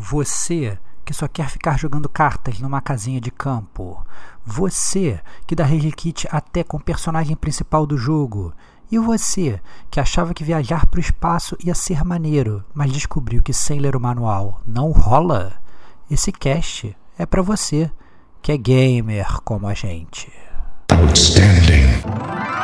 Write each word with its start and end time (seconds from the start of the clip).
Você 0.00 0.78
que 1.04 1.12
só 1.12 1.26
quer 1.26 1.48
ficar 1.50 1.76
jogando 1.76 2.08
cartas 2.08 2.60
numa 2.60 2.80
casinha 2.80 3.20
de 3.20 3.32
campo. 3.32 4.06
Você 4.46 5.20
que 5.44 5.56
dá 5.56 5.64
rage 5.64 5.90
kit 5.90 6.28
até 6.30 6.62
com 6.62 6.76
o 6.76 6.82
personagem 6.82 7.34
principal 7.34 7.84
do 7.84 7.98
jogo. 7.98 8.52
E 8.92 8.98
você 8.98 9.60
que 9.90 9.98
achava 9.98 10.32
que 10.32 10.44
viajar 10.44 10.86
para 10.86 10.98
o 10.98 11.00
espaço 11.00 11.56
ia 11.64 11.74
ser 11.74 12.04
maneiro, 12.04 12.64
mas 12.72 12.92
descobriu 12.92 13.42
que 13.42 13.52
sem 13.52 13.80
ler 13.80 13.96
o 13.96 14.00
manual 14.00 14.60
não 14.64 14.92
rola? 14.92 15.54
Esse 16.08 16.30
cast 16.30 16.96
é 17.18 17.26
para 17.26 17.42
você 17.42 17.90
que 18.40 18.52
é 18.52 18.56
gamer 18.56 19.40
como 19.42 19.66
a 19.66 19.74
gente. 19.74 20.32
Outstanding. 20.92 22.57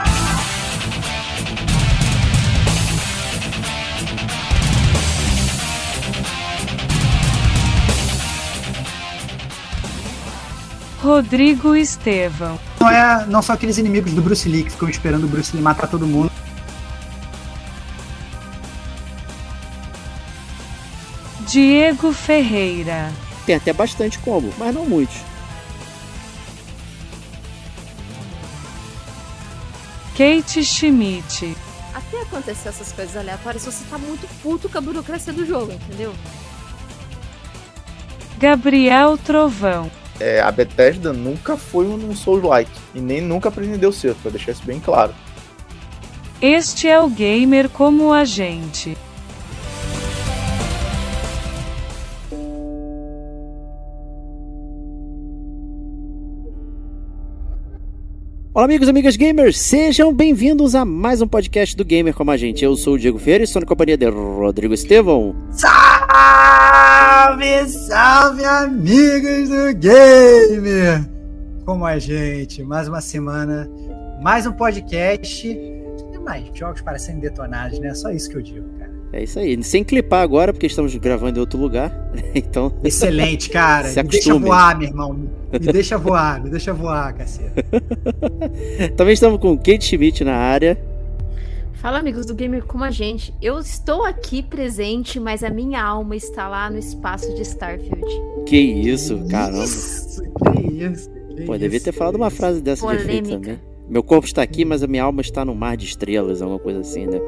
Rodrigo 11.05 11.77
Estevão. 11.77 12.59
Não, 12.81 12.89
é, 12.89 13.27
não 13.27 13.43
são 13.43 13.55
aqueles 13.55 13.77
inimigos 13.77 14.15
do 14.15 14.23
Bruce 14.23 14.49
Lee 14.49 14.65
que 14.65 14.71
ficam 14.71 14.89
esperando 14.89 15.25
o 15.25 15.29
Bruce 15.29 15.55
Lee 15.55 15.63
matar 15.63 15.87
todo 15.87 16.07
mundo. 16.07 16.33
Diego 21.47 22.11
Ferreira. 22.11 23.13
Tem 23.45 23.57
até 23.57 23.71
bastante 23.75 24.19
combo, 24.21 24.51
mas 24.57 24.75
não 24.75 24.87
muitos. 24.87 25.17
Kate 30.17 30.65
Schmidt. 30.65 31.55
Até 31.93 32.23
acontecer 32.23 32.71
essas 32.71 32.93
coisas 32.93 33.15
aleatórias, 33.15 33.63
você 33.63 33.85
tá 33.91 33.99
muito 33.99 34.27
puto 34.43 34.71
com 34.71 34.79
a 34.79 34.81
burocracia 34.81 35.35
do 35.35 35.45
jogo, 35.45 35.71
entendeu? 35.73 36.15
Gabriel 38.39 39.19
Trovão 39.19 39.91
é, 40.21 40.41
a 40.41 40.51
Bethesda 40.51 41.13
nunca 41.13 41.57
foi 41.57 41.87
um 41.87 42.15
Souls-like 42.15 42.71
e 42.95 43.01
nem 43.01 43.21
nunca 43.21 43.51
pretendeu 43.51 43.93
ser, 43.93 44.15
pra 44.17 44.31
deixar 44.31 44.53
isso 44.53 44.65
bem 44.65 44.81
claro. 44.81 45.15
Este 46.41 46.89
é 46.89 47.01
o 47.01 47.09
gamer 47.09 47.69
como 47.69 48.13
a 48.13 48.25
gente. 48.25 48.97
Olá, 58.55 58.67
amigos 58.67 58.87
e 58.87 58.91
amigas 58.93 59.17
gamers, 59.17 59.59
sejam 59.61 60.15
bem-vindos 60.15 60.77
a 60.77 60.85
mais 60.85 61.21
um 61.21 61.27
podcast 61.27 61.77
do 61.77 61.85
Gamer 61.85 62.15
como 62.15 62.31
a 62.31 62.37
gente. 62.37 62.65
Eu 62.65 62.77
sou 62.77 62.95
o 62.95 62.99
Diego 62.99 63.19
Ferreira 63.19 63.43
e 63.43 63.47
estou 63.47 63.59
na 63.59 63.67
companhia 63.67 63.97
de 63.97 64.09
Rodrigo 64.09 64.73
Estevão. 64.73 65.35
Salve, 65.51 65.75
salve, 67.69 68.45
amigos 68.45 69.49
do 69.49 69.75
Gamer 69.75 71.05
como 71.65 71.85
a 71.85 71.99
gente. 71.99 72.63
Mais 72.63 72.87
uma 72.87 73.01
semana, 73.01 73.69
mais 74.23 74.47
um 74.47 74.53
podcast 74.53 75.49
e 75.49 76.19
mais 76.21 76.45
jogos 76.55 76.81
para 76.81 76.97
serem 76.97 77.21
detonados, 77.21 77.81
né? 77.81 77.93
Só 77.93 78.13
isso 78.13 78.31
que 78.31 78.37
eu 78.37 78.43
digo, 78.43 78.69
cara. 78.79 78.95
É 79.15 79.25
isso 79.25 79.41
aí. 79.41 79.61
Sem 79.65 79.83
clipar 79.83 80.23
agora, 80.23 80.53
porque 80.53 80.67
estamos 80.67 80.95
gravando 80.95 81.39
em 81.39 81.41
outro 81.41 81.59
lugar. 81.59 81.93
Então. 82.33 82.73
Excelente, 82.85 83.51
cara. 83.51 83.89
Me 84.03 84.05
deixa 84.05 84.33
voar, 84.39 84.79
meu 84.79 84.89
irmão. 84.89 85.44
Me 85.61 85.73
deixa 85.73 85.97
voar, 85.97 86.43
me 86.43 86.51
deixa 86.51 86.73
voar, 86.73 87.15
cacete. 87.15 87.51
Também 88.97 89.15
estamos 89.15 89.41
com 89.41 89.57
Kate 89.57 89.85
Schmidt 89.85 90.25
na 90.25 90.35
área. 90.35 90.79
Fala, 91.75 91.99
amigos 91.99 92.25
do 92.25 92.35
Gamer 92.35 92.65
como 92.65 92.83
a 92.83 92.91
gente. 92.91 93.35
Eu 93.43 93.59
estou 93.59 94.05
aqui 94.05 94.43
presente, 94.43 95.21
mas 95.21 95.45
a 95.45 95.51
minha 95.51 95.83
alma 95.83 96.17
está 96.17 96.49
lá 96.49 96.71
no 96.71 96.79
espaço 96.79 97.35
de 97.35 97.43
Starfield. 97.43 98.07
Que 98.47 98.57
isso, 98.57 99.27
caramba. 99.29 99.65
Isso, 99.65 100.23
que 100.23 100.83
isso. 100.83 101.11
Que 101.37 101.43
Pô, 101.43 101.59
devia 101.59 101.81
ter 101.81 101.93
falado 101.93 102.15
uma 102.15 102.31
frase 102.31 102.63
dessa 102.63 102.81
Polêmica. 102.81 103.05
de 103.05 103.19
efeito 103.19 103.41
também. 103.41 103.75
Meu 103.89 104.03
corpo 104.03 104.27
está 104.27 104.43
aqui, 104.43 104.65
mas 104.65 104.83
a 104.83 104.87
minha 104.87 105.03
alma 105.03 105.21
está 105.21 105.45
no 105.45 105.55
mar 105.55 105.77
de 105.77 105.85
estrelas, 105.85 106.41
alguma 106.41 106.59
coisa 106.59 106.81
assim, 106.81 107.07
né? 107.07 107.21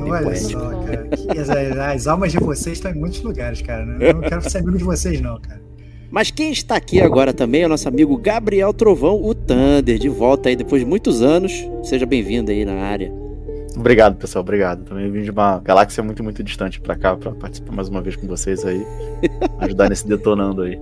Olha 0.00 0.36
só, 0.36 0.60
cara. 0.84 1.08
As, 1.40 1.50
as, 1.50 2.06
almas 2.06 2.30
de 2.30 2.38
vocês 2.38 2.78
estão 2.78 2.92
em 2.92 2.94
muitos 2.94 3.20
lugares, 3.20 3.60
cara. 3.62 3.84
Eu 4.00 4.14
não 4.14 4.20
quero 4.20 4.48
ser 4.48 4.58
amigo 4.58 4.78
de 4.78 4.84
vocês, 4.84 5.20
não, 5.20 5.40
cara. 5.40 5.60
Mas 6.14 6.30
quem 6.30 6.52
está 6.52 6.76
aqui 6.76 7.00
agora 7.00 7.32
também 7.32 7.62
é 7.62 7.66
o 7.66 7.68
nosso 7.68 7.88
amigo 7.88 8.16
Gabriel 8.16 8.72
Trovão, 8.72 9.20
o 9.20 9.34
Thunder, 9.34 9.98
de 9.98 10.08
volta 10.08 10.48
aí 10.48 10.54
depois 10.54 10.80
de 10.80 10.86
muitos 10.86 11.20
anos. 11.20 11.68
Seja 11.82 12.06
bem-vindo 12.06 12.52
aí 12.52 12.64
na 12.64 12.74
área. 12.74 13.12
Obrigado, 13.76 14.14
pessoal, 14.14 14.42
obrigado. 14.42 14.84
Também 14.84 15.10
vim 15.10 15.22
de 15.22 15.32
uma 15.32 15.58
galáxia 15.58 16.04
muito, 16.04 16.22
muito 16.22 16.40
distante 16.44 16.80
para 16.80 16.94
cá 16.94 17.16
para 17.16 17.32
participar 17.32 17.72
mais 17.72 17.88
uma 17.88 18.00
vez 18.00 18.14
com 18.14 18.28
vocês 18.28 18.64
aí. 18.64 18.86
ajudar 19.58 19.90
nesse 19.90 20.06
detonando 20.06 20.62
aí. 20.62 20.78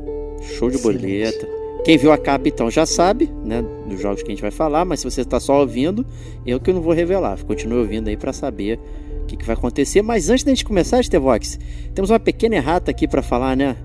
Show 0.58 0.68
de 0.68 0.76
boleta. 0.76 1.48
Quem 1.82 1.96
viu 1.96 2.12
a 2.12 2.18
capa 2.18 2.46
então 2.46 2.70
já 2.70 2.84
sabe, 2.84 3.30
né, 3.42 3.64
dos 3.88 4.02
jogos 4.02 4.22
que 4.22 4.28
a 4.28 4.32
gente 4.32 4.42
vai 4.42 4.50
falar, 4.50 4.84
mas 4.84 5.00
se 5.00 5.10
você 5.10 5.22
está 5.22 5.40
só 5.40 5.60
ouvindo, 5.60 6.04
eu 6.44 6.60
que 6.60 6.70
não 6.74 6.82
vou 6.82 6.92
revelar. 6.92 7.42
Continue 7.42 7.78
ouvindo 7.78 8.08
aí 8.08 8.18
para 8.18 8.34
saber 8.34 8.78
o 9.22 9.24
que, 9.24 9.38
que, 9.38 9.46
vai 9.46 9.56
acontecer. 9.56 10.02
Mas 10.02 10.28
antes 10.28 10.44
da 10.44 10.50
gente 10.50 10.66
começar, 10.66 11.02
Stevox, 11.02 11.58
temos 11.94 12.10
uma 12.10 12.20
pequena 12.20 12.56
errata 12.56 12.90
aqui 12.90 13.08
para 13.08 13.22
falar, 13.22 13.56
né? 13.56 13.78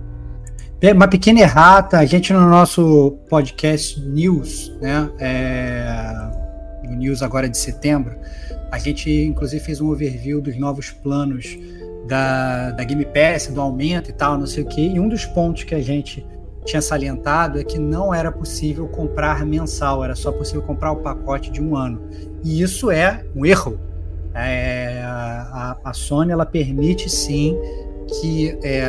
É, 0.80 0.94
uma 0.94 1.08
pequena 1.08 1.40
errata, 1.40 1.98
a 1.98 2.06
gente 2.06 2.32
no 2.32 2.48
nosso 2.48 3.18
podcast 3.28 4.00
News, 4.00 4.72
né, 4.80 5.10
é, 5.20 6.14
no 6.88 6.96
News 6.96 7.24
agora 7.24 7.50
de 7.50 7.58
setembro, 7.58 8.16
a 8.72 8.78
gente 8.78 9.10
inclusive 9.10 9.64
fez 9.64 9.82
um 9.82 9.90
overview 9.90 10.40
dos 10.40 10.56
novos 10.56 10.92
planos 10.92 11.58
da, 12.08 12.70
da 12.72 12.84
Game 12.84 13.04
Pass, 13.06 13.48
do 13.48 13.60
aumento 13.60 14.12
e 14.12 14.14
tal, 14.14 14.38
não 14.38 14.46
sei 14.46 14.64
o 14.64 14.68
que, 14.68 14.88
e 14.88 15.00
um 15.00 15.10
dos 15.10 15.26
pontos 15.26 15.64
que 15.64 15.74
a 15.74 15.82
gente 15.82 16.24
tinha 16.64 16.82
salientado 16.82 17.60
é 17.60 17.64
que 17.64 17.80
não 17.80 18.14
era 18.14 18.32
possível 18.32 18.88
comprar 18.88 19.44
mensal, 19.48 20.04
era 20.04 20.14
só 20.14 20.32
possível 20.32 20.62
comprar 20.62 20.92
o 20.92 20.98
pacote 20.98 21.50
de 21.50 21.60
um 21.60 21.76
ano. 21.76 22.04
E 22.44 22.62
isso 22.62 22.92
é 22.92 23.26
um 23.36 23.44
erro. 23.46 23.80
É, 24.36 25.02
a, 25.04 25.76
a, 25.84 25.94
Sony 25.94 26.32
ela 26.32 26.46
permite 26.46 27.10
sim 27.10 27.58
que 28.08 28.56
é, 28.62 28.88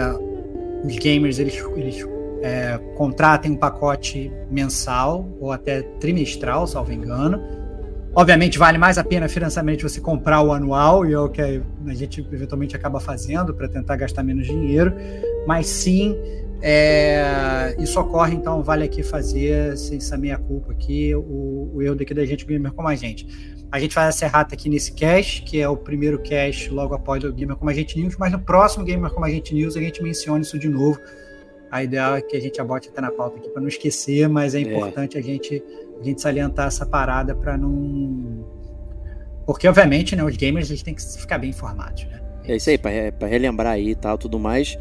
os 0.84 0.97
gamers 0.99 1.39
eles, 1.39 1.62
eles 1.77 2.06
é, 2.43 2.78
contratem 2.97 3.53
um 3.53 3.56
pacote 3.56 4.33
mensal 4.50 5.28
ou 5.41 5.53
até 5.53 5.83
trimestral, 5.83 6.66
salvo 6.66 6.93
engano. 6.93 7.43
Obviamente 8.15 8.59
vale 8.59 8.78
mais 8.78 8.99
a 8.99 9.05
pena 9.05 9.28
financeiramente 9.28 9.83
você 9.83 10.00
comprar 10.00 10.41
o 10.43 10.53
anual, 10.53 11.06
e 11.06 11.12
é 11.12 11.19
o 11.19 11.28
que 11.28 11.43
a 11.43 11.94
gente 11.94 12.27
eventualmente 12.33 12.75
acaba 12.75 12.99
fazendo 12.99 13.55
para 13.55 13.69
tentar 13.69 13.97
gastar 13.97 14.22
menos 14.22 14.47
dinheiro, 14.47 14.93
mas 15.47 15.67
sim 15.67 16.17
é, 16.61 17.77
isso 17.78 18.00
ocorre, 18.00 18.34
então 18.34 18.62
vale 18.62 18.84
aqui 18.84 19.03
fazer 19.03 19.72
essa 19.72 20.17
meia-culpa 20.17 20.72
aqui, 20.72 21.15
o, 21.15 21.71
o 21.75 21.83
erro 21.83 21.94
daqui 21.94 22.12
da 22.12 22.25
gente 22.25 22.44
gamer 22.44 22.72
como 22.72 22.88
a 22.88 22.94
gente. 22.94 23.27
A 23.71 23.79
gente 23.79 23.95
faz 23.95 24.15
essa 24.17 24.25
errata 24.25 24.55
aqui 24.55 24.69
nesse 24.69 24.93
cast, 24.93 25.43
que 25.43 25.61
é 25.61 25.69
o 25.69 25.77
primeiro 25.77 26.19
cast 26.21 26.71
logo 26.71 26.95
após 26.95 27.23
o 27.23 27.33
Gamer 27.33 27.56
como 27.56 27.71
a 27.71 27.75
gente 27.75 27.99
News, 27.99 28.17
mas 28.17 28.33
no 28.33 28.39
próximo 28.39 28.84
Gamer 28.84 29.11
como 29.11 29.27
a 29.27 29.31
gente 29.31 29.55
News 29.55 29.77
a 29.77 29.81
gente 29.81 30.03
menciona 30.03 30.41
isso 30.41 30.59
de 30.59 30.69
novo. 30.69 30.99
A 31.71 31.83
ideia 31.83 32.17
é 32.17 32.23
que 32.23 32.37
a 32.37 32.41
gente 32.41 32.59
abote 32.61 32.89
até 32.89 33.01
na 33.01 33.11
pauta 33.11 33.39
aqui 33.39 33.51
para 33.51 33.61
não 33.61 33.69
esquecer, 33.69 34.27
mas 34.29 34.55
é, 34.55 34.59
é. 34.59 34.62
importante 34.62 35.17
é. 35.17 35.21
a 35.21 35.23
gente 35.23 35.62
a 36.01 36.05
gente 36.05 36.23
salientar 36.23 36.69
essa 36.69 36.87
parada 36.87 37.34
para 37.34 37.59
não 37.59 38.45
porque 39.45 39.67
obviamente, 39.67 40.15
né, 40.15 40.23
os 40.23 40.37
gamers 40.37 40.69
eles 40.69 40.83
têm 40.83 40.95
que 40.95 41.03
ficar 41.03 41.39
bem 41.39 41.50
informados, 41.50 42.05
né? 42.05 42.21
É 42.45 42.56
isso 42.56 42.71
aí, 42.71 42.79
para 42.79 43.27
relembrar 43.27 43.73
aí 43.73 43.91
e 43.91 43.95
tal, 43.95 44.17
tudo 44.17 44.39
mais. 44.39 44.79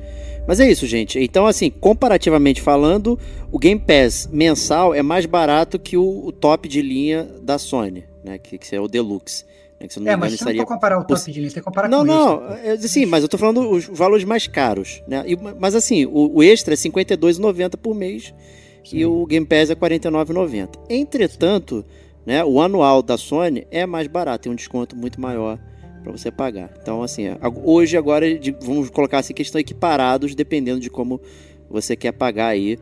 Mas 0.48 0.60
é 0.60 0.70
isso, 0.70 0.86
gente. 0.86 1.20
Então, 1.20 1.46
assim, 1.46 1.70
comparativamente 1.70 2.62
falando, 2.62 3.20
o 3.52 3.60
Game 3.60 3.80
Pass 3.80 4.30
mensal 4.32 4.96
é 4.96 5.02
mais 5.02 5.26
barato 5.26 5.78
que 5.78 5.98
o, 5.98 6.26
o 6.26 6.32
top 6.32 6.68
de 6.70 6.82
linha 6.82 7.28
da 7.42 7.58
Sony, 7.58 8.06
né? 8.28 8.38
Que, 8.38 8.58
que 8.58 8.76
é 8.76 8.82
o 8.82 8.88
Deluxe. 8.88 9.46
Né? 9.80 9.88
Que, 9.88 10.10
é, 10.10 10.16
mas 10.16 10.34
você 10.34 10.46
não 10.46 10.54
pode 10.54 10.66
comparar 10.66 11.00
o 11.00 11.04
top 11.04 11.32
de 11.32 11.40
linha, 11.40 11.50
você 11.50 11.62
comparar 11.62 11.88
não, 11.88 12.00
com 12.00 12.06
não, 12.06 12.40
o 12.40 12.54
extra. 12.54 12.74
É, 12.74 12.78
sim, 12.78 13.06
mas 13.06 13.24
eu 13.24 13.30
tô 13.30 13.38
falando 13.38 13.70
os 13.70 13.86
valores 13.86 14.26
mais 14.26 14.48
caros, 14.48 15.02
né? 15.08 15.24
E, 15.28 15.36
mas 15.36 15.76
assim, 15.76 16.06
o, 16.06 16.38
o 16.38 16.44
extra 16.44 16.74
é 16.74 16.78
R$ 16.78 16.90
52,90 16.90 17.78
por 17.78 17.96
mês 17.96 18.34
sim. 18.84 18.98
e 18.98 19.06
o 19.06 19.26
Game 19.26 19.46
Pass 19.46 19.70
é 19.70 19.74
R$ 19.74 19.80
49,90. 19.80 20.70
Entretanto, 20.90 21.86
né, 22.26 22.44
o 22.44 22.60
anual 22.60 23.02
da 23.02 23.18
Sony 23.18 23.66
é 23.72 23.86
mais 23.86 24.08
barato, 24.08 24.44
tem 24.44 24.52
um 24.52 24.56
desconto 24.56 24.96
muito 24.96 25.22
maior 25.22 25.60
para 26.04 26.12
você 26.12 26.32
pagar. 26.32 26.72
Então, 26.82 27.04
assim, 27.04 27.26
hoje 27.64 27.98
agora 27.98 28.26
vamos 28.62 28.90
colocar 28.90 29.20
assim 29.20 29.34
que 29.34 29.42
estão 29.42 29.60
equiparados 29.60 30.34
dependendo 30.34 30.80
de 30.80 30.90
como 30.90 31.22
você 31.70 31.96
quer 31.96 32.14
pagar 32.14 32.48
aí. 32.48 32.78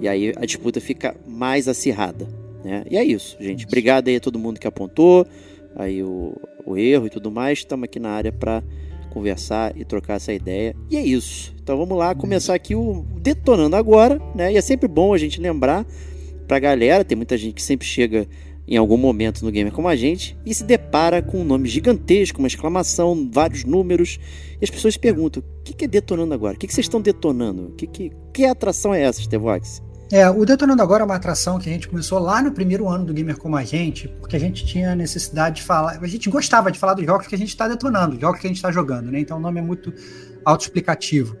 E 0.00 0.08
aí 0.08 0.32
a 0.36 0.46
disputa 0.46 0.80
fica 0.80 1.14
mais 1.26 1.68
acirrada. 1.68 2.26
Né? 2.64 2.84
E 2.90 2.96
é 2.96 3.04
isso, 3.04 3.36
gente. 3.40 3.66
Obrigado 3.66 4.08
aí 4.08 4.16
a 4.16 4.20
todo 4.20 4.38
mundo 4.38 4.60
que 4.60 4.66
apontou 4.66 5.26
aí 5.74 6.02
o, 6.02 6.34
o 6.64 6.76
erro 6.76 7.06
e 7.06 7.10
tudo 7.10 7.30
mais. 7.30 7.58
Estamos 7.58 7.84
aqui 7.84 7.98
na 7.98 8.10
área 8.10 8.32
para 8.32 8.62
conversar 9.10 9.76
e 9.76 9.84
trocar 9.84 10.14
essa 10.14 10.32
ideia. 10.32 10.74
E 10.88 10.96
é 10.96 11.02
isso. 11.02 11.54
Então 11.62 11.76
vamos 11.76 11.96
lá 11.96 12.14
começar 12.14 12.54
aqui 12.54 12.74
o 12.74 13.04
detonando 13.16 13.76
agora, 13.76 14.20
né? 14.34 14.52
E 14.52 14.56
é 14.56 14.60
sempre 14.60 14.88
bom 14.88 15.12
a 15.12 15.18
gente 15.18 15.40
lembrar 15.40 15.86
pra 16.46 16.58
galera, 16.58 17.04
tem 17.04 17.16
muita 17.16 17.36
gente 17.36 17.54
que 17.54 17.62
sempre 17.62 17.86
chega 17.86 18.26
em 18.66 18.76
algum 18.76 18.96
momento 18.96 19.44
no 19.44 19.50
Gamer 19.50 19.72
Como 19.72 19.88
a 19.88 19.96
Gente 19.96 20.36
e 20.46 20.54
se 20.54 20.62
depara 20.62 21.20
com 21.20 21.40
um 21.40 21.44
nome 21.44 21.68
gigantesco, 21.68 22.38
uma 22.38 22.46
exclamação, 22.46 23.28
vários 23.32 23.64
números, 23.64 24.18
e 24.60 24.64
as 24.64 24.70
pessoas 24.70 24.96
perguntam: 24.96 25.42
o 25.42 25.62
que, 25.64 25.72
que 25.72 25.84
é 25.84 25.88
detonando 25.88 26.32
agora? 26.32 26.54
O 26.54 26.58
que, 26.58 26.66
que 26.66 26.74
vocês 26.74 26.86
estão 26.86 27.00
detonando? 27.00 27.74
Que, 27.76 27.86
que, 27.86 28.12
que 28.32 28.44
atração 28.44 28.94
é 28.94 29.02
essa, 29.02 29.20
Stevox? 29.20 29.82
É, 30.12 30.28
o 30.28 30.44
Detonando 30.44 30.82
Agora 30.82 31.04
é 31.04 31.06
uma 31.06 31.14
atração 31.14 31.56
que 31.56 31.68
a 31.68 31.72
gente 31.72 31.86
começou 31.86 32.18
lá 32.18 32.42
no 32.42 32.50
primeiro 32.50 32.88
ano 32.88 33.04
do 33.04 33.14
Gamer 33.14 33.36
Como 33.36 33.56
a 33.56 33.62
Gente, 33.62 34.08
porque 34.08 34.34
a 34.34 34.40
gente 34.40 34.66
tinha 34.66 34.92
necessidade 34.96 35.56
de 35.56 35.62
falar, 35.62 36.00
a 36.02 36.06
gente 36.08 36.28
gostava 36.28 36.72
de 36.72 36.80
falar 36.80 36.94
dos 36.94 37.06
jogos 37.06 37.28
que 37.28 37.34
a 37.36 37.38
gente 37.38 37.50
está 37.50 37.68
detonando, 37.68 38.20
jogos 38.20 38.40
que 38.40 38.46
a 38.48 38.50
gente 38.50 38.56
está 38.56 38.72
jogando, 38.72 39.12
né? 39.12 39.20
Então 39.20 39.38
o 39.38 39.40
nome 39.40 39.60
é 39.60 39.62
muito 39.62 39.94
autoexplicativo. 40.44 41.36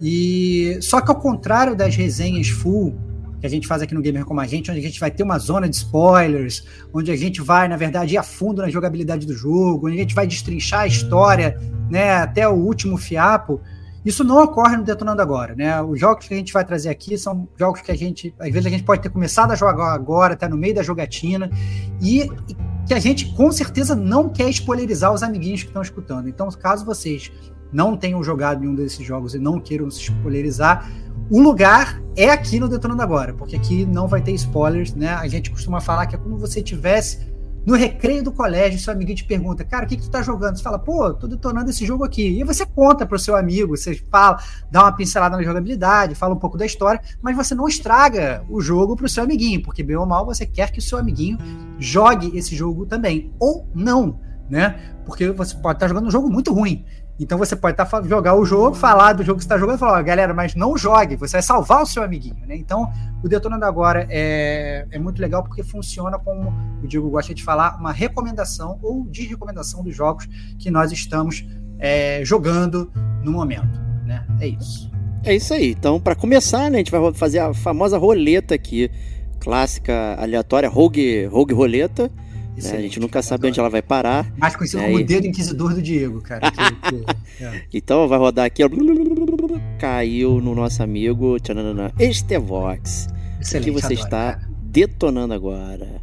E 0.00 0.78
só 0.80 1.00
que 1.00 1.10
ao 1.10 1.18
contrário 1.18 1.74
das 1.74 1.96
resenhas 1.96 2.48
full 2.48 2.96
que 3.40 3.46
a 3.46 3.50
gente 3.50 3.66
faz 3.66 3.82
aqui 3.82 3.92
no 3.92 4.00
Gamer 4.00 4.24
Como 4.24 4.40
a 4.40 4.46
Gente, 4.46 4.70
onde 4.70 4.78
a 4.78 4.82
gente 4.84 5.00
vai 5.00 5.10
ter 5.10 5.24
uma 5.24 5.38
zona 5.40 5.68
de 5.68 5.74
spoilers, 5.74 6.64
onde 6.94 7.10
a 7.10 7.16
gente 7.16 7.40
vai, 7.40 7.66
na 7.66 7.76
verdade, 7.76 8.14
ir 8.14 8.18
a 8.18 8.22
fundo 8.22 8.62
na 8.62 8.70
jogabilidade 8.70 9.26
do 9.26 9.34
jogo, 9.34 9.88
onde 9.88 9.96
a 9.96 10.00
gente 10.00 10.14
vai 10.14 10.28
destrinchar 10.28 10.82
a 10.82 10.86
história, 10.86 11.58
né, 11.90 12.12
até 12.12 12.46
o 12.46 12.52
último 12.52 12.96
fiapo, 12.96 13.60
isso 14.04 14.24
não 14.24 14.42
ocorre 14.42 14.76
no 14.76 14.82
Detonando 14.82 15.22
Agora, 15.22 15.54
né? 15.54 15.80
Os 15.82 15.98
jogos 15.98 16.26
que 16.26 16.34
a 16.34 16.36
gente 16.36 16.52
vai 16.52 16.64
trazer 16.64 16.88
aqui 16.88 17.16
são 17.16 17.48
jogos 17.56 17.80
que 17.80 17.90
a 17.92 17.96
gente, 17.96 18.34
às 18.38 18.50
vezes 18.50 18.66
a 18.66 18.70
gente 18.70 18.82
pode 18.82 19.02
ter 19.02 19.10
começado 19.10 19.52
a 19.52 19.54
jogar 19.54 19.92
agora, 19.92 20.34
até 20.34 20.48
no 20.48 20.56
meio 20.56 20.74
da 20.74 20.82
jogatina, 20.82 21.50
e, 22.00 22.28
que 22.86 22.94
a 22.94 22.98
gente 22.98 23.32
com 23.34 23.50
certeza 23.52 23.94
não 23.94 24.28
quer 24.28 24.48
spoilerizar 24.50 25.12
os 25.12 25.22
amiguinhos 25.22 25.62
que 25.62 25.68
estão 25.68 25.82
escutando. 25.82 26.28
Então, 26.28 26.48
caso 26.50 26.84
vocês 26.84 27.30
não 27.72 27.96
tenham 27.96 28.22
jogado 28.22 28.60
nenhum 28.60 28.74
desses 28.74 29.06
jogos 29.06 29.34
e 29.34 29.38
não 29.38 29.58
queiram 29.58 29.90
se 29.90 30.00
spoilerizar, 30.00 30.90
o 31.30 31.40
lugar 31.40 32.02
é 32.14 32.28
aqui 32.28 32.60
no 32.60 32.68
Detonando 32.68 33.02
Agora, 33.02 33.32
porque 33.32 33.56
aqui 33.56 33.86
não 33.86 34.06
vai 34.06 34.20
ter 34.20 34.32
spoilers, 34.32 34.94
né? 34.94 35.14
A 35.14 35.26
gente 35.28 35.50
costuma 35.50 35.80
falar 35.80 36.06
que 36.06 36.14
é 36.14 36.18
como 36.18 36.44
se 36.46 36.62
tivesse 36.62 37.31
no 37.64 37.74
recreio 37.74 38.22
do 38.22 38.32
colégio, 38.32 38.78
seu 38.78 38.92
amiguinho 38.92 39.16
te 39.16 39.24
pergunta, 39.24 39.64
cara, 39.64 39.84
o 39.84 39.88
que, 39.88 39.96
que 39.96 40.02
tu 40.02 40.10
tá 40.10 40.22
jogando? 40.22 40.56
Você 40.56 40.62
fala, 40.62 40.78
pô, 40.78 41.14
tô 41.14 41.26
detonando 41.26 41.70
esse 41.70 41.86
jogo 41.86 42.04
aqui. 42.04 42.40
E 42.40 42.44
você 42.44 42.66
conta 42.66 43.06
pro 43.06 43.18
seu 43.18 43.36
amigo, 43.36 43.76
você 43.76 43.94
fala, 44.10 44.42
dá 44.70 44.82
uma 44.82 44.92
pincelada 44.92 45.36
na 45.36 45.42
jogabilidade, 45.42 46.14
fala 46.14 46.34
um 46.34 46.38
pouco 46.38 46.58
da 46.58 46.66
história, 46.66 47.00
mas 47.20 47.36
você 47.36 47.54
não 47.54 47.68
estraga 47.68 48.44
o 48.48 48.60
jogo 48.60 48.96
pro 48.96 49.08
seu 49.08 49.22
amiguinho, 49.22 49.62
porque 49.62 49.82
bem 49.82 49.96
ou 49.96 50.06
mal 50.06 50.26
você 50.26 50.44
quer 50.44 50.70
que 50.70 50.78
o 50.78 50.82
seu 50.82 50.98
amiguinho 50.98 51.38
jogue 51.78 52.36
esse 52.36 52.56
jogo 52.56 52.84
também. 52.84 53.32
Ou 53.38 53.68
não, 53.74 54.20
né? 54.50 54.94
Porque 55.04 55.30
você 55.30 55.54
pode 55.54 55.76
estar 55.76 55.86
tá 55.86 55.88
jogando 55.88 56.06
um 56.06 56.10
jogo 56.10 56.28
muito 56.28 56.52
ruim. 56.52 56.84
Então 57.20 57.38
você 57.38 57.54
pode 57.54 57.76
tá, 57.76 57.88
jogar 58.04 58.34
o 58.34 58.44
jogo, 58.44 58.74
falar 58.74 59.12
do 59.12 59.22
jogo 59.22 59.38
que 59.38 59.44
está 59.44 59.58
jogando 59.58 59.78
falar, 59.78 60.02
galera, 60.02 60.34
mas 60.34 60.54
não 60.54 60.76
jogue, 60.76 61.16
você 61.16 61.32
vai 61.32 61.42
salvar 61.42 61.82
o 61.82 61.86
seu 61.86 62.02
amiguinho, 62.02 62.44
né? 62.46 62.56
Então, 62.56 62.90
o 63.22 63.28
Detonando 63.28 63.64
Agora 63.64 64.06
é, 64.10 64.86
é 64.90 64.98
muito 64.98 65.20
legal 65.20 65.42
porque 65.42 65.62
funciona 65.62 66.18
como 66.18 66.52
o 66.82 66.86
Diego 66.86 67.08
gosta 67.10 67.34
de 67.34 67.44
falar, 67.44 67.78
uma 67.78 67.92
recomendação 67.92 68.78
ou 68.82 69.06
de 69.06 69.26
recomendação 69.26 69.84
dos 69.84 69.94
jogos 69.94 70.26
que 70.58 70.70
nós 70.70 70.90
estamos 70.90 71.46
é, 71.78 72.24
jogando 72.24 72.90
no 73.22 73.30
momento, 73.30 73.80
né? 74.04 74.26
É 74.40 74.48
isso. 74.48 74.90
É 75.24 75.34
isso 75.34 75.54
aí. 75.54 75.70
Então, 75.70 76.00
para 76.00 76.16
começar, 76.16 76.70
né, 76.70 76.76
a 76.76 76.78
gente 76.78 76.90
vai 76.90 77.12
fazer 77.12 77.38
a 77.38 77.54
famosa 77.54 77.96
roleta 77.96 78.54
aqui, 78.54 78.90
clássica, 79.38 80.16
aleatória, 80.18 80.68
Rogue, 80.68 81.26
Rogue 81.26 81.54
Roleta. 81.54 82.10
Né? 82.56 82.70
A 82.70 82.80
gente 82.80 83.00
nunca 83.00 83.22
sabe 83.22 83.48
onde 83.48 83.58
ela 83.58 83.70
vai 83.70 83.82
parar. 83.82 84.30
Mais 84.36 84.54
conhecido 84.54 84.82
é, 84.82 84.86
como 84.86 84.98
o 84.98 85.04
dedo 85.04 85.26
inquisidor 85.26 85.74
do 85.74 85.80
Diego, 85.80 86.20
cara. 86.20 86.50
Que, 86.50 86.56
que, 86.58 87.04
é. 87.44 87.62
Então 87.72 88.06
vai 88.06 88.18
rodar 88.18 88.46
aqui, 88.46 88.62
ó. 88.62 88.68
Caiu 89.78 90.40
no 90.40 90.54
nosso 90.54 90.82
amigo 90.82 91.38
tchananana, 91.40 91.92
Estevox. 91.98 93.08
Excelente, 93.40 93.70
o 93.70 93.74
que 93.74 93.80
você 93.80 93.94
adoro, 93.94 94.00
está 94.00 94.34
cara. 94.34 94.48
detonando 94.62 95.34
agora? 95.34 96.00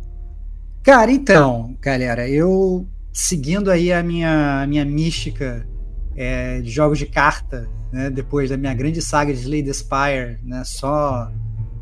Cara, 0.84 1.12
então, 1.12 1.78
galera, 1.82 2.28
eu 2.28 2.88
seguindo 3.14 3.70
aí 3.70 3.92
a 3.92 4.02
minha, 4.02 4.62
a 4.64 4.68
minha 4.68 4.84
mística 4.84 5.68
é, 6.16 6.62
de 6.62 6.70
jogos 6.70 6.98
de 6.98 7.06
carta, 7.06 7.70
né, 7.92 8.10
depois 8.10 8.50
da 8.50 8.58
minha 8.58 8.74
grande 8.74 9.02
saga 9.02 9.34
de 9.34 9.40
Slay 9.40 9.64
the 9.64 9.74
Spire, 9.74 10.40
né, 10.44 10.64
só, 10.66 11.32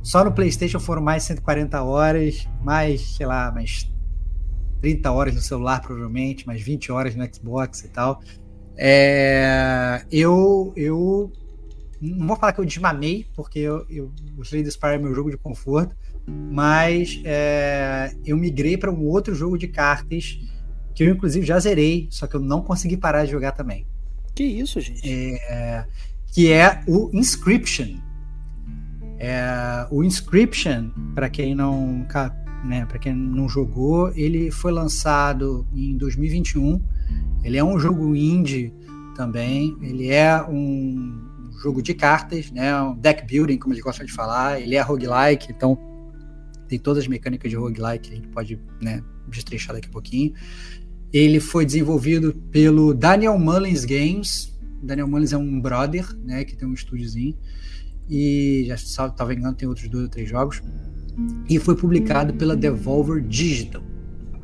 só 0.04 0.24
no 0.24 0.31
PlayStation 0.31 0.80
foram 0.80 1.02
mais 1.02 1.24
140 1.24 1.81
horas, 1.84 2.48
mais, 2.64 3.16
sei 3.16 3.25
lá, 3.25 3.52
mais 3.52 3.90
30 4.81 5.12
horas 5.12 5.35
no 5.35 5.41
celular, 5.41 5.81
provavelmente, 5.81 6.45
mais 6.45 6.62
20 6.62 6.91
horas 6.91 7.15
no 7.15 7.25
Xbox 7.33 7.83
e 7.83 7.89
tal. 7.89 8.21
É, 8.77 10.06
eu, 10.12 10.71
eu 10.75 11.31
não 12.01 12.27
vou 12.27 12.38
falar 12.38 12.53
que 12.53 12.59
eu 12.59 12.65
desmamei, 12.65 13.25
porque 13.35 13.59
eu, 13.59 13.85
eu, 13.89 14.12
o 14.38 14.44
Slay 14.44 14.65
Spire 14.69 14.94
é 14.94 14.97
meu 14.97 15.13
jogo 15.13 15.31
de 15.31 15.38
conforto, 15.38 15.95
mas 16.27 17.21
é, 17.25 18.13
eu 18.25 18.38
migrei 18.38 18.77
para 18.77 18.91
um 18.91 19.03
outro 19.06 19.33
jogo 19.33 19.57
de 19.57 19.68
cartas 19.68 20.39
que 20.94 21.03
eu, 21.03 21.09
inclusive, 21.09 21.45
já 21.45 21.59
zerei, 21.59 22.07
só 22.09 22.27
que 22.27 22.35
eu 22.35 22.39
não 22.39 22.62
consegui 22.62 22.97
parar 22.97 23.25
de 23.25 23.31
jogar 23.31 23.51
também. 23.51 23.85
Que 24.35 24.44
isso, 24.44 24.80
gente? 24.80 25.01
É, 25.07 25.85
que 26.33 26.51
é 26.51 26.83
o 26.88 27.09
Inscription. 27.13 27.97
É, 29.19 29.88
o 29.89 30.03
Inscription, 30.03 30.89
para 31.15 31.30
quem 31.30 31.56
não 31.56 32.06
né, 32.63 32.86
para 32.86 33.00
quem 33.00 33.13
não 33.13 33.48
jogou, 33.48 34.12
ele 34.15 34.51
foi 34.51 34.71
lançado 34.71 35.68
em 35.74 35.98
2021. 35.98 36.81
Ele 37.44 37.57
é 37.57 37.63
um 37.63 37.80
jogo 37.80 38.15
indie 38.15 38.74
também. 39.15 39.77
Ele 39.81 40.09
é 40.09 40.44
um 40.44 41.51
jogo 41.62 41.81
de 41.81 41.94
cartas, 41.94 42.51
né, 42.51 42.80
um 42.81 42.95
deck 42.95 43.25
building, 43.25 43.57
como 43.57 43.74
eles 43.74 43.83
gostam 43.83 44.06
de 44.06 44.12
falar. 44.12 44.62
Ele 44.62 44.75
é 44.75 44.81
roguelike, 44.81 45.51
então 45.51 45.77
tem 46.68 46.77
todas 46.77 47.04
as 47.04 47.07
mecânicas 47.07 47.50
de 47.50 47.56
roguelike 47.56 48.09
que 48.09 48.13
a 48.13 48.18
gente 48.18 48.27
pode 48.30 48.59
né, 48.81 49.04
destrechar 49.27 49.75
daqui 49.75 49.88
a 49.88 49.92
pouquinho. 49.92 50.33
Ele 51.12 51.39
foi 51.39 51.65
desenvolvido 51.65 52.33
pelo 52.51 52.94
Daniel 52.94 53.39
Mullins 53.39 53.86
Games. 53.86 54.54
Daniel 54.83 55.07
Mullins 55.07 55.31
é 55.31 55.38
um 55.38 55.59
brother, 55.59 56.06
né, 56.19 56.44
que 56.44 56.56
tem 56.56 56.68
um 56.68 56.74
estúdiozinho. 56.74 57.38
E 58.09 58.65
já 58.68 58.75
estava 58.75 59.33
engano, 59.33 59.56
tem 59.56 59.68
outros 59.68 59.89
dois 59.89 60.06
ou 60.06 60.09
três 60.09 60.30
jogos 60.30 60.62
e 61.50 61.58
foi 61.60 61.75
publicado 61.75 62.34
pela 62.34 62.56
Devolver 62.56 63.22
Digital. 63.22 63.81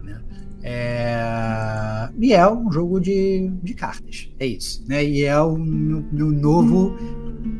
Né? 0.03 0.21
É... 0.63 2.09
E 2.19 2.33
é 2.33 2.49
um 2.49 2.71
jogo 2.71 2.99
de, 2.99 3.49
de 3.61 3.73
cartas, 3.73 4.29
é 4.39 4.45
isso. 4.45 4.83
Né? 4.87 5.03
E 5.05 5.23
é 5.23 5.39
o 5.39 5.57
meu, 5.57 6.03
meu 6.11 6.31
novo 6.31 6.95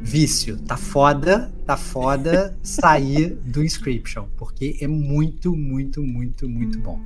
vício. 0.02 0.58
Tá 0.60 0.78
foda, 0.78 1.54
tá 1.66 1.78
foda 1.78 2.58
sair 2.64 3.36
do 3.46 3.64
Inscription, 3.64 4.26
porque 4.38 4.78
é 4.82 4.88
muito, 4.88 5.56
muito, 5.56 6.02
muito, 6.04 6.48
muito 6.50 6.80
bom. 6.80 7.00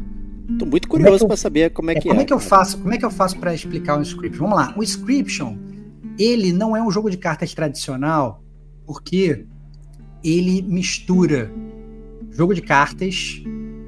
Tô 0.58 0.66
muito 0.66 0.88
curioso 0.88 1.26
é 1.26 1.28
para 1.28 1.38
saber 1.38 1.72
como 1.72 1.92
é, 1.92 1.96
é 1.96 2.00
que 2.00 2.08
é. 2.08 2.12
Como 2.12 2.22
é 2.22 2.26
que 2.26 2.34
eu 2.34 2.40
faço? 2.40 2.78
Como 2.78 2.94
é 2.94 2.98
que 2.98 3.06
eu 3.06 3.12
faço 3.12 3.38
para 3.38 3.54
explicar 3.54 3.98
o 3.98 4.02
Inscription? 4.02 4.44
Vamos 4.44 4.58
lá. 4.58 4.74
O 4.78 4.84
Inscription, 4.84 5.58
ele 6.18 6.54
não 6.54 6.76
é 6.76 6.82
um 6.82 6.90
jogo 6.90 7.10
de 7.10 7.18
cartas 7.18 7.54
tradicional, 7.54 8.44
porque 8.86 9.46
ele 10.24 10.62
mistura 10.62 11.52
jogo 12.32 12.54
de 12.54 12.62
cartas, 12.62 13.42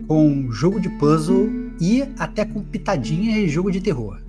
com 0.07 0.51
jogo 0.51 0.79
de 0.79 0.89
puzzle 0.89 1.49
e 1.79 2.03
até 2.17 2.43
com 2.43 2.63
pitadinha 2.63 3.37
e 3.37 3.47
jogo 3.47 3.71
de 3.71 3.79
terror. 3.79 4.19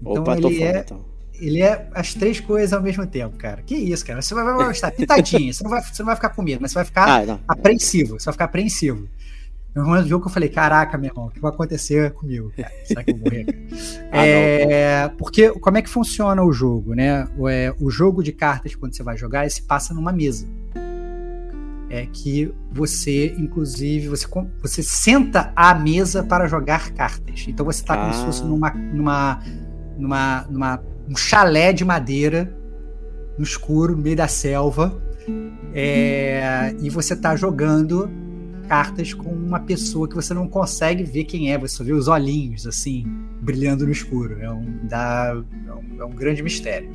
Então 0.00 0.22
Opa, 0.22 0.36
ele 0.36 0.62
é 0.62 0.80
então. 0.80 1.04
ele 1.34 1.62
é 1.62 1.88
as 1.94 2.12
três 2.12 2.40
coisas 2.40 2.74
ao 2.74 2.82
mesmo 2.82 3.06
tempo, 3.06 3.36
cara. 3.38 3.62
Que 3.62 3.74
isso, 3.74 4.04
cara? 4.04 4.20
Você 4.20 4.34
vai, 4.34 4.44
vai 4.44 4.66
gostar 4.66 4.90
pitadinha, 4.90 5.52
você 5.52 5.64
não 5.64 5.70
vai 5.70 5.82
você 5.82 6.02
não 6.02 6.06
vai 6.06 6.14
ficar 6.14 6.28
com 6.28 6.42
medo, 6.42 6.60
mas 6.60 6.72
você 6.72 6.74
vai 6.74 6.84
ficar 6.84 7.24
ah, 7.30 7.38
apreensivo, 7.48 8.20
você 8.20 8.26
vai 8.26 8.32
ficar 8.32 8.44
apreensivo. 8.44 9.08
No 9.74 9.84
momento 9.86 10.04
do 10.04 10.08
jogo 10.08 10.24
que 10.24 10.28
eu 10.28 10.32
falei, 10.32 10.48
caraca, 10.48 10.96
meu 10.96 11.10
irmão, 11.10 11.26
o 11.26 11.30
que 11.30 11.40
vai 11.40 11.50
acontecer 11.50 12.12
comigo? 12.12 12.52
Cara? 12.56 12.70
Será 12.84 13.02
que 13.02 13.10
eu 13.10 13.16
vou 13.16 13.24
morrer? 13.24 13.46
ah, 14.12 14.24
é, 14.24 15.08
não, 15.08 15.16
porque 15.16 15.50
como 15.58 15.78
é 15.78 15.82
que 15.82 15.90
funciona 15.90 16.44
o 16.44 16.52
jogo, 16.52 16.94
né? 16.94 17.26
O, 17.36 17.48
é, 17.48 17.74
o 17.80 17.90
jogo 17.90 18.22
de 18.22 18.30
cartas, 18.30 18.76
quando 18.76 18.94
você 18.94 19.02
vai 19.02 19.16
jogar, 19.16 19.40
ele 19.40 19.50
se 19.50 19.62
passa 19.62 19.92
numa 19.92 20.12
mesa 20.12 20.46
é 21.94 22.06
que 22.06 22.52
você, 22.72 23.34
inclusive, 23.38 24.08
você, 24.08 24.26
você 24.60 24.82
senta 24.82 25.52
à 25.54 25.74
mesa 25.74 26.24
para 26.24 26.48
jogar 26.48 26.92
cartas. 26.92 27.46
Então 27.48 27.64
você 27.64 27.82
está 27.82 27.94
ah. 27.94 27.96
como 27.98 28.14
se 28.14 28.24
fosse 28.24 28.42
ah. 28.42 28.46
numa, 28.46 28.70
numa, 28.70 29.42
numa, 29.96 30.46
numa, 30.50 30.82
um 31.08 31.16
chalé 31.16 31.72
de 31.72 31.84
madeira 31.84 32.52
no 33.38 33.44
escuro, 33.44 33.96
no 33.96 34.02
meio 34.02 34.16
da 34.16 34.28
selva, 34.28 35.00
é, 35.72 36.74
e 36.80 36.90
você 36.90 37.14
está 37.14 37.36
jogando 37.36 38.10
cartas 38.68 39.12
com 39.12 39.30
uma 39.30 39.60
pessoa 39.60 40.08
que 40.08 40.14
você 40.14 40.32
não 40.34 40.48
consegue 40.48 41.04
ver 41.04 41.24
quem 41.24 41.52
é, 41.52 41.58
você 41.58 41.76
só 41.76 41.84
vê 41.84 41.92
os 41.92 42.08
olhinhos 42.08 42.66
assim 42.66 43.04
brilhando 43.40 43.84
no 43.84 43.92
escuro. 43.92 44.40
É 44.40 44.50
um, 44.50 44.80
dá, 44.84 45.32
é 45.66 45.72
um, 45.72 46.02
é 46.02 46.04
um 46.04 46.10
grande 46.10 46.42
mistério. 46.42 46.90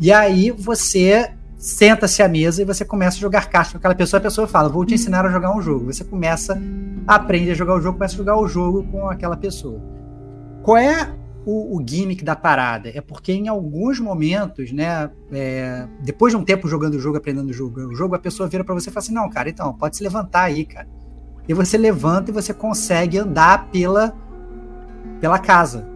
E 0.00 0.12
aí 0.12 0.50
você 0.50 1.30
senta-se 1.60 2.22
à 2.22 2.28
mesa 2.28 2.62
e 2.62 2.64
você 2.64 2.86
começa 2.86 3.18
a 3.18 3.20
jogar 3.20 3.50
cartas 3.50 3.72
com 3.72 3.78
aquela 3.78 3.94
pessoa. 3.94 4.18
A 4.18 4.22
pessoa 4.22 4.48
fala: 4.48 4.68
Vou 4.68 4.84
te 4.84 4.94
ensinar 4.94 5.26
a 5.26 5.30
jogar 5.30 5.54
um 5.54 5.60
jogo. 5.60 5.92
Você 5.92 6.02
começa, 6.02 6.60
aprende 7.06 7.50
a 7.50 7.54
jogar 7.54 7.74
o 7.74 7.80
jogo, 7.80 7.98
começa 7.98 8.14
a 8.14 8.16
jogar 8.16 8.36
o 8.38 8.48
jogo 8.48 8.82
com 8.84 9.08
aquela 9.08 9.36
pessoa. 9.36 9.78
Qual 10.62 10.78
é 10.78 11.12
o, 11.44 11.76
o 11.76 11.86
gimmick 11.86 12.24
da 12.24 12.34
parada? 12.34 12.88
É 12.88 13.02
porque 13.02 13.32
em 13.32 13.46
alguns 13.46 14.00
momentos, 14.00 14.72
né, 14.72 15.10
é, 15.30 15.86
depois 16.00 16.32
de 16.32 16.38
um 16.38 16.44
tempo 16.44 16.66
jogando 16.66 16.94
o 16.94 16.98
jogo, 16.98 17.18
aprendendo 17.18 17.50
o 17.50 17.52
jogo, 17.52 17.80
o 17.80 17.94
jogo, 17.94 18.14
a 18.14 18.18
pessoa 18.18 18.48
vira 18.48 18.64
para 18.64 18.74
você 18.74 18.88
e 18.88 18.92
fala 18.92 19.04
assim: 19.04 19.14
Não, 19.14 19.28
cara, 19.28 19.50
então, 19.50 19.72
pode 19.74 19.98
se 19.98 20.02
levantar 20.02 20.44
aí, 20.44 20.64
cara. 20.64 20.88
e 21.46 21.52
você 21.52 21.76
levanta 21.76 22.30
e 22.30 22.34
você 22.34 22.54
consegue 22.54 23.18
andar 23.18 23.68
pela, 23.70 24.16
pela 25.20 25.38
casa, 25.38 25.86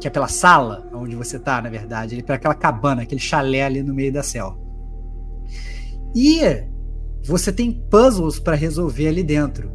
que 0.00 0.08
é 0.08 0.10
pela 0.10 0.26
sala 0.26 0.84
onde 0.92 1.14
você 1.14 1.38
tá, 1.38 1.62
na 1.62 1.70
verdade, 1.70 2.16
ali, 2.16 2.24
pela 2.24 2.34
aquela 2.34 2.54
cabana, 2.54 3.02
aquele 3.02 3.20
chalé 3.20 3.62
ali 3.64 3.84
no 3.84 3.94
meio 3.94 4.12
da 4.12 4.24
selva. 4.24 4.59
E 6.14 6.40
você 7.22 7.52
tem 7.52 7.72
puzzles 7.72 8.38
para 8.38 8.56
resolver 8.56 9.08
ali 9.08 9.22
dentro, 9.22 9.70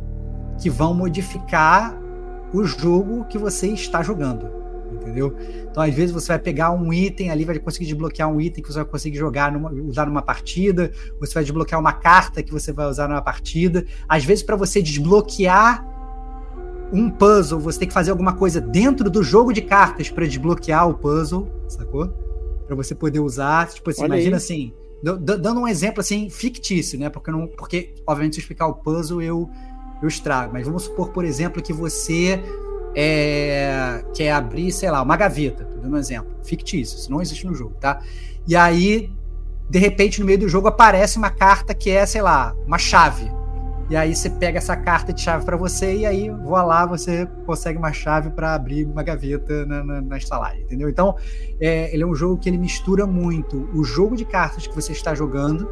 que 0.62 0.70
vão 0.70 0.94
modificar 0.94 2.00
o 2.54 2.64
jogo 2.64 3.26
que 3.26 3.38
você 3.38 3.68
está 3.68 4.02
jogando. 4.02 4.50
Entendeu? 4.92 5.36
Então, 5.70 5.84
às 5.84 5.94
vezes, 5.94 6.12
você 6.12 6.30
vai 6.30 6.40
pegar 6.40 6.72
um 6.72 6.94
item 6.94 7.30
ali, 7.30 7.44
vai 7.44 7.60
conseguir 7.60 7.86
desbloquear 7.86 8.30
um 8.30 8.40
item 8.40 8.64
que 8.64 8.72
você 8.72 8.80
vai 8.80 8.88
conseguir 8.88 9.18
jogar 9.18 9.52
numa, 9.52 9.72
usar 9.72 10.06
numa 10.06 10.22
partida, 10.22 10.92
você 11.20 11.34
vai 11.34 11.44
desbloquear 11.44 11.80
uma 11.80 11.94
carta 11.94 12.42
que 12.42 12.52
você 12.52 12.72
vai 12.72 12.88
usar 12.88 13.08
numa 13.08 13.22
partida. 13.22 13.86
Às 14.08 14.24
vezes, 14.24 14.44
para 14.44 14.56
você 14.56 14.82
desbloquear 14.82 15.86
um 16.94 17.10
puzzle, 17.10 17.60
você 17.60 17.80
tem 17.80 17.88
que 17.88 17.94
fazer 17.94 18.12
alguma 18.12 18.34
coisa 18.34 18.62
dentro 18.62 19.10
do 19.10 19.24
jogo 19.24 19.52
de 19.52 19.62
cartas 19.62 20.10
para 20.10 20.26
desbloquear 20.26 20.88
o 20.88 20.94
puzzle, 20.94 21.52
sacou? 21.68 22.08
Para 22.66 22.76
você 22.76 22.96
poder 22.96 23.20
usar. 23.20 23.68
Tipo 23.68 23.90
assim, 23.90 24.06
imagina 24.06 24.30
aí. 24.30 24.34
assim, 24.36 24.74
dando 25.14 25.60
um 25.60 25.68
exemplo 25.68 26.00
assim 26.00 26.30
fictício, 26.30 27.00
né? 27.00 27.10
Porque 27.10 27.30
não, 27.32 27.48
porque 27.48 27.94
obviamente 28.08 28.34
se 28.34 28.40
eu 28.40 28.42
explicar 28.42 28.68
o 28.68 28.74
puzzle 28.74 29.22
eu 29.22 29.50
eu 30.02 30.08
estrago. 30.08 30.54
Mas 30.54 30.66
vamos 30.66 30.84
supor, 30.84 31.10
por 31.10 31.24
exemplo, 31.24 31.62
que 31.62 31.74
você 31.74 32.42
é, 32.96 34.04
quer 34.14 34.32
abrir, 34.32 34.72
sei 34.72 34.90
lá, 34.90 35.02
uma 35.02 35.16
gaveta. 35.16 35.66
Tô 35.66 35.78
dando 35.78 35.94
um 35.94 35.98
exemplo 35.98 36.36
fictício, 36.44 36.98
isso 36.98 37.12
não 37.12 37.22
existe 37.22 37.46
no 37.46 37.54
jogo, 37.54 37.76
tá? 37.80 38.02
E 38.48 38.56
aí, 38.56 39.12
de 39.70 39.80
repente, 39.80 40.20
no 40.20 40.26
meio 40.26 40.40
do 40.40 40.50
jogo 40.50 40.68
aparece 40.68 41.18
uma 41.18 41.30
carta 41.30 41.74
que 41.74 41.90
é, 41.90 42.06
sei 42.06 42.22
lá, 42.22 42.56
uma 42.66 42.78
chave. 42.78 43.30
E 43.88 43.96
aí 43.96 44.16
você 44.16 44.30
pega 44.30 44.58
essa 44.58 44.76
carta 44.76 45.14
de 45.14 45.22
chave 45.22 45.46
para 45.46 45.56
você 45.56 45.98
e 45.98 46.06
aí, 46.06 46.30
voa 46.30 46.64
lá, 46.64 46.86
você 46.88 47.28
consegue 47.46 47.78
uma 47.78 47.94
chave 47.94 48.32
para 48.32 48.56
abrir 48.56 48.84
uma 48.86 49.04
gaveta 49.04 49.64
na, 49.66 49.84
na, 49.84 50.02
na 50.02 50.18
estalagem, 50.18 50.64
entendeu? 50.64 50.90
Então, 50.90 51.16
é, 51.60 51.94
ele 51.94 52.02
é 52.02 52.06
um 52.06 52.16
jogo 52.16 52.38
que 52.38 52.50
ele 52.50 52.58
mistura 52.58 53.06
muito 53.06 53.70
o 53.76 53.84
jogo 53.84 54.16
de 54.16 54.26
cartas 54.26 54.66
que 54.66 54.74
você 54.74 54.92
está 54.92 55.14
jogando, 55.14 55.70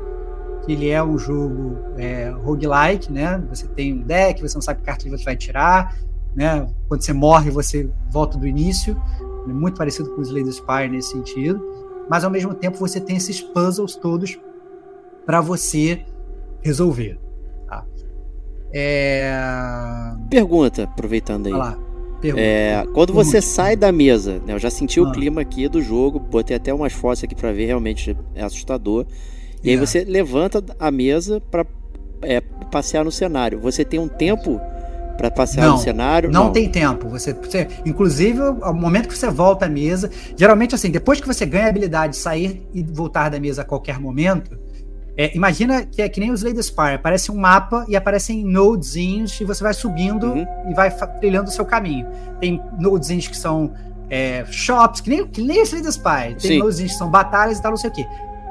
que 0.64 0.74
ele 0.74 0.90
é 0.90 1.04
um 1.04 1.18
jogo 1.18 1.76
é, 1.98 2.30
roguelike, 2.30 3.12
né? 3.12 3.44
Você 3.50 3.68
tem 3.68 3.94
um 3.94 4.02
deck, 4.02 4.42
você 4.42 4.56
não 4.56 4.62
sabe 4.62 4.82
que 4.82 4.86
carta 4.86 5.10
você 5.10 5.24
vai 5.24 5.36
tirar, 5.36 5.96
né? 6.36 6.68
Quando 6.88 7.02
você 7.02 7.14
morre, 7.14 7.50
você 7.50 7.90
volta 8.12 8.38
do 8.38 8.46
início. 8.46 8.96
É 9.48 9.52
muito 9.52 9.78
parecido 9.78 10.14
com 10.14 10.22
o 10.22 10.24
Slay 10.24 10.46
Spire 10.52 10.90
nesse 10.90 11.12
sentido. 11.12 11.62
Mas, 12.10 12.24
ao 12.24 12.30
mesmo 12.30 12.54
tempo, 12.54 12.78
você 12.78 13.02
tem 13.02 13.18
esses 13.18 13.42
puzzles 13.42 13.96
todos 13.96 14.40
para 15.26 15.42
você 15.42 16.06
resolver. 16.62 17.23
É... 18.74 19.32
Pergunta, 20.30 20.84
aproveitando 20.84 21.48
aí. 21.48 21.54
Lá. 21.54 21.78
Pergunta. 22.20 22.42
É, 22.44 22.86
quando 22.94 23.14
você 23.14 23.34
Pergunte. 23.34 23.54
sai 23.54 23.76
da 23.76 23.92
mesa, 23.92 24.42
né, 24.46 24.54
eu 24.54 24.60
já 24.60 24.70
senti 24.70 25.00
o 25.00 25.08
Ah. 25.08 25.12
clima 25.12 25.42
aqui 25.42 25.68
do 25.68 25.82
jogo, 25.82 26.20
botei 26.20 26.56
até 26.56 26.74
umas 26.74 26.94
fotos 26.94 27.24
aqui 27.24 27.36
pra 27.36 27.52
ver, 27.52 27.66
realmente 27.66 28.16
é 28.34 28.44
assustador. 28.44 29.06
E 29.64 29.70
aí 29.70 29.76
É. 29.76 29.80
você 29.80 30.04
levanta 30.06 30.64
a 30.80 30.90
mesa 30.92 31.42
pra 31.52 31.66
é, 32.26 32.40
passear 32.72 33.04
no 33.04 33.12
cenário. 33.12 33.60
Você 33.60 33.84
tem 33.84 34.00
um 34.00 34.08
tempo 34.08 34.58
pra 35.18 35.30
passear 35.30 35.66
Não, 35.68 35.74
no 35.74 35.78
cenário? 35.78 36.32
Não, 36.32 36.54
tem 36.54 36.70
tempo. 36.70 37.10
Você, 37.10 37.34
você- 37.34 37.68
inclusive, 37.86 38.40
ao 38.62 38.74
momento 38.74 39.10
que 39.10 39.18
você 39.18 39.30
volta 39.30 39.66
à 39.66 39.70
mesa, 39.70 40.10
geralmente 40.38 40.74
assim, 40.74 40.90
depois 40.90 41.20
que 41.20 41.28
você 41.28 41.46
ganha 41.46 41.66
a 41.66 41.70
habilidade 41.70 42.14
de 42.14 42.20
sair 42.20 42.66
e 42.74 42.82
voltar 42.82 43.28
da 43.28 43.38
mesa 43.42 43.64
a 43.64 43.66
qualquer 43.66 44.00
momento, 44.00 44.58
é, 45.18 45.36
imagina 45.36 45.86
que 45.86 46.02
é 46.02 46.10
que 46.10 46.20
nem 46.20 46.32
os 46.32 46.42
Lady 46.44 46.62
Spire, 46.64 46.96
aparece 46.96 47.32
um 47.32 47.36
mapa 47.38 47.86
e 47.88 47.96
aparecem 47.96 48.44
nodezinhos 48.44 49.40
e 49.40 49.46
você 49.46 49.64
vai 49.64 49.74
subindo 49.74 50.28
Uhum. 50.32 50.46
e 50.70 50.74
vai 50.74 50.90
trilhando 51.20 51.50
o 51.50 51.52
seu 51.52 51.66
caminho. 51.66 52.08
Tem 52.40 52.62
nodezinhos 52.80 53.28
que 53.28 53.38
são 53.38 53.72
é, 54.10 54.44
shops, 54.46 55.02
que 55.02 55.10
nem, 55.10 55.28
que 55.28 55.42
nem 55.42 55.62
os 55.62 55.72
Lady 55.72 55.92
Spire. 55.92 56.36
Tem 56.36 56.52
Sim. 56.52 56.60
nodezinhos 56.60 56.92
que 56.94 56.98
são 56.98 57.10
batalhas 57.10 57.58
e 57.58 57.62
tal, 57.62 57.72
não 57.72 57.78
sei 57.78 57.90
o 57.90 57.94
quê. 57.94 58.06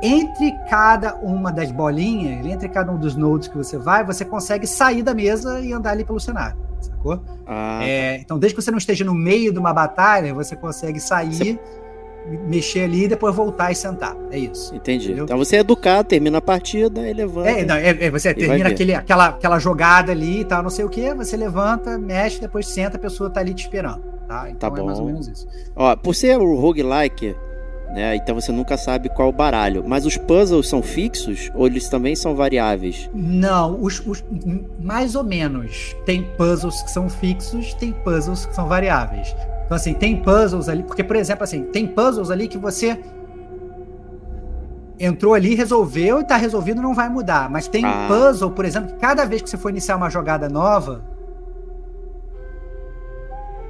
Entre 0.05 0.51
cada 0.69 1.15
uma 1.17 1.53
das 1.53 1.71
bolinhas, 1.71 2.45
entre 2.45 2.69
cada 2.69 2.91
um 2.91 2.99
dos 2.99 3.15
nodes 3.15 3.47
que 3.47 3.57
você 3.57 3.79
vai, 3.79 4.03
você 4.05 4.25
consegue 4.25 4.67
sair 4.67 5.03
da 5.03 5.15
mesa 5.15 5.61
e 5.61 5.73
andar 5.73 5.91
ali 5.93 6.05
pelo 6.05 6.19
cenário, 6.19 6.57
sacou? 6.81 7.23
Ah, 7.47 7.79
É, 7.85 8.17
então, 8.19 8.37
desde 8.37 8.57
que 8.57 8.63
você 8.63 8.73
não 8.73 8.79
esteja 8.79 9.05
no 9.05 9.15
meio 9.15 9.53
de 9.53 9.61
uma 9.61 9.73
batalha, 9.73 10.35
você 10.35 10.57
consegue 10.57 10.99
sair, 10.99 11.61
mexer 12.47 12.85
ali 12.85 13.05
e 13.05 13.09
depois 13.09 13.35
voltar 13.35 13.71
e 13.73 13.75
sentar. 13.75 14.17
É 14.31 14.39
isso. 14.39 14.75
entendi. 14.75 15.07
entendeu? 15.07 15.25
Então 15.25 15.37
você 15.39 15.57
é 15.57 15.61
educado, 15.61 16.09
termina 16.09 16.39
a 16.39 16.43
partida 16.43 17.09
e 17.09 17.13
levanta. 17.13 17.51
É, 17.51 17.65
não, 17.65 17.75
é- 17.75 18.05
é, 18.05 18.11
você 18.11 18.33
termina 18.33 18.69
aquele, 18.69 18.95
aquela, 18.95 19.27
aquela 19.27 19.59
jogada 19.59 20.13
ali 20.13 20.41
e 20.41 20.45
tal, 20.45 20.63
não 20.63 20.71
sei 20.71 20.85
o 20.85 20.89
que, 20.89 21.13
você 21.15 21.37
levanta, 21.37 21.99
mexe, 21.99 22.41
depois 22.41 22.67
senta, 22.67 22.97
a 22.97 23.01
pessoa 23.01 23.29
tá 23.31 23.41
ali 23.41 23.53
te 23.55 23.65
esperando. 23.65 24.03
Tá, 24.29 24.49
então 24.51 24.71
Tá 24.71 24.81
é 24.81 24.85
mais 24.85 24.99
ou 24.99 25.05
bom. 25.07 25.11
menos 25.13 25.29
isso. 25.29 25.47
Ó, 25.77 25.95
por 25.97 26.15
ser 26.15 26.39
o 26.39 26.55
roguelike, 26.57 27.35
né, 27.93 28.17
então 28.17 28.35
você 28.35 28.51
nunca 28.53 28.77
sabe 28.79 29.11
qual 29.11 29.29
o 29.29 29.33
baralho. 29.33 29.85
Mas 29.87 30.07
os 30.07 30.17
puzzles 30.17 30.67
são 30.69 30.81
fixos 30.83 31.51
ou 31.55 31.67
eles 31.67 31.89
também 31.91 32.17
são 32.17 32.35
variáveis? 32.35 33.11
Não, 33.13 33.79
os, 33.83 34.01
os- 34.07 34.25
mais 34.81 35.15
ou 35.15 35.23
menos. 35.25 35.95
Tem 36.07 36.23
puzzles 36.39 36.81
que 36.83 36.91
são 36.91 37.11
fixos, 37.11 37.75
tem 37.75 37.93
puzzles 37.93 38.47
que 38.47 38.55
são 38.55 38.67
variáveis. 38.67 39.35
Então, 39.73 39.81
assim, 39.81 39.95
tem 39.95 40.17
puzzles 40.17 40.69
ali, 40.69 40.83
porque, 40.83 41.03
por 41.03 41.17
exemplo, 41.17 41.45
assim, 41.45 41.63
tem 41.63 41.87
puzzles 41.87 42.31
ali 42.31 42.47
que 42.47 42.59
você 42.59 42.99
entrou 45.01 45.33
ali, 45.33 45.55
resolveu 45.55 46.21
e 46.21 46.25
tá 46.25 46.37
resolvido, 46.37 46.83
não 46.83 46.93
vai 46.95 47.09
mudar. 47.09 47.49
Mas 47.49 47.69
tem 47.69 47.83
Ah. 47.83 48.07
puzzle, 48.07 48.51
por 48.51 48.67
exemplo, 48.67 48.93
que 48.93 48.99
cada 48.99 49.25
vez 49.25 49.41
que 49.41 49.49
você 49.49 49.57
for 49.57 49.71
iniciar 49.71 49.97
uma 49.97 50.11
jogada 50.11 50.47
nova. 50.47 51.03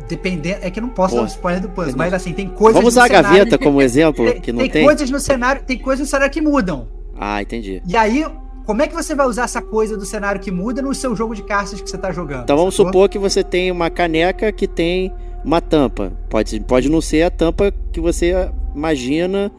Dependendo. 0.09 0.59
É 0.61 0.71
que 0.73 0.81
eu 0.81 0.83
não 0.83 0.91
posso 0.91 1.11
Pô, 1.15 1.19
dar 1.19 1.23
um 1.23 1.27
spoiler 1.29 1.63
do 1.63 1.69
puzzle, 1.69 1.93
não. 1.93 1.99
mas 1.99 2.13
assim, 2.13 2.33
tem 2.33 2.49
coisas. 2.49 2.75
Vamos 2.75 2.95
usar 2.95 3.05
a 3.05 3.07
cenário 3.07 3.29
gaveta 3.39 3.57
como 3.57 3.81
exemplo, 3.81 4.25
tem, 4.25 4.41
que 4.41 4.51
não 4.53 4.59
tem 4.63 4.71
tem? 4.71 4.85
coisas 4.85 5.09
no 5.09 5.21
cenário, 5.21 5.63
tem 5.65 5.79
coisas 5.79 6.05
no 6.05 6.11
cenário 6.11 6.33
que 6.33 6.41
mudam. 6.41 6.89
Ah, 7.17 7.41
entendi. 7.41 7.81
E 7.87 7.97
aí, 7.97 8.27
como 8.67 8.83
é 8.83 8.89
que 8.89 8.95
você 8.95 9.15
vai 9.15 9.29
usar 9.29 9.45
essa 9.45 9.63
coisa 9.63 9.97
do 9.97 10.05
cenário 10.05 10.41
que 10.41 10.51
muda 10.51 10.83
no 10.83 10.93
seu 10.93 11.15
jogo 11.15 11.33
de 11.33 11.45
cartas 11.45 11.81
que 11.81 11.89
você 11.89 11.97
tá 11.97 12.11
jogando? 12.11 12.43
Então 12.43 12.57
vamos 12.57 12.75
sacou? 12.75 12.93
supor 12.93 13.09
que 13.09 13.21
você 13.21 13.45
tem 13.45 13.71
uma 13.71 13.89
caneca 13.89 14.51
que 14.51 14.67
tem 14.67 15.15
uma 15.45 15.61
tampa. 15.61 16.13
Pode, 16.29 16.61
pode 16.61 16.89
não 16.89 17.01
ser 17.01 17.23
a 17.23 17.31
tampa 17.31 17.73
que 17.93 18.01
você 18.01 18.51
imagina, 18.75 19.51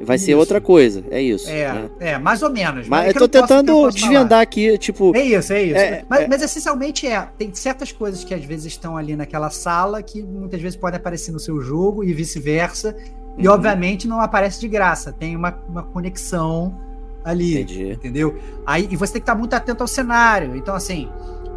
vai 0.00 0.18
ser 0.18 0.32
Isso. 0.32 0.38
outra 0.40 0.60
coisa. 0.60 1.04
É 1.10 1.20
isso. 1.20 1.48
É, 1.50 1.72
né? 1.72 1.90
é, 2.00 2.18
mais 2.18 2.42
ou 2.42 2.50
menos. 2.50 2.88
Mas 2.88 3.06
é 3.06 3.10
eu 3.10 3.14
tô 3.14 3.24
eu 3.24 3.28
tentando 3.28 3.72
posso 3.72 3.98
falar. 3.98 4.12
desvendar 4.12 4.40
aqui, 4.40 4.78
tipo. 4.78 5.16
É 5.16 5.22
isso, 5.22 5.52
é 5.52 5.62
isso. 5.62 5.76
É, 5.78 6.04
mas, 6.08 6.20
é. 6.20 6.28
mas 6.28 6.42
essencialmente 6.42 7.06
é. 7.06 7.28
Tem 7.36 7.52
certas 7.54 7.92
coisas 7.92 8.24
que 8.24 8.34
às 8.34 8.44
vezes 8.44 8.66
estão 8.66 8.96
ali 8.96 9.16
naquela 9.16 9.50
sala 9.50 10.02
que 10.02 10.22
muitas 10.22 10.60
vezes 10.60 10.76
podem 10.76 10.98
aparecer 10.98 11.32
no 11.32 11.40
seu 11.40 11.60
jogo 11.60 12.04
e 12.04 12.12
vice-versa. 12.12 12.96
E 13.36 13.46
Uhum. 13.46 13.54
obviamente 13.54 14.08
não 14.08 14.20
aparece 14.20 14.58
de 14.60 14.66
graça. 14.68 15.12
Tem 15.12 15.36
uma, 15.36 15.56
uma 15.68 15.82
conexão 15.82 16.76
ali. 17.24 17.54
Entendi. 17.60 17.92
Entendeu? 17.92 18.36
Aí, 18.66 18.88
e 18.90 18.96
você 18.96 19.14
tem 19.14 19.20
que 19.22 19.24
estar 19.24 19.34
muito 19.36 19.54
atento 19.54 19.82
ao 19.82 19.86
cenário. 19.88 20.56
Então, 20.56 20.74
assim, 20.74 21.08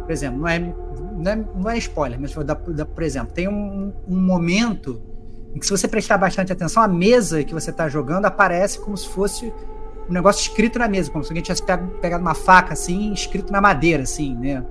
por 0.04 0.10
exemplo, 0.12 0.40
não 0.40 0.48
é, 0.48 0.60
não 1.22 1.30
é, 1.32 1.36
não 1.36 1.70
é 1.70 1.78
spoiler, 1.78 2.20
mas 2.20 2.32
vou 2.32 2.44
dar, 2.44 2.54
dar- 2.54 2.84
por 2.84 3.02
exemplo, 3.02 3.32
tem 3.32 3.48
um, 3.48 3.92
um 4.06 4.20
momento 4.20 5.00
em 5.54 5.58
que, 5.58 5.66
se 5.66 5.70
você 5.70 5.86
prestar 5.86 6.18
bastante 6.18 6.52
atenção, 6.52 6.82
a 6.82 6.88
mesa 6.88 7.44
que 7.44 7.52
você 7.52 7.70
está 7.70 7.88
jogando 7.88 8.24
aparece 8.24 8.78
como 8.78 8.96
se 8.96 9.08
fosse 9.08 9.52
um 10.08 10.12
negócio 10.12 10.40
escrito 10.40 10.78
na 10.78 10.88
mesa, 10.88 11.10
como 11.10 11.22
se 11.22 11.30
alguém 11.30 11.42
tivesse 11.42 11.62
pegado 12.00 12.22
uma 12.22 12.34
faca 12.34 12.72
assim, 12.72 13.12
escrito 13.12 13.52
na 13.52 13.60
madeira, 13.60 14.02
assim, 14.02 14.34
né? 14.34 14.64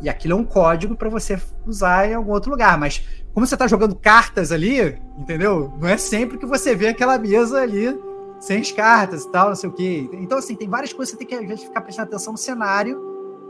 E 0.00 0.08
aquilo 0.08 0.34
é 0.34 0.36
um 0.36 0.44
código 0.44 0.96
para 0.96 1.08
você 1.08 1.40
usar 1.66 2.08
em 2.08 2.14
algum 2.14 2.32
outro 2.32 2.50
lugar, 2.50 2.78
mas 2.78 3.04
como 3.34 3.46
você 3.46 3.56
está 3.56 3.66
jogando 3.66 3.96
cartas 3.96 4.52
ali, 4.52 4.96
entendeu? 5.18 5.72
Não 5.80 5.88
é 5.88 5.96
sempre 5.96 6.38
que 6.38 6.46
você 6.46 6.74
vê 6.74 6.88
aquela 6.88 7.18
mesa 7.18 7.60
ali 7.60 7.98
sem 8.40 8.60
as 8.60 8.70
cartas 8.70 9.24
e 9.24 9.32
tal, 9.32 9.48
não 9.48 9.56
sei 9.56 9.68
o 9.68 9.72
quê. 9.72 10.08
Então, 10.14 10.38
assim, 10.38 10.54
tem 10.54 10.68
várias 10.68 10.92
coisas 10.92 11.12
que 11.12 11.18
você 11.18 11.26
tem 11.26 11.38
que, 11.38 11.44
às 11.44 11.48
vezes, 11.48 11.64
ficar 11.64 11.80
prestando 11.80 12.08
atenção 12.08 12.32
no 12.32 12.38
cenário 12.38 13.07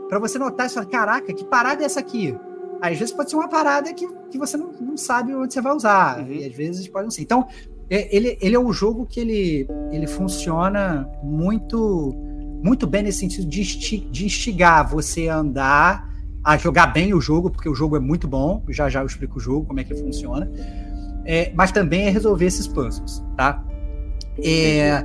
para 0.09 0.19
você 0.19 0.37
notar 0.39 0.65
e 0.65 0.69
falar, 0.69 0.87
caraca, 0.87 1.31
que 1.33 1.45
parada 1.45 1.83
é 1.83 1.85
essa 1.85 1.99
aqui? 1.99 2.35
Às 2.81 2.97
vezes 2.97 3.13
pode 3.13 3.29
ser 3.29 3.35
uma 3.35 3.47
parada 3.47 3.93
que, 3.93 4.07
que 4.31 4.37
você 4.37 4.57
não, 4.57 4.71
não 4.81 4.97
sabe 4.97 5.33
onde 5.35 5.53
você 5.53 5.61
vai 5.61 5.73
usar. 5.75 6.19
Uhum. 6.21 6.31
E 6.31 6.45
às 6.45 6.55
vezes 6.55 6.87
pode 6.87 7.03
não 7.05 7.11
ser. 7.11 7.21
Então, 7.21 7.45
é- 7.89 8.13
ele, 8.15 8.37
ele 8.41 8.55
é 8.55 8.59
um 8.59 8.73
jogo 8.73 9.05
que 9.05 9.19
ele, 9.19 9.67
ele 9.91 10.07
funciona 10.07 11.07
muito 11.23 12.15
muito 12.61 12.85
bem 12.85 13.03
nesse 13.03 13.19
sentido 13.19 13.47
de, 13.47 13.61
insti- 13.61 14.09
de 14.11 14.25
instigar 14.25 14.85
você 14.89 15.29
a 15.29 15.37
andar, 15.37 16.09
a 16.43 16.57
jogar 16.57 16.87
bem 16.87 17.13
o 17.13 17.21
jogo, 17.21 17.49
porque 17.49 17.69
o 17.69 17.75
jogo 17.75 17.95
é 17.95 18.01
muito 18.01 18.27
bom. 18.27 18.63
Já 18.69 18.89
já 18.89 18.99
eu 19.01 19.05
explico 19.05 19.37
o 19.37 19.39
jogo, 19.39 19.65
como 19.65 19.79
é 19.79 19.83
que 19.85 19.95
funciona. 19.95 20.51
É, 21.25 21.53
mas 21.55 21.71
também 21.71 22.07
é 22.07 22.09
resolver 22.09 22.45
esses 22.45 22.67
puzzles, 22.67 23.23
tá? 23.37 23.63
É, 24.43 25.03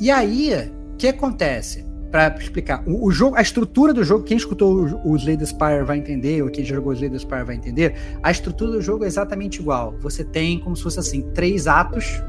e 0.00 0.10
aí, 0.10 0.52
o 0.94 0.96
que 0.96 1.08
acontece? 1.08 1.84
Para 2.10 2.34
explicar, 2.38 2.82
o, 2.86 3.06
o 3.06 3.10
jogo, 3.10 3.36
a 3.36 3.40
estrutura 3.40 3.94
do 3.94 4.02
jogo, 4.02 4.24
quem 4.24 4.36
escutou 4.36 4.84
o- 4.84 5.12
os 5.12 5.24
Lady 5.26 5.46
Spire 5.46 5.84
vai 5.84 5.98
entender, 5.98 6.42
ou 6.42 6.50
quem 6.50 6.64
jogou 6.64 6.92
os 6.92 7.00
Lady 7.00 7.18
Spire 7.18 7.44
vai 7.44 7.54
entender, 7.54 7.94
a 8.22 8.30
estrutura 8.30 8.72
do 8.72 8.82
jogo 8.82 9.04
é 9.04 9.06
exatamente 9.06 9.60
igual. 9.60 9.94
Você 10.00 10.24
tem 10.24 10.58
como 10.58 10.74
se 10.76 10.82
fosse 10.82 10.98
assim, 10.98 11.22
três 11.32 11.66
atos, 11.68 12.22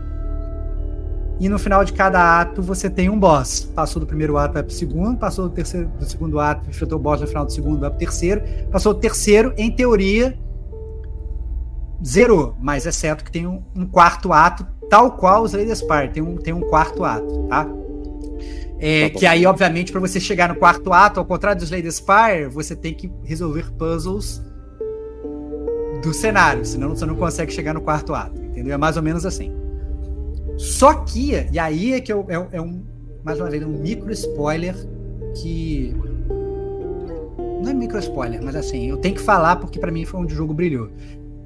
e 1.39 1.49
no 1.49 1.57
final 1.57 1.83
de 1.83 1.91
cada 1.93 2.39
ato 2.39 2.61
você 2.61 2.87
tem 2.87 3.09
um 3.09 3.19
boss. 3.19 3.61
Passou 3.73 3.99
do 3.99 4.05
primeiro 4.05 4.37
ato, 4.37 4.53
vai 4.53 4.61
pro 4.61 4.71
segundo, 4.71 5.17
passou 5.17 5.49
do 5.49 5.55
terceiro 5.55 5.87
do 5.97 6.05
segundo 6.05 6.39
ato, 6.39 6.69
enfrentou 6.69 6.99
o 6.99 7.01
boss 7.01 7.19
no 7.19 7.25
final 7.25 7.45
do 7.45 7.51
segundo, 7.51 7.79
vai 7.79 7.89
pro 7.89 7.97
terceiro, 7.97 8.43
passou 8.71 8.93
do 8.93 8.99
terceiro, 8.99 9.51
em 9.57 9.71
teoria, 9.71 10.37
zerou, 12.05 12.55
mas 12.59 12.85
é 12.85 12.91
certo 12.91 13.23
que 13.23 13.31
tem 13.31 13.47
um, 13.47 13.63
um 13.75 13.87
quarto 13.87 14.31
ato, 14.31 14.67
tal 14.87 15.13
qual 15.13 15.41
os 15.41 15.53
Lady 15.53 15.75
Spire, 15.75 16.09
tem 16.13 16.21
um, 16.21 16.35
tem 16.35 16.53
um 16.53 16.61
quarto 16.61 17.03
ato, 17.03 17.47
tá? 17.47 17.67
É, 18.83 19.09
Tá 19.09 19.19
que 19.19 19.25
aí, 19.27 19.45
obviamente, 19.45 19.91
para 19.91 20.01
você 20.01 20.19
chegar 20.19 20.49
no 20.49 20.55
quarto 20.55 20.91
ato, 20.91 21.19
ao 21.19 21.25
contrário 21.25 21.61
dos 21.61 21.69
Lady 21.69 21.91
Spire, 21.91 22.47
você 22.49 22.75
tem 22.75 22.95
que 22.95 23.11
resolver 23.23 23.71
puzzles 23.73 24.41
do 26.01 26.11
cenário, 26.11 26.65
senão 26.65 26.89
você 26.89 27.05
não 27.05 27.15
consegue 27.15 27.53
chegar 27.53 27.75
no 27.75 27.81
quarto 27.81 28.15
ato, 28.15 28.41
entendeu? 28.41 28.73
É 28.73 28.77
mais 28.77 28.97
ou 28.97 29.03
menos 29.03 29.23
assim. 29.23 29.51
Só 30.57 30.95
que, 30.95 31.47
e 31.51 31.59
aí 31.59 31.93
é 31.93 32.01
que 32.01 32.11
eu, 32.11 32.25
é, 32.27 32.57
é 32.57 32.61
um, 32.61 32.83
mais 33.23 33.39
uma 33.39 33.51
vez, 33.51 33.63
um 33.63 33.69
micro 33.69 34.11
spoiler 34.11 34.75
que. 35.35 35.95
Não 37.61 37.69
é 37.69 37.73
micro 37.75 37.99
spoiler, 37.99 38.41
mas 38.43 38.55
assim, 38.55 38.89
eu 38.89 38.97
tenho 38.97 39.13
que 39.13 39.21
falar 39.21 39.57
porque 39.57 39.77
pra 39.77 39.91
mim 39.91 40.05
foi 40.05 40.21
onde 40.21 40.33
o 40.33 40.37
jogo 40.37 40.55
brilhou. 40.55 40.89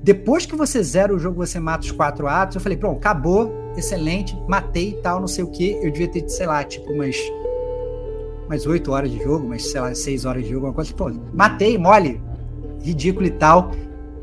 Depois 0.01 0.45
que 0.45 0.55
você 0.55 0.81
zera 0.81 1.13
o 1.13 1.19
jogo, 1.19 1.45
você 1.45 1.59
mata 1.59 1.83
os 1.83 1.91
quatro 1.91 2.27
atos, 2.27 2.55
eu 2.55 2.61
falei, 2.61 2.77
pronto, 2.77 2.97
acabou, 2.97 3.51
excelente, 3.77 4.37
matei 4.47 4.91
e 4.91 5.01
tal, 5.01 5.19
não 5.19 5.27
sei 5.27 5.43
o 5.43 5.47
que. 5.47 5.73
Eu 5.81 5.91
devia 5.91 6.07
ter, 6.07 6.27
sei 6.29 6.45
lá, 6.45 6.63
tipo, 6.63 6.91
umas. 6.91 7.15
umas 8.45 8.65
oito 8.65 8.91
horas 8.91 9.11
de 9.11 9.21
jogo, 9.23 9.45
umas, 9.45 9.65
sei 9.65 9.81
lá, 9.81 9.93
seis 9.93 10.25
horas 10.25 10.43
de 10.43 10.49
jogo, 10.49 10.67
uma 10.67 10.73
coisa. 10.73 10.93
Pô, 10.93 11.11
matei, 11.33 11.77
mole, 11.77 12.21
ridículo 12.81 13.25
e 13.25 13.31
tal. 13.31 13.71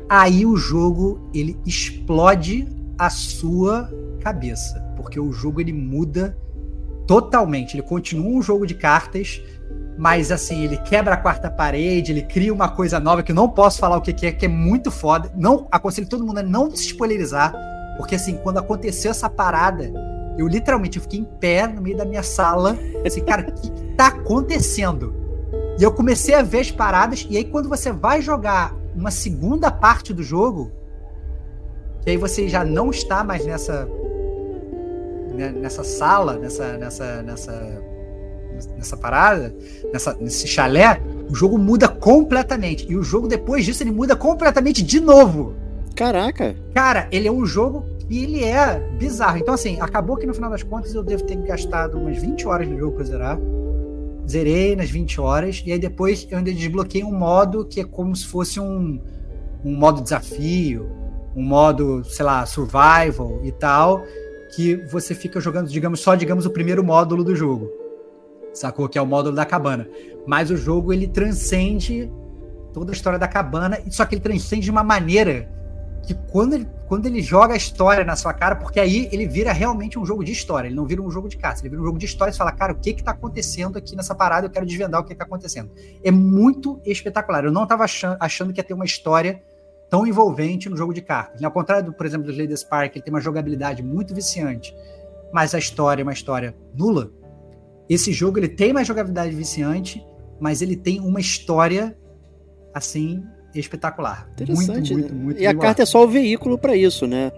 Aí 0.09 0.45
o 0.45 0.55
jogo, 0.55 1.19
ele 1.33 1.57
explode 1.65 2.67
a 2.97 3.09
sua 3.09 3.89
cabeça. 4.21 4.79
Porque 4.95 5.19
o 5.19 5.31
jogo, 5.31 5.59
ele 5.61 5.73
muda 5.73 6.37
totalmente. 7.07 7.75
Ele 7.75 7.83
continua 7.83 8.29
um 8.29 8.41
jogo 8.41 8.65
de 8.65 8.75
cartas, 8.75 9.41
mas 9.97 10.31
assim, 10.31 10.63
ele 10.63 10.77
quebra 10.77 11.13
a 11.13 11.17
quarta 11.17 11.49
parede, 11.49 12.11
ele 12.11 12.21
cria 12.23 12.53
uma 12.53 12.69
coisa 12.69 12.99
nova 12.99 13.23
que 13.23 13.31
eu 13.31 13.35
não 13.35 13.49
posso 13.49 13.79
falar 13.79 13.97
o 13.97 14.01
que 14.01 14.25
é, 14.25 14.31
que 14.31 14.45
é 14.45 14.49
muito 14.49 14.89
foda. 14.89 15.31
Não 15.35 15.67
aconselho 15.71 16.07
todo 16.07 16.25
mundo 16.25 16.39
a 16.39 16.43
não 16.43 16.71
se 16.71 16.87
spoilerizar, 16.87 17.53
porque 17.97 18.15
assim, 18.15 18.37
quando 18.37 18.57
aconteceu 18.57 19.11
essa 19.11 19.29
parada, 19.29 19.91
eu 20.37 20.47
literalmente 20.47 20.99
fiquei 20.99 21.19
em 21.19 21.23
pé 21.23 21.67
no 21.67 21.81
meio 21.81 21.97
da 21.97 22.05
minha 22.05 22.23
sala, 22.23 22.77
assim, 23.05 23.21
cara, 23.21 23.47
o 23.47 23.51
que, 23.51 23.69
tá 23.95 24.07
acontecendo? 24.07 25.13
E 25.79 25.83
eu 25.83 25.91
comecei 25.91 26.33
a 26.33 26.41
ver 26.41 26.61
as 26.61 26.71
paradas, 26.71 27.27
e 27.29 27.37
aí 27.37 27.43
quando 27.43 27.69
você 27.69 27.91
vai 27.91 28.21
jogar 28.21 28.75
uma 28.95 29.11
segunda 29.11 29.71
parte 29.71 30.13
do 30.13 30.23
jogo, 30.23 30.71
que 32.01 32.09
aí 32.09 32.17
você 32.17 32.49
já 32.49 32.63
não 32.63 32.89
está 32.89 33.23
mais 33.23 33.45
nessa 33.45 33.87
né, 35.33 35.49
nessa 35.49 35.83
sala, 35.83 36.37
nessa 36.37 36.77
nessa 36.77 37.23
nessa 37.23 37.83
nessa 38.77 38.95
parada, 38.95 39.55
nessa, 39.91 40.13
nesse 40.19 40.47
chalé, 40.47 41.01
o 41.29 41.33
jogo 41.33 41.57
muda 41.57 41.87
completamente. 41.87 42.85
E 42.89 42.95
o 42.95 43.03
jogo 43.03 43.27
depois 43.27 43.65
disso 43.65 43.81
ele 43.81 43.91
muda 43.91 44.15
completamente 44.15 44.83
de 44.83 44.99
novo. 44.99 45.55
Caraca. 45.95 46.55
Cara, 46.73 47.07
ele 47.11 47.27
é 47.27 47.31
um 47.31 47.45
jogo 47.45 47.85
que 48.07 48.23
ele 48.23 48.43
é 48.43 48.79
bizarro. 48.97 49.37
Então, 49.37 49.53
assim, 49.53 49.79
acabou 49.79 50.17
que 50.17 50.25
no 50.25 50.33
final 50.33 50.49
das 50.49 50.63
contas 50.63 50.93
eu 50.93 51.03
devo 51.03 51.23
ter 51.23 51.35
gastado 51.37 51.97
umas 51.97 52.17
20 52.17 52.47
horas 52.47 52.67
no 52.67 52.77
jogo 52.77 52.95
pra 52.95 53.05
zerar. 53.05 53.39
Zerei 54.27 54.75
nas 54.75 54.89
20 54.89 55.21
horas. 55.21 55.63
E 55.65 55.71
aí 55.71 55.79
depois 55.79 56.27
eu 56.29 56.37
ainda 56.37 56.51
desbloqueei 56.51 57.03
um 57.03 57.13
modo 57.13 57.65
que 57.65 57.79
é 57.79 57.83
como 57.83 58.15
se 58.15 58.25
fosse 58.25 58.59
um, 58.59 58.99
um 59.63 59.75
modo 59.75 60.01
desafio, 60.01 60.89
um 61.35 61.43
modo, 61.43 62.03
sei 62.03 62.25
lá, 62.25 62.45
survival 62.45 63.39
e 63.43 63.51
tal. 63.51 64.03
Que 64.55 64.75
você 64.87 65.15
fica 65.15 65.39
jogando, 65.39 65.67
digamos, 65.67 65.99
só, 65.99 66.15
digamos, 66.15 66.45
o 66.45 66.49
primeiro 66.49 66.83
módulo 66.83 67.23
do 67.23 67.35
jogo. 67.35 67.69
Sacou? 68.53 68.87
Que 68.87 68.97
é 68.97 69.01
o 69.01 69.05
módulo 69.05 69.35
da 69.35 69.45
cabana. 69.45 69.87
Mas 70.25 70.51
o 70.51 70.57
jogo 70.57 70.93
ele 70.93 71.07
transcende 71.07 72.11
toda 72.71 72.91
a 72.91 72.93
história 72.95 73.19
da 73.19 73.27
cabana, 73.27 73.79
só 73.89 74.05
que 74.05 74.15
ele 74.15 74.21
transcende 74.21 74.63
de 74.63 74.71
uma 74.71 74.83
maneira 74.83 75.49
que 76.05 76.13
quando 76.13 76.53
ele, 76.53 76.67
quando 76.87 77.05
ele 77.05 77.21
joga 77.21 77.53
a 77.53 77.57
história 77.57 78.03
na 78.03 78.15
sua 78.15 78.33
cara, 78.33 78.55
porque 78.55 78.79
aí 78.79 79.07
ele 79.11 79.25
vira 79.25 79.53
realmente 79.53 79.97
um 79.97 80.05
jogo 80.05 80.23
de 80.23 80.33
história, 80.33 80.67
ele 80.67 80.75
não 80.75 80.85
vira 80.85 81.01
um 81.01 81.09
jogo 81.09 81.29
de 81.29 81.37
caça, 81.37 81.61
ele 81.61 81.69
vira 81.69 81.81
um 81.81 81.85
jogo 81.85 81.97
de 81.97 82.05
história 82.05 82.31
e 82.31 82.35
fala, 82.35 82.51
cara, 82.51 82.73
o 82.73 82.75
que 82.75 82.93
que 82.93 83.03
tá 83.03 83.11
acontecendo 83.11 83.77
aqui 83.77 83.95
nessa 83.95 84.13
parada? 84.13 84.47
Eu 84.47 84.51
quero 84.51 84.65
desvendar 84.65 84.99
o 84.99 85.03
que 85.03 85.11
que 85.11 85.15
tá 85.15 85.23
acontecendo. 85.23 85.71
É 86.03 86.11
muito 86.11 86.81
espetacular. 86.85 87.45
Eu 87.45 87.51
não 87.51 87.65
tava 87.65 87.85
achando, 87.85 88.17
achando 88.19 88.51
que 88.53 88.59
ia 88.59 88.63
ter 88.63 88.73
uma 88.73 88.85
história 88.85 89.41
tão 89.89 90.05
envolvente 90.05 90.69
no 90.69 90.75
jogo 90.75 90.93
de 90.93 91.01
cartas. 91.01 91.41
Ao 91.41 91.51
contrário, 91.51 91.85
do, 91.85 91.93
por 91.93 92.05
exemplo, 92.05 92.29
do 92.29 92.37
Lady 92.37 92.55
Spark, 92.57 92.95
ele 92.95 93.03
tem 93.03 93.13
uma 93.13 93.21
jogabilidade 93.21 93.81
muito 93.81 94.13
viciante, 94.13 94.75
mas 95.31 95.55
a 95.55 95.57
história 95.57 96.01
é 96.01 96.03
uma 96.03 96.13
história 96.13 96.53
nula. 96.75 97.11
Esse 97.87 98.11
jogo 98.11 98.39
ele 98.39 98.49
tem 98.49 98.71
uma 98.71 98.83
jogabilidade 98.83 99.33
viciante, 99.33 100.05
mas 100.39 100.61
ele 100.61 100.75
tem 100.75 100.99
uma 100.99 101.19
história 101.19 101.97
assim 102.73 103.23
espetacular. 103.55 104.27
Interessante. 104.33 104.93
Muito, 104.93 105.13
muito, 105.13 105.15
né? 105.15 105.23
muito 105.23 105.41
e 105.41 105.47
a 105.47 105.55
carta 105.55 105.83
é 105.83 105.85
só 105.85 106.03
o 106.03 106.07
veículo 106.07 106.57
pra 106.57 106.75
isso, 106.75 107.07
né? 107.07 107.31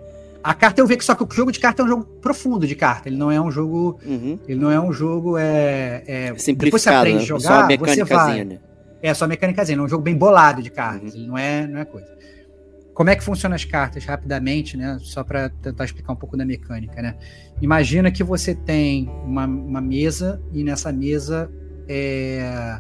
A 0.44 0.54
carta 0.54 0.80
eu 0.80 0.86
vi 0.86 0.96
que 0.96 1.04
só 1.04 1.16
que 1.16 1.24
o 1.24 1.28
jogo 1.32 1.52
de 1.52 1.60
carta 1.60 1.82
é 1.82 1.86
um 1.86 1.88
jogo 1.88 2.04
profundo 2.22 2.68
de 2.68 2.76
carta. 2.76 3.10
Ele 3.10 3.18
não 3.18 3.32
é 3.32 3.42
um 3.42 3.50
jogo. 3.50 4.00
Uhum. 4.06 4.38
Ele 4.48 4.60
não 4.60 4.70
é 4.70 4.80
um 4.80 4.94
jogo. 4.94 5.40
É, 5.40 6.04
é, 6.06 6.24
depois 6.26 6.42
você 6.42 6.46
Simplificado, 6.52 6.98
aprende 6.98 7.18
a 7.18 7.22
né? 7.22 7.26
jogar, 7.26 7.68
só 7.68 7.78
você 7.78 8.04
vai. 8.04 8.46
né? 8.46 8.60
É 9.02 9.14
só 9.14 9.28
mecânicazinha, 9.28 9.80
é 9.80 9.82
um 9.82 9.88
jogo 9.88 10.04
bem 10.04 10.16
bolado 10.16 10.62
de 10.62 10.70
cartas. 10.70 11.16
Uhum. 11.16 11.20
Ele 11.20 11.28
não 11.28 11.38
é, 11.38 11.68
não 11.68 11.80
é 11.80 11.86
coisa. 11.86 12.16
Como 12.94 13.10
é 13.10 13.16
que 13.16 13.24
funcionam 13.24 13.56
as 13.56 13.66
cartas 13.66 14.06
rapidamente, 14.06 14.78
né? 14.78 14.98
Só 15.02 15.24
para 15.24 15.50
tentar 15.50 15.84
explicar 15.84 16.14
um 16.14 16.16
pouco 16.16 16.38
da 16.38 16.46
mecânica, 16.46 17.02
né? 17.02 17.16
Imagina 17.60 18.12
que 18.12 18.24
você 18.24 18.54
tem 18.54 19.10
uma, 19.26 19.46
uma 19.46 19.82
mesa 19.82 20.40
e 20.54 20.64
nessa 20.64 20.92
mesa 20.94 21.52
é, 21.90 22.80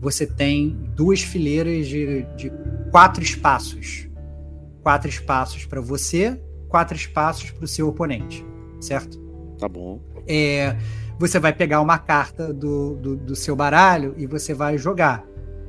você 0.00 0.26
tem 0.26 0.70
duas 0.94 1.22
fileiras 1.22 1.86
de, 1.86 2.22
de 2.36 2.52
quatro 2.90 3.22
espaços. 3.22 4.08
Quatro 4.82 5.08
espaços 5.08 5.64
para 5.64 5.80
você, 5.80 6.40
quatro 6.68 6.96
espaços 6.96 7.50
para 7.50 7.64
o 7.64 7.68
seu 7.68 7.88
oponente, 7.88 8.44
certo? 8.80 9.18
Tá 9.58 9.68
bom. 9.68 10.00
é, 10.26 10.76
você 11.18 11.38
vai 11.38 11.52
pegar 11.52 11.80
uma 11.80 11.98
carta 11.98 12.52
do, 12.52 12.96
do, 12.96 13.16
do 13.16 13.36
seu 13.36 13.54
baralho 13.54 14.14
e 14.18 14.26
você 14.26 14.52
vai 14.52 14.76
jogar. 14.76 15.24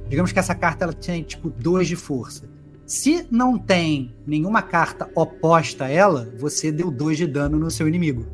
Digamos 0.10 0.32
que 0.32 0.40
essa 0.40 0.56
carta 0.56 0.86
ela 0.86 0.94
tem 0.94 1.24
tipo 1.24 1.50
dois 1.50 1.88
de 1.88 1.96
força. 1.96 2.50
Se 2.86 3.28
não 3.32 3.58
tem 3.58 4.16
nenhuma 4.26 4.62
carta 4.62 5.10
oposta 5.16 5.86
a 5.86 5.90
ela, 5.90 6.32
você 6.38 6.72
deu 6.72 6.92
dois 6.92 7.18
de 7.18 7.26
dano 7.26 7.58
no 7.58 7.72
seu 7.72 7.88
inimigo. 7.88 8.26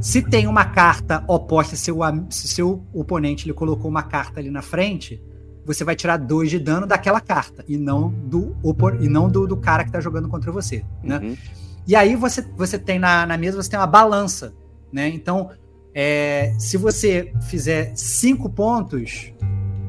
Se 0.00 0.22
tem 0.22 0.46
uma 0.46 0.64
carta 0.64 1.22
oposta, 1.28 1.76
seu, 1.76 2.02
am- 2.02 2.26
se 2.30 2.48
seu 2.48 2.82
oponente 2.92 3.46
ele 3.46 3.52
colocou 3.52 3.90
uma 3.90 4.02
carta 4.02 4.40
ali 4.40 4.50
na 4.50 4.62
frente, 4.62 5.22
você 5.64 5.84
vai 5.84 5.94
tirar 5.94 6.16
dois 6.16 6.48
de 6.50 6.58
dano 6.58 6.86
daquela 6.86 7.20
carta 7.20 7.64
e 7.68 7.76
não 7.76 8.08
do, 8.08 8.56
opor- 8.62 8.98
e 9.00 9.08
não 9.08 9.28
do, 9.28 9.46
do 9.46 9.56
cara 9.56 9.82
que 9.84 9.90
está 9.90 10.00
jogando 10.00 10.28
contra 10.28 10.50
você. 10.50 10.84
Né? 11.02 11.18
Uhum. 11.18 11.36
E 11.86 11.94
aí 11.94 12.16
você, 12.16 12.42
você 12.56 12.78
tem 12.78 12.98
na, 12.98 13.26
na 13.26 13.36
mesa, 13.36 13.62
você 13.62 13.68
tem 13.70 13.78
uma 13.78 13.86
balança, 13.86 14.54
né? 14.92 15.08
Então, 15.08 15.50
é, 15.94 16.54
se 16.58 16.76
você 16.76 17.32
fizer 17.42 17.92
cinco 17.94 18.48
pontos, 18.48 19.32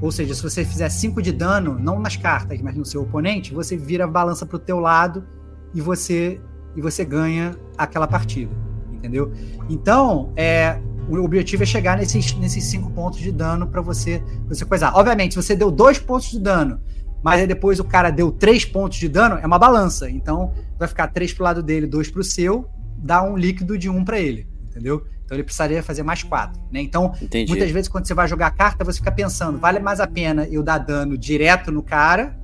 ou 0.01 0.11
seja, 0.11 0.33
se 0.33 0.41
você 0.41 0.65
fizer 0.65 0.89
cinco 0.89 1.21
de 1.21 1.31
dano, 1.31 1.77
não 1.79 1.99
nas 1.99 2.17
cartas, 2.17 2.59
mas 2.61 2.75
no 2.75 2.83
seu 2.83 3.03
oponente, 3.03 3.53
você 3.53 3.77
vira 3.77 4.03
a 4.05 4.07
balança 4.07 4.45
pro 4.45 4.57
teu 4.59 4.79
lado 4.79 5.25
e 5.73 5.79
você 5.79 6.41
e 6.75 6.81
você 6.81 7.03
ganha 7.05 7.55
aquela 7.77 8.07
partida, 8.07 8.51
entendeu? 9.01 9.31
Então, 9.67 10.31
é, 10.35 10.79
o 11.09 11.17
objetivo 11.17 11.63
é 11.63 11.65
chegar 11.65 11.97
nesses, 11.97 12.33
nesses 12.35 12.63
cinco 12.65 12.91
pontos 12.91 13.19
de 13.19 13.31
dano 13.31 13.67
para 13.67 13.81
você, 13.81 14.21
pra 14.45 14.55
você 14.55 14.63
coisar. 14.63 14.93
Obviamente, 14.95 15.33
se 15.33 15.41
você 15.41 15.55
deu 15.55 15.71
dois 15.71 15.97
pontos 15.97 16.29
de 16.29 16.39
dano, 16.39 16.79
mas 17.23 17.41
aí 17.41 17.47
depois 17.47 17.79
o 17.79 17.83
cara 17.83 18.11
deu 18.11 18.31
três 18.31 18.63
pontos 18.63 18.97
de 18.97 19.09
dano, 19.09 19.37
é 19.41 19.45
uma 19.45 19.59
balança. 19.59 20.09
Então, 20.09 20.53
vai 20.77 20.87
ficar 20.87 21.07
três 21.07 21.33
pro 21.33 21.43
lado 21.43 21.63
dele, 21.63 21.87
dois 21.87 22.09
pro 22.09 22.23
seu, 22.23 22.69
dá 22.97 23.23
um 23.23 23.35
líquido 23.35 23.77
de 23.77 23.89
um 23.89 24.05
para 24.05 24.19
ele, 24.19 24.47
entendeu? 24.69 25.03
Então 25.31 25.37
ele 25.37 25.43
precisaria 25.43 25.81
fazer 25.81 26.03
mais 26.03 26.23
quatro, 26.23 26.61
né? 26.71 26.81
Então, 26.81 27.13
Entendi. 27.21 27.49
muitas 27.49 27.71
vezes 27.71 27.87
quando 27.87 28.05
você 28.05 28.13
vai 28.13 28.27
jogar 28.27 28.47
a 28.47 28.51
carta, 28.51 28.83
você 28.83 28.99
fica 28.99 29.11
pensando, 29.11 29.57
vale 29.57 29.79
mais 29.79 30.01
a 30.01 30.07
pena 30.07 30.45
eu 30.51 30.61
dar 30.61 30.77
dano 30.77 31.17
direto 31.17 31.71
no 31.71 31.81
cara 31.81 32.37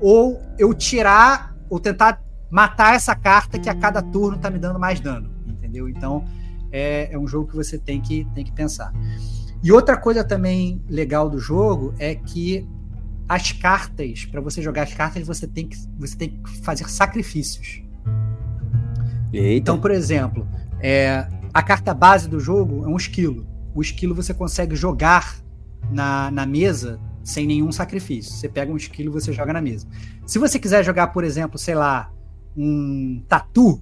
ou 0.00 0.40
eu 0.58 0.72
tirar 0.72 1.54
ou 1.68 1.78
tentar 1.78 2.22
matar 2.50 2.94
essa 2.94 3.14
carta 3.14 3.58
que 3.58 3.68
a 3.68 3.74
cada 3.74 4.02
turno 4.02 4.38
tá 4.38 4.50
me 4.50 4.58
dando 4.58 4.78
mais 4.78 5.00
dano, 5.00 5.30
entendeu? 5.70 5.88
Então, 5.88 6.24
é, 6.72 7.12
é 7.12 7.18
um 7.18 7.26
jogo 7.26 7.48
que 7.48 7.56
você 7.56 7.78
tem 7.78 8.00
que, 8.00 8.26
tem 8.34 8.44
que 8.44 8.52
pensar. 8.52 8.92
E 9.62 9.70
outra 9.70 9.96
coisa 9.96 10.24
também 10.24 10.82
legal 10.88 11.30
do 11.30 11.38
jogo 11.38 11.94
é 11.98 12.14
que 12.14 12.66
as 13.28 13.52
cartas, 13.52 14.24
para 14.24 14.40
você 14.40 14.60
jogar 14.60 14.82
as 14.82 14.92
cartas, 14.92 15.24
você 15.24 15.46
tem 15.46 15.68
que, 15.68 15.76
você 15.96 16.16
tem 16.16 16.30
que 16.30 16.50
fazer 16.62 16.88
sacrifícios. 16.88 17.82
Eita. 19.32 19.56
Então, 19.56 19.80
por 19.80 19.92
exemplo, 19.92 20.46
é, 20.80 21.28
a 21.54 21.62
carta 21.62 21.94
base 21.94 22.28
do 22.28 22.40
jogo 22.40 22.84
é 22.84 22.88
um 22.88 22.96
esquilo. 22.96 23.46
O 23.72 23.80
esquilo 23.80 24.14
você 24.14 24.34
consegue 24.34 24.74
jogar 24.74 25.36
na, 25.90 26.30
na 26.30 26.44
mesa 26.44 26.98
sem 27.22 27.46
nenhum 27.46 27.70
sacrifício. 27.70 28.32
Você 28.32 28.48
pega 28.48 28.72
um 28.72 28.76
esquilo 28.76 29.10
e 29.10 29.12
você 29.12 29.32
joga 29.32 29.52
na 29.52 29.60
mesa. 29.60 29.86
Se 30.26 30.38
você 30.38 30.58
quiser 30.58 30.84
jogar, 30.84 31.08
por 31.08 31.22
exemplo, 31.22 31.56
sei 31.58 31.76
lá, 31.76 32.10
um 32.56 33.22
tatu, 33.28 33.80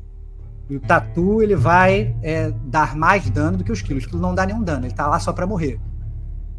E 0.69 0.77
o 0.77 0.81
tatu 0.81 1.43
ele 1.43 1.57
vai 1.57 2.15
é, 2.23 2.51
dar 2.67 2.95
mais 2.95 3.29
dano 3.31 3.59
do 3.59 3.65
que 3.65 3.71
o 3.71 3.75
esquilo. 3.75 3.97
O 3.97 3.99
esquilo 3.99 4.21
não 4.21 4.35
dá 4.35 4.45
nenhum 4.45 4.63
dano, 4.63 4.87
ele 4.87 4.95
tá 4.95 5.07
lá 5.07 5.19
só 5.19 5.33
para 5.33 5.47
morrer. 5.47 5.81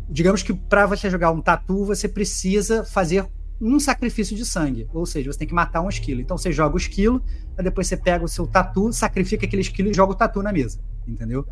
Digamos 0.09 0.41
que 0.41 0.53
para 0.53 0.85
você 0.87 1.09
jogar 1.09 1.31
um 1.31 1.41
tatu, 1.41 1.85
você 1.85 2.07
precisa 2.07 2.83
fazer 2.83 3.27
um 3.61 3.79
sacrifício 3.79 4.35
de 4.35 4.45
sangue. 4.45 4.87
Ou 4.93 5.05
seja, 5.05 5.31
você 5.31 5.39
tem 5.39 5.47
que 5.47 5.53
matar 5.53 5.81
um 5.81 5.89
esquilo. 5.89 6.21
Então 6.21 6.37
você 6.37 6.51
joga 6.51 6.75
o 6.75 6.77
esquilo, 6.77 7.21
aí 7.57 7.63
depois 7.63 7.87
você 7.87 7.97
pega 7.97 8.23
o 8.23 8.27
seu 8.27 8.47
tatu, 8.47 8.91
sacrifica 8.91 9.45
aquele 9.45 9.61
esquilo 9.61 9.89
e 9.89 9.93
joga 9.93 10.13
o 10.13 10.15
tatu 10.15 10.41
na 10.41 10.51
mesa. 10.51 10.79
Entendeu? 11.07 11.45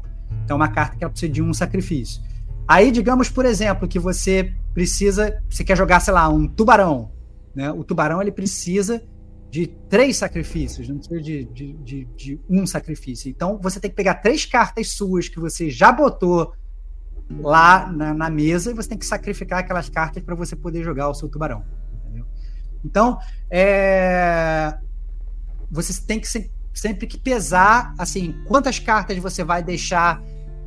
Então 0.43 0.55
é 0.55 0.59
uma 0.59 0.69
carta 0.69 0.97
que 0.97 1.03
ela 1.03 1.11
precisa 1.11 1.31
de 1.31 1.41
um 1.41 1.53
sacrifício. 1.53 2.21
Aí, 2.67 2.91
digamos, 2.91 3.29
por 3.29 3.45
exemplo, 3.45 3.87
que 3.87 3.99
você 3.99 4.53
precisa. 4.73 5.41
Você 5.49 5.63
quer 5.63 5.77
jogar, 5.77 5.99
sei 5.99 6.13
lá, 6.13 6.27
um 6.27 6.47
tubarão. 6.47 7.11
Né? 7.55 7.71
O 7.71 7.83
tubarão 7.83 8.21
ele 8.21 8.31
precisa 8.31 9.03
de 9.49 9.67
três 9.67 10.17
sacrifícios, 10.17 10.89
não 10.89 10.97
precisa 10.97 11.21
de, 11.21 11.45
de, 11.45 11.73
de, 11.73 12.05
de, 12.05 12.41
um 12.49 12.67
sacrifício. 12.67 13.29
Então 13.29 13.57
você 13.61 13.79
tem 13.79 13.89
que 13.89 13.95
pegar 13.95 14.15
três 14.15 14.45
cartas 14.45 14.91
suas 14.91 15.29
que 15.29 15.39
você 15.39 15.69
já 15.69 15.91
botou 15.91 16.53
lá 17.29 17.91
na, 17.91 18.13
na 18.13 18.29
mesa 18.29 18.71
e 18.71 18.73
você 18.73 18.89
tem 18.89 18.97
que 18.97 19.05
sacrificar 19.05 19.59
aquelas 19.59 19.89
cartas 19.89 20.23
para 20.23 20.35
você 20.35 20.55
poder 20.55 20.83
jogar 20.83 21.09
o 21.09 21.13
seu 21.13 21.29
tubarão. 21.29 21.63
Entendeu? 22.03 22.25
Então, 22.83 23.17
é, 23.49 24.77
você 25.69 26.01
tem 26.01 26.19
que 26.19 26.27
sempre 26.73 27.07
que 27.07 27.17
pesar 27.17 27.93
assim 27.97 28.35
quantas 28.45 28.79
cartas 28.79 29.17
você 29.17 29.43
vai 29.43 29.63
deixar 29.63 30.21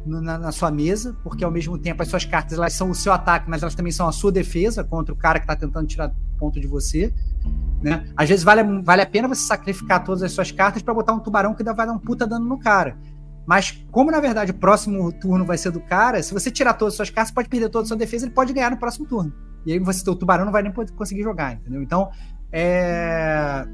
na, 0.05 0.39
na, 0.39 0.53
sua 0.53 0.71
mesa, 0.71 1.17
porque 1.23 1.45
ao 1.45 1.51
mesmo 1.51 1.79
tempo 1.79 2.03
as 2.03 2.09
suas 2.09 2.25
cartas 2.25 2.57
elas 2.57 2.73
são 2.73 2.91
o 2.91 2.95
seu 2.95 3.13
ataque, 3.13 3.49
mas 3.49 3.63
elas 3.63 3.75
também 3.75 3.93
são 3.93 4.09
a 4.09 4.13
sua 4.13 4.33
defesa 4.33 4.83
contra 4.83 5.13
o 5.15 5.17
cara 5.17 5.39
que 5.39 5.45
está 5.45 5.55
tentando 5.55 5.87
tirar 5.87 6.15
ponto 6.39 6.59
de 6.59 6.67
você. 6.67 7.13
Né? 7.83 8.05
Às 8.17 8.29
vezes 8.29 8.45
vale, 8.45 8.83
vale 8.83 9.03
a 9.03 9.07
pena 9.07 9.27
você 9.27 9.43
sacrificar 9.43 10.05
todas 10.05 10.23
as 10.23 10.33
suas 10.33 10.53
cartas 10.53 10.83
para 10.83 10.93
botar 10.93 11.13
um 11.13 11.19
tubarão 11.19 11.55
que 11.55 11.65
vai 11.65 11.87
dar 11.87 11.93
um 11.93 11.99
puta 11.99 12.27
dano 12.27 12.45
no 12.45 12.59
cara. 12.59 12.97
Mas, 13.47 13.85
como 13.91 14.11
na 14.11 14.21
verdade 14.21 14.51
o 14.51 14.55
próximo 14.55 15.11
turno 15.13 15.45
vai 15.45 15.57
ser 15.57 15.71
do 15.71 15.81
cara, 15.81 16.23
se 16.23 16.33
você 16.33 16.51
tirar 16.51 16.75
todas 16.75 16.95
as 16.95 16.97
suas 16.97 17.11
cartas, 17.11 17.33
pode 17.33 17.49
perder 17.49 17.69
toda 17.71 17.85
a 17.85 17.89
sua 17.89 17.97
defesa, 17.97 18.27
ele 18.27 18.35
pode 18.35 18.53
ganhar 18.53 18.71
no 18.71 18.77
próximo 18.77 19.07
turno. 19.07 19.33
E 19.65 19.73
aí 19.73 19.79
você, 19.79 20.09
o 20.09 20.15
tubarão 20.15 20.45
não 20.45 20.53
vai 20.53 20.63
nem 20.63 20.73
conseguir 20.73 21.23
jogar, 21.23 21.55
entendeu? 21.55 21.83
Então, 21.83 22.11
é. 22.53 23.67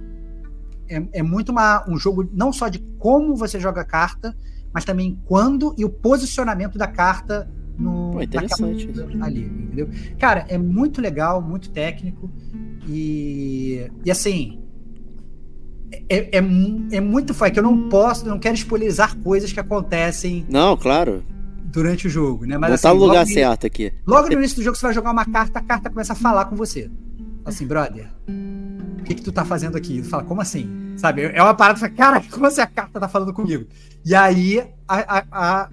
É, 0.88 1.02
é 1.14 1.22
muito 1.22 1.50
uma, 1.50 1.84
um 1.88 1.98
jogo 1.98 2.28
não 2.32 2.52
só 2.52 2.68
de 2.68 2.78
como 2.98 3.34
você 3.34 3.58
joga 3.58 3.80
a 3.80 3.84
carta, 3.84 4.36
mas 4.72 4.84
também 4.84 5.20
quando 5.24 5.74
e 5.76 5.84
o 5.84 5.90
posicionamento 5.90 6.78
da 6.78 6.86
carta 6.86 7.50
no 7.78 8.12
Pô, 8.12 8.22
interessante 8.22 8.88
ali, 9.20 9.44
entendeu? 9.44 9.88
Cara, 10.18 10.46
é 10.48 10.56
muito 10.56 11.00
legal, 11.00 11.42
muito 11.42 11.70
técnico 11.70 12.30
e, 12.88 13.90
e 14.04 14.10
assim 14.10 14.66
é, 16.08 16.38
é, 16.38 16.44
é 16.92 17.00
muito 17.00 17.34
foi 17.34 17.50
que 17.50 17.58
eu 17.58 17.62
não 17.62 17.88
posso, 17.88 18.26
não 18.26 18.38
quero 18.38 18.54
spoilerizar 18.54 19.16
coisas 19.18 19.52
que 19.52 19.60
acontecem. 19.60 20.46
Não, 20.48 20.76
claro. 20.76 21.24
Durante 21.64 22.06
o 22.06 22.10
jogo, 22.10 22.46
né? 22.46 22.56
Mas 22.56 22.70
Botar 22.70 22.90
assim, 22.90 22.98
no 22.98 23.04
lugar 23.04 23.26
certo 23.26 23.66
aqui. 23.66 23.92
Logo 24.06 24.28
no 24.28 24.34
início 24.34 24.56
do 24.56 24.62
jogo 24.62 24.76
você 24.76 24.86
vai 24.86 24.94
jogar 24.94 25.10
uma 25.10 25.24
carta, 25.24 25.58
a 25.58 25.62
carta 25.62 25.90
começa 25.90 26.12
a 26.12 26.16
falar 26.16 26.46
com 26.46 26.56
você. 26.56 26.90
Assim, 27.44 27.66
brother, 27.66 28.08
o 28.98 29.02
que 29.04 29.14
que 29.14 29.22
tu 29.22 29.30
tá 29.30 29.44
fazendo 29.44 29.76
aqui? 29.76 30.00
Tu 30.00 30.08
fala, 30.08 30.24
como 30.24 30.40
assim? 30.40 30.68
Sabe? 30.96 31.22
É 31.22 31.42
uma 31.42 31.54
parada, 31.54 31.78
fala, 31.78 31.92
cara, 31.92 32.22
como 32.30 32.46
assim 32.46 32.60
a 32.60 32.66
carta 32.66 32.98
tá 32.98 33.08
falando 33.08 33.32
comigo? 33.32 33.66
E 34.04 34.14
aí 34.14 34.64
a, 34.88 35.18
a, 35.18 35.24
a 35.30 35.70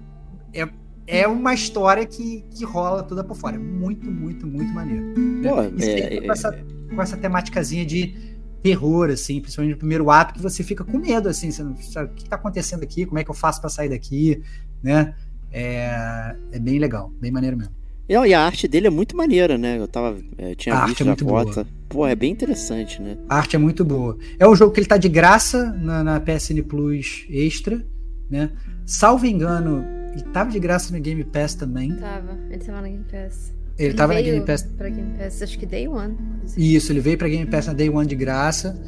é, 0.52 0.68
é 1.06 1.26
uma 1.26 1.52
história 1.54 2.06
que, 2.06 2.44
que 2.50 2.64
rola 2.64 3.02
toda 3.02 3.22
por 3.22 3.36
fora. 3.36 3.56
É 3.56 3.58
muito, 3.58 4.10
muito, 4.10 4.46
muito 4.46 4.72
maneiro. 4.72 5.02
Né? 5.18 5.48
Pô, 5.48 5.60
é, 5.60 6.20
com, 6.20 6.32
essa, 6.32 6.64
com 6.94 7.02
essa 7.02 7.16
temáticazinha 7.16 7.84
de 7.84 8.34
terror, 8.62 9.10
assim, 9.10 9.40
principalmente 9.40 9.74
no 9.74 9.78
primeiro 9.78 10.10
ato, 10.10 10.34
que 10.34 10.40
você 10.40 10.62
fica 10.62 10.82
com 10.82 10.96
medo, 10.96 11.28
assim, 11.28 11.50
você 11.50 11.62
não 11.62 11.76
sabe 11.76 12.12
o 12.12 12.14
que 12.14 12.22
está 12.22 12.36
acontecendo 12.36 12.82
aqui, 12.82 13.04
como 13.04 13.18
é 13.18 13.24
que 13.24 13.30
eu 13.30 13.34
faço 13.34 13.60
para 13.60 13.68
sair 13.68 13.90
daqui, 13.90 14.42
né? 14.82 15.14
É, 15.52 16.34
é 16.50 16.58
bem 16.58 16.78
legal, 16.78 17.12
bem 17.20 17.30
maneiro 17.30 17.58
mesmo. 17.58 17.74
E 18.08 18.34
a 18.34 18.40
arte 18.44 18.68
dele 18.68 18.86
é 18.86 18.90
muito 18.90 19.16
maneira, 19.16 19.56
né? 19.56 19.78
Eu 19.78 19.88
tava. 19.88 20.18
Eu 20.36 20.48
é, 20.48 20.54
tinha 20.54 20.74
a 20.74 20.86
visto 20.86 20.90
arte 20.90 21.02
é 21.02 21.06
muito. 21.06 21.24
Boa. 21.24 21.66
Pô, 21.88 22.06
é 22.06 22.14
bem 22.14 22.32
interessante, 22.32 23.00
né? 23.00 23.16
A 23.28 23.36
arte 23.36 23.56
é 23.56 23.58
muito 23.58 23.84
boa. 23.84 24.18
É 24.38 24.46
um 24.46 24.54
jogo 24.54 24.72
que 24.72 24.80
ele 24.80 24.86
tá 24.86 24.98
de 24.98 25.08
graça 25.08 25.72
na, 25.72 26.04
na 26.04 26.20
PSN 26.20 26.62
Plus 26.68 27.24
Extra, 27.30 27.84
né? 28.28 28.50
Salvo 28.84 29.24
engano, 29.24 29.84
ele 30.14 30.22
tava 30.32 30.50
de 30.50 30.58
graça 30.60 30.94
no 30.94 31.00
Game 31.00 31.24
Pass 31.24 31.54
também. 31.54 31.94
Tava, 31.96 32.38
ele 32.48 32.64
tava 32.64 32.80
na 32.80 32.88
Game 32.88 33.04
Pass. 33.10 33.52
Ele, 33.76 33.88
ele 33.88 33.94
tava 33.94 34.14
na 34.14 34.22
Game 34.22 34.46
Pass. 34.46 34.62
Pra 34.62 34.88
Game 34.88 35.18
Pass, 35.18 35.42
acho 35.42 35.58
que 35.58 35.66
Day 35.66 35.88
One. 35.88 36.16
Isso, 36.56 36.92
ele 36.92 37.00
veio 37.00 37.18
pra 37.18 37.28
Game 37.28 37.46
Pass 37.50 37.66
na 37.66 37.72
Day 37.72 37.90
One 37.90 38.06
de 38.06 38.14
graça. 38.14 38.80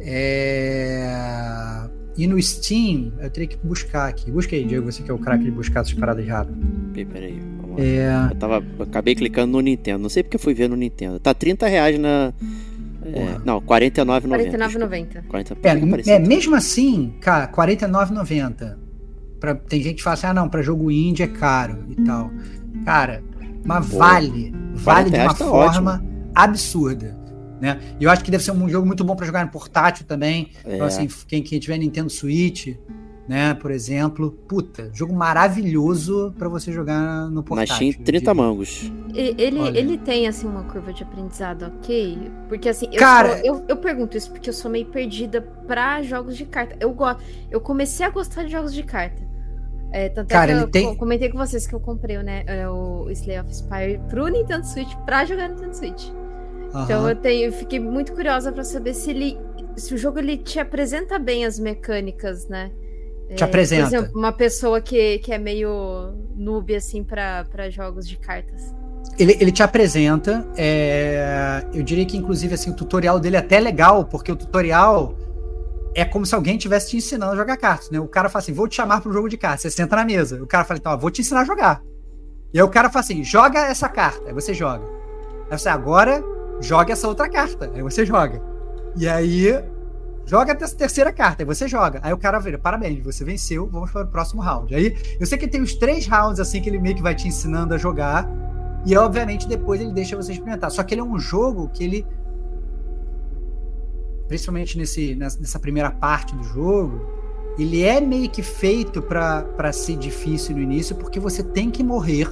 É... 0.00 1.88
E 2.16 2.26
no 2.26 2.40
Steam, 2.40 3.12
eu 3.20 3.30
teria 3.30 3.48
que 3.48 3.56
buscar 3.56 4.08
aqui. 4.08 4.30
Busca 4.30 4.54
aí, 4.54 4.64
Diego, 4.64 4.90
você 4.90 5.02
que 5.02 5.10
é 5.10 5.14
o 5.14 5.18
craque 5.18 5.44
de 5.44 5.50
buscar 5.50 5.80
essas 5.80 5.94
paradas 5.94 6.26
rápido. 6.26 6.58
Peraí, 6.92 7.40
vamos 7.60 7.80
é... 7.80 8.08
Eu, 8.30 8.36
tava, 8.36 8.64
eu 8.78 8.84
acabei 8.84 9.14
clicando 9.14 9.52
no 9.52 9.60
Nintendo. 9.60 10.00
Não 10.00 10.08
sei 10.08 10.22
porque 10.22 10.36
eu 10.36 10.40
fui 10.40 10.54
ver 10.54 10.68
no 10.68 10.76
Nintendo. 10.76 11.18
Tá 11.20 11.34
30 11.34 11.66
reais 11.66 11.98
na. 11.98 12.32
É, 13.04 13.38
não, 13.44 13.58
R$49,90. 13.60 14.50
R$49,90. 15.32 16.06
É, 16.06 16.12
é, 16.12 16.18
mesmo 16.18 16.54
assim, 16.54 17.14
cara, 17.20 17.46
R$49,90. 17.46 18.87
Pra, 19.40 19.54
tem 19.54 19.82
gente 19.82 19.96
que 19.96 20.02
fala 20.02 20.14
assim, 20.14 20.26
ah 20.26 20.34
não, 20.34 20.48
pra 20.48 20.62
jogo 20.62 20.90
indie 20.90 21.22
é 21.22 21.28
caro 21.28 21.84
e 21.88 21.96
tal. 22.04 22.30
Cara, 22.84 23.22
mas 23.64 23.88
Pô, 23.88 23.98
vale. 23.98 24.52
Vale 24.74 25.10
de 25.10 25.16
uma 25.16 25.34
tá 25.34 25.44
forma 25.44 25.94
ótimo. 25.94 26.30
absurda. 26.34 27.18
Né? 27.60 27.80
E 27.98 28.04
eu 28.04 28.10
acho 28.10 28.24
que 28.24 28.30
deve 28.30 28.44
ser 28.44 28.52
um 28.52 28.68
jogo 28.68 28.86
muito 28.86 29.02
bom 29.02 29.16
para 29.16 29.26
jogar 29.26 29.44
no 29.44 29.50
portátil 29.50 30.06
também. 30.06 30.50
É. 30.64 30.74
Então, 30.74 30.86
assim, 30.86 31.08
quem, 31.26 31.42
quem 31.42 31.58
tiver 31.58 31.76
Nintendo 31.76 32.08
Switch, 32.08 32.76
né, 33.28 33.52
por 33.54 33.70
exemplo. 33.70 34.30
Puta, 34.48 34.90
jogo 34.94 35.12
maravilhoso 35.12 36.34
para 36.38 36.48
você 36.48 36.72
jogar 36.72 37.28
no 37.30 37.42
portátil. 37.42 37.74
Mas 37.74 37.94
tinha 37.94 38.04
30 38.04 38.34
mangos. 38.34 38.92
Ele, 39.14 39.60
ele 39.76 39.98
tem, 39.98 40.26
assim, 40.26 40.46
uma 40.46 40.62
curva 40.64 40.92
de 40.92 41.02
aprendizado 41.02 41.66
ok? 41.66 42.30
Porque, 42.48 42.68
assim, 42.68 42.86
eu, 42.90 42.98
Cara, 42.98 43.36
sou, 43.38 43.44
eu, 43.44 43.64
eu, 43.68 43.76
pergunto 43.76 44.16
isso 44.16 44.30
porque 44.30 44.48
eu 44.48 44.54
sou 44.54 44.70
meio 44.70 44.86
perdida 44.86 45.42
para 45.42 46.02
jogos 46.02 46.36
de 46.36 46.46
carta. 46.46 46.76
Eu, 46.80 46.92
gosto, 46.92 47.22
eu 47.50 47.60
comecei 47.60 48.06
a 48.06 48.10
gostar 48.10 48.44
de 48.44 48.52
jogos 48.52 48.72
de 48.72 48.82
carta. 48.82 49.27
É, 49.90 50.08
tanto 50.08 50.28
Cara, 50.28 50.52
é 50.52 50.54
que 50.56 50.62
eu 50.62 50.70
tem... 50.70 50.94
comentei 50.96 51.30
com 51.30 51.38
vocês 51.38 51.66
que 51.66 51.74
eu 51.74 51.80
comprei 51.80 52.18
né, 52.18 52.44
é, 52.46 52.68
o 52.68 53.08
Slay 53.10 53.40
of 53.40 53.54
Spire 53.54 54.00
pro 54.08 54.26
Nintendo 54.28 54.66
Switch 54.66 54.94
pra 55.06 55.24
jogar 55.24 55.48
no 55.48 55.54
Nintendo 55.54 55.76
Switch. 55.76 56.08
Uhum. 56.08 56.82
Então 56.82 57.08
eu, 57.08 57.16
tenho, 57.16 57.46
eu 57.46 57.52
fiquei 57.52 57.80
muito 57.80 58.12
curiosa 58.12 58.52
para 58.52 58.64
saber 58.64 58.94
se 58.94 59.10
ele. 59.10 59.38
Se 59.76 59.94
o 59.94 59.98
jogo 59.98 60.18
ele 60.18 60.36
te 60.36 60.58
apresenta 60.58 61.18
bem 61.18 61.46
as 61.46 61.58
mecânicas, 61.58 62.46
né? 62.48 62.70
Te 63.34 63.42
é, 63.42 63.46
apresenta. 63.46 63.88
Por 63.88 63.96
exemplo, 63.96 64.18
uma 64.18 64.32
pessoa 64.32 64.80
que, 64.80 65.18
que 65.18 65.32
é 65.32 65.38
meio 65.38 66.12
noob, 66.34 66.74
assim, 66.74 67.02
para 67.04 67.70
jogos 67.70 68.06
de 68.06 68.16
cartas. 68.16 68.74
Ele, 69.18 69.36
ele 69.40 69.52
te 69.52 69.62
apresenta. 69.62 70.46
É... 70.56 71.64
Eu 71.72 71.82
diria 71.82 72.04
que, 72.04 72.16
inclusive, 72.16 72.54
assim, 72.54 72.70
o 72.70 72.74
tutorial 72.74 73.18
dele 73.18 73.36
é 73.36 73.38
até 73.38 73.60
legal, 73.60 74.04
porque 74.04 74.30
o 74.32 74.36
tutorial 74.36 75.16
é 76.00 76.04
como 76.04 76.24
se 76.24 76.34
alguém 76.34 76.56
estivesse 76.56 76.90
te 76.90 76.96
ensinando 76.96 77.32
a 77.32 77.36
jogar 77.36 77.56
cartas, 77.56 77.90
né? 77.90 77.98
O 77.98 78.06
cara 78.06 78.28
fala 78.28 78.40
assim, 78.40 78.52
vou 78.52 78.68
te 78.68 78.76
chamar 78.76 79.00
para 79.00 79.10
um 79.10 79.12
jogo 79.12 79.28
de 79.28 79.36
cartas. 79.36 79.62
Você 79.62 79.70
senta 79.70 79.96
na 79.96 80.04
mesa. 80.04 80.40
O 80.40 80.46
cara 80.46 80.64
fala, 80.64 80.78
então, 80.78 80.92
ó, 80.92 80.96
vou 80.96 81.10
te 81.10 81.20
ensinar 81.20 81.40
a 81.40 81.44
jogar. 81.44 81.82
E 82.54 82.58
aí 82.58 82.62
o 82.62 82.68
cara 82.68 82.88
fala 82.88 83.00
assim, 83.00 83.24
joga 83.24 83.66
essa 83.66 83.88
carta. 83.88 84.28
Aí 84.28 84.32
você 84.32 84.54
joga. 84.54 84.84
Aí 85.50 85.58
você, 85.58 85.68
agora, 85.68 86.22
joga 86.60 86.92
essa 86.92 87.08
outra 87.08 87.28
carta. 87.28 87.70
Aí 87.74 87.82
você 87.82 88.06
joga. 88.06 88.40
E 88.96 89.08
aí, 89.08 89.52
joga 90.24 90.52
essa 90.52 90.76
terceira 90.76 91.12
carta. 91.12 91.42
Aí 91.42 91.46
você 91.46 91.66
joga. 91.66 91.98
Aí 92.02 92.12
o 92.12 92.18
cara 92.18 92.38
vira, 92.38 92.58
parabéns, 92.58 93.02
você 93.02 93.24
venceu, 93.24 93.68
vamos 93.68 93.90
para 93.90 94.04
o 94.04 94.06
próximo 94.06 94.40
round. 94.40 94.72
Aí, 94.72 94.96
eu 95.18 95.26
sei 95.26 95.36
que 95.36 95.48
tem 95.48 95.60
os 95.60 95.74
três 95.74 96.06
rounds, 96.06 96.38
assim, 96.38 96.60
que 96.60 96.70
ele 96.70 96.78
meio 96.78 96.94
que 96.94 97.02
vai 97.02 97.14
te 97.14 97.26
ensinando 97.26 97.74
a 97.74 97.78
jogar. 97.78 98.28
E, 98.86 98.96
obviamente, 98.96 99.48
depois 99.48 99.80
ele 99.80 99.92
deixa 99.92 100.14
você 100.14 100.30
experimentar. 100.30 100.70
Só 100.70 100.84
que 100.84 100.94
ele 100.94 101.00
é 101.00 101.04
um 101.04 101.18
jogo 101.18 101.68
que 101.70 101.82
ele 101.82 102.06
principalmente 104.28 104.76
nesse, 104.76 105.14
nessa 105.14 105.58
primeira 105.58 105.90
parte 105.90 106.36
do 106.36 106.44
jogo, 106.44 107.00
ele 107.58 107.82
é 107.82 108.00
meio 108.00 108.30
que 108.30 108.42
feito 108.42 109.02
para 109.02 109.72
ser 109.72 109.96
difícil 109.96 110.54
no 110.54 110.62
início, 110.62 110.94
porque 110.94 111.18
você 111.18 111.42
tem 111.42 111.70
que 111.70 111.82
morrer. 111.82 112.30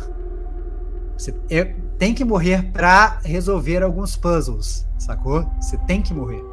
Você 1.17 1.35
é, 1.51 1.65
tem 1.99 2.15
que 2.15 2.25
morrer 2.25 2.71
para 2.71 3.19
resolver 3.25 3.83
alguns 3.83 4.17
puzzles, 4.17 4.87
sacou? 4.99 5.45
Você 5.61 5.77
tem 5.79 6.03
que 6.03 6.15
morrer. 6.15 6.45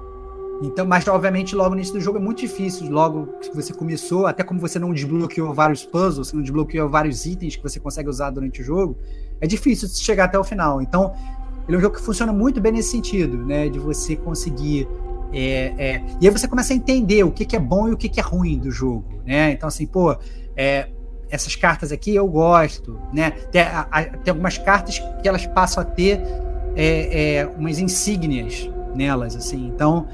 Então, 0.62 0.86
mas 0.86 1.06
obviamente 1.08 1.56
logo 1.56 1.72
no 1.72 1.76
início 1.76 1.94
do 1.94 2.00
jogo 2.00 2.18
é 2.18 2.22
muito 2.22 2.40
difícil, 2.40 2.90
logo 2.90 3.28
que 3.42 3.54
você 3.54 3.74
começou, 3.74 4.26
até 4.26 4.44
como 4.44 4.62
você 4.62 4.80
não 4.80 4.94
desbloqueou 4.94 5.54
vários 5.54 5.84
puzzles, 5.84 6.28
você 6.28 6.36
não 6.36 6.42
desbloqueou 6.42 6.90
vários 6.90 7.26
itens 7.26 7.58
que 7.58 7.62
você 7.62 7.80
consegue 7.82 8.08
usar 8.08 8.30
durante 8.30 8.62
o 8.62 8.64
jogo, 8.64 8.98
é 9.42 9.46
difícil 9.46 9.90
chegar 9.90 10.26
até 10.26 10.40
o 10.40 10.44
final. 10.44 10.82
Então, 10.82 11.14
ele 11.68 11.76
é 11.76 11.78
um 11.78 11.82
jogo 11.82 11.98
que 11.98 12.02
funciona 12.02 12.32
muito 12.32 12.62
bem 12.62 12.72
nesse 12.72 12.92
sentido, 12.92 13.38
né, 13.38 13.68
de 13.68 13.78
você 13.78 14.16
conseguir 14.16 14.88
é, 15.34 15.74
é, 15.78 16.04
e 16.22 16.28
aí 16.28 16.32
você 16.32 16.48
começa 16.48 16.74
a 16.74 16.76
entender 16.76 17.24
o 17.24 17.32
que, 17.32 17.44
que 17.44 17.56
é 17.56 17.60
bom 17.60 17.90
e 17.90 17.94
o 17.94 17.98
que, 17.98 18.08
que 18.08 18.20
é 18.20 18.24
ruim 18.24 18.60
do 18.60 18.70
jogo, 18.70 19.22
né? 19.26 19.52
Então, 19.52 19.68
assim, 19.68 19.88
pô, 19.88 20.16
é, 20.56 20.90
essas 21.30 21.56
cartas 21.56 21.92
aqui 21.92 22.14
eu 22.14 22.28
gosto, 22.28 23.00
né? 23.12 23.32
Tem, 23.32 23.64
a, 23.64 23.88
a, 23.90 24.04
tem, 24.04 24.32
algumas 24.32 24.60
cartas 24.60 25.00
que 25.00 25.28
elas 25.28 25.48
passam 25.48 25.82
a 25.82 25.86
ter 25.86 26.22
é, 26.76 27.38
é, 27.38 27.46
umas 27.48 27.80
insígnias 27.80 28.70
nelas, 28.94 29.36
assim. 29.36 29.66
Então, 29.68 30.08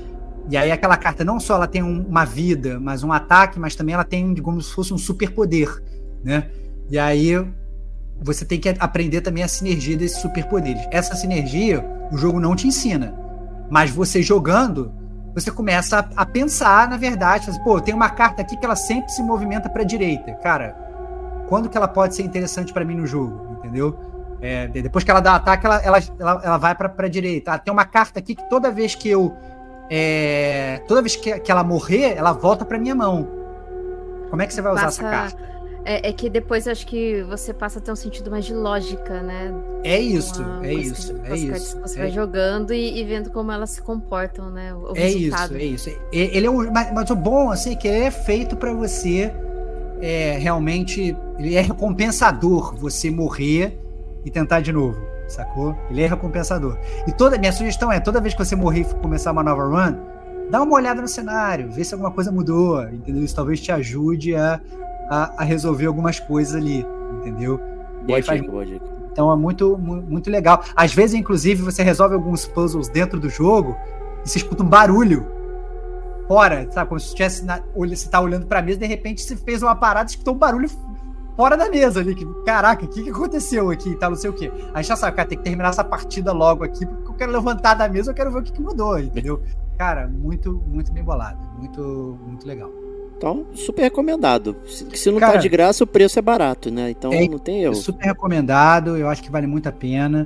E 0.50 0.56
aí 0.56 0.72
aquela 0.72 0.96
carta 0.96 1.24
não 1.26 1.40
só 1.40 1.56
ela 1.56 1.68
tem 1.68 1.84
um, 1.84 2.02
uma 2.08 2.26
vida, 2.26 2.80
mas 2.80 3.04
um 3.04 3.12
ataque, 3.12 3.60
mas 3.60 3.76
também 3.76 3.94
ela 3.94 4.06
tem 4.06 4.34
como 4.38 4.62
se 4.62 4.72
fosse 4.72 4.94
um 4.94 4.98
superpoder, 4.98 5.84
né? 6.24 6.50
E 6.90 6.98
aí 6.98 7.34
você 8.22 8.46
tem 8.46 8.60
que 8.60 8.70
aprender 8.80 9.22
também 9.22 9.44
a 9.44 9.48
sinergia 9.48 9.98
desses 9.98 10.20
superpoderes. 10.20 10.82
Essa 10.92 11.16
sinergia 11.16 11.86
o 12.12 12.18
jogo 12.18 12.40
não 12.40 12.56
te 12.56 12.66
ensina, 12.68 13.14
mas 13.70 13.92
você 13.92 14.24
jogando 14.24 14.92
você 15.34 15.52
começa 15.52 16.00
a, 16.00 16.22
a 16.22 16.26
pensar, 16.26 16.90
na 16.90 16.98
verdade, 16.98 17.50
assim, 17.50 17.64
pô, 17.64 17.80
tem 17.80 17.94
uma 17.94 18.10
carta 18.10 18.42
aqui 18.42 18.58
que 18.58 18.66
ela 18.66 18.76
sempre 18.76 19.12
se 19.12 19.22
movimenta 19.22 19.70
para 19.70 19.82
a 19.82 19.86
direita, 19.86 20.34
cara. 20.36 20.76
Quando 21.48 21.70
que 21.70 21.78
ela 21.78 21.88
pode 21.88 22.16
ser 22.16 22.24
interessante 22.24 22.72
para 22.74 22.86
mim 22.86 22.96
no 22.96 23.08
jogo, 23.08 23.58
entendeu? 23.60 23.98
É, 24.42 24.68
depois 24.68 25.04
que 25.04 25.12
ela 25.12 25.20
dá 25.20 25.36
ataque, 25.36 25.66
ela, 25.66 25.82
ela, 25.82 25.98
ela, 26.20 26.42
ela 26.44 26.58
vai 26.58 26.76
para 26.76 26.94
a 26.98 27.10
direita. 27.10 27.54
Ah, 27.54 27.60
tem 27.60 27.74
uma 27.74 27.86
carta 27.86 28.20
aqui 28.20 28.36
que 28.36 28.50
toda 28.50 28.72
vez 28.72 28.96
que 28.96 29.10
eu 29.10 29.36
é, 29.90 30.82
toda 30.88 31.02
vez 31.02 31.16
que, 31.16 31.40
que, 31.40 31.52
ela 31.52 31.64
morrer, 31.64 32.16
ela 32.16 32.32
volta 32.32 32.64
para 32.64 32.78
minha 32.78 32.94
mão. 32.94 33.28
Como 34.30 34.42
é 34.42 34.46
que 34.46 34.54
você 34.54 34.62
vai 34.62 34.74
usar 34.74 34.86
Passa... 34.86 35.02
essa 35.02 35.12
carta? 35.12 35.49
É, 35.90 36.10
é, 36.10 36.14
que 36.14 36.30
depois 36.30 36.68
acho 36.68 36.86
que 36.86 37.24
você 37.24 37.52
passa 37.52 37.80
a 37.80 37.82
ter 37.82 37.92
um 37.92 37.96
sentido 37.96 38.30
mais 38.30 38.46
de 38.46 38.54
lógica, 38.54 39.24
né? 39.24 39.52
É 39.84 40.00
isso, 40.00 40.44
uma, 40.44 40.64
é 40.64 40.72
isso, 40.72 41.20
é 41.24 41.36
isso. 41.36 41.82
Você 41.82 41.98
é. 41.98 42.02
vai 42.04 42.12
jogando 42.12 42.72
e, 42.72 43.00
e, 43.00 43.04
vendo 43.04 43.32
como 43.32 43.52
elas 43.52 43.72
se 43.72 43.82
comportam, 43.82 44.52
né? 44.52 44.72
O 44.72 44.96
é 44.96 45.08
resultado. 45.08 45.58
isso, 45.58 45.90
é 45.90 45.94
isso. 45.94 46.02
Ele 46.12 46.46
é 46.46 46.52
um, 46.52 46.72
mas, 46.72 46.94
mas 46.94 47.10
o 47.10 47.16
bom, 47.16 47.50
assim, 47.50 47.72
é 47.72 47.76
que 47.76 47.88
ele 47.88 48.06
é 48.06 48.12
feito 48.12 48.56
para 48.56 48.72
você 48.72 49.34
é, 50.00 50.38
realmente. 50.38 51.18
Ele 51.40 51.56
é 51.56 51.62
recompensador 51.62 52.76
você 52.76 53.10
morrer 53.10 53.76
e 54.24 54.30
tentar 54.30 54.62
de 54.62 54.72
novo, 54.72 55.02
sacou? 55.28 55.76
Ele 55.90 56.04
é 56.04 56.08
recompensador. 56.08 56.78
E 57.08 57.12
toda 57.12 57.36
minha 57.36 57.52
sugestão 57.52 57.92
é: 57.92 58.00
toda 58.00 58.22
vez 58.22 58.36
que 58.36 58.46
você 58.46 58.56
morrer 58.56 58.82
e 58.82 58.96
começar 58.98 59.32
uma 59.32 59.42
nova 59.42 59.64
run, 59.64 59.96
dá 60.52 60.62
uma 60.62 60.76
olhada 60.76 61.02
no 61.02 61.08
cenário, 61.08 61.72
vê 61.72 61.84
se 61.84 61.96
alguma 61.96 62.12
coisa 62.12 62.32
mudou, 62.32 62.88
entendeu? 62.90 63.24
Isso 63.24 63.36
talvez 63.36 63.60
te 63.60 63.72
ajude 63.72 64.36
a 64.36 64.62
a, 65.10 65.42
a 65.42 65.44
resolver 65.44 65.88
algumas 65.88 66.20
coisas 66.20 66.56
ali, 66.56 66.86
entendeu? 67.18 67.60
Boa 68.06 68.22
dica, 68.22 68.52
boa 68.52 68.66
dica. 68.66 68.86
Então 69.12 69.32
é 69.32 69.36
muito, 69.36 69.78
muito 69.78 70.30
legal. 70.30 70.64
Às 70.76 70.94
vezes, 70.94 71.16
inclusive, 71.16 71.62
você 71.62 71.84
resolve 71.84 72.16
alguns 72.16 72.46
puzzles 72.46 72.88
dentro 72.88 73.20
do 73.20 73.30
jogo 73.30 73.76
e 74.24 74.30
você 74.30 74.38
escuta 74.38 74.64
um 74.64 74.68
barulho 74.68 75.26
fora, 76.28 76.72
sabe? 76.72 76.90
Como 76.90 77.00
se 77.00 77.16
você 77.18 77.94
está 77.94 78.22
olhando 78.22 78.46
para 78.46 78.60
a 78.60 78.62
mesa 78.62 78.78
e 78.78 78.82
de 78.82 78.86
repente 78.86 79.22
você 79.22 79.36
fez 79.36 79.64
uma 79.64 79.76
parada 79.76 80.10
e 80.10 80.12
escutou 80.12 80.36
um 80.36 80.38
barulho 80.38 80.70
fora 81.36 81.58
da 81.58 81.70
mesa 81.70 82.00
ali. 82.00 82.14
Que, 82.14 82.26
caraca, 82.46 82.86
o 82.86 82.88
que, 82.88 83.04
que 83.04 83.10
aconteceu 83.10 83.72
aqui? 83.72 83.96
Tá, 83.96 84.10
não 84.10 84.16
sei 84.16 84.30
o 84.30 84.34
quê. 84.34 84.52
Aí 84.74 84.84
já 84.84 84.96
sabe, 84.96 85.18
cara, 85.18 85.28
tem 85.28 85.38
que 85.38 85.44
terminar 85.44 85.70
essa 85.70 85.84
partida 85.84 86.32
logo 86.32 86.64
aqui, 86.64 86.86
porque 86.86 87.10
eu 87.10 87.16
quero 87.16 87.32
levantar 87.32 87.74
da 87.74 87.90
mesa, 87.90 88.12
eu 88.12 88.16
quero 88.16 88.32
ver 88.32 88.40
o 88.40 88.44
que, 88.44 88.52
que 88.52 88.62
mudou, 88.62 89.00
entendeu? 89.00 89.42
Cara, 89.78 90.08
muito, 90.08 90.62
muito 90.68 90.92
bem 90.92 91.04
bolado. 91.04 91.40
Muito, 91.58 92.20
muito 92.26 92.48
legal. 92.48 92.70
Então, 93.20 93.46
super 93.54 93.82
recomendado. 93.82 94.56
Se, 94.66 94.88
se 94.94 95.12
não 95.12 95.20
tá 95.20 95.26
Cara, 95.26 95.34
tá 95.34 95.42
de 95.42 95.50
graça, 95.50 95.84
o 95.84 95.88
preço 95.88 96.18
é 96.18 96.22
barato, 96.22 96.72
né? 96.72 96.90
Então 96.90 97.12
é, 97.12 97.28
não 97.28 97.38
tem 97.38 97.64
erro. 97.64 97.76
Super 97.76 98.06
recomendado, 98.06 98.96
eu 98.96 99.10
acho 99.10 99.22
que 99.22 99.30
vale 99.30 99.46
muito 99.46 99.68
a 99.68 99.74
pena. 99.74 100.26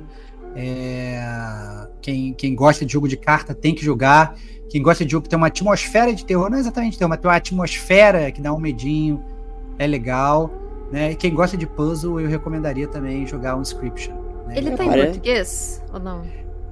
É... 0.54 1.20
Quem, 2.00 2.32
quem 2.34 2.54
gosta 2.54 2.86
de 2.86 2.92
jogo 2.92 3.08
de 3.08 3.16
carta 3.16 3.52
tem 3.52 3.74
que 3.74 3.84
jogar. 3.84 4.36
Quem 4.70 4.80
gosta 4.80 5.04
de 5.04 5.10
jogo 5.10 5.24
que 5.24 5.28
tem 5.28 5.36
uma 5.36 5.48
atmosfera 5.48 6.14
de 6.14 6.24
terror, 6.24 6.48
não 6.48 6.56
é 6.56 6.60
exatamente 6.60 6.96
terror, 6.96 7.08
mas 7.08 7.18
tem 7.18 7.28
uma 7.28 7.36
atmosfera 7.36 8.30
que 8.30 8.40
dá 8.40 8.54
um 8.54 8.60
medinho, 8.60 9.24
é 9.76 9.88
legal. 9.88 10.48
Né? 10.92 11.10
E 11.10 11.16
quem 11.16 11.34
gosta 11.34 11.56
de 11.56 11.66
puzzle, 11.66 12.20
eu 12.20 12.28
recomendaria 12.28 12.86
também 12.86 13.26
jogar 13.26 13.56
um 13.56 13.60
Inscription. 13.60 14.14
Né? 14.46 14.54
Ele 14.58 14.70
tá 14.70 14.84
em 14.84 14.92
português 14.92 15.82
ou 15.92 15.98
não? 15.98 16.22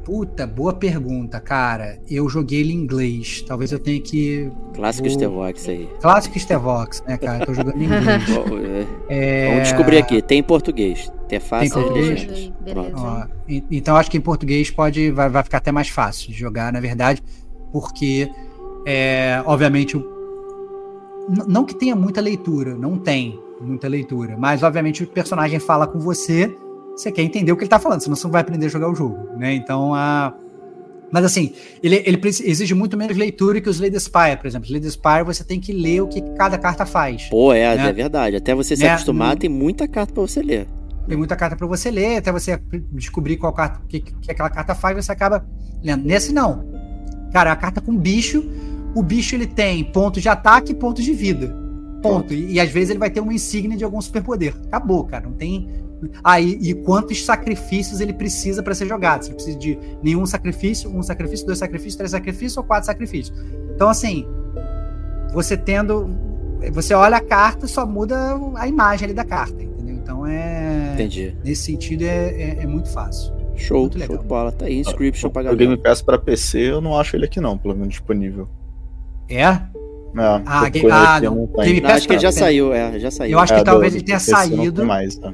Puta, 0.04 0.46
boa 0.46 0.72
pergunta, 0.72 1.40
cara. 1.40 1.98
Eu 2.10 2.28
joguei 2.28 2.60
ele 2.60 2.72
em 2.72 2.76
inglês. 2.76 3.44
Talvez 3.46 3.70
eu 3.70 3.78
tenha 3.78 4.00
que. 4.00 4.50
Clássico 4.74 5.08
vou... 5.08 5.16
Stevox 5.16 5.68
aí. 5.68 5.88
Clássico 6.00 6.38
Stevox, 6.38 7.02
né, 7.06 7.16
cara? 7.16 7.42
Eu 7.42 7.46
tô 7.46 7.54
jogando 7.54 7.80
em 7.80 7.84
inglês. 7.84 8.88
é... 9.08 9.48
Vamos 9.50 9.68
descobrir 9.68 9.98
aqui. 9.98 10.20
Tem 10.20 10.38
em 10.38 10.42
português. 10.42 11.12
Tem 11.28 11.40
fácil 11.40 11.72
tem 11.72 11.82
português? 11.82 12.52
Ó, 12.94 13.26
então 13.70 13.96
acho 13.96 14.10
que 14.10 14.18
em 14.18 14.20
português 14.20 14.70
pode 14.70 15.10
vai, 15.10 15.30
vai 15.30 15.42
ficar 15.42 15.58
até 15.58 15.72
mais 15.72 15.88
fácil 15.88 16.30
de 16.30 16.38
jogar, 16.38 16.72
na 16.72 16.80
verdade, 16.80 17.22
porque 17.72 18.30
é, 18.86 19.42
obviamente 19.46 19.96
não 21.46 21.64
que 21.64 21.74
tenha 21.74 21.96
muita 21.96 22.20
leitura, 22.20 22.74
não 22.74 22.98
tem 22.98 23.40
muita 23.60 23.88
leitura, 23.88 24.36
mas 24.36 24.62
obviamente 24.62 25.04
o 25.04 25.06
personagem 25.06 25.58
fala 25.58 25.86
com 25.86 25.98
você 25.98 26.54
você 27.02 27.12
quer 27.12 27.22
entender 27.22 27.52
o 27.52 27.56
que 27.56 27.62
ele 27.62 27.66
está 27.66 27.78
falando, 27.78 28.00
senão 28.00 28.16
você 28.16 28.24
não 28.24 28.32
vai 28.32 28.40
aprender 28.40 28.66
a 28.66 28.68
jogar 28.68 28.90
o 28.90 28.94
jogo, 28.94 29.18
né? 29.36 29.54
Então, 29.54 29.94
a... 29.94 30.34
Mas 31.10 31.26
assim, 31.26 31.52
ele, 31.82 32.02
ele 32.06 32.18
exige 32.24 32.74
muito 32.74 32.96
menos 32.96 33.16
leitura 33.16 33.60
que 33.60 33.68
os 33.68 33.78
Lady 33.78 34.00
Spire, 34.00 34.38
por 34.38 34.46
exemplo. 34.46 34.72
Lady 34.72 34.90
Spire 34.90 35.24
você 35.24 35.44
tem 35.44 35.60
que 35.60 35.70
ler 35.70 36.00
o 36.00 36.08
que 36.08 36.22
cada 36.36 36.56
carta 36.56 36.86
faz. 36.86 37.24
Pô, 37.24 37.52
é, 37.52 37.76
né? 37.76 37.90
é 37.90 37.92
verdade. 37.92 38.36
Até 38.36 38.54
você 38.54 38.74
se 38.74 38.82
né? 38.82 38.90
acostumar, 38.90 39.36
tem 39.36 39.50
muita 39.50 39.86
carta 39.86 40.14
para 40.14 40.22
você 40.22 40.40
ler. 40.40 40.66
Tem 41.06 41.16
muita 41.16 41.36
carta 41.36 41.54
para 41.54 41.66
você 41.66 41.90
ler, 41.90 42.16
até 42.16 42.32
você 42.32 42.58
descobrir 42.92 43.36
qual 43.36 43.52
carta, 43.52 43.80
que, 43.88 44.00
que 44.00 44.30
aquela 44.30 44.48
carta 44.48 44.74
faz, 44.74 44.96
você 44.96 45.12
acaba 45.12 45.44
lendo. 45.82 46.04
Nesse 46.04 46.32
não. 46.32 46.64
Cara, 47.30 47.52
a 47.52 47.56
carta 47.56 47.80
com 47.80 47.94
bicho, 47.94 48.48
o 48.94 49.02
bicho 49.02 49.34
ele 49.34 49.46
tem 49.46 49.84
pontos 49.84 50.22
de 50.22 50.28
ataque 50.28 50.72
e 50.72 50.74
pontos 50.74 51.04
de 51.04 51.12
vida. 51.12 51.54
Ponto. 52.02 52.32
E, 52.32 52.54
e, 52.54 52.60
às 52.60 52.70
vezes 52.70 52.90
ele 52.90 52.98
vai 52.98 53.10
ter 53.10 53.20
uma 53.20 53.34
insígnia 53.34 53.76
de 53.76 53.84
algum 53.84 54.00
superpoder. 54.00 54.54
Acabou, 54.66 55.04
cara. 55.04 55.24
Não 55.24 55.32
tem 55.32 55.68
ah, 56.22 56.40
e, 56.40 56.70
e 56.70 56.74
quantos 56.74 57.24
sacrifícios 57.24 58.00
ele 58.00 58.12
precisa 58.12 58.62
para 58.62 58.74
ser 58.74 58.86
jogado. 58.86 59.24
Você 59.24 59.34
precisa 59.34 59.58
de 59.58 59.78
nenhum 60.02 60.26
sacrifício, 60.26 60.90
um 60.90 61.02
sacrifício, 61.02 61.46
dois 61.46 61.58
sacrifícios, 61.58 61.96
três 61.96 62.10
sacrifícios 62.10 62.56
ou 62.56 62.64
quatro 62.64 62.86
sacrifícios. 62.86 63.36
Então, 63.74 63.88
assim, 63.88 64.26
você 65.32 65.56
tendo. 65.56 66.08
Você 66.72 66.94
olha 66.94 67.16
a 67.16 67.20
carta, 67.20 67.66
só 67.66 67.84
muda 67.84 68.38
a 68.54 68.68
imagem 68.68 69.06
ali 69.06 69.14
da 69.14 69.24
carta, 69.24 69.60
entendeu? 69.62 69.96
Então 69.96 70.26
é. 70.26 70.92
Entendi. 70.94 71.36
Nesse 71.44 71.62
sentido 71.62 72.02
é, 72.02 72.28
é, 72.30 72.58
é 72.62 72.66
muito 72.66 72.88
fácil. 72.88 73.32
Show, 73.56 73.80
muito 73.80 73.98
show 73.98 74.16
de 74.16 74.24
bola. 74.24 74.52
Tá 74.52 74.66
aí, 74.66 74.78
inscription 74.78 75.28
ah, 75.28 75.30
pra 75.32 75.42
galera. 75.42 75.56
O 75.56 75.58
Game 75.58 75.76
Pass 75.76 76.00
pra 76.00 76.18
PC 76.18 76.58
eu 76.58 76.80
não 76.80 76.96
acho 76.98 77.16
ele 77.16 77.24
aqui 77.24 77.40
não, 77.40 77.58
pelo 77.58 77.74
menos 77.74 77.88
disponível. 77.88 78.48
É? 79.28 79.44
É, 80.14 80.42
ah, 80.44 80.68
game, 80.68 80.90
ah 80.90 81.20
não. 81.22 81.34
não 81.34 81.64
Game 81.64 81.80
Pass 81.80 81.92
acho 81.92 82.08
que 82.08 82.18
já 82.18 82.30
saiu, 82.30 82.72
é, 82.72 82.98
já 82.98 83.10
saiu. 83.10 83.32
Eu 83.32 83.38
acho 83.38 83.54
é, 83.54 83.58
que 83.58 83.64
talvez 83.64 83.94
ele 83.94 84.04
tenha 84.04 84.20
saído. 84.20 84.84
Mais, 84.84 85.16
tá? 85.16 85.32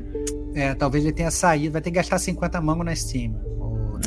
É, 0.59 0.75
talvez 0.75 1.05
ele 1.05 1.13
tenha 1.13 1.31
saído, 1.31 1.73
vai 1.73 1.81
ter 1.81 1.91
que 1.91 1.97
gastar 1.97 2.19
50 2.19 2.61
mangos 2.61 2.85
na 2.85 2.95
Steam. 2.95 3.35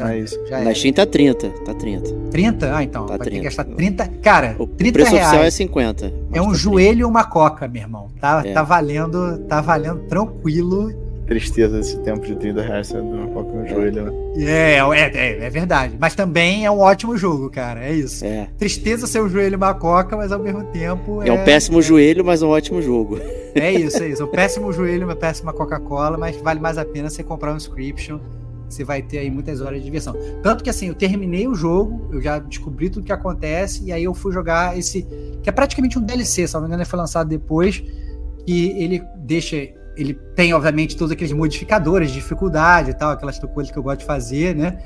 é 0.02 0.20
isso. 0.20 0.38
Já 0.48 0.60
na 0.62 0.72
é. 0.72 0.76
Steam 0.76 0.94
tá 0.94 1.06
30, 1.06 1.50
tá 1.50 1.74
30. 1.74 2.14
30? 2.30 2.76
Ah, 2.76 2.84
então. 2.84 3.06
Tá 3.06 3.18
vai 3.18 3.20
30. 3.20 3.30
ter 3.30 3.38
que 3.38 3.44
gastar 3.44 3.64
30. 3.64 4.08
Cara, 4.22 4.56
o 4.60 4.68
30 4.68 4.94
preço 4.94 5.12
reais. 5.12 5.28
oficial 5.28 5.46
é 5.46 5.52
50. 5.52 6.14
É 6.34 6.42
um 6.42 6.50
tá 6.50 6.54
joelho 6.54 7.00
e 7.02 7.04
uma 7.06 7.24
coca, 7.24 7.68
meu 7.68 7.82
irmão. 7.82 8.10
Tá, 8.20 8.42
é. 8.46 8.52
tá 8.52 8.64
valendo, 8.64 9.38
tá 9.48 9.62
valendo 9.62 10.02
tranquilo 10.08 11.11
tristeza 11.26 11.80
esse 11.80 11.98
tempo 12.00 12.26
de 12.26 12.36
30 12.36 12.62
reais 12.62 12.88
sendo 12.88 13.04
uma 13.04 13.28
coca 13.28 13.52
no 13.52 13.68
joelho, 13.68 14.06
né? 14.06 14.12
É, 14.38 14.78
é, 14.78 15.12
é, 15.14 15.46
é, 15.46 15.50
verdade. 15.50 15.96
Mas 16.00 16.16
também 16.16 16.66
é 16.66 16.72
um 16.72 16.80
ótimo 16.80 17.18
jogo, 17.18 17.50
cara. 17.50 17.86
É 17.86 17.94
isso. 17.94 18.26
É. 18.26 18.48
Tristeza 18.58 19.08
ser 19.08 19.22
um 19.22 19.30
joelho 19.30 19.58
uma 19.58 19.74
coca, 19.74 20.16
mas 20.18 20.32
ao 20.32 20.40
mesmo 20.40 20.64
tempo. 20.66 21.22
É, 21.24 21.30
é 21.30 21.34
um 21.34 21.44
péssimo 21.44 21.80
é... 21.80 21.82
joelho, 21.82 22.26
mas 22.26 22.42
um 22.42 22.50
ótimo 22.50 22.82
jogo. 22.82 23.20
É 23.54 23.72
isso, 23.72 24.02
é 24.02 24.10
isso. 24.10 24.24
Um 24.24 24.28
péssimo 24.28 24.72
joelho, 24.72 25.06
uma 25.06 25.16
péssima 25.16 25.54
Coca-Cola, 25.54 26.18
mas 26.18 26.38
vale 26.38 26.60
mais 26.60 26.78
a 26.78 26.86
pena 26.86 27.10
você 27.10 27.24
comprar 27.24 27.54
um 27.54 27.58
inscription. 27.58 28.20
Você 28.70 28.86
vai 28.86 29.02
ter 29.02 29.20
aí 29.20 29.30
muitas 29.30 29.60
horas 29.60 29.80
de 29.80 29.84
diversão. 29.84 30.16
Tanto 30.42 30.64
que 30.64 30.70
assim, 30.70 30.88
eu 30.88 30.96
terminei 30.96 31.48
o 31.48 31.54
jogo, 31.54 32.08
eu 32.14 32.22
já 32.22 32.40
descobri 32.40 32.90
tudo 32.90 33.06
que 33.06 33.12
acontece, 33.12 33.84
e 33.84 33.92
aí 33.92 34.06
eu 34.06 34.14
fui 34.14 34.32
jogar 34.32 34.78
esse. 34.78 35.06
Que 35.44 35.50
é 35.50 35.52
praticamente 35.52 36.00
um 36.00 36.02
DLC, 36.02 36.48
se 36.48 36.54
não 36.54 36.62
me 36.62 36.68
engano, 36.68 36.82
ele 36.82 36.90
foi 36.90 36.98
lançado 36.98 37.28
depois. 37.28 37.84
E 38.48 38.84
ele 38.84 39.04
deixa 39.18 39.68
ele 40.02 40.14
tem, 40.36 40.54
obviamente, 40.54 40.96
todos 40.96 41.12
aqueles 41.12 41.32
modificadores 41.32 42.10
de 42.10 42.16
dificuldade 42.16 42.92
e 42.92 42.94
tal, 42.94 43.12
aquelas 43.12 43.40
coisas 43.40 43.72
que 43.72 43.78
eu 43.78 43.84
gosto 43.84 44.00
de 44.00 44.06
fazer, 44.06 44.56
né? 44.56 44.78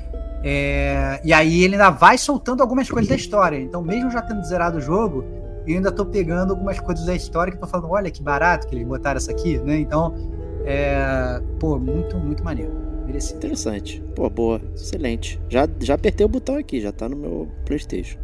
É, 0.42 1.20
e 1.24 1.32
aí 1.32 1.64
ele 1.64 1.74
ainda 1.74 1.90
vai 1.90 2.16
soltando 2.16 2.60
algumas 2.62 2.88
coisas 2.88 3.08
da 3.08 3.16
história. 3.16 3.58
Então, 3.58 3.82
mesmo 3.82 4.10
já 4.10 4.22
tendo 4.22 4.44
zerado 4.44 4.78
o 4.78 4.80
jogo, 4.80 5.24
eu 5.66 5.74
ainda 5.74 5.90
tô 5.90 6.06
pegando 6.06 6.52
algumas 6.52 6.78
coisas 6.78 7.04
da 7.04 7.14
história 7.14 7.52
que 7.52 7.58
tô 7.58 7.66
falando, 7.66 7.90
olha 7.90 8.10
que 8.10 8.22
barato 8.22 8.66
que 8.68 8.74
eles 8.74 8.86
botaram 8.86 9.16
essa 9.16 9.32
aqui, 9.32 9.58
né? 9.58 9.78
Então, 9.78 10.14
é, 10.64 11.40
pô, 11.58 11.78
muito, 11.78 12.16
muito 12.16 12.44
maneiro. 12.44 12.72
Merecido. 13.06 13.38
Interessante. 13.38 14.02
Pô, 14.14 14.28
boa. 14.28 14.60
Excelente. 14.74 15.40
Já, 15.48 15.68
já 15.80 15.94
apertei 15.94 16.26
o 16.26 16.28
botão 16.28 16.56
aqui, 16.56 16.80
já 16.80 16.92
tá 16.92 17.08
no 17.08 17.16
meu 17.16 17.48
Playstation. 17.64 18.18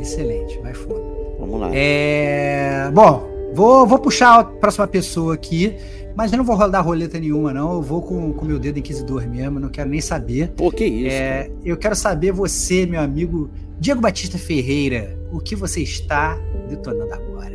Excelente, 0.00 0.58
vai 0.60 0.74
fundo. 0.74 1.02
Vamos 1.38 1.60
lá. 1.60 1.70
É... 1.74 2.88
Bom, 2.92 3.28
vou, 3.52 3.86
vou 3.86 3.98
puxar 3.98 4.40
a 4.40 4.44
próxima 4.44 4.86
pessoa 4.86 5.34
aqui. 5.34 5.76
Mas 6.14 6.30
eu 6.30 6.38
não 6.38 6.44
vou 6.44 6.56
rodar 6.56 6.84
roleta 6.84 7.18
nenhuma, 7.18 7.52
não. 7.52 7.72
Eu 7.72 7.82
vou 7.82 8.02
com 8.02 8.30
o 8.30 8.44
meu 8.44 8.58
dedo 8.58 8.78
inquisidor 8.78 9.26
mesmo, 9.26 9.58
não 9.58 9.68
quero 9.68 9.88
nem 9.88 10.00
saber. 10.00 10.50
Pô, 10.50 10.70
que 10.70 10.84
isso? 10.84 11.14
É, 11.14 11.50
eu 11.64 11.76
quero 11.76 11.96
saber 11.96 12.32
você, 12.32 12.84
meu 12.86 13.00
amigo 13.00 13.50
Diego 13.78 14.00
Batista 14.00 14.38
Ferreira, 14.38 15.18
o 15.32 15.40
que 15.40 15.56
você 15.56 15.82
está 15.82 16.38
detonando 16.68 17.14
agora? 17.14 17.52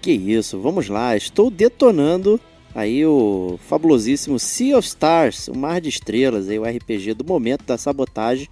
Que 0.00 0.12
isso, 0.12 0.60
vamos 0.60 0.88
lá. 0.88 1.16
Estou 1.16 1.50
detonando 1.50 2.40
Aí 2.74 3.04
o 3.04 3.58
fabulosíssimo 3.66 4.38
Sea 4.38 4.78
of 4.78 4.86
Stars, 4.86 5.48
o 5.48 5.56
Mar 5.56 5.80
de 5.80 5.88
Estrelas, 5.88 6.48
aí 6.48 6.58
o 6.60 6.64
RPG 6.64 7.14
do 7.14 7.24
momento 7.24 7.64
da 7.64 7.76
sabotagem, 7.76 8.46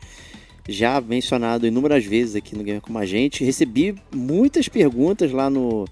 já 0.69 1.01
mencionado 1.01 1.67
inúmeras 1.67 2.05
vezes 2.05 2.37
aqui 2.37 2.57
no 2.57 2.65
Gamer 2.65 2.81
Como 2.81 2.99
a 2.99 3.07
Gente. 3.07 3.45
Recebi 3.45 3.95
muitas 4.15 4.69
perguntas 4.69 5.31
lá 5.31 5.49
no, 5.49 5.87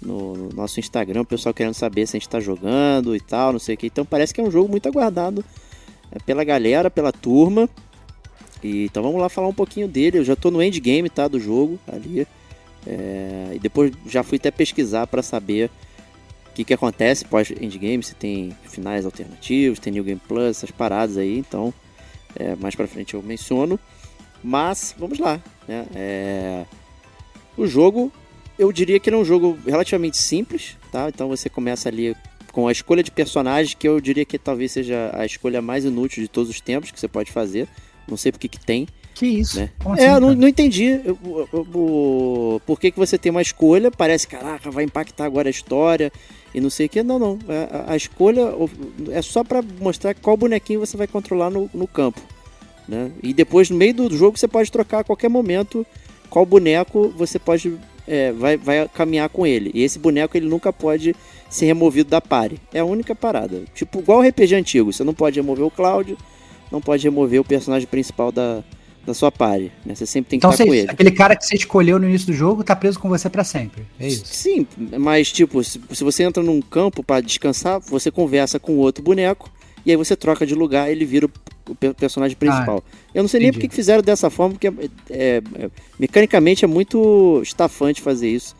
no, 0.00 0.34
no, 0.34 0.48
nosso 0.50 0.78
Instagram, 0.80 1.22
o 1.22 1.26
pessoal 1.26 1.54
querendo 1.54 1.74
saber 1.74 2.06
se 2.06 2.16
a 2.16 2.18
gente 2.18 2.26
está 2.26 2.40
jogando 2.40 3.14
e 3.16 3.20
tal, 3.20 3.52
não 3.52 3.58
sei 3.58 3.74
o 3.74 3.78
que. 3.78 3.86
Então 3.86 4.04
parece 4.04 4.34
que 4.34 4.40
é 4.40 4.44
um 4.44 4.50
jogo 4.50 4.68
muito 4.68 4.88
aguardado 4.88 5.44
é, 6.12 6.18
pela 6.18 6.44
galera, 6.44 6.90
pela 6.90 7.12
turma. 7.12 7.68
E, 8.62 8.84
então 8.84 9.02
vamos 9.02 9.20
lá 9.20 9.28
falar 9.28 9.48
um 9.48 9.54
pouquinho 9.54 9.88
dele. 9.88 10.18
Eu 10.18 10.24
já 10.24 10.34
estou 10.34 10.50
no 10.50 10.62
endgame 10.62 11.08
tá, 11.08 11.26
do 11.26 11.40
jogo 11.40 11.78
ali. 11.90 12.26
É, 12.86 13.52
e 13.54 13.58
depois 13.58 13.92
já 14.06 14.22
fui 14.22 14.36
até 14.36 14.50
pesquisar 14.50 15.06
para 15.06 15.22
saber 15.22 15.70
o 16.50 16.52
que, 16.54 16.64
que 16.64 16.74
acontece 16.74 17.24
pós-endgame, 17.24 18.02
se 18.02 18.14
tem 18.14 18.56
finais 18.64 19.04
alternativos, 19.04 19.78
tem 19.78 19.92
New 19.92 20.02
Game 20.02 20.20
Plus, 20.26 20.56
essas 20.56 20.70
paradas 20.70 21.16
aí. 21.16 21.38
Então, 21.38 21.72
é, 22.34 22.56
mais 22.56 22.74
para 22.74 22.86
frente 22.86 23.14
eu 23.14 23.22
menciono. 23.22 23.78
Mas, 24.42 24.94
vamos 24.98 25.18
lá. 25.18 25.40
Né? 25.66 25.86
É... 25.94 26.64
O 27.56 27.66
jogo, 27.66 28.12
eu 28.58 28.72
diria 28.72 28.98
que 28.98 29.08
ele 29.08 29.16
é 29.16 29.18
um 29.18 29.24
jogo 29.24 29.58
relativamente 29.66 30.16
simples. 30.18 30.76
Tá? 30.90 31.08
Então 31.08 31.28
você 31.28 31.48
começa 31.48 31.88
ali 31.88 32.16
com 32.52 32.66
a 32.66 32.72
escolha 32.72 33.02
de 33.02 33.10
personagem, 33.10 33.76
que 33.78 33.88
eu 33.88 34.00
diria 34.00 34.24
que 34.24 34.38
talvez 34.38 34.72
seja 34.72 35.10
a 35.14 35.24
escolha 35.24 35.62
mais 35.62 35.84
inútil 35.84 36.22
de 36.22 36.28
todos 36.28 36.50
os 36.50 36.60
tempos 36.60 36.90
que 36.90 36.98
você 36.98 37.08
pode 37.08 37.30
fazer. 37.30 37.68
Não 38.08 38.16
sei 38.16 38.32
porque 38.32 38.48
que 38.48 38.58
tem. 38.58 38.88
Que 39.14 39.26
isso? 39.26 39.60
Né? 39.60 39.70
Assim, 39.84 40.02
é, 40.02 40.20
não, 40.20 40.34
não, 40.34 40.48
entendi. 40.48 40.84
Eu, 41.04 41.18
eu, 41.22 41.48
eu, 41.52 42.62
por 42.66 42.80
que, 42.80 42.90
que 42.90 42.98
você 42.98 43.18
tem 43.18 43.30
uma 43.30 43.42
escolha? 43.42 43.90
Parece, 43.90 44.26
caraca, 44.26 44.70
vai 44.70 44.84
impactar 44.84 45.24
agora 45.24 45.48
a 45.48 45.50
história 45.50 46.12
e 46.54 46.60
não 46.60 46.70
sei 46.70 46.86
o 46.86 46.88
que. 46.88 47.02
Não, 47.02 47.18
não. 47.18 47.38
A, 47.48 47.52
é, 47.52 47.92
a 47.92 47.96
escolha 47.96 48.52
é 49.10 49.22
só 49.22 49.44
para 49.44 49.62
mostrar 49.80 50.14
qual 50.14 50.36
bonequinho 50.36 50.80
você 50.80 50.96
vai 50.96 51.06
controlar 51.06 51.50
no, 51.50 51.70
no 51.72 51.86
campo. 51.86 52.20
Né? 52.88 53.10
E 53.22 53.32
depois, 53.32 53.70
no 53.70 53.76
meio 53.76 53.94
do 53.94 54.16
jogo, 54.16 54.38
você 54.38 54.48
pode 54.48 54.70
trocar 54.70 55.00
a 55.00 55.04
qualquer 55.04 55.28
momento 55.28 55.86
qual 56.28 56.46
boneco 56.46 57.12
você 57.16 57.38
pode 57.38 57.76
é, 58.06 58.32
vai, 58.32 58.56
vai 58.56 58.88
caminhar 58.88 59.28
com 59.28 59.46
ele. 59.46 59.70
E 59.72 59.82
esse 59.82 59.98
boneco 59.98 60.36
ele 60.36 60.48
nunca 60.48 60.72
pode 60.72 61.14
ser 61.48 61.66
removido 61.66 62.10
da 62.10 62.20
pare. 62.20 62.60
É 62.72 62.80
a 62.80 62.84
única 62.84 63.14
parada. 63.14 63.62
Tipo, 63.74 64.00
igual 64.00 64.18
o 64.18 64.28
RPG 64.28 64.54
antigo. 64.54 64.92
Você 64.92 65.04
não 65.04 65.14
pode 65.14 65.38
remover 65.38 65.64
o 65.64 65.70
Cláudio, 65.70 66.18
não 66.72 66.80
pode 66.80 67.04
remover 67.04 67.40
o 67.40 67.44
personagem 67.44 67.86
principal 67.86 68.32
da, 68.32 68.64
da 69.06 69.14
sua 69.14 69.30
pare. 69.30 69.70
Né? 69.84 69.94
Você 69.94 70.06
sempre 70.06 70.30
tem 70.30 70.40
que 70.40 70.46
então, 70.46 70.52
estar 70.52 70.64
com 70.64 70.74
ele. 70.74 70.90
Aquele 70.90 71.10
cara 71.12 71.36
que 71.36 71.44
você 71.44 71.54
escolheu 71.54 72.00
no 72.00 72.08
início 72.08 72.26
do 72.26 72.32
jogo 72.32 72.64
tá 72.64 72.74
preso 72.74 72.98
com 72.98 73.08
você 73.08 73.30
para 73.30 73.44
sempre. 73.44 73.86
É 73.98 74.08
isso. 74.08 74.24
Sim, 74.26 74.66
mas 74.98 75.30
tipo, 75.30 75.62
se, 75.62 75.80
se 75.92 76.02
você 76.02 76.24
entra 76.24 76.42
num 76.42 76.60
campo 76.60 77.04
para 77.04 77.20
descansar, 77.20 77.80
você 77.80 78.10
conversa 78.10 78.58
com 78.58 78.76
outro 78.76 79.04
boneco 79.04 79.50
e 79.84 79.90
aí 79.90 79.96
você 79.96 80.14
troca 80.14 80.46
de 80.46 80.54
lugar, 80.54 80.90
ele 80.90 81.04
vira 81.04 81.26
o 81.26 81.94
personagem 81.94 82.36
principal. 82.36 82.82
Ah, 82.86 82.96
eu 83.14 83.22
não 83.22 83.28
sei 83.28 83.40
entendi. 83.40 83.52
nem 83.52 83.60
por 83.60 83.68
que 83.68 83.74
fizeram 83.74 84.02
dessa 84.02 84.28
forma, 84.28 84.54
porque 84.54 84.68
é, 84.68 84.72
é, 85.10 85.42
é, 85.54 85.70
mecanicamente 85.98 86.64
é 86.64 86.68
muito 86.68 87.40
estafante 87.42 88.00
fazer 88.02 88.28
isso. 88.28 88.54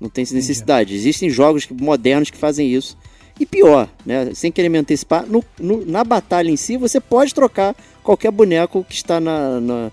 Não 0.00 0.08
tem 0.08 0.26
necessidade. 0.32 0.90
Entendi. 0.90 1.08
Existem 1.08 1.30
jogos 1.30 1.66
modernos 1.70 2.30
que 2.30 2.36
fazem 2.36 2.72
isso. 2.72 2.96
E 3.38 3.44
pior, 3.44 3.88
né? 4.04 4.30
Sem 4.34 4.50
querer 4.50 4.68
me 4.68 4.78
antecipar, 4.78 5.26
no, 5.26 5.44
no, 5.60 5.84
na 5.84 6.02
batalha 6.02 6.48
em 6.48 6.56
si 6.56 6.76
você 6.76 6.98
pode 6.98 7.34
trocar 7.34 7.76
qualquer 8.02 8.30
boneco 8.30 8.84
que 8.84 8.94
está 8.94 9.20
na, 9.20 9.60
na, 9.60 9.92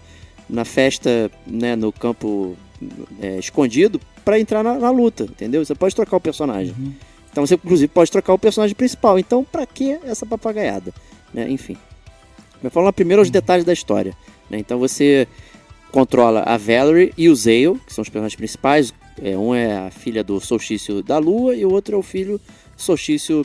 na 0.50 0.66
festa, 0.66 1.30
né, 1.46 1.76
no 1.76 1.92
campo 1.92 2.56
é, 3.22 3.38
escondido, 3.40 4.00
para 4.24 4.40
entrar 4.40 4.64
na, 4.64 4.76
na, 4.76 4.90
luta, 4.92 5.24
entendeu? 5.24 5.64
Você 5.66 5.76
pode 5.76 5.96
trocar 5.96 6.16
o 6.16 6.22
personagem. 6.22 6.74
Uhum. 6.78 6.94
Então 7.34 7.46
você, 7.46 7.56
inclusive, 7.56 7.88
pode 7.88 8.12
trocar 8.12 8.32
o 8.34 8.40
personagem 8.40 8.76
principal. 8.76 9.18
Então, 9.18 9.44
para 9.44 9.66
que 9.66 10.00
essa 10.04 10.24
papagaiada? 10.24 10.94
Né? 11.34 11.50
Enfim. 11.50 11.76
Mas 12.62 12.72
falando 12.72 12.94
primeiro 12.94 13.24
os 13.24 13.32
detalhes 13.32 13.66
da 13.66 13.74
história. 13.74 14.16
Né? 14.50 14.60
Então 14.60 14.78
você 14.78 15.28
controla 15.92 16.42
a 16.42 16.58
Valerie 16.58 17.12
e 17.18 17.28
o 17.30 17.36
Zale, 17.36 17.80
que 17.88 17.92
são 17.94 18.04
os 18.04 18.10
personagens 18.10 18.36
principais. 18.36 18.94
É, 19.20 19.36
um 19.36 19.54
é 19.54 19.78
a 19.78 19.90
filha 19.90 20.24
do 20.24 20.40
solstício 20.40 21.02
da 21.02 21.18
lua 21.18 21.56
e 21.56 21.66
o 21.66 21.72
outro 21.72 21.96
é 21.96 22.00
o 22.00 22.04
filho 22.04 22.38
do 22.38 22.82
solstício 22.82 23.44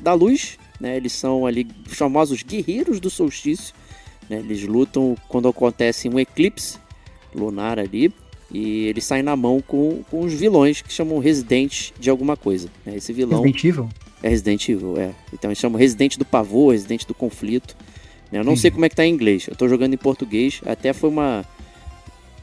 da 0.00 0.14
luz. 0.14 0.58
Né? 0.80 0.96
Eles 0.96 1.12
são 1.12 1.46
ali 1.46 1.64
os 1.88 1.96
famosos 1.96 2.42
guerreiros 2.42 2.98
do 2.98 3.08
solstício. 3.08 3.72
Né? 4.28 4.40
Eles 4.40 4.64
lutam 4.64 5.14
quando 5.28 5.48
acontece 5.48 6.08
um 6.08 6.18
eclipse 6.18 6.76
lunar 7.32 7.78
ali. 7.78 8.12
E 8.50 8.86
eles 8.86 9.04
saem 9.04 9.22
na 9.22 9.36
mão 9.36 9.60
com, 9.60 10.02
com 10.10 10.20
os 10.20 10.32
vilões 10.32 10.80
que 10.80 10.92
chamam 10.92 11.18
Residente 11.18 11.92
de 11.98 12.08
alguma 12.08 12.36
coisa. 12.36 12.68
Né? 12.84 12.96
Esse 12.96 13.12
vilão. 13.12 13.42
Resident 13.42 13.64
Evil? 13.64 13.88
É 14.22 14.28
Resident 14.28 14.68
Evil, 14.68 14.96
é. 14.96 15.10
Então 15.32 15.50
eles 15.50 15.58
chamam 15.58 15.78
Residente 15.78 16.18
do 16.18 16.24
Pavor, 16.24 16.72
Residente 16.72 17.06
do 17.06 17.14
Conflito. 17.14 17.76
Né? 18.32 18.38
Eu 18.38 18.44
não 18.44 18.56
Sim. 18.56 18.62
sei 18.62 18.70
como 18.70 18.84
é 18.84 18.88
que 18.88 18.96
tá 18.96 19.04
em 19.04 19.12
inglês. 19.12 19.46
Eu 19.48 19.54
tô 19.54 19.68
jogando 19.68 19.94
em 19.94 19.98
português. 19.98 20.60
Até 20.64 20.92
foi 20.92 21.10
uma. 21.10 21.44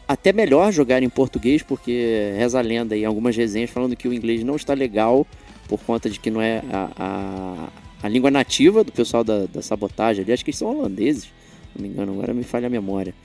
Até 0.08 0.32
melhor 0.32 0.72
jogar 0.72 1.02
em 1.02 1.10
português, 1.10 1.63
porque 1.63 2.32
reza 2.38 2.60
a 2.60 2.62
lenda 2.62 2.96
em 2.96 3.06
algumas 3.06 3.36
resenhas 3.36 3.72
falando 3.72 3.96
que 3.96 4.08
o 4.08 4.13
inglês 4.13 4.44
não 4.44 4.56
está 4.56 4.76
legal 4.76 5.26
por 5.68 5.80
conta 5.80 6.08
de 6.08 6.20
que 6.20 6.30
não 6.30 6.39
é 6.39 6.62
a, 6.72 6.91
a, 6.96 7.70
a 8.04 8.08
língua 8.08 8.30
nativa 8.30 8.84
do 8.84 8.91
pessoal 8.91 9.24
da, 9.24 9.48
da 9.48 9.63
sabotagem 9.63 10.24
ali. 10.24 10.32
Acho 10.32 10.46
que 10.46 10.52
eles 10.52 10.60
são 10.60 10.78
holandeses, 10.78 11.24
se 11.24 11.32
não 11.76 11.82
me 11.82 11.89
engano, 11.91 12.13
agora 12.13 12.36
me 12.36 12.44
falha 12.44 12.68
a 12.68 12.70
memória. 12.70 13.15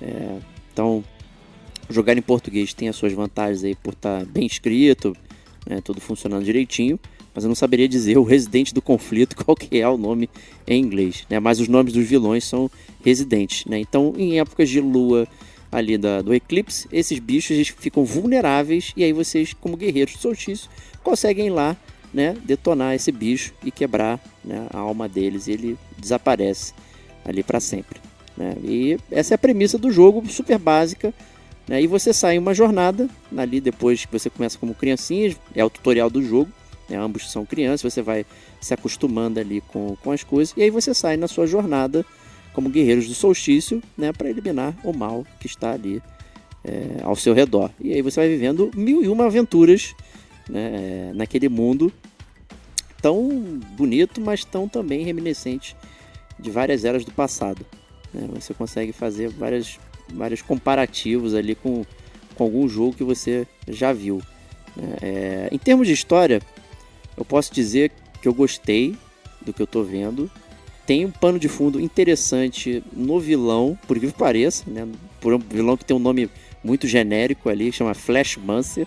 É, 0.00 0.36
então, 0.72 1.02
jogar 1.90 2.16
em 2.16 2.22
português 2.22 2.72
tem 2.72 2.88
as 2.88 2.96
suas 2.96 3.12
vantagens 3.12 3.64
aí 3.64 3.74
por 3.74 3.92
estar 3.92 4.20
tá 4.20 4.24
bem 4.24 4.46
escrito, 4.46 5.16
né, 5.68 5.80
tudo 5.82 6.00
funcionando 6.00 6.44
direitinho, 6.44 6.98
mas 7.34 7.44
eu 7.44 7.48
não 7.48 7.54
saberia 7.54 7.88
dizer 7.88 8.18
o 8.18 8.24
residente 8.24 8.72
do 8.74 8.82
conflito 8.82 9.36
qual 9.44 9.56
que 9.56 9.78
é 9.78 9.88
o 9.88 9.96
nome 9.96 10.28
em 10.66 10.80
inglês, 10.80 11.26
né? 11.28 11.38
Mas 11.38 11.60
os 11.60 11.68
nomes 11.68 11.92
dos 11.92 12.06
vilões 12.06 12.44
são 12.44 12.70
residentes, 13.04 13.64
né? 13.66 13.78
Então, 13.78 14.14
em 14.16 14.38
épocas 14.40 14.68
de 14.68 14.80
lua 14.80 15.26
ali 15.70 15.96
da, 15.96 16.20
do 16.20 16.34
eclipse, 16.34 16.88
esses 16.92 17.18
bichos 17.18 17.52
eles 17.52 17.68
ficam 17.68 18.04
vulneráveis 18.04 18.92
e 18.96 19.04
aí 19.04 19.12
vocês, 19.12 19.52
como 19.52 19.76
guerreiros 19.76 20.14
do 20.14 20.68
conseguem 21.02 21.46
ir 21.46 21.50
lá, 21.50 21.76
né, 22.12 22.34
detonar 22.44 22.94
esse 22.94 23.12
bicho 23.12 23.54
e 23.64 23.70
quebrar 23.70 24.18
né, 24.44 24.66
a 24.70 24.78
alma 24.78 25.08
deles 25.08 25.46
e 25.46 25.52
ele 25.52 25.78
desaparece 25.96 26.74
ali 27.24 27.42
para 27.42 27.60
sempre. 27.60 28.00
Né? 28.36 28.56
E 28.64 28.98
essa 29.10 29.34
é 29.34 29.36
a 29.36 29.38
premissa 29.38 29.78
do 29.78 29.92
jogo, 29.92 30.26
super 30.28 30.58
básica, 30.58 31.14
né? 31.70 31.80
E 31.80 31.86
você 31.86 32.12
sai 32.12 32.34
em 32.34 32.38
uma 32.38 32.52
jornada, 32.52 33.08
ali 33.36 33.60
depois 33.60 34.04
que 34.04 34.10
você 34.10 34.28
começa 34.28 34.58
como 34.58 34.74
criancinha, 34.74 35.36
é 35.54 35.64
o 35.64 35.70
tutorial 35.70 36.10
do 36.10 36.20
jogo, 36.20 36.50
né? 36.88 36.98
ambos 36.98 37.30
são 37.30 37.46
crianças, 37.46 37.94
você 37.94 38.02
vai 38.02 38.26
se 38.60 38.74
acostumando 38.74 39.38
ali 39.38 39.60
com, 39.60 39.94
com 40.02 40.10
as 40.10 40.24
coisas, 40.24 40.52
e 40.56 40.64
aí 40.64 40.70
você 40.70 40.92
sai 40.92 41.16
na 41.16 41.28
sua 41.28 41.46
jornada 41.46 42.04
como 42.52 42.68
guerreiros 42.68 43.06
do 43.06 43.14
solstício, 43.14 43.80
né? 43.96 44.12
para 44.12 44.28
eliminar 44.28 44.76
o 44.82 44.92
mal 44.92 45.24
que 45.38 45.46
está 45.46 45.70
ali 45.70 46.02
é, 46.64 47.02
ao 47.04 47.14
seu 47.14 47.32
redor. 47.32 47.70
E 47.80 47.94
aí 47.94 48.02
você 48.02 48.18
vai 48.18 48.28
vivendo 48.28 48.72
mil 48.74 49.04
e 49.04 49.06
uma 49.06 49.26
aventuras 49.26 49.94
né? 50.48 51.12
naquele 51.14 51.48
mundo 51.48 51.92
tão 53.00 53.30
bonito, 53.76 54.20
mas 54.20 54.44
tão 54.44 54.68
também 54.68 55.04
reminiscente 55.04 55.76
de 56.36 56.50
várias 56.50 56.84
eras 56.84 57.04
do 57.04 57.12
passado. 57.12 57.64
Né? 58.12 58.28
Você 58.34 58.52
consegue 58.52 58.92
fazer 58.92 59.28
várias 59.28 59.78
vários 60.14 60.42
comparativos 60.42 61.34
ali 61.34 61.54
com, 61.54 61.84
com 62.34 62.44
algum 62.44 62.68
jogo 62.68 62.94
que 62.94 63.04
você 63.04 63.46
já 63.68 63.92
viu. 63.92 64.20
Né? 64.76 64.96
É, 65.00 65.48
em 65.52 65.58
termos 65.58 65.86
de 65.86 65.92
história, 65.92 66.40
eu 67.16 67.24
posso 67.24 67.52
dizer 67.52 67.90
que 68.20 68.28
eu 68.28 68.34
gostei 68.34 68.96
do 69.40 69.52
que 69.52 69.60
eu 69.60 69.64
estou 69.64 69.84
vendo. 69.84 70.30
Tem 70.86 71.04
um 71.04 71.10
pano 71.10 71.38
de 71.38 71.48
fundo 71.48 71.80
interessante 71.80 72.82
no 72.92 73.20
vilão, 73.20 73.78
por 73.86 73.98
que 73.98 74.08
pareça, 74.08 74.64
né? 74.66 74.88
por 75.20 75.34
um 75.34 75.38
vilão 75.38 75.76
que 75.76 75.84
tem 75.84 75.96
um 75.96 76.00
nome 76.00 76.28
muito 76.62 76.86
genérico 76.86 77.48
ali, 77.48 77.72
chama 77.72 77.94
Flash 77.94 78.36
Mancer. 78.36 78.86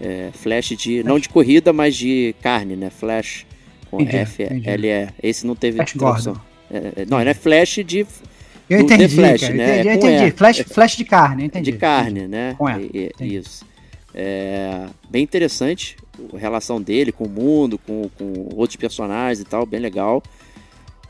É, 0.00 0.30
flash 0.32 0.70
de. 0.70 1.02
não 1.04 1.16
de 1.16 1.28
corrida, 1.28 1.72
mas 1.72 1.94
de 1.94 2.34
carne, 2.42 2.74
né? 2.74 2.90
Flash 2.90 3.46
com 3.88 4.00
entendi, 4.00 4.16
F 4.16 4.42
L 4.42 4.88
E. 4.88 5.08
Esse 5.22 5.46
não 5.46 5.54
teve 5.54 5.84
tradução. 5.84 6.40
É, 6.68 7.04
não, 7.08 7.20
ele 7.20 7.30
é 7.30 7.34
Flash 7.34 7.80
de 7.84 8.06
eu 8.68 8.80
entendi, 8.80 9.08
Flash, 9.08 9.40
cara, 9.40 9.54
né? 9.54 9.80
Entendi, 9.80 9.88
é 9.88 9.94
entendi. 9.94 10.30
Flash, 10.32 10.58
flash 10.66 10.96
de 10.96 11.04
carne, 11.04 11.44
entendi. 11.44 11.72
De 11.72 11.78
carne, 11.78 12.26
né? 12.26 12.54
Com 12.56 12.68
e, 12.68 13.12
isso. 13.20 13.64
É, 14.14 14.86
bem 15.10 15.22
interessante 15.22 15.96
a 16.34 16.38
relação 16.38 16.80
dele 16.80 17.12
com 17.12 17.24
o 17.24 17.28
mundo, 17.28 17.78
com, 17.78 18.10
com 18.18 18.48
outros 18.54 18.76
personagens 18.76 19.40
e 19.40 19.44
tal, 19.44 19.64
bem 19.64 19.80
legal. 19.80 20.22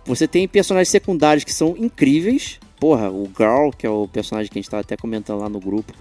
Você 0.05 0.27
tem 0.27 0.47
personagens 0.49 0.89
secundários 0.89 1.45
que 1.45 1.53
são 1.53 1.77
incríveis. 1.77 2.59
Porra, 2.79 3.11
o 3.11 3.31
Girl, 3.37 3.71
que 3.77 3.87
é 3.87 3.91
o 3.91 4.09
personagem 4.09 4.51
que 4.51 4.59
a 4.59 4.61
gente 4.61 4.67
estava 4.67 4.81
até 4.81 4.97
comentando 4.97 5.41
lá 5.41 5.49
no 5.49 5.61
grupo, 5.61 5.93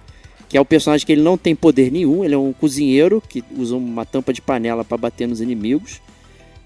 que 0.50 0.58
é 0.58 0.62
o 0.62 0.66
personagem 0.66 1.06
que 1.06 1.12
ele 1.12 1.22
não 1.22 1.38
tem 1.38 1.56
poder 1.56 1.92
nenhum, 1.92 2.26
ele 2.26 2.34
é 2.34 2.38
um 2.38 2.52
cozinheiro 2.52 3.22
que 3.22 3.44
usa 3.56 3.76
uma 3.76 4.06
tampa 4.06 4.34
de 4.34 4.42
panela 4.42 4.84
para 4.84 4.98
bater 4.98 5.28
nos 5.28 5.42
inimigos. 5.42 6.02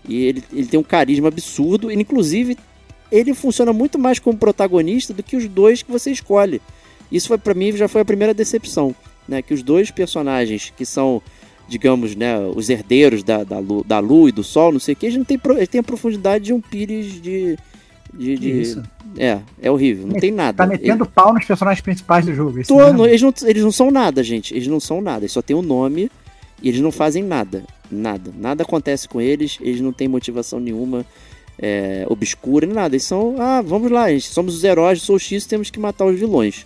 E 0.08 0.24
ele, 0.24 0.44
ele 0.54 0.68
tem 0.68 0.80
um 0.80 0.84
carisma 0.84 1.28
absurdo, 1.28 1.92
ele 1.92 2.02
inclusive 2.02 2.58
ele 3.12 3.34
funciona 3.34 3.72
muito 3.72 3.98
mais 4.00 4.20
como 4.20 4.38
protagonista 4.38 5.14
do 5.14 5.24
que 5.24 5.36
os 5.36 5.48
dois 5.48 5.82
que 5.82 5.92
você 5.92 6.12
escolhe. 6.12 6.62
Isso 7.12 7.28
foi 7.28 7.38
para 7.38 7.54
mim 7.54 7.72
já 7.72 7.88
foi 7.88 8.02
a 8.02 8.06
primeira 8.06 8.34
decepção, 8.34 8.96
né? 9.28 9.42
Que 9.42 9.54
os 9.54 9.62
dois 9.62 9.92
personagens 9.92 10.74
que 10.76 10.86
são 10.86 11.22
digamos, 11.68 12.16
né, 12.16 12.38
os 12.40 12.70
herdeiros 12.70 13.24
da, 13.24 13.44
da, 13.44 13.60
lua, 13.60 13.84
da 13.86 14.00
lua 14.00 14.30
e 14.30 14.32
do 14.32 14.44
sol, 14.44 14.72
não 14.72 14.80
sei 14.80 14.94
o 14.94 14.96
que, 14.96 15.08
eles 15.08 15.18
não 15.18 15.26
têm, 15.26 15.40
eles 15.56 15.68
têm 15.68 15.80
a 15.80 15.84
profundidade 15.84 16.46
de 16.46 16.54
um 16.54 16.62
pires 16.62 17.20
de. 17.22 17.58
de, 18.14 18.38
de... 18.38 18.62
Isso. 18.62 18.84
É, 19.18 19.40
é 19.62 19.72
horrível, 19.72 20.06
não 20.08 20.20
tem 20.20 20.32
nada. 20.32 20.58
Tá 20.58 20.68
metendo 20.68 21.06
ele... 21.06 21.12
pau 21.14 21.34
nos 21.34 21.46
personagens 21.46 21.82
principais 21.82 22.26
do 22.26 22.34
jogo. 22.34 22.62
Tô, 22.68 22.92
não, 22.92 23.06
eles, 23.06 23.22
não, 23.22 23.34
eles 23.44 23.64
não 23.64 23.72
são 23.72 23.90
nada, 23.90 24.22
gente. 24.24 24.54
Eles 24.54 24.68
não 24.68 24.80
são 24.80 25.00
nada. 25.00 25.22
Eles 25.22 25.32
só 25.32 25.42
tem 25.42 25.56
um 25.56 25.62
nome 25.62 26.12
e 26.62 26.68
eles 26.70 26.82
não 26.82 26.92
fazem 26.92 27.24
nada. 27.24 27.64
Nada. 27.90 28.32
Nada 28.38 28.64
acontece 28.64 29.08
com 29.08 29.22
eles, 29.22 29.58
eles 29.62 29.80
não 29.80 29.94
têm 29.94 30.08
motivação 30.08 30.60
nenhuma 30.60 31.06
é, 31.60 32.06
obscura, 32.10 32.66
nem 32.66 32.76
nada. 32.76 32.96
Eles 32.96 33.04
são, 33.04 33.36
ah, 33.40 33.62
vamos 33.62 33.92
lá, 33.92 34.10
gente, 34.10 34.28
somos 34.28 34.56
os 34.56 34.64
heróis 34.64 35.06
do 35.06 35.20
X 35.20 35.46
temos 35.46 35.70
que 35.70 35.80
matar 35.80 36.06
os 36.06 36.20
vilões. 36.20 36.66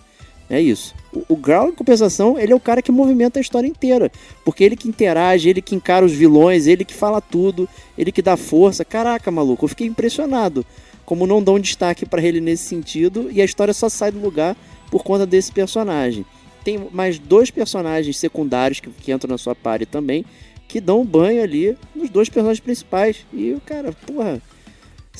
É 0.50 0.60
isso. 0.60 0.94
O, 1.12 1.34
o 1.34 1.36
Growl, 1.36 1.68
em 1.68 1.74
compensação, 1.74 2.36
ele 2.36 2.52
é 2.52 2.56
o 2.56 2.60
cara 2.60 2.82
que 2.82 2.90
movimenta 2.90 3.38
a 3.38 3.40
história 3.40 3.68
inteira. 3.68 4.10
Porque 4.44 4.64
ele 4.64 4.74
que 4.74 4.88
interage, 4.88 5.48
ele 5.48 5.62
que 5.62 5.76
encara 5.76 6.04
os 6.04 6.12
vilões, 6.12 6.66
ele 6.66 6.84
que 6.84 6.92
fala 6.92 7.20
tudo, 7.20 7.68
ele 7.96 8.10
que 8.10 8.20
dá 8.20 8.36
força. 8.36 8.84
Caraca, 8.84 9.30
maluco, 9.30 9.64
eu 9.64 9.68
fiquei 9.68 9.86
impressionado. 9.86 10.66
Como 11.04 11.24
não 11.24 11.40
dão 11.40 11.58
destaque 11.58 12.04
para 12.04 12.20
ele 12.20 12.40
nesse 12.40 12.64
sentido, 12.64 13.28
e 13.30 13.40
a 13.40 13.44
história 13.44 13.72
só 13.72 13.88
sai 13.88 14.10
do 14.10 14.20
lugar 14.20 14.56
por 14.90 15.04
conta 15.04 15.24
desse 15.24 15.52
personagem. 15.52 16.26
Tem 16.64 16.88
mais 16.92 17.18
dois 17.18 17.50
personagens 17.50 18.18
secundários 18.18 18.80
que, 18.80 18.90
que 18.90 19.12
entram 19.12 19.30
na 19.30 19.38
sua 19.38 19.54
party 19.54 19.86
também, 19.86 20.24
que 20.66 20.80
dão 20.80 21.00
um 21.00 21.06
banho 21.06 21.42
ali 21.42 21.76
nos 21.94 22.10
dois 22.10 22.28
personagens 22.28 22.60
principais. 22.60 23.24
E 23.32 23.52
o 23.52 23.60
cara, 23.60 23.92
porra. 23.92 24.42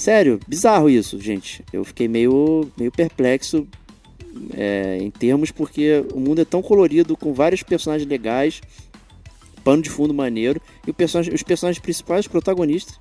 Sério, 0.01 0.40
bizarro 0.48 0.88
isso, 0.88 1.20
gente. 1.20 1.62
Eu 1.70 1.84
fiquei 1.84 2.09
meio, 2.09 2.72
meio 2.74 2.90
perplexo 2.90 3.68
é, 4.57 4.96
em 4.98 5.11
termos, 5.11 5.51
porque 5.51 6.03
o 6.14 6.18
mundo 6.18 6.40
é 6.40 6.44
tão 6.46 6.62
colorido, 6.62 7.14
com 7.18 7.34
vários 7.34 7.62
personagens 7.62 8.09
legais, 8.09 8.62
pano 9.62 9.82
de 9.82 9.90
fundo 9.90 10.14
maneiro, 10.14 10.59
e 10.86 10.92
personagem, 10.94 11.34
os 11.34 11.42
personagens 11.42 11.82
principais, 11.82 12.20
os 12.20 12.28
protagonistas, 12.28 12.98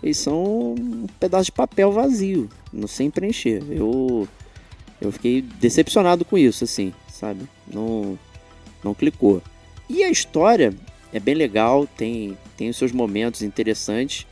eles 0.00 0.18
são 0.18 0.74
um 0.74 1.08
pedaço 1.18 1.46
de 1.46 1.52
papel 1.52 1.90
vazio, 1.90 2.48
não 2.72 2.86
sem 2.86 3.10
preencher. 3.10 3.64
Eu, 3.68 4.28
eu 5.00 5.10
fiquei 5.10 5.42
decepcionado 5.42 6.24
com 6.24 6.38
isso, 6.38 6.62
assim, 6.62 6.94
sabe? 7.08 7.40
Não, 7.66 8.16
não 8.84 8.94
clicou. 8.94 9.42
E 9.90 10.04
a 10.04 10.10
história 10.10 10.72
é 11.12 11.18
bem 11.18 11.34
legal, 11.34 11.88
tem, 11.96 12.38
tem 12.56 12.68
os 12.68 12.76
seus 12.76 12.92
momentos 12.92 13.42
interessantes, 13.42 14.28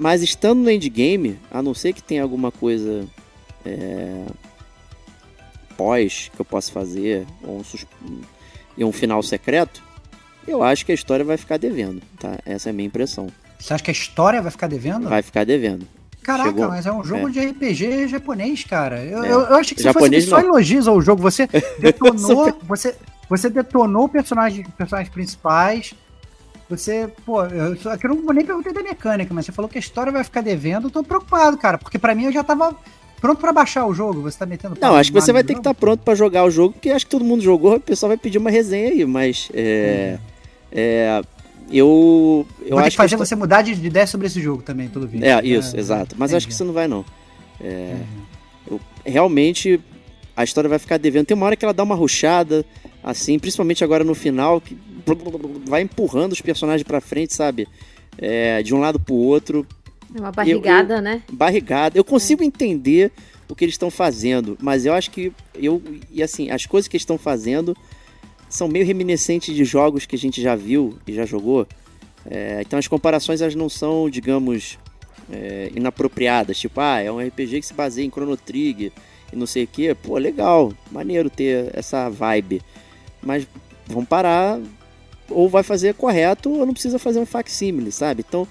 mas 0.00 0.22
estando 0.22 0.60
no 0.60 0.70
endgame, 0.70 1.38
a 1.50 1.60
não 1.60 1.74
ser 1.74 1.92
que 1.92 2.02
tenha 2.02 2.22
alguma 2.22 2.50
coisa 2.50 3.06
é, 3.66 4.24
pós 5.76 6.30
que 6.34 6.40
eu 6.40 6.44
possa 6.44 6.72
fazer, 6.72 7.26
ou 7.42 7.58
um, 7.58 8.20
e 8.78 8.82
um 8.82 8.92
final 8.92 9.22
secreto, 9.22 9.82
eu 10.48 10.62
acho 10.62 10.86
que 10.86 10.92
a 10.92 10.94
história 10.94 11.22
vai 11.22 11.36
ficar 11.36 11.58
devendo, 11.58 12.00
tá? 12.18 12.38
Essa 12.46 12.68
é 12.68 12.70
a 12.70 12.72
minha 12.72 12.86
impressão. 12.86 13.28
Você 13.58 13.74
acha 13.74 13.84
que 13.84 13.90
a 13.90 13.92
história 13.92 14.40
vai 14.40 14.50
ficar 14.50 14.68
devendo? 14.68 15.06
Vai 15.06 15.20
ficar 15.20 15.44
devendo. 15.44 15.86
Caraca, 16.22 16.48
Chegou. 16.48 16.68
mas 16.68 16.86
é 16.86 16.92
um 16.92 17.04
jogo 17.04 17.28
é. 17.28 17.32
de 17.32 17.40
RPG 17.40 18.08
japonês, 18.08 18.64
cara. 18.64 19.04
Eu, 19.04 19.22
é. 19.22 19.30
eu, 19.30 19.40
eu 19.40 19.56
achei 19.56 19.76
que 19.76 19.82
você 19.82 19.92
fosse 19.92 20.22
só 20.22 20.40
elogios 20.40 20.88
ao 20.88 21.00
jogo. 21.02 21.20
Você 21.20 21.46
detonou, 21.78 22.58
você, 22.62 22.96
você 23.28 23.50
detonou 23.50 24.04
o 24.04 24.08
personagem, 24.08 24.64
personagens 24.78 25.12
principais. 25.12 25.92
Você, 26.70 27.08
pô, 27.26 27.44
eu, 27.44 27.72
aqui 27.90 28.06
eu 28.06 28.14
não 28.14 28.32
nem 28.32 28.46
perguntei 28.46 28.72
da 28.72 28.82
mecânica, 28.82 29.34
mas 29.34 29.44
você 29.44 29.52
falou 29.52 29.68
que 29.68 29.76
a 29.76 29.80
história 29.80 30.12
vai 30.12 30.22
ficar 30.22 30.40
devendo. 30.40 30.86
Eu 30.86 30.90
tô 30.90 31.02
preocupado, 31.02 31.58
cara, 31.58 31.76
porque 31.76 31.98
para 31.98 32.14
mim 32.14 32.26
eu 32.26 32.32
já 32.32 32.44
tava 32.44 32.74
pronto 33.20 33.40
para 33.40 33.52
baixar 33.52 33.86
o 33.86 33.92
jogo? 33.92 34.22
Você 34.22 34.38
tá 34.38 34.46
metendo 34.46 34.76
Não, 34.80 34.94
acho 34.94 35.12
que 35.12 35.20
você 35.20 35.32
vai 35.32 35.42
ter 35.42 35.54
que 35.54 35.60
estar 35.60 35.74
tá 35.74 35.78
pronto 35.78 36.00
para 36.04 36.14
jogar 36.14 36.44
o 36.44 36.50
jogo, 36.50 36.74
porque 36.74 36.90
acho 36.90 37.04
que 37.04 37.10
todo 37.10 37.24
mundo 37.24 37.42
jogou, 37.42 37.74
o 37.74 37.80
pessoal 37.80 38.08
vai 38.08 38.16
pedir 38.16 38.38
uma 38.38 38.50
resenha 38.50 38.88
aí, 38.88 39.04
mas 39.04 39.50
é, 39.52 40.18
é 40.70 41.22
eu 41.72 42.46
eu 42.62 42.70
Vou 42.70 42.78
acho 42.78 42.90
que 42.90 42.96
fazer 42.96 43.16
que 43.16 43.26
você 43.26 43.36
mudar 43.36 43.62
de 43.62 43.72
ideia 43.72 44.06
sobre 44.06 44.28
esse 44.28 44.40
jogo 44.40 44.62
também, 44.62 44.88
todo 44.88 45.06
vídeo. 45.08 45.26
É, 45.26 45.44
isso, 45.44 45.76
é, 45.76 45.80
exato. 45.80 46.14
Mas 46.18 46.32
acho 46.32 46.46
que 46.46 46.52
isso 46.52 46.64
não 46.64 46.72
vai 46.72 46.86
não. 46.86 47.04
É, 47.60 47.96
uhum. 48.68 48.72
eu, 48.72 48.80
realmente 49.04 49.80
a 50.36 50.44
história 50.44 50.70
vai 50.70 50.78
ficar 50.78 50.98
devendo. 50.98 51.26
Tem 51.26 51.36
uma 51.36 51.46
hora 51.46 51.56
que 51.56 51.64
ela 51.64 51.74
dá 51.74 51.82
uma 51.82 51.94
ruchada, 51.94 52.64
assim, 53.02 53.38
principalmente 53.38 53.84
agora 53.84 54.02
no 54.02 54.14
final, 54.14 54.60
que 54.60 54.76
vai 55.66 55.82
empurrando 55.82 56.32
os 56.32 56.40
personagens 56.40 56.86
para 56.86 57.00
frente, 57.00 57.34
sabe? 57.34 57.68
É, 58.18 58.62
de 58.62 58.74
um 58.74 58.80
lado 58.80 58.98
pro 58.98 59.14
outro. 59.14 59.66
É 60.14 60.20
uma 60.20 60.32
barrigada, 60.32 60.94
eu, 60.94 60.98
eu, 60.98 61.02
né? 61.02 61.22
Barrigada. 61.32 61.98
Eu 61.98 62.04
consigo 62.04 62.42
é. 62.42 62.46
entender 62.46 63.12
o 63.48 63.54
que 63.54 63.64
eles 63.64 63.74
estão 63.74 63.90
fazendo, 63.90 64.56
mas 64.60 64.86
eu 64.86 64.92
acho 64.92 65.10
que 65.10 65.32
eu 65.54 65.82
e 66.10 66.22
assim, 66.22 66.50
as 66.50 66.66
coisas 66.66 66.86
que 66.86 66.96
eles 66.96 67.02
estão 67.02 67.18
fazendo 67.18 67.76
são 68.48 68.68
meio 68.68 68.84
reminiscentes 68.84 69.54
de 69.54 69.64
jogos 69.64 70.06
que 70.06 70.16
a 70.16 70.18
gente 70.18 70.40
já 70.40 70.54
viu 70.54 70.98
e 71.06 71.12
já 71.12 71.24
jogou. 71.24 71.66
É, 72.28 72.60
então 72.60 72.78
as 72.78 72.88
comparações 72.88 73.40
elas 73.40 73.54
não 73.54 73.68
são, 73.68 74.10
digamos, 74.10 74.78
é, 75.30 75.70
inapropriadas. 75.74 76.58
Tipo, 76.58 76.80
ah, 76.80 77.00
é 77.00 77.10
um 77.10 77.18
RPG 77.18 77.60
que 77.60 77.66
se 77.66 77.74
baseia 77.74 78.04
em 78.04 78.10
Chrono 78.10 78.36
Trigger 78.36 78.92
e 79.32 79.36
não 79.36 79.46
sei 79.46 79.64
o 79.64 79.66
que. 79.66 79.94
Pô, 79.94 80.18
legal, 80.18 80.72
maneiro 80.90 81.30
ter 81.30 81.70
essa 81.72 82.08
vibe. 82.08 82.60
Mas 83.22 83.46
vamos 83.86 84.08
parar, 84.08 84.60
ou 85.30 85.48
vai 85.48 85.62
fazer 85.62 85.94
correto, 85.94 86.50
ou 86.50 86.66
não 86.66 86.72
precisa 86.72 86.98
fazer 86.98 87.18
um 87.20 87.26
facsimile, 87.26 87.90
sabe? 87.90 88.24
Então 88.26 88.46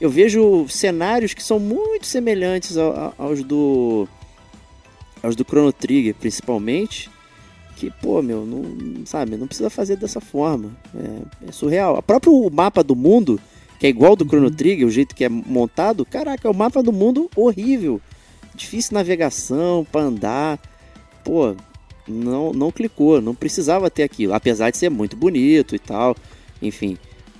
eu 0.00 0.10
vejo 0.10 0.66
cenários 0.68 1.34
que 1.34 1.42
são 1.42 1.58
muito 1.58 2.06
semelhantes 2.06 2.76
aos 3.16 3.42
do 3.42 4.08
aos 5.22 5.34
do 5.34 5.44
Chrono 5.44 5.72
Trigger, 5.72 6.14
principalmente, 6.14 7.10
que, 7.76 7.90
pô, 7.90 8.20
meu, 8.20 8.44
não, 8.44 9.06
sabe, 9.06 9.36
não 9.36 9.46
precisa 9.46 9.70
fazer 9.70 9.96
dessa 9.96 10.20
forma. 10.20 10.70
É, 10.94 11.48
é 11.48 11.52
surreal. 11.52 11.96
O 11.96 12.02
próprio 12.02 12.50
mapa 12.50 12.84
do 12.84 12.94
mundo, 12.94 13.40
que 13.78 13.86
é 13.86 13.88
igual 13.88 14.14
do 14.14 14.26
Chrono 14.26 14.48
uhum. 14.48 14.52
Trigger, 14.52 14.86
o 14.86 14.90
jeito 14.90 15.14
que 15.14 15.24
é 15.24 15.28
montado, 15.28 16.04
caraca, 16.04 16.46
é 16.46 16.50
o 16.50 16.54
mapa 16.54 16.82
do 16.82 16.92
mundo 16.92 17.30
horrível. 17.34 18.00
Difícil 18.54 18.94
navegação, 18.94 19.86
para 19.90 20.02
andar. 20.02 20.60
Pô, 21.24 21.56
não, 22.06 22.52
não 22.52 22.70
clicou, 22.70 23.20
não 23.20 23.34
precisava 23.34 23.90
ter 23.90 24.02
aquilo, 24.02 24.34
apesar 24.34 24.70
de 24.70 24.76
ser 24.76 24.90
muito 24.90 25.16
bonito 25.16 25.74
e 25.74 25.78
tal. 25.78 26.16
Enfim, 26.60 26.96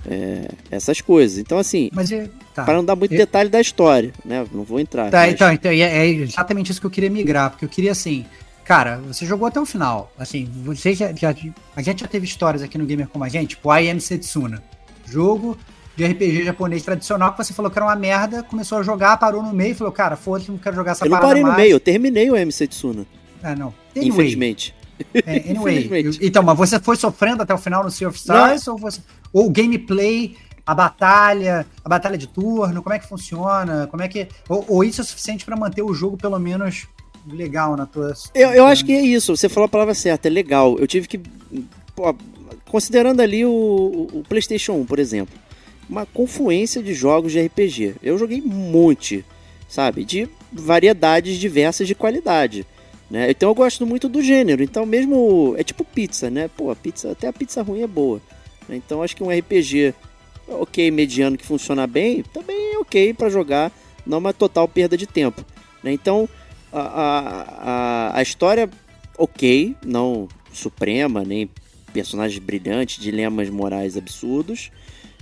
é, 0.07 0.47
essas 0.69 1.01
coisas. 1.01 1.37
Então, 1.37 1.57
assim, 1.57 1.89
mas, 1.93 2.11
é, 2.11 2.29
tá. 2.53 2.63
para 2.63 2.75
não 2.75 2.85
dar 2.85 2.95
muito 2.95 3.11
detalhe 3.11 3.49
da 3.49 3.59
história, 3.59 4.13
né? 4.23 4.45
Não 4.53 4.63
vou 4.63 4.79
entrar. 4.79 5.09
Tá, 5.09 5.19
mas... 5.19 5.33
então, 5.33 5.51
então 5.51 5.71
é, 5.71 5.79
é, 5.79 6.07
exatamente 6.07 6.71
isso 6.71 6.79
que 6.79 6.87
eu 6.87 6.91
queria 6.91 7.09
migrar, 7.09 7.51
porque 7.51 7.65
eu 7.65 7.69
queria, 7.69 7.91
assim, 7.91 8.25
cara, 8.63 8.97
você 8.97 9.25
jogou 9.25 9.47
até 9.47 9.59
o 9.59 9.65
final. 9.65 10.11
Assim, 10.17 10.49
você 10.63 10.93
já, 10.93 11.11
já, 11.13 11.35
a 11.75 11.81
gente 11.81 12.01
já 12.01 12.07
teve 12.07 12.25
histórias 12.25 12.61
aqui 12.61 12.77
no 12.77 12.85
Gamer 12.85 13.07
como 13.07 13.23
a 13.23 13.29
gente, 13.29 13.49
tipo 13.51 13.73
I 13.73 13.89
Am 13.89 13.99
Setsuna. 13.99 14.63
Jogo 15.05 15.57
de 15.95 16.05
RPG 16.05 16.43
japonês 16.43 16.83
tradicional 16.83 17.31
que 17.31 17.37
você 17.37 17.53
falou 17.53 17.71
que 17.71 17.77
era 17.77 17.85
uma 17.85 17.95
merda, 17.95 18.43
começou 18.43 18.79
a 18.79 18.83
jogar, 18.83 19.17
parou 19.17 19.41
no 19.41 19.53
meio 19.53 19.71
e 19.71 19.75
falou, 19.75 19.93
cara, 19.93 20.15
foda-se, 20.15 20.51
não 20.51 20.57
quero 20.57 20.75
jogar 20.75 20.91
essa 20.91 21.05
parada 21.05 21.15
Eu 21.15 21.21
não 21.21 21.27
parei 21.27 21.43
mais. 21.43 21.55
no 21.55 21.61
meio, 21.61 21.71
eu 21.73 21.79
terminei 21.79 22.29
o 22.29 22.35
MC 22.35 22.67
Tsuna. 22.67 23.05
Ah, 23.43 23.55
não. 23.55 23.73
Anyway. 23.95 24.09
Infelizmente. 24.09 24.75
É, 25.13 25.49
anyway, 25.49 25.89
então, 26.21 26.41
mas 26.41 26.57
você 26.57 26.79
foi 26.79 26.95
sofrendo 26.95 27.43
até 27.43 27.53
o 27.53 27.57
final 27.57 27.83
no 27.83 27.91
Sea 27.91 28.07
of 28.07 28.17
Stars 28.17 28.65
ou, 28.67 28.77
você, 28.77 29.01
ou 29.33 29.47
o 29.47 29.49
gameplay, 29.49 30.37
a 30.65 30.73
batalha, 30.73 31.65
a 31.83 31.89
batalha 31.89 32.17
de 32.17 32.27
turno, 32.27 32.81
como 32.81 32.95
é 32.95 32.99
que 32.99 33.07
funciona? 33.07 33.87
Como 33.87 34.01
é 34.01 34.07
que 34.07 34.27
ou, 34.47 34.65
ou 34.67 34.83
isso 34.83 35.01
é 35.01 35.03
suficiente 35.03 35.43
para 35.43 35.55
manter 35.55 35.81
o 35.81 35.93
jogo 35.93 36.17
pelo 36.17 36.39
menos 36.39 36.87
legal 37.27 37.75
na 37.75 37.85
tua 37.85 38.13
Eu, 38.33 38.51
eu 38.51 38.65
acho 38.65 38.85
que 38.85 38.93
é 38.93 39.01
isso, 39.01 39.35
você 39.35 39.49
falou 39.49 39.65
a 39.65 39.69
palavra 39.69 39.93
certa, 39.93 40.27
é 40.27 40.31
legal. 40.31 40.77
Eu 40.79 40.87
tive 40.87 41.07
que 41.07 41.21
pô, 41.95 42.15
considerando 42.69 43.21
ali 43.21 43.45
o, 43.45 44.09
o, 44.13 44.23
PlayStation 44.27 44.73
1, 44.73 44.85
por 44.85 44.99
exemplo, 44.99 45.35
uma 45.89 46.05
confluência 46.05 46.81
de 46.81 46.93
jogos 46.93 47.31
de 47.31 47.41
RPG. 47.41 47.95
Eu 48.01 48.17
joguei 48.17 48.41
um 48.41 48.47
monte, 48.47 49.25
sabe, 49.67 50.03
de 50.03 50.27
variedades 50.51 51.37
diversas 51.37 51.87
de 51.87 51.95
qualidade. 51.95 52.65
Né? 53.09 53.29
Então 53.29 53.49
eu 53.49 53.55
gosto 53.55 53.85
muito 53.85 54.09
do 54.09 54.21
gênero. 54.21 54.63
Então 54.63 54.85
mesmo 54.85 55.55
é 55.57 55.63
tipo 55.63 55.83
pizza, 55.83 56.29
né? 56.29 56.49
Pô, 56.55 56.71
a 56.71 56.75
pizza 56.75 57.11
até 57.11 57.27
a 57.27 57.33
pizza 57.33 57.61
ruim 57.61 57.81
é 57.81 57.87
boa. 57.87 58.21
Né? 58.67 58.77
Então 58.77 59.03
acho 59.03 59.15
que 59.15 59.23
um 59.23 59.29
RPG 59.29 59.93
ok 60.47 60.91
mediano 60.91 61.37
que 61.37 61.45
funciona 61.45 61.87
bem 61.87 62.23
também 62.33 62.73
é 62.73 62.77
ok 62.77 63.13
para 63.13 63.29
jogar, 63.29 63.71
não 64.05 64.17
é 64.17 64.19
uma 64.19 64.33
total 64.33 64.67
perda 64.67 64.97
de 64.97 65.07
tempo. 65.07 65.43
Né? 65.83 65.91
Então 65.91 66.27
a, 66.71 68.11
a, 68.13 68.17
a 68.17 68.21
história 68.21 68.69
ok, 69.17 69.75
não 69.85 70.27
suprema 70.51 71.23
nem 71.23 71.49
personagens 71.93 72.39
brilhantes, 72.39 73.01
dilemas 73.01 73.49
morais 73.49 73.95
absurdos. 73.95 74.71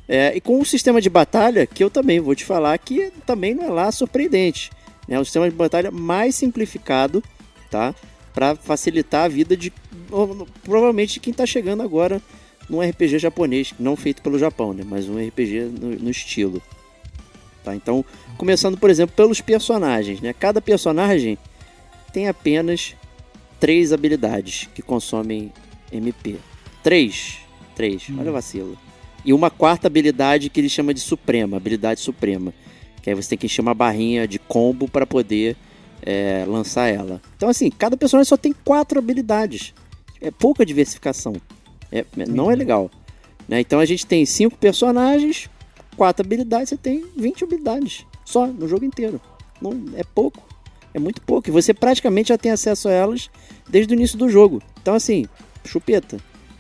É, 0.08 0.36
e 0.36 0.42
com 0.42 0.60
um 0.60 0.66
sistema 0.66 1.00
de 1.00 1.10
batalha 1.10 1.66
que 1.66 1.84
eu 1.84 1.90
também 1.90 2.20
vou 2.20 2.36
te 2.36 2.44
falar 2.44 2.78
que 2.78 3.12
também 3.26 3.54
não 3.54 3.66
é 3.66 3.70
lá 3.70 3.92
surpreendente. 3.92 4.72
É 5.08 5.20
um 5.20 5.24
sistema 5.24 5.50
de 5.50 5.56
batalha 5.56 5.92
mais 5.92 6.36
simplificado 6.36 7.24
tá? 7.74 7.96
Para 8.36 8.56
facilitar 8.56 9.26
a 9.26 9.28
vida 9.28 9.58
de 9.58 9.74
provavelmente 10.64 11.20
quem 11.20 11.32
está 11.32 11.44
chegando 11.44 11.82
agora 11.82 12.22
num 12.70 12.88
RPG 12.88 13.18
japonês, 13.18 13.74
não 13.80 13.96
feito 13.96 14.22
pelo 14.22 14.38
Japão, 14.38 14.74
né? 14.74 14.84
Mas 14.86 15.10
um 15.10 15.18
RPG 15.18 15.72
no, 15.80 15.90
no 15.96 16.10
estilo. 16.12 16.62
Tá? 17.64 17.76
Então, 17.76 18.06
começando, 18.38 18.78
por 18.78 18.92
exemplo, 18.92 19.16
pelos 19.16 19.42
personagens, 19.42 20.22
né? 20.22 20.34
Cada 20.34 20.62
personagem 20.62 21.38
tem 22.14 22.28
apenas 22.28 22.96
três 23.60 23.92
habilidades 23.92 24.70
que 24.76 24.84
consomem 24.84 25.52
MP. 25.92 26.38
Três. 26.84 27.40
Três. 27.76 28.08
Hum. 28.08 28.18
Olha 28.20 28.30
o 28.30 28.34
vacilo. 28.34 28.78
e 29.26 29.34
uma 29.34 29.50
quarta 29.50 29.88
habilidade 29.88 30.50
que 30.50 30.60
ele 30.60 30.70
chama 30.70 30.94
de 30.94 31.00
Suprema, 31.00 31.58
habilidade 31.58 32.02
Suprema. 32.02 32.54
Que 33.02 33.10
aí 33.10 33.16
você 33.16 33.30
tem 33.30 33.38
que 33.38 33.48
encher 33.48 33.62
uma 33.62 33.74
barrinha 33.74 34.28
de 34.28 34.38
combo 34.38 34.88
para 34.88 35.08
poder 35.08 35.58
é, 36.06 36.46
lançar 36.48 36.88
ela. 36.88 37.22
Então, 37.36 37.50
assim, 37.50 37.70
cada 37.72 37.98
personagem 37.98 38.28
só 38.28 38.38
tem 38.38 38.54
quatro 38.64 39.00
habilidades. 39.00 39.74
É 40.22 40.30
pouca 40.30 40.66
diversificação. 40.66 41.34
É, 41.92 42.06
não 42.28 42.52
é 42.52 42.56
legal. 42.56 42.92
Né? 43.48 43.60
Então 43.60 43.80
a 43.80 43.86
gente 43.86 44.06
tem 44.06 44.26
cinco 44.26 44.58
personagens, 44.58 45.50
quatro 45.96 46.26
habilidades, 46.26 46.70
você 46.70 46.78
tem 46.78 47.06
20 47.16 47.44
habilidades. 47.44 48.06
Só 48.26 48.48
no 48.48 48.68
jogo 48.68 48.86
inteiro. 48.86 49.20
Não, 49.62 49.72
é 49.96 50.04
pouco. 50.04 50.42
É 50.94 51.00
muito 51.00 51.22
pouco. 51.22 51.50
E 51.50 51.52
você 51.52 51.74
praticamente 51.74 52.30
já 52.30 52.38
tem 52.38 52.52
acesso 52.52 52.88
a 52.88 52.92
elas 52.92 53.30
desde 53.70 53.94
o 53.94 53.96
início 53.96 54.18
do 54.18 54.30
jogo. 54.30 54.62
Então, 54.82 54.94
assim, 54.94 55.26
chupeta. 55.66 56.18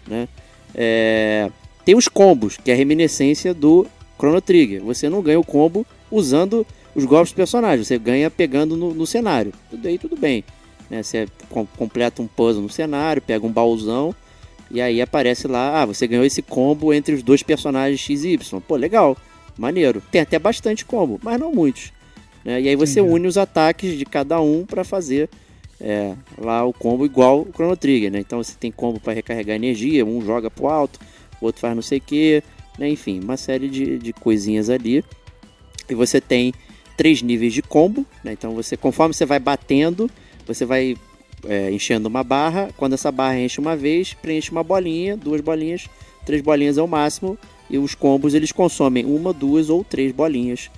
Né? 0.07 0.27
É... 0.73 1.49
Tem 1.85 1.95
os 1.95 2.07
combos, 2.07 2.57
que 2.57 2.71
é 2.71 2.73
a 2.73 2.77
reminiscência 2.77 3.53
do 3.53 3.85
Chrono 4.17 4.41
Trigger. 4.41 4.83
Você 4.83 5.09
não 5.09 5.21
ganha 5.21 5.39
o 5.39 5.43
combo 5.43 5.85
usando 6.09 6.65
os 6.95 7.05
golpes 7.05 7.31
do 7.31 7.35
personagem, 7.35 7.83
você 7.83 7.97
ganha 7.97 8.29
pegando 8.29 8.75
no, 8.77 8.93
no 8.93 9.05
cenário. 9.05 9.53
Tudo 9.69 9.87
aí, 9.87 9.97
tudo 9.97 10.15
bem. 10.15 10.43
Né? 10.89 11.01
Você 11.01 11.27
completa 11.75 12.21
um 12.21 12.27
puzzle 12.27 12.61
no 12.61 12.69
cenário, 12.69 13.21
pega 13.21 13.45
um 13.45 13.51
baúzão 13.51 14.15
e 14.69 14.81
aí 14.81 15.01
aparece 15.01 15.47
lá, 15.47 15.81
ah, 15.81 15.85
você 15.85 16.07
ganhou 16.07 16.25
esse 16.25 16.41
combo 16.41 16.93
entre 16.93 17.13
os 17.13 17.23
dois 17.23 17.43
personagens 17.43 17.99
X 17.99 18.23
e 18.23 18.29
Y. 18.29 18.61
Pô, 18.61 18.75
legal, 18.75 19.17
maneiro. 19.57 20.01
Tem 20.11 20.21
até 20.21 20.37
bastante 20.39 20.85
combo, 20.85 21.19
mas 21.23 21.39
não 21.39 21.51
muitos. 21.51 21.91
Né? 22.43 22.61
E 22.61 22.69
aí 22.69 22.75
você 22.75 22.99
Entendi. 22.99 23.15
une 23.15 23.27
os 23.27 23.37
ataques 23.37 23.97
de 23.97 24.05
cada 24.05 24.39
um 24.41 24.65
para 24.65 24.83
fazer 24.83 25.29
é, 25.79 26.15
lá 26.37 26.65
o 26.65 26.73
combo 26.73 27.05
igual 27.05 27.41
o 27.41 27.51
Chrono 27.53 27.75
Trigger, 27.75 28.11
né? 28.11 28.19
Então 28.19 28.41
você 28.41 28.53
tem 28.57 28.71
combo 28.71 28.99
para 28.99 29.13
recarregar 29.13 29.55
energia, 29.55 30.05
um 30.05 30.21
joga 30.21 30.49
pro 30.49 30.67
alto, 30.67 30.99
o 31.41 31.45
outro 31.45 31.59
faz 31.59 31.75
não 31.75 31.81
sei 31.81 31.97
o 31.97 32.01
que, 32.01 32.43
né? 32.77 32.89
Enfim, 32.89 33.19
uma 33.21 33.37
série 33.37 33.69
de, 33.69 33.97
de 33.97 34.13
coisinhas 34.13 34.69
ali. 34.69 35.03
E 35.89 35.93
você 35.93 36.21
tem 36.21 36.53
três 36.95 37.21
níveis 37.21 37.53
de 37.53 37.61
combo, 37.61 38.05
né? 38.23 38.33
Então 38.33 38.53
você, 38.53 38.77
conforme 38.77 39.13
você 39.13 39.25
vai 39.25 39.39
batendo, 39.39 40.09
você 40.45 40.65
vai 40.65 40.95
é, 41.45 41.71
enchendo 41.71 42.07
uma 42.07 42.23
barra. 42.23 42.69
Quando 42.77 42.93
essa 42.93 43.11
barra 43.11 43.39
enche 43.39 43.59
uma 43.59 43.75
vez, 43.75 44.13
preenche 44.13 44.51
uma 44.51 44.63
bolinha, 44.63 45.17
duas 45.17 45.41
bolinhas, 45.41 45.87
três 46.25 46.41
bolinhas 46.41 46.77
é 46.77 46.81
o 46.81 46.87
máximo. 46.87 47.37
E 47.69 47.77
os 47.77 47.95
combos 47.95 48.33
eles 48.33 48.51
consomem 48.51 49.05
uma, 49.05 49.33
duas 49.33 49.69
ou 49.69 49.83
três 49.83 50.11
bolinhas 50.11 50.69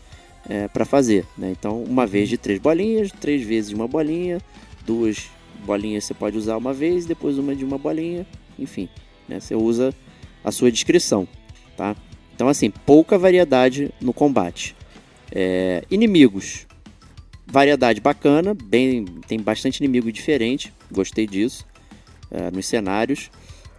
é, 0.47 0.67
para 0.67 0.85
fazer. 0.85 1.25
Né? 1.37 1.51
Então, 1.51 1.83
uma 1.83 2.05
vez 2.05 2.29
de 2.29 2.37
três 2.37 2.59
bolinhas, 2.59 3.11
três 3.11 3.43
vezes 3.43 3.71
uma 3.71 3.87
bolinha, 3.87 4.39
duas 4.85 5.29
bolinhas 5.65 6.03
você 6.03 6.13
pode 6.13 6.37
usar 6.37 6.57
uma 6.57 6.73
vez, 6.73 7.05
depois 7.05 7.37
uma 7.37 7.55
de 7.55 7.65
uma 7.65 7.77
bolinha, 7.77 8.25
enfim, 8.57 8.87
né? 9.27 9.39
você 9.39 9.55
usa 9.55 9.93
a 10.43 10.51
sua 10.51 10.71
descrição, 10.71 11.27
tá? 11.75 11.95
Então, 12.35 12.47
assim, 12.47 12.69
pouca 12.69 13.17
variedade 13.17 13.91
no 13.99 14.13
combate. 14.13 14.75
É, 15.31 15.83
inimigos, 15.89 16.65
variedade 17.45 18.01
bacana, 18.01 18.53
bem, 18.53 19.05
tem 19.27 19.39
bastante 19.39 19.77
inimigo 19.77 20.11
diferente, 20.11 20.73
gostei 20.91 21.27
disso 21.27 21.65
é, 22.31 22.51
nos 22.51 22.65
cenários. 22.65 23.29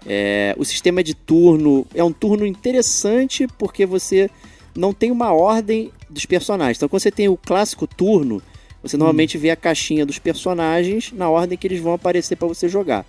É, 0.06 0.54
o 0.56 0.64
sistema 0.64 1.02
de 1.02 1.14
turno 1.14 1.86
é 1.94 2.02
um 2.02 2.12
turno 2.12 2.46
interessante 2.46 3.46
porque 3.58 3.84
você 3.84 4.30
não 4.74 4.92
tem 4.92 5.10
uma 5.10 5.32
ordem 5.32 5.90
dos 6.08 6.24
personagens. 6.26 6.76
Então, 6.76 6.88
quando 6.88 7.02
você 7.02 7.10
tem 7.10 7.28
o 7.28 7.36
clássico 7.36 7.86
turno, 7.86 8.40
você 8.82 8.96
normalmente 8.96 9.36
hum. 9.36 9.40
vê 9.40 9.50
a 9.50 9.56
caixinha 9.56 10.06
dos 10.06 10.18
personagens 10.18 11.12
na 11.12 11.28
ordem 11.28 11.58
que 11.58 11.66
eles 11.66 11.80
vão 11.80 11.94
aparecer 11.94 12.36
para 12.36 12.46
você 12.46 12.68
jogar. 12.68 13.04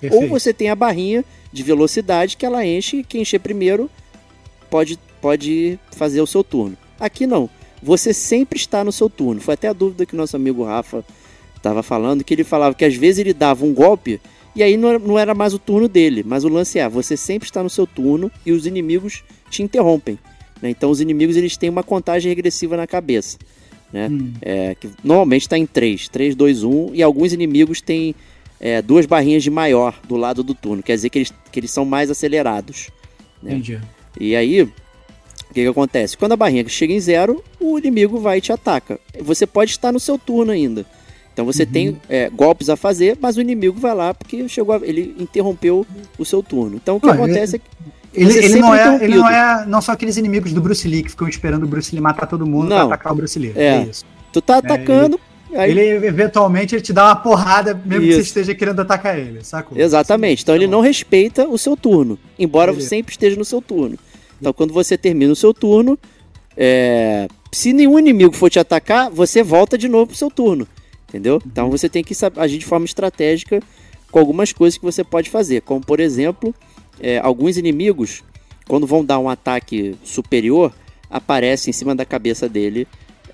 Perfeito. 0.00 0.22
Ou 0.22 0.28
você 0.28 0.52
tem 0.52 0.70
a 0.70 0.74
barrinha 0.74 1.24
de 1.52 1.62
velocidade 1.62 2.36
que 2.36 2.46
ela 2.46 2.64
enche 2.64 2.98
e 2.98 3.04
quem 3.04 3.22
encher 3.22 3.38
primeiro 3.38 3.90
pode, 4.68 4.98
pode 5.20 5.78
fazer 5.92 6.20
o 6.20 6.26
seu 6.26 6.42
turno. 6.42 6.76
Aqui 6.98 7.26
não. 7.26 7.48
Você 7.82 8.12
sempre 8.12 8.58
está 8.58 8.84
no 8.84 8.92
seu 8.92 9.08
turno. 9.08 9.40
Foi 9.40 9.54
até 9.54 9.68
a 9.68 9.72
dúvida 9.72 10.04
que 10.04 10.14
o 10.14 10.16
nosso 10.16 10.36
amigo 10.36 10.64
Rafa 10.64 11.04
estava 11.56 11.82
falando, 11.82 12.24
que 12.24 12.34
ele 12.34 12.44
falava 12.44 12.74
que 12.74 12.84
às 12.84 12.94
vezes 12.94 13.18
ele 13.18 13.34
dava 13.34 13.64
um 13.64 13.72
golpe 13.72 14.20
e 14.54 14.62
aí 14.62 14.76
não 14.76 15.18
era 15.18 15.34
mais 15.34 15.54
o 15.54 15.58
turno 15.58 15.88
dele, 15.88 16.24
mas 16.26 16.44
o 16.44 16.48
lance 16.48 16.78
é, 16.78 16.88
você 16.88 17.16
sempre 17.16 17.46
está 17.46 17.62
no 17.62 17.70
seu 17.70 17.86
turno 17.86 18.30
e 18.44 18.52
os 18.52 18.66
inimigos 18.66 19.22
te 19.48 19.62
interrompem. 19.62 20.18
Né? 20.60 20.70
Então 20.70 20.90
os 20.90 21.00
inimigos 21.00 21.36
eles 21.36 21.56
têm 21.56 21.70
uma 21.70 21.82
contagem 21.82 22.28
regressiva 22.28 22.76
na 22.76 22.86
cabeça. 22.86 23.38
Né? 23.92 24.08
Hum. 24.08 24.32
É, 24.42 24.74
que 24.74 24.90
normalmente 25.02 25.42
está 25.42 25.56
em 25.56 25.66
3, 25.66 26.08
3, 26.08 26.34
2, 26.34 26.64
1, 26.64 26.94
e 26.94 27.02
alguns 27.02 27.32
inimigos 27.32 27.80
têm 27.80 28.14
é, 28.60 28.82
duas 28.82 29.06
barrinhas 29.06 29.42
de 29.42 29.50
maior 29.50 29.98
do 30.06 30.16
lado 30.16 30.42
do 30.42 30.54
turno, 30.54 30.82
quer 30.82 30.94
dizer 30.94 31.10
que 31.10 31.18
eles, 31.18 31.32
que 31.50 31.60
eles 31.60 31.70
são 31.70 31.84
mais 31.84 32.10
acelerados. 32.10 32.90
Né? 33.42 33.52
Entendi. 33.52 33.80
E 34.18 34.34
aí, 34.34 34.68
o 35.50 35.54
que, 35.54 35.62
que 35.62 35.68
acontece? 35.68 36.16
Quando 36.16 36.32
a 36.32 36.36
barrinha 36.36 36.66
chega 36.68 36.92
em 36.92 37.00
zero, 37.00 37.42
o 37.58 37.76
inimigo 37.76 38.20
vai 38.20 38.38
e 38.38 38.40
te 38.40 38.52
ataca. 38.52 39.00
Você 39.20 39.46
pode 39.46 39.72
estar 39.72 39.90
no 39.90 39.98
seu 39.98 40.16
turno 40.16 40.52
ainda. 40.52 40.86
Então 41.32 41.44
você 41.44 41.64
uhum. 41.64 41.70
tem 41.70 42.00
é, 42.08 42.30
golpes 42.30 42.68
a 42.68 42.76
fazer, 42.76 43.18
mas 43.20 43.36
o 43.36 43.40
inimigo 43.40 43.78
vai 43.78 43.94
lá 43.94 44.14
porque 44.14 44.48
chegou 44.48 44.76
a, 44.76 44.80
ele 44.82 45.14
interrompeu 45.18 45.84
o 46.16 46.24
seu 46.24 46.42
turno. 46.42 46.76
Então 46.76 46.96
o 46.96 47.00
que 47.00 47.08
acontece 47.08 47.56
é 47.56 47.58
que 47.58 47.64
ele, 48.12 48.32
ele 48.38 48.60
não 48.60 48.74
é, 48.74 49.04
ele 49.04 49.16
não 49.16 49.28
é 49.28 49.66
não 49.66 49.80
são 49.80 49.92
aqueles 49.92 50.16
inimigos 50.16 50.52
do 50.52 50.60
Bruce 50.60 50.86
Lee 50.86 51.02
que 51.02 51.10
ficam 51.10 51.28
esperando 51.28 51.64
o 51.64 51.66
Bruce 51.66 51.94
Lee 51.94 52.00
matar 52.00 52.26
todo 52.26 52.46
mundo 52.46 52.68
não. 52.68 52.76
pra 52.76 52.94
atacar 52.94 53.12
o 53.12 53.16
Bruce 53.16 53.38
Lee. 53.38 53.52
É, 53.56 53.66
é 53.66 53.82
isso. 53.82 54.04
Tu 54.32 54.40
tá 54.40 54.58
atacando. 54.58 55.18
É, 55.52 55.68
ele, 55.68 55.80
aí... 55.80 55.88
ele, 55.88 56.06
eventualmente 56.06 56.76
ele 56.76 56.82
te 56.82 56.92
dá 56.92 57.06
uma 57.06 57.16
porrada, 57.16 57.74
mesmo 57.84 58.04
isso. 58.04 58.08
que 58.08 58.14
você 58.14 58.28
esteja 58.28 58.54
querendo 58.54 58.80
atacar 58.80 59.18
ele, 59.18 59.42
sacou? 59.42 59.76
Exatamente. 59.76 60.44
Então 60.44 60.54
ele 60.54 60.68
não 60.68 60.80
respeita 60.80 61.48
o 61.48 61.58
seu 61.58 61.76
turno, 61.76 62.16
embora 62.38 62.72
você 62.72 62.86
sempre 62.86 63.12
esteja 63.12 63.36
no 63.36 63.44
seu 63.44 63.60
turno. 63.60 63.98
Então 64.40 64.52
quando 64.52 64.72
você 64.72 64.96
termina 64.96 65.32
o 65.32 65.36
seu 65.36 65.52
turno, 65.52 65.98
é... 66.56 67.28
se 67.52 67.72
nenhum 67.72 67.98
inimigo 67.98 68.34
for 68.34 68.50
te 68.50 68.58
atacar, 68.58 69.10
você 69.10 69.42
volta 69.42 69.76
de 69.76 69.88
novo 69.88 70.08
pro 70.08 70.16
seu 70.16 70.30
turno. 70.30 70.66
Entendeu? 71.08 71.40
Então 71.46 71.70
você 71.70 71.88
tem 71.88 72.02
que 72.02 72.14
agir 72.36 72.58
de 72.58 72.64
forma 72.64 72.86
estratégica 72.86 73.60
com 74.10 74.18
algumas 74.18 74.52
coisas 74.52 74.78
que 74.78 74.84
você 74.84 75.04
pode 75.04 75.28
fazer, 75.28 75.62
como 75.62 75.80
por 75.80 76.00
exemplo 76.00 76.54
é, 77.00 77.18
alguns 77.18 77.56
inimigos, 77.56 78.22
quando 78.68 78.86
vão 78.86 79.04
dar 79.04 79.18
um 79.18 79.28
ataque 79.28 79.96
superior, 80.04 80.72
aparece 81.10 81.70
em 81.70 81.72
cima 81.72 81.94
da 81.94 82.04
cabeça 82.04 82.48
dele 82.48 82.86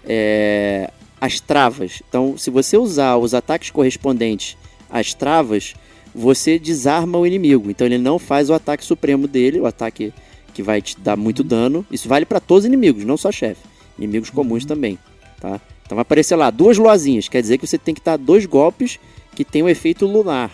é, 0.05 0.91
as 1.21 1.41
travas. 1.41 2.03
Então, 2.09 2.39
se 2.39 2.51
você 2.51 2.77
usar 2.77 3.17
os 3.17 3.35
ataques 3.35 3.71
correspondentes 3.71 4.57
às 4.89 5.13
travas, 5.13 5.75
você 6.15 6.59
desarma 6.59 7.19
o 7.19 7.27
inimigo. 7.27 7.71
Então, 7.71 7.87
ele 7.87 7.99
não 7.99 8.19
faz 8.19 8.49
o 8.49 8.55
ataque 8.55 8.85
supremo 8.85 9.27
dele, 9.27 9.61
o 9.61 9.67
ataque 9.67 10.13
que 10.57 10.63
vai 10.63 10.81
te 10.81 10.99
dar 10.99 11.19
muito 11.19 11.45
dano. 11.45 11.85
Isso 11.91 12.09
vale 12.09 12.25
para 12.25 12.41
todos 12.41 12.65
os 12.65 12.67
inimigos, 12.67 13.05
não 13.05 13.19
só 13.19 13.31
chefe. 13.31 13.61
Inimigos 13.99 14.31
comuns 14.31 14.63
uhum. 14.63 14.69
também, 14.69 14.99
tá? 15.39 15.61
Então 15.85 15.97
vai 15.97 16.03
aparecer 16.03 16.35
lá 16.35 16.49
duas 16.51 16.79
luazinhas, 16.79 17.29
quer 17.29 17.43
dizer 17.43 17.59
que 17.59 17.67
você 17.67 17.77
tem 17.77 17.95
que 17.95 18.01
dar 18.03 18.17
dois 18.17 18.47
golpes 18.47 18.99
que 19.35 19.45
tem 19.45 19.61
o 19.61 19.67
um 19.67 19.69
efeito 19.69 20.07
lunar. 20.07 20.51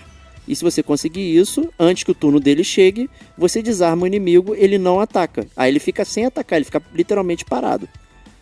E 0.47 0.57
se 0.57 0.65
você 0.65 0.83
conseguir 0.83 1.37
isso, 1.37 1.73
antes 1.79 2.03
que 2.03 2.11
o 2.11 2.15
turno 2.15 2.41
dele 2.41 2.65
chegue, 2.65 3.09
você 3.39 3.63
desarma 3.63 4.03
o 4.03 4.07
inimigo, 4.09 4.57
ele 4.57 4.77
não 4.77 4.99
ataca. 4.99 5.47
Aí 5.57 5.71
ele 5.71 5.79
fica 5.79 6.05
sem 6.05 6.27
atacar, 6.27 6.57
ele 6.57 6.65
fica 6.65 6.83
literalmente 6.93 7.45
parado. 7.45 7.89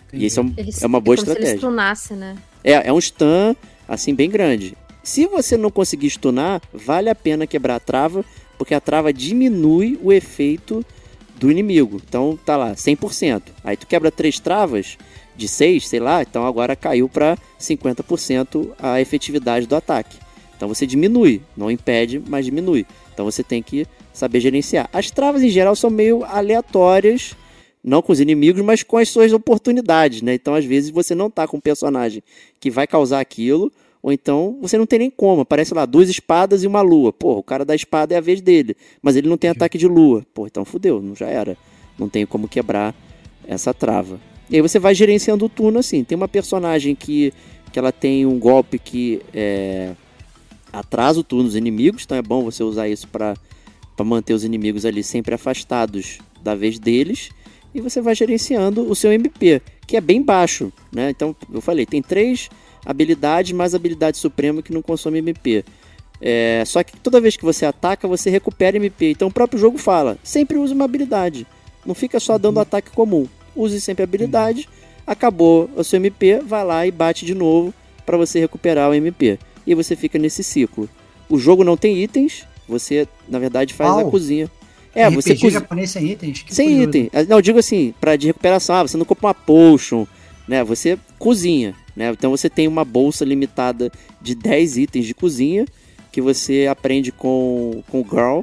Entendi. 0.08 0.24
E 0.24 0.26
isso 0.26 0.40
é, 0.40 0.42
um, 0.42 0.54
é 0.80 0.86
uma 0.86 0.98
boa 0.98 1.14
estratégia. 1.14 1.46
Se 1.46 1.52
ele 1.52 1.58
stunasse, 1.58 2.14
né? 2.14 2.38
É, 2.64 2.88
é 2.88 2.92
um 2.92 2.98
stun, 2.98 3.54
assim, 3.86 4.14
bem 4.14 4.30
grande. 4.30 4.74
Se 5.02 5.26
você 5.26 5.58
não 5.58 5.70
conseguir 5.70 6.08
stunar, 6.08 6.62
vale 6.72 7.10
a 7.10 7.14
pena 7.14 7.46
quebrar 7.46 7.76
a 7.76 7.80
trava, 7.80 8.24
porque 8.56 8.74
a 8.74 8.80
trava 8.80 9.12
diminui 9.12 10.00
o 10.02 10.10
efeito 10.10 10.82
do 11.40 11.50
inimigo. 11.50 12.00
Então 12.06 12.38
tá 12.44 12.56
lá, 12.56 12.74
100%. 12.74 13.42
Aí 13.64 13.76
tu 13.76 13.86
quebra 13.86 14.10
três 14.10 14.38
travas 14.38 14.98
de 15.34 15.48
6, 15.48 15.88
sei 15.88 15.98
lá, 15.98 16.20
então 16.20 16.46
agora 16.46 16.76
caiu 16.76 17.08
para 17.08 17.38
50% 17.58 18.72
a 18.78 19.00
efetividade 19.00 19.66
do 19.66 19.74
ataque. 19.74 20.18
Então 20.54 20.68
você 20.68 20.86
diminui, 20.86 21.40
não 21.56 21.70
impede, 21.70 22.22
mas 22.28 22.44
diminui. 22.44 22.86
Então 23.14 23.24
você 23.24 23.42
tem 23.42 23.62
que 23.62 23.86
saber 24.12 24.40
gerenciar. 24.40 24.90
As 24.92 25.10
travas 25.10 25.42
em 25.42 25.48
geral 25.48 25.74
são 25.74 25.88
meio 25.88 26.22
aleatórias, 26.24 27.34
não 27.82 28.02
com 28.02 28.12
os 28.12 28.20
inimigos, 28.20 28.62
mas 28.62 28.82
com 28.82 28.98
as 28.98 29.08
suas 29.08 29.32
oportunidades, 29.32 30.20
né? 30.20 30.34
Então 30.34 30.54
às 30.54 30.66
vezes 30.66 30.90
você 30.90 31.14
não 31.14 31.30
tá 31.30 31.48
com 31.48 31.56
um 31.56 31.60
personagem 31.60 32.22
que 32.60 32.70
vai 32.70 32.86
causar 32.86 33.20
aquilo, 33.20 33.72
ou 34.02 34.12
então 34.12 34.58
você 34.60 34.78
não 34.78 34.86
tem 34.86 34.98
nem 34.98 35.10
como. 35.10 35.42
Aparece 35.42 35.74
lá 35.74 35.84
duas 35.84 36.08
espadas 36.08 36.62
e 36.62 36.66
uma 36.66 36.80
lua. 36.80 37.12
Pô, 37.12 37.38
o 37.38 37.42
cara 37.42 37.64
da 37.64 37.74
espada 37.74 38.14
é 38.14 38.18
a 38.18 38.20
vez 38.20 38.40
dele, 38.40 38.76
mas 39.02 39.16
ele 39.16 39.28
não 39.28 39.36
tem 39.36 39.50
ataque 39.50 39.76
de 39.76 39.86
lua. 39.86 40.24
Pô, 40.32 40.46
então 40.46 40.64
fudeu, 40.64 41.02
não 41.02 41.14
já 41.14 41.26
era. 41.26 41.56
Não 41.98 42.08
tem 42.08 42.24
como 42.24 42.48
quebrar 42.48 42.94
essa 43.46 43.74
trava. 43.74 44.18
E 44.48 44.56
aí 44.56 44.62
você 44.62 44.78
vai 44.78 44.94
gerenciando 44.94 45.44
o 45.44 45.48
turno 45.48 45.78
assim. 45.78 46.02
Tem 46.02 46.16
uma 46.16 46.28
personagem 46.28 46.94
que, 46.94 47.32
que 47.72 47.78
ela 47.78 47.92
tem 47.92 48.24
um 48.24 48.38
golpe 48.38 48.78
que 48.78 49.20
é, 49.34 49.92
atrasa 50.72 51.20
o 51.20 51.24
turno 51.24 51.44
dos 51.44 51.56
inimigos, 51.56 52.04
então 52.04 52.16
é 52.16 52.22
bom 52.22 52.42
você 52.42 52.62
usar 52.62 52.88
isso 52.88 53.06
para 53.06 53.36
manter 54.02 54.32
os 54.32 54.44
inimigos 54.44 54.86
ali 54.86 55.02
sempre 55.02 55.34
afastados 55.34 56.18
da 56.42 56.54
vez 56.54 56.78
deles. 56.78 57.30
E 57.74 57.80
você 57.80 58.00
vai 58.00 58.14
gerenciando 58.14 58.90
o 58.90 58.96
seu 58.96 59.12
MP, 59.12 59.62
que 59.86 59.96
é 59.96 60.00
bem 60.00 60.20
baixo, 60.20 60.72
né? 60.90 61.10
Então, 61.10 61.36
eu 61.52 61.60
falei, 61.60 61.86
tem 61.86 62.02
três 62.02 62.48
habilidades 62.84 63.52
mais 63.52 63.74
habilidade 63.74 64.18
suprema 64.18 64.62
que 64.62 64.72
não 64.72 64.82
consome 64.82 65.18
MP. 65.18 65.64
É, 66.20 66.62
só 66.66 66.82
que 66.82 66.96
toda 66.98 67.20
vez 67.20 67.36
que 67.36 67.44
você 67.44 67.64
ataca, 67.64 68.06
você 68.06 68.28
recupera 68.28 68.76
MP. 68.76 69.10
Então 69.10 69.28
o 69.28 69.32
próprio 69.32 69.58
jogo 69.58 69.78
fala, 69.78 70.18
sempre 70.22 70.58
use 70.58 70.74
uma 70.74 70.84
habilidade. 70.84 71.46
Não 71.84 71.94
fica 71.94 72.20
só 72.20 72.36
dando 72.36 72.56
uhum. 72.56 72.62
ataque 72.62 72.90
comum. 72.90 73.26
Use 73.56 73.80
sempre 73.80 74.04
habilidade. 74.04 74.68
Acabou 75.06 75.68
o 75.74 75.82
seu 75.82 75.96
MP, 75.96 76.40
vai 76.40 76.64
lá 76.64 76.86
e 76.86 76.90
bate 76.90 77.24
de 77.24 77.34
novo 77.34 77.72
para 78.04 78.16
você 78.16 78.38
recuperar 78.38 78.90
o 78.90 78.94
MP. 78.94 79.38
E 79.66 79.74
você 79.74 79.96
fica 79.96 80.18
nesse 80.18 80.42
ciclo. 80.42 80.88
O 81.28 81.38
jogo 81.38 81.64
não 81.64 81.76
tem 81.76 82.02
itens, 82.02 82.46
você 82.68 83.08
na 83.28 83.38
verdade 83.38 83.72
faz 83.72 83.98
a 83.98 84.04
cozinha. 84.04 84.50
É, 84.94 85.06
RPG 85.06 85.14
você 85.14 85.34
cozinha... 85.34 85.50
japonês 85.52 85.90
sem 85.90 86.10
itens? 86.10 86.42
Que 86.42 86.54
sem 86.54 86.68
curioso. 86.68 86.88
item. 86.88 87.10
Não, 87.28 87.38
eu 87.38 87.42
digo 87.42 87.58
assim, 87.58 87.94
para 88.00 88.16
de 88.16 88.26
recuperação, 88.26 88.76
ah, 88.76 88.82
você 88.82 88.96
não 88.96 89.04
compra 89.04 89.28
uma 89.28 89.34
potion, 89.34 90.06
né? 90.46 90.64
Você 90.64 90.98
cozinha, 91.18 91.74
né? 91.94 92.10
Então 92.10 92.30
você 92.30 92.48
tem 92.48 92.68
uma 92.68 92.84
bolsa 92.84 93.24
limitada 93.24 93.90
de 94.20 94.34
10 94.34 94.76
itens 94.78 95.06
de 95.06 95.14
cozinha 95.14 95.66
que 96.10 96.20
você 96.20 96.66
aprende 96.66 97.12
com, 97.12 97.82
com 97.88 98.00
o 98.00 98.06
Girl. 98.08 98.40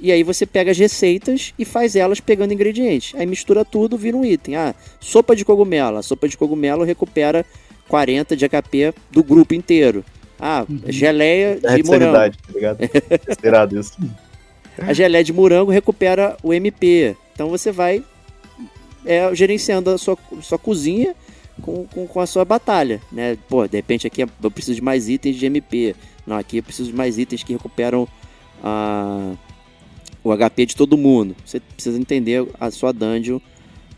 E 0.00 0.12
aí 0.12 0.22
você 0.22 0.46
pega 0.46 0.70
as 0.70 0.78
receitas 0.78 1.52
e 1.58 1.64
faz 1.64 1.96
elas 1.96 2.20
pegando 2.20 2.54
ingredientes. 2.54 3.18
Aí 3.18 3.26
mistura 3.26 3.64
tudo, 3.64 3.96
vira 3.96 4.16
um 4.16 4.24
item. 4.24 4.54
Ah, 4.54 4.74
sopa 5.00 5.34
de 5.34 5.44
cogumelo. 5.44 5.96
A 5.96 6.02
sopa 6.02 6.28
de 6.28 6.36
cogumelo 6.36 6.84
recupera 6.84 7.44
40 7.88 8.36
de 8.36 8.48
HP 8.48 8.94
do 9.10 9.24
grupo 9.24 9.54
inteiro. 9.54 10.04
Ah, 10.38 10.64
uhum. 10.68 10.80
geleia 10.86 11.58
é 11.64 11.76
de 11.76 11.82
morango. 11.82 12.12
Tá 12.12 12.52
ligado? 12.54 12.78
Esperado 13.28 13.78
isso. 13.78 13.98
A 14.78 14.92
geleia 14.92 15.24
de 15.24 15.32
morango 15.32 15.72
recupera 15.72 16.36
o 16.44 16.54
MP. 16.54 17.16
Então 17.34 17.48
você 17.48 17.72
vai 17.72 18.04
é, 19.04 19.34
gerenciando 19.34 19.90
a 19.90 19.98
sua, 19.98 20.16
sua 20.40 20.58
cozinha 20.58 21.16
com, 21.62 21.86
com, 21.86 22.06
com, 22.06 22.20
a 22.20 22.26
sua 22.26 22.44
batalha, 22.44 23.00
né? 23.10 23.36
Pô, 23.48 23.66
de 23.66 23.76
repente 23.76 24.06
aqui 24.06 24.22
eu 24.22 24.50
preciso 24.50 24.76
de 24.76 24.82
mais 24.82 25.08
itens 25.08 25.36
de 25.36 25.46
MP. 25.46 25.94
Não, 26.26 26.36
aqui 26.36 26.58
eu 26.58 26.62
preciso 26.62 26.90
de 26.90 26.96
mais 26.96 27.18
itens 27.18 27.42
que 27.42 27.52
recuperam 27.52 28.06
a, 28.62 29.32
o 30.22 30.36
HP 30.36 30.66
de 30.66 30.76
todo 30.76 30.96
mundo. 30.96 31.34
Você 31.44 31.60
precisa 31.60 31.98
entender 31.98 32.46
a 32.60 32.70
sua 32.70 32.92
dungeon 32.92 33.40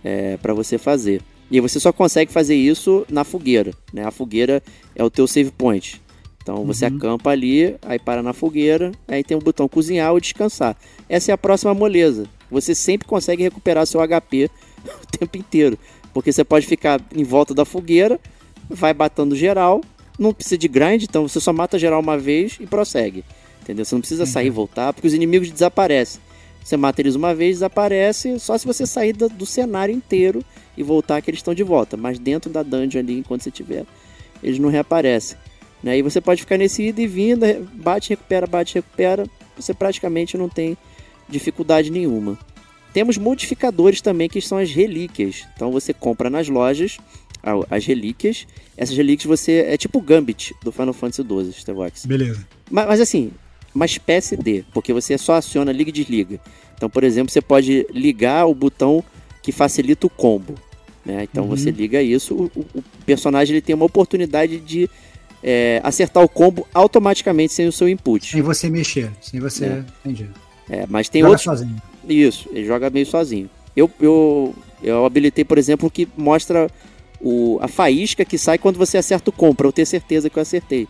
é, 0.05 0.37
para 0.37 0.55
você 0.55 0.79
fazer. 0.79 1.23
E 1.51 1.61
você 1.61 1.81
só 1.81 1.93
consegue 1.93 2.33
fazer 2.33 2.55
isso 2.55 3.05
na 3.11 3.25
fogueira, 3.25 3.73
né? 3.93 4.05
A 4.05 4.11
fogueira 4.11 4.63
é 4.95 5.03
o 5.03 5.11
teu 5.11 5.27
save 5.27 5.51
point. 5.51 6.01
Então 6.43 6.65
você 6.65 6.87
uhum. 6.87 6.97
acampa 6.97 7.31
ali, 7.31 7.77
aí 7.83 7.99
para 7.99 8.23
na 8.23 8.33
fogueira, 8.33 8.93
aí 9.07 9.23
tem 9.23 9.37
o 9.37 9.41
botão 9.41 9.69
cozinhar 9.69 10.13
ou 10.13 10.21
descansar. 10.21 10.77
Essa 11.09 11.33
é 11.33 11.35
a 11.35 11.39
próxima 11.39 11.75
moleza. 11.75 12.27
Você 12.51 12.75
sempre 12.75 13.07
consegue 13.07 13.43
recuperar 13.43 13.87
seu 13.87 14.01
HP 14.01 14.51
o 15.03 15.19
tempo 15.19 15.37
inteiro. 15.37 15.79
Porque 16.13 16.33
você 16.33 16.45
pode 16.45 16.67
ficar 16.67 17.01
em 17.15 17.25
volta 17.25 17.55
da 17.55 17.65
fogueira, 17.65 18.19
vai 18.69 18.93
batendo 18.93 19.37
geral, 19.37 19.81
não 20.19 20.35
precisa 20.35 20.59
de 20.59 20.69
grind, 20.69 21.03
então 21.03 21.27
você 21.27 21.41
só 21.41 21.53
mata 21.53 21.79
geral 21.79 22.01
uma 22.01 22.19
vez 22.19 22.59
e 22.61 22.67
prossegue. 22.67 23.25
Entendeu? 23.63 23.85
Você 23.85 23.95
não 23.95 24.01
precisa 24.01 24.27
sair 24.27 24.49
e 24.49 24.51
voltar, 24.51 24.93
porque 24.93 25.07
os 25.07 25.15
inimigos 25.15 25.51
desaparecem. 25.51 26.21
Você 26.63 26.77
mata 26.77 27.01
eles 27.01 27.15
uma 27.15 27.35
vez, 27.35 27.57
desaparece, 27.57 28.39
só 28.39 28.57
se 28.57 28.67
você 28.67 28.87
sair 28.87 29.13
do, 29.13 29.29
do 29.29 29.47
cenário 29.47 29.95
inteiro 29.95 30.45
e 30.77 30.83
voltar 30.83 31.21
que 31.23 31.31
eles 31.31 31.39
estão 31.39 31.55
de 31.55 31.63
volta. 31.63 31.97
Mas 31.97 32.19
dentro 32.19 32.51
da 32.51 32.63
dungeon 32.63 33.01
ali, 33.01 33.19
enquanto 33.19 33.43
você 33.43 33.51
tiver, 33.51 33.87
eles 34.43 34.59
não 34.59 34.69
reaparecem. 34.69 35.39
Né? 35.83 35.99
E 35.99 36.03
você 36.03 36.21
pode 36.21 36.43
ficar 36.43 36.59
nesse 36.59 36.83
ida 36.83 37.01
e 37.01 37.07
vinda, 37.07 37.63
bate, 37.73 38.11
recupera, 38.11 38.47
bate, 38.47 38.75
recupera. 38.75 39.27
Você 39.57 39.73
praticamente 39.73 40.37
não 40.37 40.49
tem 40.49 40.77
dificuldade 41.29 41.91
nenhuma. 41.91 42.39
Temos 42.93 43.17
modificadores 43.17 44.01
também 44.01 44.29
que 44.29 44.41
são 44.41 44.59
as 44.59 44.71
relíquias. 44.71 45.47
Então 45.55 45.71
você 45.71 45.93
compra 45.93 46.29
nas 46.29 46.49
lojas 46.49 46.99
as 47.71 47.87
relíquias. 47.87 48.47
Essas 48.77 48.97
relíquias 48.97 49.27
você. 49.27 49.65
É 49.69 49.77
tipo 49.77 49.99
o 49.99 50.03
Gambit 50.03 50.55
do 50.63 50.71
Final 50.73 50.93
Fantasy 50.93 51.23
XII, 51.23 51.51
Starbox. 51.51 52.07
Beleza. 52.07 52.47
Mas, 52.71 52.87
mas, 52.87 53.01
assim, 53.01 53.31
uma 53.75 53.87
espécie 53.87 54.37
de, 54.37 54.65
porque 54.73 54.93
você 54.93 55.17
só 55.17 55.35
aciona 55.35 55.73
liga 55.73 55.91
e 55.91 55.93
desliga. 55.93 56.41
Então, 56.77 56.89
por 56.89 57.05
exemplo, 57.05 57.33
você 57.33 57.41
pode 57.41 57.87
ligar 57.93 58.47
o 58.47 58.55
botão 58.55 59.05
que 59.43 59.53
facilita 59.53 60.07
o 60.07 60.11
combo. 60.11 60.55
Né? 61.05 61.25
Então 61.25 61.45
uhum. 61.45 61.51
você 61.51 61.71
liga 61.71 62.03
isso, 62.03 62.35
o, 62.35 62.61
o, 62.75 62.83
personagem 63.07 63.55
ele 63.55 63.63
tem 63.63 63.75
uma 63.75 63.87
oportunidade 63.87 64.61
de 64.61 64.89
é, 65.43 65.81
acertar 65.83 66.23
o 66.23 66.29
combo 66.29 66.67
automaticamente 66.75 67.55
sem 67.55 67.67
o 67.67 67.73
seu 67.73 67.89
input. 67.89 68.31
Sem 68.31 68.43
você 68.43 68.69
mexer, 68.69 69.11
sem 69.21 69.41
você. 69.41 69.65
É. 69.65 69.85
Entendi. 70.05 70.29
É, 70.69 70.87
mas 70.89 71.09
tem 71.09 71.23
joga 71.23 71.31
outros. 71.31 71.45
sozinho. 71.45 71.81
Isso, 72.09 72.49
ele 72.51 72.65
joga 72.65 72.91
meio 72.91 73.07
sozinho. 73.07 73.49
Eu, 73.77 73.91
eu, 74.01 74.55
eu 74.83 75.05
habilitei, 75.05 75.45
por 75.45 75.59
exemplo, 75.59 75.91
que 75.91 76.09
mostra 76.17 76.69
o, 77.21 77.59
a 77.61 77.69
faísca 77.69 78.25
que 78.25 78.39
sai 78.39 78.59
quando 78.59 78.77
você 78.77 78.99
acerta 78.99 79.31
o 79.31 79.33
combo, 79.33 79.55
pra 79.55 79.67
eu 79.67 79.73
ter 79.73 79.87
certeza 79.87 80.31
que 80.31 80.39
eu 80.39 80.43
acertei. 80.43 80.89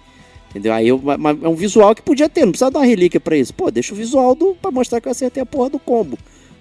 Entendeu? 0.51 0.73
Aí 0.73 0.89
eu, 0.89 1.01
é 1.43 1.49
um 1.49 1.55
visual 1.55 1.95
que 1.95 2.03
podia 2.03 2.29
ter, 2.29 2.45
não 2.45 2.53
precisa 2.53 2.71
dar 2.71 2.81
uma 2.81 2.87
relíquia 2.87 3.21
pra 3.21 3.37
isso. 3.37 3.55
Pô, 3.55 3.71
deixa 3.71 3.95
o 3.95 3.97
visual 3.97 4.35
do, 4.35 4.55
pra 4.55 4.71
mostrar 4.71 5.01
que 5.01 5.07
eu 5.07 5.13
acertei 5.13 5.43
a 5.43 5.47
porra 5.47 5.71
do 5.71 5.79
combo. 5.79 6.19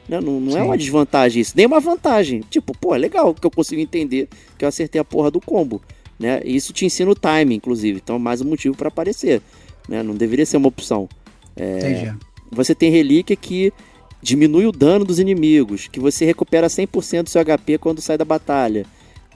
Né? 0.07 0.19
Não, 0.19 0.39
não 0.39 0.57
é 0.57 0.63
uma 0.63 0.77
desvantagem 0.77 1.41
isso, 1.41 1.53
nem 1.55 1.65
uma 1.65 1.79
vantagem. 1.79 2.43
Tipo, 2.49 2.77
pô, 2.77 2.93
é 2.93 2.97
legal 2.97 3.33
que 3.33 3.45
eu 3.45 3.51
consigo 3.51 3.81
entender 3.81 4.27
que 4.57 4.65
eu 4.65 4.69
acertei 4.69 4.99
a 4.99 5.03
porra 5.03 5.31
do 5.31 5.41
combo. 5.41 5.81
Né? 6.19 6.41
Isso 6.43 6.73
te 6.73 6.85
ensina 6.85 7.09
o 7.09 7.15
time, 7.15 7.55
inclusive. 7.55 7.99
Então, 8.03 8.19
mais 8.19 8.41
um 8.41 8.45
motivo 8.45 8.75
para 8.75 8.89
aparecer. 8.89 9.41
Né? 9.87 10.03
Não 10.03 10.13
deveria 10.13 10.45
ser 10.45 10.57
uma 10.57 10.67
opção. 10.67 11.07
É, 11.55 12.13
você 12.51 12.75
tem 12.75 12.91
relíquia 12.91 13.35
que 13.35 13.73
diminui 14.21 14.65
o 14.65 14.71
dano 14.71 15.05
dos 15.05 15.19
inimigos, 15.19 15.87
que 15.87 15.99
você 15.99 16.25
recupera 16.25 16.67
100% 16.67 17.23
do 17.23 17.29
seu 17.29 17.43
HP 17.43 17.77
quando 17.77 18.01
sai 18.01 18.17
da 18.17 18.25
batalha, 18.25 18.85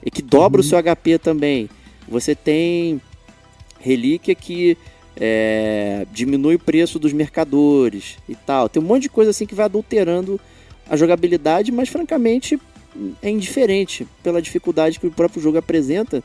e 0.04 0.10
que 0.10 0.22
dobra 0.22 0.60
uhum. 0.60 0.66
o 0.66 0.68
seu 0.68 0.78
HP 0.82 1.18
também. 1.18 1.68
Você 2.08 2.34
tem 2.34 3.00
relíquia 3.80 4.34
que 4.34 4.76
é, 5.16 6.06
diminui 6.12 6.56
o 6.56 6.58
preço 6.58 6.98
dos 6.98 7.12
mercadores 7.12 8.16
e 8.28 8.34
tal. 8.34 8.68
Tem 8.68 8.82
um 8.82 8.86
monte 8.86 9.02
de 9.02 9.08
coisa 9.08 9.30
assim 9.30 9.46
que 9.46 9.54
vai 9.54 9.64
adulterando 9.64 10.40
a 10.88 10.96
jogabilidade, 10.96 11.72
mas 11.72 11.88
francamente 11.88 12.58
é 13.22 13.30
indiferente 13.30 14.06
pela 14.22 14.40
dificuldade 14.40 15.00
que 15.00 15.06
o 15.06 15.10
próprio 15.10 15.42
jogo 15.42 15.58
apresenta. 15.58 16.22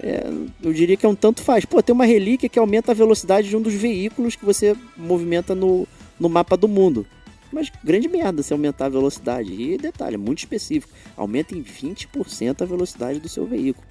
É, 0.00 0.30
eu 0.62 0.72
diria 0.72 0.96
que 0.96 1.04
é 1.04 1.08
um 1.08 1.14
tanto 1.14 1.42
faz. 1.42 1.64
Pô, 1.64 1.82
tem 1.82 1.92
uma 1.92 2.04
relíquia 2.04 2.48
que 2.48 2.58
aumenta 2.58 2.92
a 2.92 2.94
velocidade 2.94 3.48
de 3.48 3.56
um 3.56 3.60
dos 3.60 3.74
veículos 3.74 4.36
que 4.36 4.44
você 4.44 4.76
movimenta 4.96 5.54
no, 5.54 5.86
no 6.18 6.28
mapa 6.28 6.56
do 6.56 6.68
mundo. 6.68 7.04
Mas 7.52 7.70
grande 7.82 8.08
merda 8.08 8.42
se 8.42 8.52
aumentar 8.52 8.86
a 8.86 8.90
velocidade. 8.90 9.52
E 9.52 9.78
detalhe, 9.78 10.14
é 10.14 10.18
muito 10.18 10.38
específico. 10.38 10.92
Aumenta 11.16 11.54
em 11.54 11.62
20% 11.62 12.62
a 12.62 12.64
velocidade 12.64 13.20
do 13.20 13.28
seu 13.28 13.46
veículo. 13.46 13.86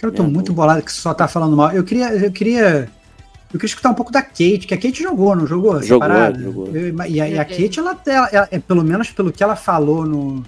Eu 0.00 0.12
tô 0.12 0.22
é, 0.22 0.26
muito 0.26 0.52
bolado 0.52 0.82
que 0.82 0.92
você 0.92 1.00
só 1.00 1.12
tá 1.12 1.26
falando 1.26 1.56
mal. 1.56 1.72
Eu 1.72 1.84
queria, 1.84 2.12
eu 2.14 2.30
queria 2.30 2.88
eu 3.52 3.58
queria 3.58 3.66
escutar 3.66 3.90
um 3.90 3.94
pouco 3.94 4.12
da 4.12 4.20
Kate, 4.22 4.66
que 4.66 4.74
a 4.74 4.76
Kate 4.76 5.02
jogou, 5.02 5.34
não 5.34 5.46
jogou? 5.46 5.82
Jogou, 5.82 6.08
jogou. 6.38 6.66
Eu, 6.68 6.94
e, 7.06 7.20
a, 7.20 7.28
e, 7.28 7.38
a, 7.38 7.44
Kate, 7.44 7.78
ela, 7.78 7.98
ela, 8.06 8.28
ela, 8.30 8.48
é, 8.50 8.58
pelo 8.58 8.84
menos 8.84 9.10
pelo 9.10 9.32
que 9.32 9.42
ela 9.42 9.56
falou 9.56 10.04
no, 10.04 10.44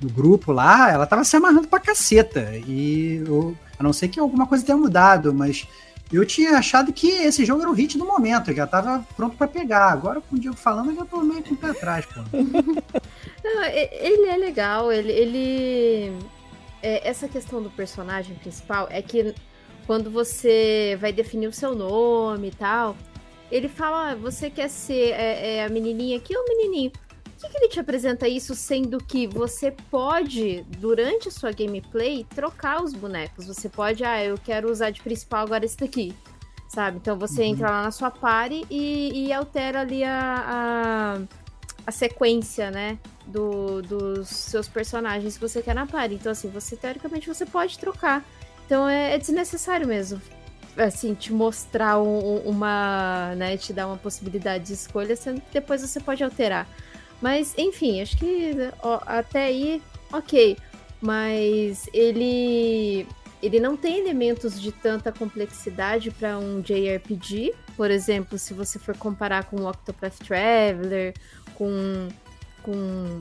no 0.00 0.10
grupo 0.10 0.50
lá, 0.50 0.90
ela 0.90 1.06
tava 1.06 1.22
se 1.22 1.36
amarrando 1.36 1.68
pra 1.68 1.78
caceta. 1.78 2.50
E 2.66 3.22
eu, 3.24 3.56
a 3.78 3.82
não 3.84 3.92
ser 3.92 4.08
que 4.08 4.18
alguma 4.18 4.46
coisa 4.48 4.64
tenha 4.64 4.76
mudado, 4.76 5.32
mas 5.32 5.66
eu 6.12 6.26
tinha 6.26 6.58
achado 6.58 6.92
que 6.92 7.08
esse 7.08 7.44
jogo 7.44 7.62
era 7.62 7.70
o 7.70 7.74
hit 7.74 7.96
do 7.96 8.04
momento, 8.04 8.52
já 8.52 8.66
tava 8.66 9.06
pronto 9.16 9.36
para 9.36 9.46
pegar. 9.46 9.92
Agora, 9.92 10.20
com 10.20 10.36
o 10.36 10.38
Diego 10.38 10.56
falando, 10.56 10.90
eu 10.90 10.96
já 10.96 11.04
tô 11.04 11.20
meio 11.22 11.42
com 11.42 11.54
o 11.54 11.56
pé 11.56 11.70
atrás, 11.70 12.06
pô. 12.06 12.20
não, 13.44 13.64
ele 13.64 14.26
é 14.26 14.36
legal, 14.36 14.90
ele. 14.90 15.12
ele... 15.12 16.18
É, 16.82 17.06
essa 17.06 17.28
questão 17.28 17.62
do 17.62 17.70
personagem 17.70 18.34
principal 18.36 18.88
é 18.90 19.02
que 19.02 19.34
quando 19.86 20.10
você 20.10 20.96
vai 21.00 21.12
definir 21.12 21.46
o 21.46 21.52
seu 21.52 21.74
nome 21.74 22.48
e 22.48 22.52
tal, 22.52 22.96
ele 23.50 23.68
fala: 23.68 24.12
ah, 24.12 24.14
você 24.14 24.48
quer 24.48 24.68
ser 24.68 25.12
é, 25.12 25.56
é 25.56 25.64
a 25.64 25.68
menininha 25.68 26.16
aqui 26.16 26.36
ou 26.36 26.42
o 26.42 26.48
menininho? 26.48 26.92
Por 27.40 27.48
que, 27.48 27.52
que 27.52 27.64
ele 27.64 27.68
te 27.68 27.80
apresenta 27.80 28.28
isso 28.28 28.54
sendo 28.54 28.98
que 28.98 29.26
você 29.26 29.70
pode, 29.90 30.62
durante 30.78 31.28
a 31.28 31.30
sua 31.30 31.50
gameplay, 31.52 32.26
trocar 32.34 32.82
os 32.82 32.92
bonecos? 32.92 33.46
Você 33.46 33.66
pode, 33.66 34.04
ah, 34.04 34.22
eu 34.22 34.36
quero 34.36 34.70
usar 34.70 34.90
de 34.90 35.00
principal 35.00 35.46
agora 35.46 35.64
esse 35.64 35.76
daqui. 35.76 36.14
Sabe? 36.68 36.98
Então 36.98 37.18
você 37.18 37.40
uhum. 37.40 37.48
entra 37.48 37.70
lá 37.70 37.82
na 37.82 37.90
sua 37.90 38.10
party 38.10 38.64
e, 38.70 39.26
e 39.26 39.32
altera 39.32 39.80
ali 39.80 40.04
a, 40.04 40.44
a, 40.46 41.20
a 41.86 41.90
sequência, 41.90 42.70
né? 42.70 42.98
Do, 43.26 43.80
dos 43.80 44.28
seus 44.28 44.68
personagens 44.68 45.34
que 45.34 45.40
você 45.40 45.62
quer 45.62 45.74
na 45.74 45.86
party. 45.86 46.16
Então, 46.16 46.30
assim, 46.30 46.48
você 46.50 46.76
teoricamente 46.76 47.26
você 47.26 47.46
pode 47.46 47.78
trocar. 47.78 48.22
Então 48.66 48.86
é, 48.86 49.14
é 49.14 49.18
desnecessário 49.18 49.88
mesmo. 49.88 50.20
Assim, 50.76 51.14
te 51.14 51.32
mostrar 51.32 51.98
um, 51.98 52.36
uma. 52.44 53.34
né, 53.34 53.56
te 53.56 53.72
dar 53.72 53.86
uma 53.86 53.96
possibilidade 53.96 54.66
de 54.66 54.74
escolha, 54.74 55.16
sendo 55.16 55.40
que 55.40 55.54
depois 55.54 55.80
você 55.80 55.98
pode 55.98 56.22
alterar. 56.22 56.68
Mas, 57.20 57.54
enfim, 57.58 58.00
acho 58.00 58.16
que 58.16 58.54
ó, 58.82 59.00
até 59.06 59.46
aí, 59.46 59.82
ok. 60.12 60.56
Mas 61.00 61.88
ele. 61.92 63.06
Ele 63.42 63.58
não 63.58 63.74
tem 63.74 63.98
elementos 63.98 64.60
de 64.60 64.70
tanta 64.70 65.10
complexidade 65.10 66.10
para 66.10 66.38
um 66.38 66.60
JRPG. 66.60 67.54
Por 67.74 67.90
exemplo, 67.90 68.38
se 68.38 68.52
você 68.52 68.78
for 68.78 68.94
comparar 68.94 69.44
com 69.44 69.56
o 69.56 69.66
Octopath 69.66 70.18
Traveler, 70.18 71.14
com, 71.54 72.08
com 72.62 73.18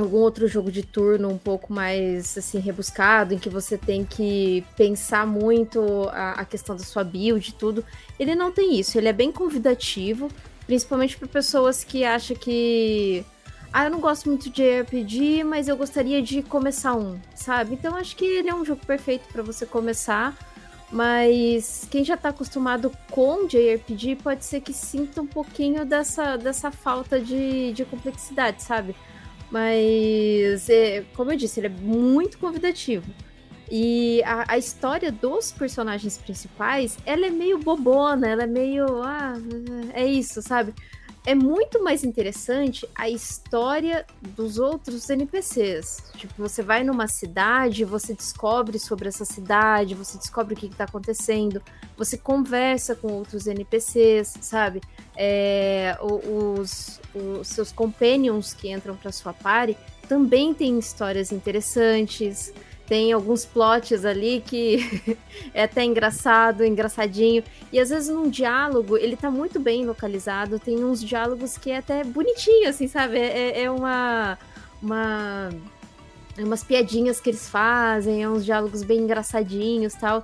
algum 0.00 0.16
outro 0.16 0.48
jogo 0.48 0.72
de 0.72 0.82
turno 0.82 1.28
um 1.28 1.38
pouco 1.38 1.72
mais 1.72 2.36
assim 2.36 2.58
rebuscado, 2.58 3.34
em 3.34 3.38
que 3.38 3.48
você 3.48 3.76
tem 3.76 4.04
que 4.04 4.64
pensar 4.76 5.26
muito 5.26 6.08
a, 6.10 6.32
a 6.32 6.44
questão 6.44 6.74
da 6.74 6.82
sua 6.82 7.04
build 7.04 7.50
e 7.50 7.52
tudo. 7.52 7.84
Ele 8.18 8.34
não 8.34 8.50
tem 8.50 8.78
isso, 8.78 8.98
ele 8.98 9.08
é 9.08 9.12
bem 9.12 9.30
convidativo, 9.30 10.30
principalmente 10.66 11.16
para 11.16 11.28
pessoas 11.28 11.84
que 11.84 12.04
acham 12.04 12.36
que 12.36 13.24
ah, 13.72 13.86
eu 13.86 13.90
não 13.90 14.00
gosto 14.00 14.28
muito 14.28 14.48
de 14.50 14.62
RPG, 14.80 15.42
mas 15.44 15.66
eu 15.66 15.76
gostaria 15.76 16.22
de 16.22 16.42
começar 16.42 16.94
um, 16.94 17.18
sabe? 17.34 17.74
Então 17.74 17.96
acho 17.96 18.14
que 18.14 18.24
ele 18.24 18.48
é 18.48 18.54
um 18.54 18.64
jogo 18.64 18.84
perfeito 18.86 19.26
para 19.32 19.42
você 19.42 19.66
começar. 19.66 20.36
Mas 20.92 21.88
quem 21.90 22.04
já 22.04 22.16
tá 22.16 22.28
acostumado 22.28 22.92
com 23.10 23.48
JRPG 23.48 24.16
pode 24.22 24.44
ser 24.44 24.60
que 24.60 24.72
sinta 24.72 25.20
um 25.20 25.26
pouquinho 25.26 25.84
dessa, 25.84 26.36
dessa 26.36 26.70
falta 26.70 27.18
de, 27.18 27.72
de 27.72 27.84
complexidade, 27.84 28.62
sabe? 28.62 28.94
Mas, 29.50 30.68
é, 30.68 31.04
como 31.16 31.32
eu 31.32 31.36
disse, 31.36 31.58
ele 31.58 31.66
é 31.66 31.70
muito 31.70 32.38
convidativo. 32.38 33.04
E 33.70 34.22
a, 34.24 34.52
a, 34.52 34.58
história 34.58 35.10
dos 35.10 35.50
personagens 35.50 36.18
principais, 36.18 36.98
ela 37.06 37.26
é 37.26 37.30
meio 37.30 37.58
bobona, 37.58 38.28
ela 38.28 38.42
é 38.42 38.46
meio. 38.46 39.02
Ah, 39.02 39.34
é 39.94 40.04
isso, 40.06 40.42
sabe? 40.42 40.74
é 41.26 41.34
muito 41.34 41.82
mais 41.82 42.04
interessante 42.04 42.86
a 42.94 43.08
história 43.08 44.04
dos 44.20 44.58
outros 44.58 45.08
NPCs. 45.08 46.12
Tipo, 46.16 46.34
você 46.36 46.62
vai 46.62 46.84
numa 46.84 47.08
cidade, 47.08 47.84
você 47.84 48.12
descobre 48.12 48.78
sobre 48.78 49.08
essa 49.08 49.24
cidade, 49.24 49.94
você 49.94 50.18
descobre 50.18 50.52
o 50.52 50.56
que 50.56 50.66
está 50.66 50.84
acontecendo, 50.84 51.62
você 51.96 52.18
conversa 52.18 52.94
com 52.94 53.10
outros 53.12 53.46
NPCs, 53.46 54.34
sabe? 54.42 54.82
É, 55.16 55.96
os, 56.02 57.00
os 57.14 57.48
seus 57.48 57.72
companions 57.72 58.52
que 58.52 58.70
entram 58.70 58.94
para 58.94 59.10
sua 59.10 59.32
party 59.32 59.78
também 60.06 60.52
têm 60.52 60.78
histórias 60.78 61.32
interessantes 61.32 62.52
tem 62.86 63.12
alguns 63.12 63.44
plots 63.44 64.04
ali 64.04 64.42
que 64.44 65.18
é 65.54 65.64
até 65.64 65.84
engraçado, 65.84 66.64
engraçadinho. 66.64 67.42
E 67.72 67.80
às 67.80 67.90
vezes 67.90 68.08
num 68.08 68.28
diálogo, 68.28 68.96
ele 68.96 69.16
tá 69.16 69.30
muito 69.30 69.58
bem 69.58 69.86
localizado, 69.86 70.58
tem 70.58 70.84
uns 70.84 71.02
diálogos 71.02 71.56
que 71.56 71.70
é 71.70 71.78
até 71.78 72.04
bonitinho, 72.04 72.68
assim, 72.68 72.86
sabe? 72.86 73.18
É, 73.18 73.62
é 73.62 73.70
uma. 73.70 74.38
uma 74.82 75.50
é 76.36 76.42
umas 76.42 76.64
piadinhas 76.64 77.20
que 77.20 77.30
eles 77.30 77.48
fazem, 77.48 78.24
é 78.24 78.28
uns 78.28 78.44
diálogos 78.44 78.82
bem 78.82 79.02
engraçadinhos 79.02 79.94
tal. 79.94 80.20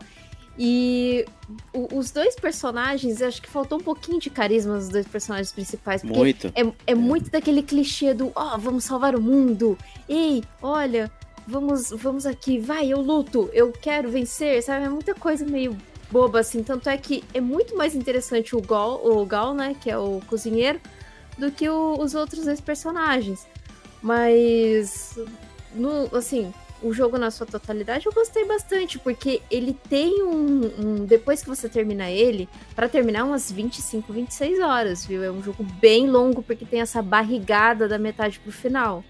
E 0.59 1.25
o, 1.73 1.97
os 1.99 2.11
dois 2.11 2.35
personagens, 2.35 3.21
eu 3.21 3.29
acho 3.29 3.41
que 3.41 3.49
faltou 3.49 3.79
um 3.79 3.81
pouquinho 3.81 4.19
de 4.19 4.29
carisma 4.29 4.75
nos 4.75 4.89
dois 4.89 5.07
personagens 5.07 5.53
principais. 5.53 6.03
Porque 6.03 6.19
muito. 6.19 6.53
É, 6.55 6.63
é, 6.63 6.73
é 6.89 6.95
muito 6.95 7.31
daquele 7.31 7.63
clichê 7.63 8.13
do, 8.13 8.31
ó, 8.35 8.55
oh, 8.55 8.59
vamos 8.59 8.85
salvar 8.85 9.15
o 9.15 9.21
mundo. 9.23 9.79
Ei, 10.09 10.43
olha, 10.61 11.11
vamos, 11.51 11.91
vamos 11.91 12.25
aqui, 12.25 12.59
vai, 12.59 12.91
eu 12.93 13.01
luto, 13.01 13.51
eu 13.53 13.73
quero 13.73 14.09
vencer, 14.09 14.63
sabe? 14.63 14.87
É 14.87 14.89
muita 14.89 15.15
coisa 15.15 15.45
meio 15.45 15.77
boba, 16.11 16.41
assim. 16.41 16.63
Tanto 16.63 16.89
é 16.89 16.97
que 16.97 17.25
é 17.35 17.41
muito 17.41 17.77
mais 17.77 17.95
interessante 17.95 18.55
o 18.55 18.61
Gal, 18.61 19.01
o 19.05 19.27
Gal 19.27 19.53
né, 19.53 19.77
que 19.81 19.91
é 19.91 19.99
o 19.99 20.21
cozinheiro, 20.27 20.81
do 21.37 21.51
que 21.51 21.69
o, 21.69 21.99
os 21.99 22.15
outros 22.15 22.45
dois 22.45 22.61
personagens. 22.61 23.47
Mas, 24.01 25.19
no, 25.75 26.09
assim, 26.17 26.53
o 26.83 26.93
jogo 26.93 27.19
na 27.19 27.31
sua 27.31 27.47
totalidade 27.47 28.07
eu 28.07 28.13
gostei 28.13 28.45
bastante, 28.47 28.99
porque 28.99 29.43
ele 29.51 29.77
tem 29.89 30.23
um. 30.23 30.71
um 30.79 31.05
depois 31.05 31.43
que 31.43 31.49
você 31.49 31.69
termina 31.69 32.11
ele, 32.11 32.49
para 32.75 32.89
terminar 32.89 33.25
umas 33.25 33.51
25, 33.51 34.13
26 34.13 34.61
horas, 34.61 35.05
viu? 35.05 35.23
É 35.23 35.31
um 35.31 35.43
jogo 35.43 35.63
bem 35.63 36.09
longo, 36.09 36.43
porque 36.43 36.65
tem 36.65 36.81
essa 36.81 37.03
barrigada 37.03 37.89
da 37.89 37.99
metade 37.99 38.39
pro 38.39 38.53
final 38.53 39.05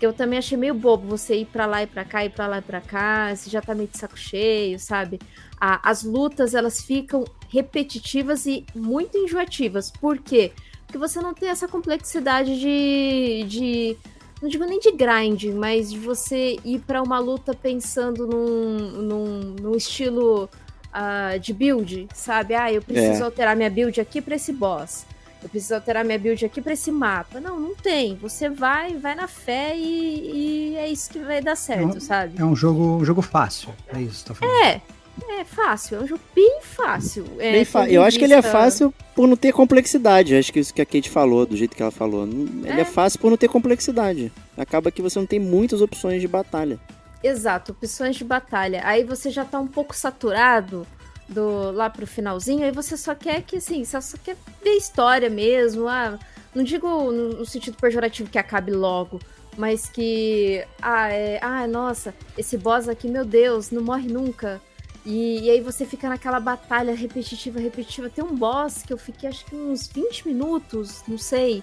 eu 0.00 0.12
também 0.12 0.38
achei 0.38 0.58
meio 0.58 0.74
bobo 0.74 1.06
você 1.08 1.36
ir 1.36 1.46
para 1.46 1.64
lá 1.64 1.82
e 1.82 1.86
para 1.86 2.04
cá, 2.04 2.24
ir 2.24 2.30
para 2.30 2.46
lá 2.46 2.58
e 2.58 2.62
para 2.62 2.80
cá, 2.80 3.34
você 3.34 3.48
já 3.48 3.62
tá 3.62 3.74
meio 3.74 3.88
de 3.88 3.96
saco 3.96 4.16
cheio, 4.16 4.78
sabe? 4.78 5.18
A, 5.58 5.88
as 5.88 6.02
lutas, 6.02 6.54
elas 6.54 6.82
ficam 6.82 7.24
repetitivas 7.48 8.44
e 8.46 8.66
muito 8.74 9.16
enjoativas. 9.16 9.90
Por 9.90 10.18
quê? 10.18 10.52
Porque 10.86 10.98
você 10.98 11.20
não 11.20 11.32
tem 11.32 11.48
essa 11.48 11.66
complexidade 11.66 12.60
de, 12.60 13.44
de 13.48 13.96
não 14.42 14.48
digo 14.48 14.64
nem 14.66 14.78
de 14.78 14.92
grind, 14.92 15.44
mas 15.54 15.90
de 15.90 15.98
você 15.98 16.58
ir 16.64 16.80
para 16.80 17.02
uma 17.02 17.18
luta 17.18 17.54
pensando 17.54 18.26
num, 18.26 18.78
num, 19.02 19.40
num 19.60 19.74
estilo 19.74 20.44
uh, 20.44 21.38
de 21.40 21.54
build, 21.54 22.06
sabe? 22.14 22.54
Ah, 22.54 22.70
eu 22.70 22.82
preciso 22.82 23.22
é. 23.22 23.24
alterar 23.24 23.56
minha 23.56 23.70
build 23.70 23.98
aqui 23.98 24.20
para 24.20 24.36
esse 24.36 24.52
boss 24.52 25.06
eu 25.46 25.48
preciso 25.48 25.76
alterar 25.76 26.04
minha 26.04 26.18
build 26.18 26.44
aqui 26.44 26.60
para 26.60 26.72
esse 26.72 26.90
mapa. 26.90 27.40
Não, 27.40 27.58
não 27.58 27.74
tem. 27.74 28.16
Você 28.16 28.50
vai, 28.50 28.96
vai 28.96 29.14
na 29.14 29.28
fé 29.28 29.76
e, 29.76 30.72
e 30.72 30.76
é 30.76 30.88
isso 30.88 31.08
que 31.08 31.20
vai 31.20 31.40
dar 31.40 31.54
certo, 31.54 31.82
é 31.82 31.96
um, 31.96 32.00
sabe? 32.00 32.40
É 32.40 32.44
um 32.44 32.56
jogo, 32.56 32.96
um 32.96 33.04
jogo 33.04 33.22
fácil. 33.22 33.72
É 33.94 34.00
isso, 34.00 34.24
tá 34.24 34.34
falando. 34.34 34.54
É. 34.64 34.82
É 35.30 35.44
fácil, 35.44 35.96
é 35.96 36.00
um 36.02 36.06
jogo 36.06 36.20
bem 36.34 36.60
fácil. 36.60 37.24
É, 37.38 37.64
bem 37.64 37.66
Eu 37.90 38.02
acho 38.02 38.18
que 38.18 38.24
ele 38.24 38.34
é 38.34 38.42
fácil 38.42 38.92
por 39.14 39.26
não 39.26 39.34
ter 39.34 39.50
complexidade. 39.50 40.34
Eu 40.34 40.38
acho 40.38 40.52
que 40.52 40.60
isso 40.60 40.74
que 40.74 40.82
a 40.82 40.84
Kate 40.84 41.08
falou, 41.08 41.46
do 41.46 41.56
jeito 41.56 41.74
que 41.74 41.80
ela 41.80 41.90
falou. 41.90 42.26
Ele 42.26 42.66
é. 42.66 42.80
é 42.80 42.84
fácil 42.84 43.18
por 43.18 43.30
não 43.30 43.36
ter 43.38 43.48
complexidade. 43.48 44.30
Acaba 44.58 44.90
que 44.90 45.00
você 45.00 45.18
não 45.18 45.26
tem 45.26 45.40
muitas 45.40 45.80
opções 45.80 46.20
de 46.20 46.28
batalha. 46.28 46.78
Exato, 47.22 47.72
opções 47.72 48.16
de 48.16 48.24
batalha. 48.24 48.82
Aí 48.84 49.04
você 49.04 49.30
já 49.30 49.42
tá 49.42 49.58
um 49.58 49.66
pouco 49.66 49.96
saturado 49.96 50.86
do 51.28 51.70
lá 51.72 51.90
pro 51.90 52.06
finalzinho, 52.06 52.64
aí 52.64 52.70
você 52.70 52.96
só 52.96 53.14
quer 53.14 53.42
que, 53.42 53.56
assim, 53.56 53.84
você 53.84 54.00
só 54.00 54.16
quer 54.16 54.36
ver 54.62 54.72
história 54.72 55.28
mesmo, 55.28 55.88
ah, 55.88 56.18
não 56.54 56.62
digo 56.62 56.88
no, 57.12 57.44
sentido 57.44 57.76
pejorativo 57.76 58.30
que 58.30 58.38
acabe 58.38 58.72
logo, 58.72 59.20
mas 59.56 59.88
que, 59.88 60.64
ah, 60.80 61.08
é, 61.10 61.38
ah, 61.42 61.66
nossa, 61.66 62.14
esse 62.36 62.56
boss 62.56 62.88
aqui, 62.88 63.08
meu 63.08 63.24
Deus, 63.24 63.70
não 63.70 63.82
morre 63.82 64.08
nunca. 64.08 64.60
E, 65.04 65.40
e, 65.44 65.50
aí 65.50 65.60
você 65.60 65.86
fica 65.86 66.08
naquela 66.08 66.40
batalha 66.40 66.92
repetitiva, 66.92 67.60
repetitiva. 67.60 68.10
Tem 68.10 68.24
um 68.24 68.34
boss 68.34 68.82
que 68.82 68.92
eu 68.92 68.98
fiquei 68.98 69.28
acho 69.28 69.44
que 69.44 69.54
uns 69.54 69.86
20 69.86 70.26
minutos, 70.26 71.04
não 71.06 71.16
sei. 71.16 71.62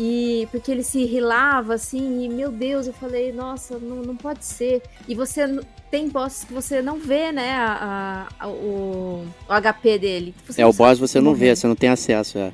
E 0.00 0.46
porque 0.52 0.70
ele 0.70 0.84
se 0.84 1.04
rilava 1.04 1.74
assim, 1.74 2.24
e 2.24 2.28
meu 2.28 2.52
Deus, 2.52 2.86
eu 2.86 2.92
falei, 2.92 3.32
nossa, 3.32 3.80
não, 3.80 3.96
não 3.96 4.14
pode 4.14 4.44
ser. 4.44 4.80
E 5.08 5.14
você 5.14 5.60
tem 5.90 6.08
bosses 6.08 6.44
que 6.44 6.52
você 6.52 6.80
não 6.80 7.00
vê, 7.00 7.32
né, 7.32 7.50
a, 7.54 8.28
a, 8.38 8.46
o, 8.46 9.26
o, 9.48 9.60
HP 9.60 9.98
dele. 9.98 10.34
Você 10.46 10.62
é, 10.62 10.66
o 10.66 10.72
boss 10.72 11.00
você 11.00 11.20
não 11.20 11.34
vê, 11.34 11.56
você 11.56 11.66
não 11.66 11.74
tem 11.74 11.88
acesso, 11.88 12.38
é. 12.38 12.52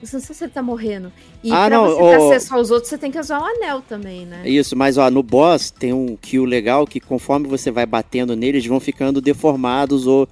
Você 0.00 0.16
não 0.16 0.22
sabe 0.22 0.34
se 0.36 0.44
ele 0.44 0.52
tá 0.52 0.62
morrendo. 0.62 1.12
E 1.42 1.50
ah, 1.50 1.66
pra 1.66 1.70
não, 1.70 1.86
você 1.86 1.98
ter 1.98 2.14
acesso 2.14 2.54
aos 2.54 2.70
outros, 2.70 2.88
você 2.88 2.98
tem 2.98 3.10
que 3.10 3.18
usar 3.18 3.40
o 3.40 3.42
um 3.42 3.46
anel 3.46 3.82
também, 3.82 4.24
né? 4.24 4.48
Isso, 4.48 4.76
mas 4.76 4.96
ó, 4.96 5.10
no 5.10 5.24
boss 5.24 5.72
tem 5.72 5.92
um 5.92 6.16
kill 6.16 6.44
legal 6.44 6.86
que 6.86 7.00
conforme 7.00 7.48
você 7.48 7.72
vai 7.72 7.84
batendo 7.84 8.36
neles, 8.36 8.64
vão 8.64 8.78
ficando 8.78 9.20
deformados 9.20 10.06
ou, 10.06 10.28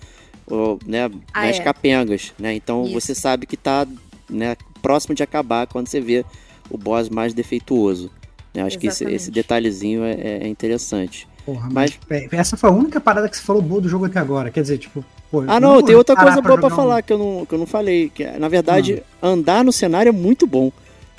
ou 0.46 0.78
né, 0.86 1.10
ah, 1.32 1.46
nas 1.46 1.58
é. 1.58 1.62
capengas, 1.64 2.32
né? 2.38 2.54
Então 2.54 2.84
Isso. 2.84 2.92
você 2.92 3.12
sabe 3.12 3.44
que 3.44 3.56
tá 3.56 3.84
né, 4.30 4.56
próximo 4.80 5.16
de 5.16 5.22
acabar 5.24 5.66
quando 5.66 5.88
você 5.88 6.00
vê 6.00 6.24
o 6.70 6.78
boss 6.78 7.08
mais 7.08 7.34
defeituoso. 7.34 8.10
Eu 8.54 8.66
acho 8.66 8.76
Exatamente. 8.76 8.78
que 8.78 8.86
esse, 8.86 9.04
esse 9.04 9.30
detalhezinho 9.30 10.04
é, 10.04 10.38
é 10.42 10.48
interessante. 10.48 11.26
Porra, 11.44 11.68
mas, 11.70 11.98
mas, 12.08 12.32
é, 12.32 12.36
essa 12.36 12.56
foi 12.56 12.70
a 12.70 12.72
única 12.72 13.00
parada 13.00 13.28
que 13.28 13.36
você 13.36 13.42
falou 13.42 13.60
boa 13.60 13.80
do 13.80 13.88
jogo 13.88 14.06
até 14.06 14.18
agora. 14.18 14.50
Quer 14.50 14.62
dizer, 14.62 14.78
tipo. 14.78 15.04
Pô, 15.30 15.44
ah, 15.46 15.60
não, 15.60 15.82
tem 15.82 15.94
outra 15.94 16.14
coisa 16.16 16.40
boa 16.40 16.58
pra 16.58 16.70
falar 16.70 17.02
que 17.02 17.12
eu 17.12 17.18
não, 17.18 17.44
que 17.44 17.54
eu 17.54 17.58
não 17.58 17.66
falei. 17.66 18.08
Que, 18.08 18.24
na 18.38 18.48
verdade, 18.48 19.02
ah. 19.20 19.28
andar 19.28 19.64
no 19.64 19.72
cenário 19.72 20.08
é 20.08 20.12
muito 20.12 20.46
bom. 20.46 20.72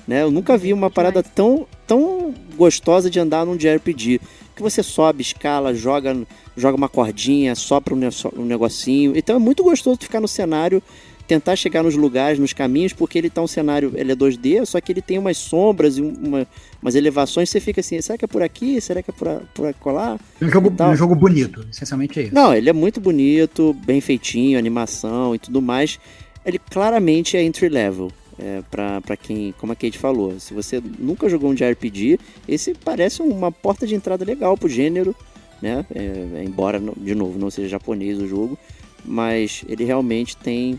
Né? 0.08 0.24
Eu 0.24 0.32
nunca 0.32 0.58
vi 0.58 0.72
uma 0.72 0.89
parada 0.89 1.22
tão, 1.22 1.68
tão 1.86 2.34
gostosa 2.56 3.10
de 3.10 3.20
andar 3.20 3.46
num 3.46 3.58
JRPG. 3.58 4.22
Que 4.56 4.62
você 4.62 4.82
sobe, 4.82 5.22
escala, 5.22 5.74
joga, 5.74 6.16
joga 6.56 6.78
uma 6.78 6.88
cordinha, 6.88 7.54
sopra 7.56 7.93
um, 7.93 8.00
um 8.38 8.46
negocinho. 8.46 9.16
Então 9.16 9.36
é 9.36 9.39
muito 9.39 9.64
gostoso 9.64 10.00
ficar 10.00 10.22
no 10.22 10.28
cenário 10.28 10.82
tentar 11.28 11.55
chegar 11.55 11.84
nos 11.84 11.95
lugares, 11.95 12.39
nos 12.39 12.53
caminhos, 12.53 12.93
porque 12.93 13.17
ele 13.17 13.30
tá 13.30 13.41
um 13.41 13.47
cenário, 13.47 13.91
ele 13.95 14.11
é 14.11 14.15
2D, 14.15 14.65
só 14.65 14.80
que 14.80 14.91
ele 14.91 15.01
tem 15.01 15.17
umas 15.17 15.38
sombras 15.38 15.97
e 15.97 16.01
uma, 16.01 16.47
umas 16.82 16.95
elevações, 16.95 17.49
você 17.49 17.59
fica 17.59 17.82
assim, 17.82 17.99
será 18.01 18.17
que 18.17 18.26
é 18.26 18.28
por 18.28 18.41
aqui? 18.41 18.80
Será 18.80 19.01
que 19.01 19.09
é 19.09 19.13
por, 19.13 19.41
por 19.53 19.73
colar? 19.76 20.19
É 20.39 20.45
um 20.45 20.49
jogo, 20.49 20.71
um 20.84 20.95
jogo 20.95 21.15
bonito, 21.15 21.65
essencialmente 21.71 22.19
é 22.19 22.23
isso. 22.23 22.36
Não, 22.36 22.53
ele 22.53 22.69
é 22.69 22.73
muito 22.73 22.99
bonito, 22.99 23.73
bem 23.86 23.99
feitinho, 24.01 24.57
animação 24.57 25.34
e 25.34 25.39
tudo 25.39 25.61
mais. 25.61 25.99
Ele 26.45 26.59
claramente 26.59 27.36
é 27.36 27.43
entry 27.43 27.69
level. 27.69 28.11
É, 28.38 28.61
para 28.69 29.15
quem, 29.15 29.53
como 29.57 29.71
a 29.71 29.76
Kate 29.78 29.97
falou, 29.97 30.38
se 30.41 30.53
você 30.53 30.84
nunca 30.99 31.30
jogou 31.30 31.49
um 31.49 31.53
JRPG, 31.53 32.19
esse 32.45 32.73
parece 32.73 33.21
uma 33.21 33.49
porta 33.49 33.88
de 33.88 33.95
entrada 33.95 34.26
legal 34.26 34.57
pro 34.57 34.67
gênero, 34.67 35.15
né? 35.61 35.86
É, 35.95 36.43
embora, 36.43 36.78
de 36.97 37.15
novo, 37.15 37.39
não 37.39 37.49
seja 37.49 37.69
japonês 37.69 38.19
o 38.19 38.28
jogo, 38.28 38.59
mas 39.05 39.63
ele 39.69 39.86
realmente 39.86 40.36
tem 40.36 40.78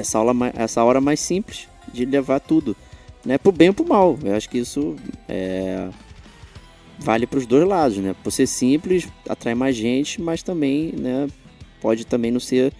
essa, 0.00 0.18
aula, 0.18 0.34
essa 0.54 0.82
hora 0.82 1.00
mais 1.00 1.20
simples 1.20 1.68
de 1.92 2.04
levar 2.04 2.40
tudo, 2.40 2.76
né? 3.24 3.38
Pro 3.38 3.52
bem 3.52 3.68
ou 3.68 3.74
pro 3.74 3.86
mal. 3.86 4.18
Eu 4.22 4.34
acho 4.34 4.48
que 4.48 4.58
isso 4.58 4.96
é, 5.28 5.88
vale 6.98 7.26
para 7.26 7.38
os 7.38 7.46
dois 7.46 7.66
lados, 7.66 7.98
né? 7.98 8.14
Por 8.22 8.30
ser 8.30 8.46
simples, 8.46 9.08
atrai 9.28 9.54
mais 9.54 9.76
gente, 9.76 10.20
mas 10.20 10.42
também, 10.42 10.92
né? 10.92 11.28
Pode 11.80 12.04
também 12.04 12.30
não 12.30 12.40
ser 12.40 12.72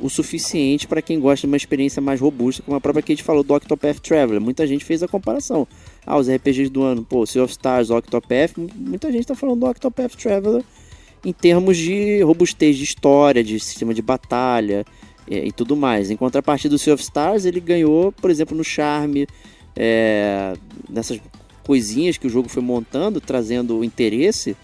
o 0.00 0.08
suficiente 0.08 0.86
para 0.86 1.02
quem 1.02 1.18
gosta 1.18 1.46
de 1.46 1.50
uma 1.50 1.56
experiência 1.56 2.00
mais 2.00 2.20
robusta, 2.20 2.62
como 2.62 2.76
a 2.76 2.80
própria 2.80 3.02
Kate 3.02 3.22
falou 3.22 3.42
do 3.42 3.54
Octopath 3.54 3.98
Traveler. 4.00 4.40
Muita 4.40 4.66
gente 4.66 4.84
fez 4.84 5.02
a 5.02 5.08
comparação. 5.08 5.66
Ah, 6.06 6.16
os 6.16 6.28
RPGs 6.28 6.70
do 6.70 6.82
ano, 6.82 7.04
pô, 7.04 7.26
Sea 7.26 7.42
of 7.42 7.50
Stars, 7.50 7.90
Octopath, 7.90 8.56
muita 8.76 9.10
gente 9.10 9.22
está 9.22 9.34
falando 9.34 9.60
do 9.60 9.66
Octopath 9.66 10.14
Traveler 10.14 10.64
em 11.24 11.32
termos 11.32 11.76
de 11.76 12.22
robustez 12.22 12.76
de 12.76 12.84
história, 12.84 13.42
de 13.42 13.58
sistema 13.58 13.92
de 13.92 14.00
batalha, 14.00 14.84
e, 15.30 15.52
tudo 15.52 15.76
mais. 15.76 16.10
Em 16.10 16.16
contrapartida 16.16 16.74
do 16.74 16.78
Sea 16.78 16.94
of 16.94 17.02
Stars, 17.02 17.44
ele 17.44 17.60
ganhou, 17.60 18.12
por 18.12 18.30
exemplo, 18.30 18.56
no 18.56 18.64
charme, 18.64 19.26
é, 19.76 20.54
nessas 20.88 21.20
coisinhas 21.64 22.16
que 22.16 22.26
o 22.26 22.30
jogo 22.30 22.48
foi 22.48 22.62
montando, 22.62 23.20
trazendo 23.20 23.84
interesse, 23.84 24.56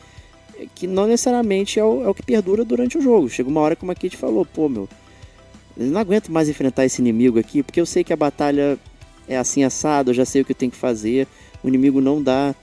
que 0.74 0.86
não 0.86 1.06
necessariamente 1.06 1.78
é 1.78 1.84
o, 1.84 2.04
é 2.04 2.08
o 2.08 2.14
que 2.14 2.22
perdura 2.22 2.64
durante 2.64 2.96
o 2.96 3.00
jogo. 3.00 3.28
Chega 3.28 3.48
uma 3.48 3.60
hora, 3.60 3.76
como 3.76 3.92
a 3.92 3.94
Kate 3.94 4.16
falou, 4.16 4.46
pô, 4.46 4.68
meu, 4.68 4.88
eu 5.76 5.86
não 5.86 6.00
aguento 6.00 6.30
mais 6.32 6.48
enfrentar 6.48 6.84
esse 6.84 7.00
inimigo 7.00 7.38
aqui, 7.38 7.62
porque 7.62 7.80
eu 7.80 7.86
sei 7.86 8.02
que 8.02 8.12
a 8.12 8.16
batalha 8.16 8.78
é 9.28 9.36
assim 9.36 9.64
assado, 9.64 10.10
eu 10.10 10.14
já 10.14 10.24
sei 10.24 10.42
o 10.42 10.44
que 10.44 10.52
eu 10.52 10.56
tenho 10.56 10.72
que 10.72 10.78
fazer, 10.78 11.26
o 11.62 11.68
inimigo 11.68 12.00
não 12.00 12.22
dá 12.22 12.54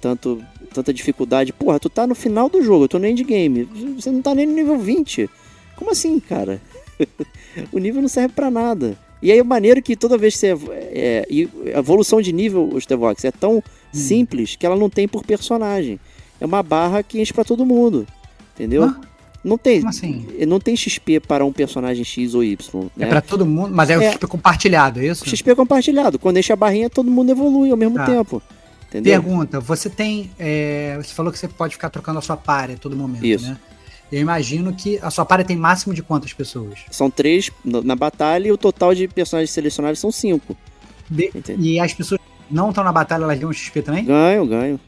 tanto, 0.00 0.42
tanta 0.72 0.94
dificuldade. 0.94 1.52
Porra, 1.52 1.78
tu 1.78 1.90
tá 1.90 2.06
no 2.06 2.14
final 2.14 2.48
do 2.48 2.62
jogo, 2.62 2.84
eu 2.84 2.88
tô 2.88 2.98
no 2.98 3.06
endgame, 3.06 3.64
você 3.96 4.10
não 4.10 4.22
tá 4.22 4.34
nem 4.34 4.46
no 4.46 4.54
nível 4.54 4.78
20. 4.78 5.28
Como 5.76 5.90
assim, 5.90 6.18
cara? 6.20 6.60
o 7.72 7.78
nível 7.78 8.02
não 8.02 8.08
serve 8.08 8.34
para 8.34 8.50
nada. 8.50 8.96
E 9.22 9.30
aí 9.30 9.38
é 9.38 9.42
maneiro 9.42 9.82
que 9.82 9.94
toda 9.96 10.16
vez 10.16 10.34
que 10.34 10.40
você. 10.40 10.56
É, 10.92 11.26
a 11.74 11.78
evolução 11.78 12.20
de 12.20 12.32
nível, 12.32 12.68
o 12.72 12.80
Stevox, 12.80 13.24
é 13.24 13.30
tão 13.30 13.58
hum. 13.58 13.62
simples 13.92 14.56
que 14.56 14.64
ela 14.64 14.76
não 14.76 14.88
tem 14.88 15.06
por 15.06 15.24
personagem. 15.24 16.00
É 16.40 16.46
uma 16.46 16.62
barra 16.62 17.02
que 17.02 17.20
enche 17.20 17.32
pra 17.32 17.44
todo 17.44 17.66
mundo. 17.66 18.06
Entendeu? 18.54 18.84
Ah, 18.84 19.00
não 19.44 19.58
tem. 19.58 19.86
Assim? 19.86 20.26
Não 20.46 20.58
tem 20.58 20.76
XP 20.76 21.20
para 21.20 21.44
um 21.44 21.52
personagem 21.52 22.04
X 22.04 22.34
ou 22.34 22.42
Y. 22.42 22.56
É 22.96 23.00
né? 23.00 23.06
É 23.06 23.08
pra 23.08 23.20
todo 23.20 23.44
mundo, 23.44 23.74
mas 23.74 23.90
é, 23.90 23.98
o 23.98 24.12
XP 24.12 24.26
compartilhado, 24.26 25.00
é 25.00 25.06
isso? 25.06 25.28
XP 25.28 25.54
compartilhado. 25.54 26.18
Quando 26.18 26.38
enche 26.38 26.52
a 26.52 26.56
barrinha, 26.56 26.88
todo 26.88 27.10
mundo 27.10 27.30
evolui 27.30 27.70
ao 27.70 27.76
mesmo 27.76 27.96
tá. 27.96 28.06
tempo. 28.06 28.42
Entendeu? 28.88 29.22
Pergunta: 29.22 29.60
você 29.60 29.88
tem. 29.88 30.30
É, 30.38 30.98
você 31.00 31.14
falou 31.14 31.32
que 31.32 31.38
você 31.38 31.48
pode 31.48 31.74
ficar 31.74 31.90
trocando 31.90 32.18
a 32.18 32.22
sua 32.22 32.36
par 32.36 32.70
a 32.70 32.76
todo 32.76 32.96
momento, 32.96 33.24
isso. 33.24 33.46
né? 33.46 33.56
Eu 34.10 34.20
imagino 34.20 34.72
que 34.72 34.98
a 34.98 35.10
sua 35.10 35.24
party 35.24 35.44
tem 35.44 35.56
máximo 35.56 35.94
de 35.94 36.02
quantas 36.02 36.32
pessoas? 36.32 36.80
São 36.90 37.08
três 37.08 37.50
na 37.64 37.94
batalha 37.94 38.48
e 38.48 38.52
o 38.52 38.58
total 38.58 38.94
de 38.94 39.06
personagens 39.06 39.50
selecionáveis 39.50 40.00
são 40.00 40.10
cinco. 40.10 40.56
De... 41.08 41.30
E 41.58 41.78
as 41.78 41.94
pessoas 41.94 42.20
não 42.50 42.70
estão 42.70 42.82
na 42.82 42.92
batalha, 42.92 43.22
elas 43.22 43.38
ganham 43.38 43.52
XP 43.52 43.82
também? 43.82 44.04
Ganham, 44.04 44.46
ganham. 44.46 44.80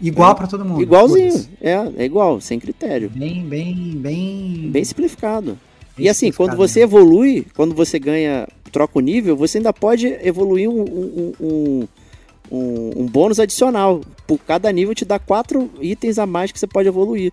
Igual 0.00 0.32
é. 0.32 0.34
para 0.34 0.46
todo 0.46 0.64
mundo. 0.64 0.82
Igualzinho. 0.82 1.48
É, 1.60 1.72
é 1.96 2.04
igual, 2.04 2.40
sem 2.40 2.60
critério. 2.60 3.10
Em 3.16 3.42
bem, 3.42 3.92
bem. 3.96 4.68
Bem 4.70 4.84
simplificado. 4.84 5.58
Bem 5.96 6.06
e 6.06 6.08
assim, 6.08 6.30
quando 6.30 6.54
você 6.56 6.80
mesmo. 6.80 6.98
evolui, 6.98 7.46
quando 7.54 7.74
você 7.74 7.98
ganha, 7.98 8.46
troca 8.70 8.98
o 8.98 9.00
nível, 9.00 9.34
você 9.34 9.56
ainda 9.56 9.72
pode 9.72 10.06
evoluir 10.22 10.68
um, 10.68 10.82
um, 10.82 11.32
um, 11.40 11.88
um, 12.50 12.90
um 12.96 13.06
bônus 13.06 13.40
adicional. 13.40 14.02
Por 14.26 14.38
cada 14.38 14.70
nível 14.70 14.94
te 14.94 15.06
dá 15.06 15.18
quatro 15.18 15.70
itens 15.80 16.18
a 16.18 16.26
mais 16.26 16.52
que 16.52 16.58
você 16.58 16.66
pode 16.66 16.88
evoluir 16.88 17.32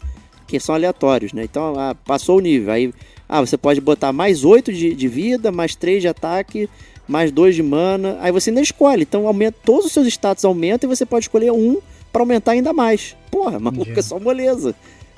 que 0.60 0.60
são 0.60 0.76
aleatórios, 0.76 1.34
né? 1.34 1.44
Então, 1.44 1.74
ah, 1.80 1.96
passou 1.96 2.38
o 2.38 2.40
nível, 2.40 2.72
aí 2.72 2.94
ah, 3.28 3.42
você 3.42 3.58
pode 3.58 3.82
botar 3.82 4.14
mais 4.14 4.46
8 4.46 4.72
de, 4.72 4.94
de 4.94 5.08
vida, 5.08 5.52
mais 5.52 5.74
3 5.76 6.04
de 6.04 6.08
ataque, 6.08 6.70
mais 7.08 7.32
2 7.32 7.56
de 7.56 7.64
mana, 7.64 8.20
aí 8.22 8.32
você 8.32 8.52
ainda 8.52 8.62
escolhe, 8.62 9.02
então 9.02 9.26
aumenta, 9.26 9.58
todos 9.66 9.88
os 9.88 9.92
seus 9.92 10.06
status 10.06 10.46
aumentam 10.46 10.88
e 10.88 10.96
você 10.96 11.08
pode 11.08 11.26
escolher 11.26 11.52
um 11.52 11.82
para 12.12 12.22
aumentar 12.22 12.52
ainda 12.52 12.72
mais. 12.72 13.16
Porra, 13.32 13.60
maluco, 13.60 13.92
é 13.98 14.02
só 14.04 14.20
moleza, 14.20 14.76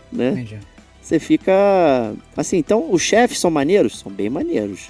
né? 0.10 0.32
Entendi. 0.32 0.60
Você 1.02 1.20
fica 1.20 2.16
assim, 2.38 2.58
então 2.58 2.90
os 2.90 3.02
chefes 3.02 3.38
são 3.38 3.52
maneiros? 3.52 4.00
São 4.00 4.12
bem 4.12 4.30
maneiros. 4.30 4.88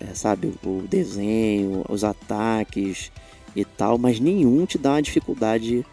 É, 0.00 0.14
sabe, 0.14 0.50
o 0.64 0.82
desenho, 0.88 1.84
os 1.90 2.02
ataques 2.02 3.12
e 3.54 3.66
tal, 3.66 3.98
mas 3.98 4.18
nenhum 4.18 4.64
te 4.64 4.78
dá 4.78 4.92
uma 4.92 5.02
dificuldade 5.02 5.84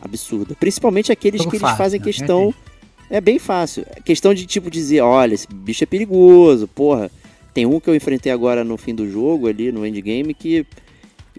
absurda. 0.00 0.54
Principalmente 0.54 1.10
aqueles 1.10 1.44
que 1.44 1.56
eles 1.56 1.70
fazem 1.76 2.00
né? 2.48 2.54
É 3.10 3.20
bem 3.20 3.38
fácil. 3.38 3.84
É 3.94 4.00
questão 4.00 4.32
de 4.32 4.46
tipo 4.46 4.70
dizer, 4.70 5.00
olha, 5.00 5.34
esse 5.34 5.46
bicho 5.52 5.82
é 5.82 5.86
perigoso, 5.86 6.68
porra. 6.68 7.10
Tem 7.52 7.66
um 7.66 7.80
que 7.80 7.90
eu 7.90 7.96
enfrentei 7.96 8.30
agora 8.30 8.62
no 8.62 8.76
fim 8.76 8.94
do 8.94 9.10
jogo, 9.10 9.48
ali 9.48 9.72
no 9.72 9.84
endgame, 9.84 10.32
que 10.32 10.64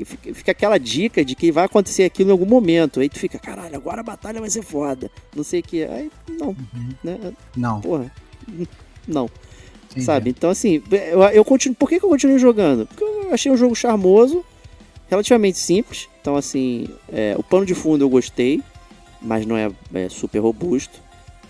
fica, 0.04 0.34
fica, 0.34 0.52
aquela 0.52 0.78
dica 0.78 1.24
de 1.24 1.36
que 1.36 1.52
vai 1.52 1.64
acontecer 1.64 2.04
aquilo 2.04 2.30
em 2.30 2.32
algum 2.34 2.46
momento. 2.46 3.00
Aí 3.00 3.08
tu 3.08 3.18
fica, 3.18 3.40
caralho, 3.40 3.76
agora 3.76 4.02
a 4.02 4.04
batalha 4.04 4.42
vai 4.42 4.50
ser 4.50 4.62
foda. 4.62 5.10
Não 5.34 5.44
sei 5.44 5.62
o 5.62 5.64
que. 5.64 5.84
Aí, 5.86 6.12
não. 6.38 6.50
Uhum. 6.50 6.90
Né? 7.02 7.34
Não. 7.56 7.80
Porra. 7.80 8.12
Não. 9.08 9.28
Sim, 9.90 10.02
Sabe? 10.02 10.30
É. 10.30 10.32
Então, 10.32 10.50
assim, 10.50 10.82
eu, 10.92 11.22
eu 11.24 11.44
continuo. 11.44 11.76
Por 11.76 11.90
que, 11.90 12.00
que 12.00 12.06
eu 12.06 12.10
continuo 12.10 12.38
jogando? 12.38 12.86
Porque 12.86 13.04
eu 13.04 13.34
achei 13.34 13.52
um 13.52 13.58
jogo 13.58 13.76
charmoso, 13.76 14.46
relativamente 15.10 15.58
simples. 15.58 16.08
Então, 16.22 16.36
assim, 16.36 16.88
é, 17.12 17.36
o 17.36 17.42
pano 17.42 17.66
de 17.66 17.74
fundo 17.74 18.04
eu 18.04 18.10
gostei, 18.10 18.62
mas 19.20 19.44
não 19.46 19.58
é, 19.58 19.72
é 19.96 20.08
super 20.08 20.38
robusto. 20.38 21.02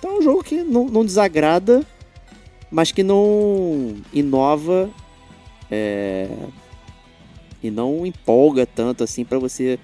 Então 0.01 0.15
é 0.15 0.17
um 0.17 0.21
jogo 0.23 0.43
que 0.43 0.63
não, 0.63 0.87
não 0.87 1.05
desagrada, 1.05 1.85
mas 2.71 2.91
que 2.91 3.03
não 3.03 3.97
inova 4.11 4.89
é, 5.69 6.27
e 7.61 7.69
não 7.69 8.03
empolga 8.03 8.65
tanto 8.65 9.03
assim 9.03 9.23
para 9.23 9.37
você 9.37 9.77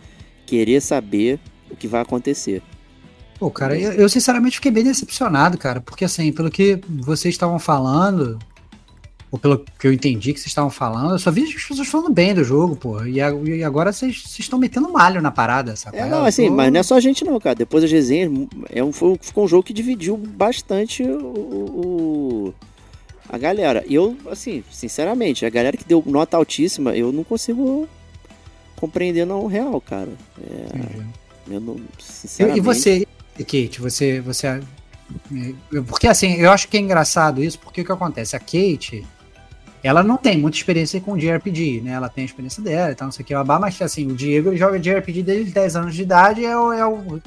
querer 0.43 0.81
saber 0.81 1.39
o 1.69 1.75
que 1.75 1.87
vai 1.87 2.01
acontecer. 2.01 2.63
Pô, 3.37 3.51
cara, 3.51 3.77
eu, 3.77 3.91
eu, 3.93 4.09
sinceramente 4.09 4.55
fiquei 4.55 4.71
bem 4.71 4.83
decepcionado, 4.83 5.55
cara, 5.55 5.81
porque 5.81 6.03
assim, 6.03 6.31
pelo 6.31 6.49
que 6.49 6.81
vocês 6.89 7.35
estavam 7.35 7.59
falando, 7.59 8.39
ou 9.29 9.37
pelo 9.37 9.65
que 9.77 9.87
eu 9.87 9.91
entendi 9.91 10.33
que 10.33 10.39
vocês 10.39 10.47
estavam 10.47 10.69
falando, 10.69 11.11
eu 11.11 11.19
só 11.19 11.29
vi 11.29 11.43
as 11.43 11.63
pessoas 11.63 11.87
falando 11.87 12.13
bem 12.13 12.33
do 12.33 12.43
jogo, 12.43 12.75
pô. 12.75 13.03
E, 13.03 13.17
e 13.17 13.63
agora 13.63 13.91
vocês 13.91 14.23
estão 14.39 14.57
metendo 14.57 14.89
malho 14.91 15.21
na 15.21 15.31
parada, 15.31 15.75
sabe? 15.75 15.97
É, 15.97 16.05
não, 16.05 16.23
assim, 16.23 16.47
tô... 16.47 16.55
mas 16.55 16.71
não 16.71 16.79
é 16.79 16.83
só 16.83 16.95
a 16.95 16.99
gente 16.99 17.25
não, 17.25 17.39
cara. 17.39 17.55
Depois 17.55 17.83
das 17.83 17.91
resenhas, 17.91 18.31
é 18.69 18.81
um, 18.81 18.93
foi, 18.93 19.17
ficou 19.21 19.43
um 19.43 19.47
jogo 19.47 19.63
que 19.63 19.73
dividiu 19.73 20.15
bastante 20.15 21.03
o, 21.03 21.17
o, 21.17 22.53
a 23.27 23.37
galera. 23.37 23.83
E 23.85 23.95
eu, 23.95 24.15
assim, 24.31 24.63
sinceramente, 24.71 25.45
a 25.45 25.49
galera 25.49 25.75
que 25.75 25.83
deu 25.83 26.01
nota 26.05 26.37
altíssima, 26.37 26.95
eu 26.95 27.11
não 27.11 27.25
consigo 27.25 27.87
compreender 28.77 29.25
não 29.25 29.45
real, 29.47 29.81
cara. 29.81 30.09
É, 30.41 31.53
eu 31.53 31.59
não, 31.59 31.75
sinceramente... 31.99 32.59
E 32.59 32.61
você, 32.61 33.07
Kate, 33.39 33.81
você, 33.81 34.21
você 34.21 34.47
é, 34.47 34.61
porque 35.87 36.07
assim, 36.07 36.33
eu 36.35 36.51
acho 36.51 36.67
que 36.67 36.77
é 36.77 36.79
engraçado 36.79 37.43
isso, 37.43 37.59
porque 37.59 37.81
o 37.81 37.85
que 37.85 37.91
acontece? 37.91 38.35
A 38.35 38.39
Kate, 38.39 39.05
ela 39.83 40.03
não 40.03 40.17
tem 40.17 40.37
muita 40.37 40.57
experiência 40.57 40.99
com 40.99 41.17
JRPG, 41.17 41.81
né? 41.81 41.91
Ela 41.91 42.09
tem 42.09 42.23
a 42.23 42.25
experiência 42.25 42.61
dela 42.63 42.91
e 42.91 42.95
tal, 42.95 43.07
não 43.07 43.11
sei 43.11 43.23
o 43.23 43.25
que, 43.25 43.33
mas 43.35 43.81
assim, 43.81 44.07
o 44.07 44.15
Diego 44.15 44.55
joga 44.55 44.79
JRPG 44.79 45.23
desde 45.23 45.51
10 45.51 45.75
anos 45.75 45.95
de 45.95 46.01
idade 46.01 46.43
é 46.43 46.57
o, 46.57 46.73
é 46.73 46.85
o, 46.85 46.95
o, 46.95 47.21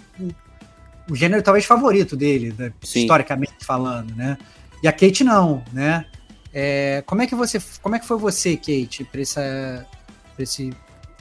o 1.11 1.15
gênero 1.15 1.43
talvez 1.43 1.65
favorito 1.65 2.17
dele, 2.17 2.55
né? 2.59 2.73
historicamente 2.83 3.53
falando, 3.65 4.15
né? 4.15 4.37
E 4.83 4.89
a 4.89 4.93
Kate 4.93 5.23
não, 5.23 5.63
né? 5.73 6.07
É, 6.53 7.03
como 7.07 7.23
é 7.23 7.27
que 7.27 7.35
você, 7.35 7.61
como 7.81 7.95
é 7.95 7.99
que 7.99 8.07
foi 8.07 8.19
você, 8.19 8.57
Kate, 8.57 9.05
para 9.05 9.21
essa, 9.21 9.87
pra 10.35 10.43
esse, 10.43 10.73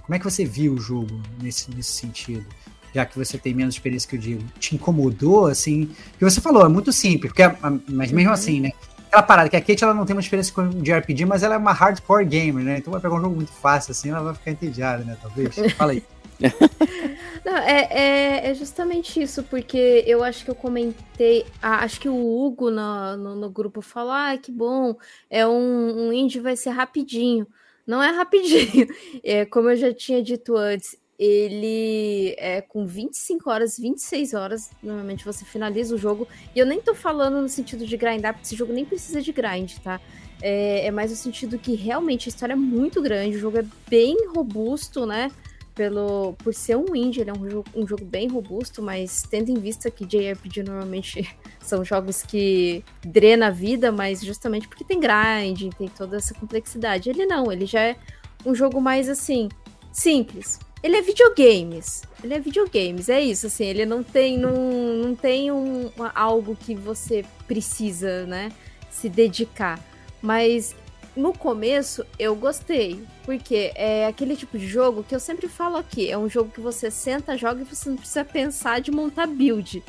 como 0.01 0.15
é 0.15 0.19
que 0.19 0.25
você 0.25 0.43
viu 0.43 0.73
o 0.73 0.79
jogo 0.79 1.21
nesse, 1.41 1.69
nesse 1.71 1.91
sentido? 1.91 2.45
Já 2.93 3.05
que 3.05 3.15
você 3.15 3.37
tem 3.37 3.53
menos 3.53 3.75
experiência 3.75 4.09
que 4.09 4.15
o 4.15 4.19
Diego, 4.19 4.43
te 4.59 4.73
incomodou, 4.73 5.45
assim? 5.45 5.91
Que 6.17 6.25
você 6.25 6.41
falou, 6.41 6.65
é 6.65 6.69
muito 6.69 6.91
simples, 6.91 7.31
porque, 7.31 7.43
é, 7.43 7.55
mas 7.87 8.11
mesmo 8.11 8.29
uhum. 8.29 8.33
assim, 8.33 8.59
né? 8.59 8.71
Aquela 9.09 9.23
parada 9.23 9.49
que 9.49 9.55
a 9.55 9.61
Kate 9.61 9.83
ela 9.83 9.93
não 9.93 10.05
tem 10.05 10.15
uma 10.15 10.21
experiência 10.21 10.53
com 10.53 10.69
de 10.69 10.93
RPG, 10.93 11.25
mas 11.25 11.43
ela 11.43 11.55
é 11.55 11.57
uma 11.57 11.73
hardcore 11.73 12.25
gamer, 12.25 12.63
né? 12.63 12.77
Então 12.77 12.91
vai 12.91 13.01
pegar 13.01 13.15
um 13.15 13.21
jogo 13.21 13.35
muito 13.35 13.51
fácil 13.51 13.91
assim, 13.91 14.09
ela 14.09 14.21
vai 14.21 14.33
ficar 14.35 14.51
entediada, 14.51 15.03
né? 15.03 15.17
Talvez. 15.21 15.55
Fala 15.75 15.91
aí. 15.93 16.03
não, 17.43 17.57
é, 17.57 17.87
é, 17.91 18.49
é, 18.49 18.53
justamente 18.53 19.21
isso, 19.21 19.43
porque 19.43 20.05
eu 20.07 20.23
acho 20.23 20.45
que 20.45 20.51
eu 20.51 20.55
comentei, 20.55 21.45
acho 21.61 21.99
que 21.99 22.07
o 22.07 22.15
Hugo 22.15 22.69
no, 22.69 23.17
no, 23.17 23.35
no 23.35 23.49
grupo 23.49 23.81
falou: 23.81 24.13
ah, 24.13 24.37
que 24.37 24.51
bom, 24.51 24.95
é 25.29 25.45
um, 25.45 26.07
um 26.07 26.13
indie 26.13 26.39
vai 26.39 26.55
ser 26.55 26.69
rapidinho. 26.69 27.45
Não 27.85 28.03
é 28.03 28.11
rapidinho, 28.11 28.87
é, 29.23 29.45
como 29.45 29.69
eu 29.71 29.75
já 29.75 29.91
tinha 29.91 30.21
dito 30.21 30.55
antes, 30.55 30.95
ele 31.19 32.33
é 32.37 32.61
com 32.61 32.85
25 32.85 33.49
horas, 33.49 33.77
26 33.77 34.33
horas, 34.33 34.71
normalmente 34.81 35.25
você 35.25 35.43
finaliza 35.43 35.93
o 35.93 35.97
jogo. 35.97 36.25
E 36.55 36.59
eu 36.59 36.65
nem 36.65 36.79
tô 36.79 36.95
falando 36.95 37.41
no 37.41 37.49
sentido 37.49 37.85
de 37.85 37.97
grindar, 37.97 38.33
porque 38.33 38.47
esse 38.47 38.55
jogo 38.55 38.71
nem 38.71 38.85
precisa 38.85 39.21
de 39.21 39.33
grind, 39.33 39.75
tá? 39.83 39.99
É, 40.41 40.85
é 40.85 40.91
mais 40.91 41.11
no 41.11 41.17
sentido 41.17 41.59
que 41.59 41.75
realmente 41.75 42.29
a 42.29 42.31
história 42.31 42.53
é 42.53 42.55
muito 42.55 43.01
grande, 43.01 43.35
o 43.35 43.39
jogo 43.39 43.57
é 43.59 43.65
bem 43.89 44.15
robusto, 44.33 45.05
né? 45.05 45.29
Pelo, 45.75 46.33
por 46.33 46.53
ser 46.53 46.77
um 46.77 46.95
indie, 46.95 47.21
ele 47.21 47.29
é 47.29 47.33
um 47.33 47.49
jogo, 47.49 47.69
um 47.75 47.87
jogo 47.87 48.05
bem 48.05 48.29
robusto, 48.29 48.81
mas 48.81 49.23
tendo 49.29 49.49
em 49.49 49.59
vista 49.59 49.91
que 49.91 50.05
JRPG 50.05 50.63
normalmente 50.63 51.37
são 51.59 51.83
jogos 51.83 52.23
que 52.23 52.83
drena 53.03 53.47
a 53.47 53.51
vida, 53.51 53.91
mas 53.91 54.21
justamente 54.21 54.69
porque 54.69 54.85
tem 54.85 54.99
grind, 54.99 55.73
tem 55.77 55.89
toda 55.89 56.15
essa 56.15 56.33
complexidade. 56.33 57.09
Ele 57.09 57.25
não, 57.25 57.51
ele 57.51 57.65
já 57.65 57.81
é 57.81 57.97
um 58.45 58.55
jogo 58.55 58.79
mais 58.79 59.09
assim, 59.09 59.49
simples, 59.91 60.59
ele 60.81 60.97
é 60.97 61.01
videogames. 61.01 62.03
Ele 62.23 62.33
é 62.33 62.39
videogames, 62.39 63.09
é 63.09 63.21
isso, 63.21 63.47
assim, 63.47 63.65
ele 63.65 63.85
não 63.85 64.03
tem, 64.03 64.37
não, 64.37 64.53
não 64.53 65.15
tem 65.15 65.51
um, 65.51 65.89
algo 66.13 66.55
que 66.55 66.75
você 66.75 67.23
precisa, 67.47 68.25
né, 68.25 68.51
se 68.89 69.07
dedicar. 69.07 69.79
Mas 70.21 70.75
no 71.15 71.33
começo 71.33 72.05
eu 72.17 72.35
gostei, 72.35 73.01
porque 73.23 73.71
é 73.75 74.05
aquele 74.05 74.35
tipo 74.35 74.57
de 74.57 74.67
jogo 74.67 75.03
que 75.03 75.15
eu 75.15 75.19
sempre 75.19 75.47
falo 75.47 75.77
aqui, 75.77 76.09
é 76.11 76.17
um 76.17 76.29
jogo 76.29 76.51
que 76.51 76.59
você 76.59 76.91
senta, 76.91 77.37
joga 77.37 77.61
e 77.61 77.65
você 77.65 77.89
não 77.89 77.97
precisa 77.97 78.25
pensar 78.25 78.81
de 78.81 78.91
montar 78.91 79.27
build. 79.27 79.83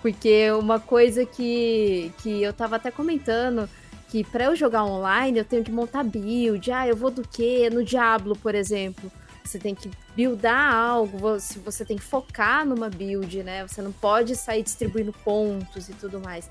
Porque 0.00 0.50
uma 0.52 0.80
coisa 0.80 1.24
que, 1.24 2.12
que 2.22 2.42
eu 2.42 2.52
tava 2.52 2.76
até 2.76 2.90
comentando, 2.90 3.68
que 4.08 4.22
para 4.24 4.44
eu 4.46 4.56
jogar 4.56 4.84
online 4.84 5.38
eu 5.38 5.44
tenho 5.44 5.64
que 5.64 5.70
montar 5.70 6.04
build, 6.04 6.70
ah, 6.70 6.86
eu 6.86 6.96
vou 6.96 7.10
do 7.10 7.22
que? 7.22 7.68
No 7.70 7.84
Diablo, 7.84 8.36
por 8.36 8.54
exemplo 8.54 9.10
você 9.44 9.58
tem 9.58 9.74
que 9.74 9.90
buildar 10.14 10.74
algo, 10.74 11.18
você, 11.18 11.58
você 11.58 11.84
tem 11.84 11.96
que 11.96 12.02
focar 12.02 12.66
numa 12.66 12.88
build, 12.88 13.42
né? 13.42 13.66
Você 13.66 13.82
não 13.82 13.92
pode 13.92 14.36
sair 14.36 14.62
distribuindo 14.62 15.12
pontos 15.24 15.88
e 15.88 15.92
tudo 15.94 16.20
mais. 16.20 16.50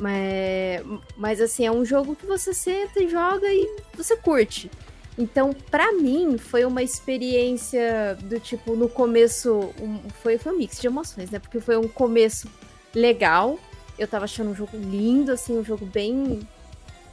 Mas, 0.00 0.82
mas 1.16 1.40
assim, 1.40 1.66
é 1.66 1.70
um 1.70 1.84
jogo 1.84 2.14
que 2.14 2.24
você 2.24 2.54
senta 2.54 3.02
e 3.02 3.08
joga 3.08 3.46
e 3.48 3.76
você 3.94 4.16
curte. 4.16 4.70
Então, 5.18 5.52
para 5.52 5.92
mim, 5.92 6.38
foi 6.38 6.64
uma 6.64 6.80
experiência 6.80 8.16
do 8.22 8.38
tipo, 8.38 8.76
no 8.76 8.88
começo, 8.88 9.74
um, 9.80 9.98
foi, 10.22 10.38
foi 10.38 10.52
um 10.52 10.58
mix 10.58 10.80
de 10.80 10.86
emoções, 10.86 11.28
né? 11.30 11.40
Porque 11.40 11.58
foi 11.58 11.76
um 11.76 11.88
começo 11.88 12.48
legal. 12.94 13.58
Eu 13.98 14.06
tava 14.06 14.26
achando 14.26 14.50
um 14.50 14.54
jogo 14.54 14.76
lindo, 14.76 15.32
assim, 15.32 15.58
um 15.58 15.64
jogo 15.64 15.84
bem. 15.84 16.46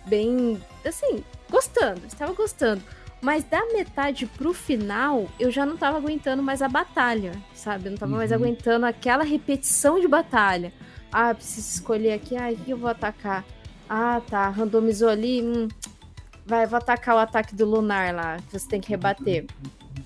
Bem. 0.05 0.61
Assim, 0.85 1.23
gostando, 1.49 2.05
estava 2.05 2.31
gostando. 2.33 2.83
Mas 3.25 3.43
da 3.43 3.65
metade 3.73 4.27
pro 4.27 4.53
final, 4.53 5.27
eu 5.39 5.49
já 5.49 5.65
não 5.65 5.75
tava 5.75 5.97
aguentando 5.97 6.43
mais 6.43 6.61
a 6.61 6.69
batalha, 6.69 7.31
sabe? 7.55 7.87
Eu 7.87 7.93
não 7.93 7.97
tava 7.97 8.11
uhum. 8.11 8.19
mais 8.19 8.31
aguentando 8.31 8.85
aquela 8.85 9.23
repetição 9.23 9.99
de 9.99 10.07
batalha. 10.07 10.71
Ah, 11.11 11.33
preciso 11.33 11.67
escolher 11.73 12.13
aqui, 12.13 12.37
ah, 12.37 12.51
o 12.51 12.55
que 12.55 12.69
eu 12.69 12.77
vou 12.77 12.87
atacar? 12.87 13.43
Ah, 13.89 14.21
tá, 14.29 14.47
randomizou 14.49 15.09
ali, 15.09 15.41
hum, 15.41 15.67
vai, 16.45 16.67
vou 16.67 16.77
atacar 16.77 17.15
o 17.15 17.17
ataque 17.17 17.55
do 17.55 17.65
lunar 17.65 18.13
lá, 18.13 18.37
que 18.37 18.59
você 18.59 18.69
tem 18.69 18.79
que 18.79 18.89
rebater. 18.89 19.47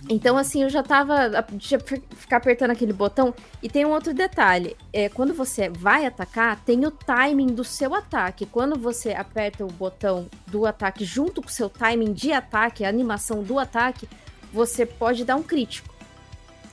Então, 0.09 0.37
assim, 0.37 0.63
eu 0.63 0.69
já 0.69 0.81
tava. 0.81 1.29
Deixa 1.51 1.75
eu 1.75 1.79
ficar 2.15 2.37
apertando 2.37 2.71
aquele 2.71 2.91
botão. 2.93 3.33
E 3.61 3.69
tem 3.69 3.85
um 3.85 3.91
outro 3.91 4.13
detalhe: 4.13 4.75
é, 4.91 5.07
quando 5.07 5.33
você 5.33 5.69
vai 5.69 6.05
atacar, 6.05 6.59
tem 6.63 6.85
o 6.85 6.91
timing 6.91 7.53
do 7.53 7.63
seu 7.63 7.93
ataque. 7.93 8.45
Quando 8.45 8.77
você 8.77 9.11
aperta 9.11 9.63
o 9.63 9.67
botão 9.67 10.27
do 10.47 10.65
ataque 10.65 11.05
junto 11.05 11.41
com 11.41 11.47
o 11.47 11.51
seu 11.51 11.69
timing 11.69 12.13
de 12.13 12.31
ataque, 12.31 12.83
a 12.83 12.89
animação 12.89 13.43
do 13.43 13.59
ataque, 13.59 14.09
você 14.51 14.85
pode 14.85 15.23
dar 15.23 15.35
um 15.35 15.43
crítico. 15.43 15.93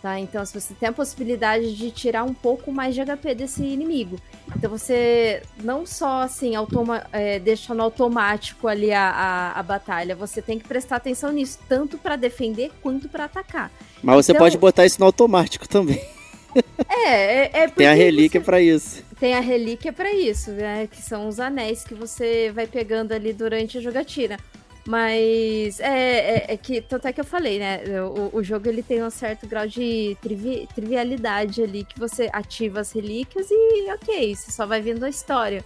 Tá? 0.01 0.19
Então, 0.19 0.45
se 0.45 0.59
você 0.59 0.73
tem 0.73 0.89
a 0.89 0.93
possibilidade 0.93 1.75
de 1.75 1.91
tirar 1.91 2.25
um 2.25 2.35
pouco 2.35 2.73
mais 2.73 2.95
de 2.95 3.03
HP 3.05 3.35
desse 3.35 3.63
inimigo. 3.63 4.19
Então, 4.55 4.71
você 4.71 5.43
não 5.63 5.85
só 5.85 6.23
assim 6.23 6.55
automa 6.55 7.07
é, 7.13 7.39
deixa 7.39 7.75
no 7.75 7.83
automático 7.83 8.69
ali 8.69 8.93
a, 8.93 9.11
a, 9.11 9.61
a, 9.61 9.63
batalha, 9.63 10.15
você 10.15 10.41
tem 10.41 10.59
que 10.59 10.69
prestar 10.69 10.97
atenção 10.97 11.33
nisso, 11.33 11.59
tanto 11.69 11.99
para 11.99 12.17
defender 12.17 12.71
quanto 12.83 13.09
para 13.09 13.25
atacar. 13.25 13.71
Mas 14.03 14.27
você 14.27 14.33
então, 14.33 14.45
pode 14.45 14.57
botar 14.57 14.87
isso 14.87 15.01
no 15.01 15.07
automático 15.07 15.69
também. 15.69 16.03
É, 16.89 17.11
é, 17.11 17.51
é 17.53 17.69
Tem 17.69 17.87
a 17.87 17.93
relíquia 17.93 18.41
para 18.41 18.59
isso. 18.59 19.03
Tem 19.21 19.35
a 19.35 19.41
relíquia 19.41 19.93
para 19.93 20.11
isso, 20.11 20.51
né? 20.53 20.89
Que 20.91 21.03
são 21.03 21.29
os 21.29 21.39
anéis 21.39 21.85
que 21.85 21.95
você 21.95 22.51
vai 22.51 22.67
pegando 22.67 23.13
ali 23.13 23.35
durante 23.35 23.77
a 23.77 23.81
jogatina. 23.83 24.39
Mas 24.87 25.81
é, 25.81 25.89
é, 25.89 26.45
é, 26.53 26.57
que, 26.57 26.81
tanto 26.81 27.09
é 27.09 27.13
que 27.13 27.21
eu 27.21 27.25
falei, 27.25 27.59
né? 27.59 27.81
O, 28.33 28.37
o 28.39 28.43
jogo 28.43 28.69
ele 28.69 28.85
tem 28.85 29.03
um 29.03 29.11
certo 29.11 29.45
grau 29.47 29.67
de 29.67 30.17
trivi, 30.23 30.69
trivialidade 30.75 31.61
ali, 31.61 31.85
que 31.85 31.99
você 31.99 32.31
ativa 32.33 32.81
as 32.81 32.93
relíquias 32.93 33.49
e 33.51 33.91
ok, 33.91 34.35
você 34.35 34.53
só 34.53 34.65
vai 34.65 34.81
vendo 34.81 35.05
a 35.05 35.09
história. 35.09 35.65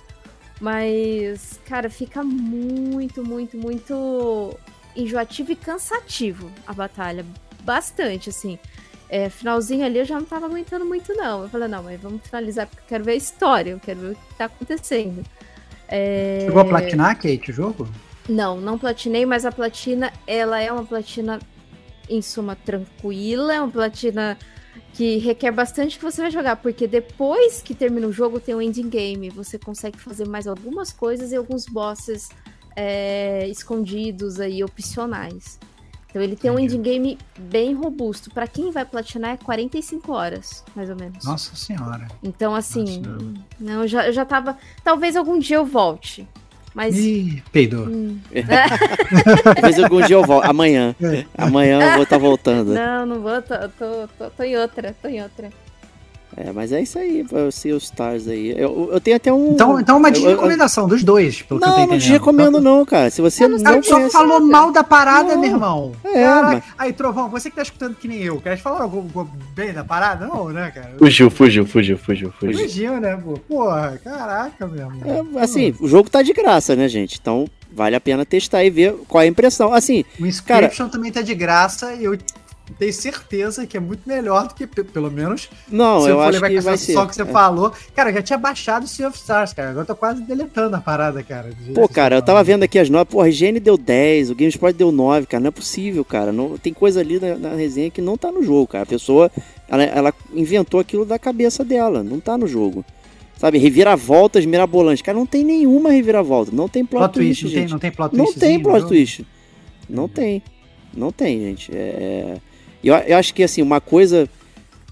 Mas, 0.59 1.61
cara, 1.67 1.91
fica 1.91 2.25
muito, 2.25 3.23
muito, 3.23 3.59
muito 3.59 4.59
enjoativo 4.97 5.53
e 5.53 5.57
cansativo 5.57 6.51
a 6.67 6.73
batalha. 6.73 7.25
Bastante, 7.63 8.31
assim. 8.31 8.59
É, 9.11 9.29
finalzinho 9.29 9.85
ali 9.85 9.99
eu 9.99 10.05
já 10.05 10.19
não 10.19 10.25
tava 10.25 10.47
aguentando 10.47 10.87
muito, 10.87 11.13
não. 11.13 11.43
Eu 11.43 11.49
falei, 11.51 11.69
não, 11.69 11.83
mas 11.83 12.01
vamos 12.01 12.23
finalizar 12.23 12.67
porque 12.67 12.83
eu 12.83 12.89
quero 12.89 13.05
ver 13.05 13.13
a 13.13 13.17
história, 13.17 13.71
eu 13.73 13.81
quero 13.81 14.01
ver 14.01 14.13
o 14.13 14.15
que 14.15 14.35
tá 14.39 14.47
acontecendo. 14.47 15.23
É... 15.89 16.41
Chegou 16.47 16.63
a 16.63 16.65
platinar, 16.65 17.17
Kate, 17.17 17.51
o 17.51 17.55
jogo? 17.55 17.87
Não, 18.31 18.61
não 18.61 18.79
platinei, 18.79 19.27
mas 19.27 19.45
a 19.45 19.51
platina, 19.51 20.13
ela 20.25 20.61
é 20.61 20.71
uma 20.71 20.85
platina, 20.85 21.41
em 22.09 22.23
suma, 22.23 22.55
tranquila, 22.55 23.53
é 23.53 23.61
uma 23.61 23.71
platina 23.71 24.39
que 24.93 25.19
requer 25.19 25.51
bastante 25.51 25.99
que 25.99 26.05
você 26.05 26.23
vai 26.23 26.31
jogar, 26.31 26.55
porque 26.57 26.87
depois 26.87 27.61
que 27.61 27.75
termina 27.75 28.07
o 28.07 28.13
jogo 28.13 28.39
tem 28.39 28.55
o 28.55 28.59
um 28.59 28.63
ending 28.63 28.89
game, 28.89 29.31
você 29.31 29.59
consegue 29.59 29.99
fazer 29.99 30.29
mais 30.29 30.47
algumas 30.47 30.93
coisas 30.93 31.33
e 31.33 31.37
alguns 31.37 31.67
bosses 31.67 32.29
é, 32.77 33.49
escondidos 33.49 34.39
aí, 34.39 34.63
opcionais. 34.63 35.59
Então 36.09 36.23
ele 36.23 36.37
tem 36.37 36.53
um 36.53 36.59
ending 36.59 36.83
game 36.83 37.19
bem 37.37 37.75
robusto. 37.75 38.31
Para 38.31 38.47
quem 38.47 38.71
vai 38.71 38.85
platinar 38.85 39.33
é 39.33 39.37
45 39.37 40.13
horas, 40.13 40.65
mais 40.75 40.89
ou 40.89 40.97
menos. 40.97 41.25
Nossa 41.25 41.57
senhora. 41.57 42.07
Então 42.23 42.55
assim, 42.55 43.01
Nossa, 43.01 43.35
não, 43.59 43.83
eu 43.83 43.89
já, 43.89 44.07
eu 44.07 44.13
já 44.13 44.25
tava, 44.25 44.57
talvez 44.85 45.17
algum 45.17 45.39
dia 45.39 45.57
eu 45.57 45.65
volte. 45.65 46.29
Mas. 46.75 46.97
Ih, 46.97 47.43
peidou. 47.53 47.87
Hum. 47.87 48.19
Talvez 49.55 49.79
algum 49.79 50.01
dia 50.03 50.17
eu 50.17 50.25
volto. 50.25 50.45
Amanhã. 50.45 50.95
É. 51.03 51.25
Amanhã 51.37 51.81
eu 51.83 51.93
vou 51.95 52.03
estar 52.05 52.17
tá 52.17 52.19
voltando. 52.19 52.75
Não, 52.75 53.07
não 53.07 53.21
vou. 53.21 53.43
Tô, 53.43 53.55
tô, 53.71 54.09
tô, 54.19 54.31
tô 54.31 54.43
em 54.43 54.57
outra. 54.57 54.95
Tô 55.03 55.09
em 55.09 55.23
outra. 55.23 55.51
É, 56.37 56.53
mas 56.53 56.71
é 56.73 56.81
isso 56.81 56.99
aí, 56.99 57.27
o 57.31 57.51
Sea 57.51 57.77
Stars 57.77 58.29
aí. 58.29 58.51
Eu, 58.51 58.91
eu 58.93 59.01
tenho 59.01 59.17
até 59.17 59.33
um. 59.33 59.53
Então, 59.53 59.81
então 59.81 59.97
uma 59.97 60.09
recomendação 60.09 60.87
dos 60.87 61.03
dois, 61.03 61.43
pelo 61.43 61.59
não, 61.59 61.67
que 61.67 61.73
eu 61.73 61.77
tô 61.77 61.81
entendendo. 61.83 62.01
Não, 62.01 62.07
não 62.07 62.13
recomendo, 62.13 62.61
não, 62.61 62.85
cara. 62.85 63.11
Se 63.11 63.21
você 63.21 63.49
não, 63.49 63.59
não 63.59 63.83
só 63.83 64.09
falou 64.11 64.41
mal 64.41 64.71
da 64.71 64.85
parada, 64.85 65.35
não. 65.35 65.41
meu 65.41 65.51
irmão. 65.51 65.93
É, 66.05 66.27
mas... 66.43 66.65
Aí, 66.79 66.93
Trovão, 66.93 67.29
você 67.29 67.51
que 67.51 67.57
tá 67.57 67.63
escutando 67.63 67.97
que 67.97 68.07
nem 68.07 68.23
eu, 68.23 68.41
quer 68.41 68.57
falar 68.57 68.83
algo 68.83 69.29
bem 69.55 69.73
da 69.73 69.85
parada? 69.85 70.27
Não, 70.27 70.49
né, 70.51 70.71
cara? 70.71 70.95
Fugiu, 70.99 71.31
fugiu, 71.31 71.67
fugiu, 71.67 71.99
fugiu, 71.99 72.33
fugiu. 72.33 72.59
Fugiu, 72.59 73.01
né, 73.01 73.17
pô? 73.17 73.33
Porra, 73.49 74.01
caraca, 74.03 74.67
meu 74.67 74.87
irmão. 74.87 75.29
É, 75.37 75.43
assim, 75.43 75.75
o 75.81 75.89
jogo 75.89 76.09
tá 76.09 76.23
de 76.23 76.33
graça, 76.33 76.77
né, 76.77 76.89
gente? 76.89 77.19
Então, 77.21 77.47
vale 77.73 77.97
a 77.97 78.01
pena 78.01 78.25
testar 78.25 78.65
e 78.65 78.71
ver 78.71 78.95
qual 79.09 79.23
é 79.23 79.27
a 79.27 79.29
impressão. 79.29 79.73
Assim, 79.73 80.05
o 80.19 80.27
Inscription 80.27 80.87
cara, 80.87 80.91
também 80.91 81.13
tá 81.13 81.23
de 81.23 81.35
graça 81.35 81.93
e 81.95 82.05
eu 82.05 82.17
tenho 82.79 82.93
certeza 82.93 83.67
que 83.67 83.77
é 83.77 83.81
muito 83.81 84.09
melhor 84.09 84.49
do 84.49 84.55
que, 84.55 84.67
pelo 84.67 85.11
menos. 85.11 85.49
Não, 85.69 86.03
eu, 86.03 86.15
eu 86.15 86.21
acho 86.21 86.41
que 86.41 86.61
vai 86.61 86.77
ser. 86.77 86.93
Só 86.93 87.07
que 87.07 87.15
você 87.15 87.23
é. 87.23 87.27
falou. 87.27 87.73
Cara, 87.95 88.11
eu 88.11 88.15
já 88.15 88.23
tinha 88.23 88.39
baixado 88.39 88.85
o 88.85 88.89
Sea 88.89 89.09
of 89.09 89.17
Stars, 89.17 89.53
cara. 89.53 89.71
Agora 89.71 89.83
eu 89.83 89.87
tô 89.87 89.97
quase 89.97 90.23
deletando 90.23 90.77
a 90.77 90.81
parada, 90.81 91.23
cara. 91.23 91.51
Pô, 91.75 91.89
cara, 91.89 92.17
eu 92.17 92.23
tava 92.23 92.43
vendo 92.43 92.63
aqui 92.63 92.79
as 92.79 92.89
notas. 92.89 93.13
Pô, 93.13 93.21
a 93.21 93.29
IGN 93.29 93.59
deu 93.61 93.77
10, 93.77 94.31
o 94.31 94.35
GameSpot 94.35 94.73
deu 94.73 94.93
9, 94.93 95.27
cara. 95.27 95.41
Não 95.41 95.49
é 95.49 95.53
possível, 95.53 96.05
cara. 96.05 96.33
Não, 96.33 96.57
tem 96.59 96.73
coisa 96.73 97.01
ali 97.01 97.19
na, 97.19 97.37
na 97.37 97.55
resenha 97.55 97.91
que 97.91 98.01
não 98.01 98.17
tá 98.17 98.31
no 98.31 98.43
jogo, 98.43 98.67
cara. 98.69 98.85
A 98.85 98.87
pessoa, 98.87 99.31
ela, 99.69 99.83
ela 99.83 100.15
inventou 100.35 100.81
aquilo 100.81 101.05
da 101.05 101.19
cabeça 101.19 101.65
dela. 101.65 102.03
Não 102.03 102.21
tá 102.21 102.37
no 102.37 102.47
jogo. 102.47 102.85
Sabe, 103.37 103.57
reviravoltas 103.57 104.45
mirabolantes. 104.45 105.01
Cara, 105.01 105.17
não 105.17 105.25
tem 105.25 105.43
nenhuma 105.43 105.91
reviravolta. 105.91 106.53
Não 106.53 106.69
tem 106.69 106.85
plot, 106.85 107.05
plot 107.05 107.15
twist, 107.15 107.41
twist, 107.41 107.57
gente. 107.57 107.71
Não 107.71 107.79
tem, 107.79 107.91
não 107.91 107.99
tem 107.99 108.01
plot 108.01 108.17
twist. 108.17 108.39
Não 108.39 108.49
tem 108.49 108.63
plot 108.63 108.87
twist. 108.87 109.27
Não 109.89 110.09
tem. 110.09 110.43
Não 110.95 111.13
tem, 111.13 111.41
gente. 111.41 111.73
É... 111.75 112.37
Eu, 112.83 112.95
eu 112.95 113.17
acho 113.17 113.35
que 113.35 113.43
assim, 113.43 113.63
uma 113.63 113.81
coisa 113.81 114.29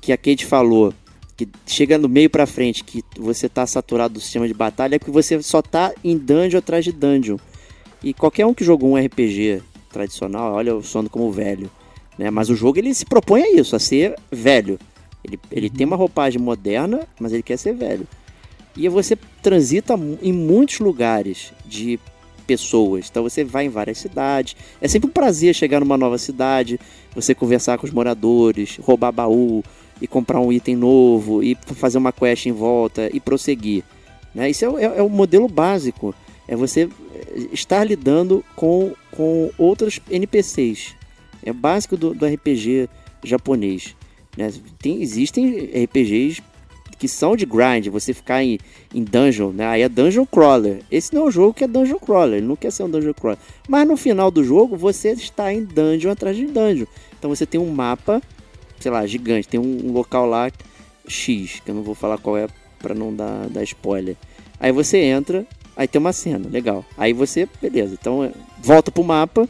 que 0.00 0.12
a 0.12 0.16
Kate 0.16 0.44
falou, 0.44 0.92
que 1.36 1.48
chega 1.66 1.96
no 1.96 2.08
meio 2.08 2.28
pra 2.28 2.46
frente, 2.46 2.84
que 2.84 3.02
você 3.18 3.48
tá 3.48 3.66
saturado 3.66 4.14
do 4.14 4.20
sistema 4.20 4.46
de 4.46 4.54
batalha, 4.54 4.96
é 4.96 4.98
que 4.98 5.10
você 5.10 5.40
só 5.42 5.62
tá 5.62 5.92
em 6.02 6.16
dungeon 6.16 6.58
atrás 6.58 6.84
de 6.84 6.92
dungeon. 6.92 7.36
E 8.02 8.12
qualquer 8.12 8.46
um 8.46 8.54
que 8.54 8.64
jogou 8.64 8.90
um 8.90 8.96
RPG 8.96 9.62
tradicional, 9.90 10.54
olha 10.54 10.74
o 10.74 10.82
sono 10.82 11.08
como 11.08 11.30
velho. 11.30 11.70
Né? 12.18 12.30
Mas 12.30 12.50
o 12.50 12.56
jogo 12.56 12.78
ele 12.78 12.92
se 12.92 13.04
propõe 13.04 13.42
a 13.42 13.52
isso, 13.52 13.76
a 13.76 13.78
ser 13.78 14.14
velho. 14.30 14.78
Ele, 15.24 15.38
ele 15.50 15.70
tem 15.70 15.86
uma 15.86 15.96
roupagem 15.96 16.40
moderna, 16.40 17.06
mas 17.20 17.32
ele 17.32 17.42
quer 17.42 17.56
ser 17.56 17.74
velho. 17.74 18.06
E 18.76 18.88
você 18.88 19.16
transita 19.42 19.94
em 20.22 20.32
muitos 20.32 20.78
lugares 20.78 21.52
de 21.66 21.98
pessoas. 22.46 23.08
Então 23.10 23.22
você 23.22 23.44
vai 23.44 23.66
em 23.66 23.68
várias 23.68 23.98
cidades. 23.98 24.56
É 24.80 24.88
sempre 24.88 25.10
um 25.10 25.12
prazer 25.12 25.54
chegar 25.54 25.80
numa 25.80 25.98
nova 25.98 26.16
cidade, 26.16 26.80
você 27.20 27.34
conversar 27.34 27.78
com 27.78 27.86
os 27.86 27.92
moradores, 27.92 28.78
roubar 28.80 29.12
baú 29.12 29.62
e 30.00 30.06
comprar 30.06 30.40
um 30.40 30.52
item 30.52 30.76
novo 30.76 31.42
e 31.42 31.56
fazer 31.74 31.98
uma 31.98 32.12
quest 32.12 32.46
em 32.46 32.52
volta 32.52 33.10
e 33.12 33.18
prosseguir. 33.18 33.82
Né? 34.34 34.50
Isso 34.50 34.64
é, 34.64 34.84
é, 34.84 34.98
é 34.98 35.02
o 35.02 35.08
modelo 35.08 35.48
básico. 35.48 36.14
É 36.46 36.54
você 36.54 36.88
eh, 37.14 37.48
estar 37.52 37.84
lidando 37.84 38.44
com, 38.54 38.92
com 39.10 39.50
outros 39.58 40.00
NPCs. 40.10 40.94
É 41.42 41.52
básico 41.52 41.96
do, 41.96 42.14
do 42.14 42.26
RPG 42.26 42.88
japonês. 43.24 43.94
Né? 44.36 44.52
Tem, 44.78 45.02
existem 45.02 45.70
RPGs 45.84 46.42
que 46.98 47.06
são 47.06 47.36
de 47.36 47.46
grind, 47.46 47.86
você 47.88 48.12
ficar 48.12 48.42
em, 48.42 48.58
em 48.92 49.04
dungeon, 49.04 49.52
né? 49.52 49.66
Aí 49.66 49.82
é 49.82 49.88
dungeon 49.88 50.26
crawler. 50.26 50.80
Esse 50.90 51.14
não 51.14 51.22
é 51.22 51.24
um 51.26 51.30
jogo 51.30 51.54
que 51.54 51.62
é 51.62 51.68
dungeon 51.68 51.98
crawler, 51.98 52.38
ele 52.38 52.46
não 52.46 52.56
quer 52.56 52.72
ser 52.72 52.82
um 52.82 52.90
dungeon 52.90 53.14
crawler. 53.14 53.38
Mas 53.68 53.86
no 53.86 53.96
final 53.96 54.30
do 54.30 54.42
jogo, 54.42 54.76
você 54.76 55.10
está 55.12 55.52
em 55.52 55.64
dungeon 55.64 56.10
atrás 56.10 56.36
de 56.36 56.46
dungeon. 56.46 56.86
Então 57.18 57.30
você 57.30 57.44
tem 57.44 57.60
um 57.60 57.70
mapa, 57.70 58.22
sei 58.78 58.90
lá, 58.90 59.06
gigante, 59.06 59.48
tem 59.48 59.58
um, 59.58 59.88
um 59.88 59.92
local 59.92 60.26
lá 60.26 60.50
X, 61.06 61.60
que 61.64 61.70
eu 61.70 61.74
não 61.74 61.82
vou 61.82 61.94
falar 61.94 62.18
qual 62.18 62.36
é 62.36 62.46
para 62.78 62.94
não 62.94 63.14
dar, 63.14 63.48
dar 63.48 63.62
spoiler. 63.64 64.16
Aí 64.60 64.72
você 64.72 64.98
entra, 64.98 65.46
aí 65.76 65.88
tem 65.88 65.98
uma 66.00 66.12
cena, 66.12 66.48
legal. 66.48 66.84
Aí 66.96 67.12
você, 67.12 67.48
beleza, 67.60 67.96
então 68.00 68.24
é, 68.24 68.32
volta 68.60 68.90
pro 68.90 69.02
mapa, 69.02 69.48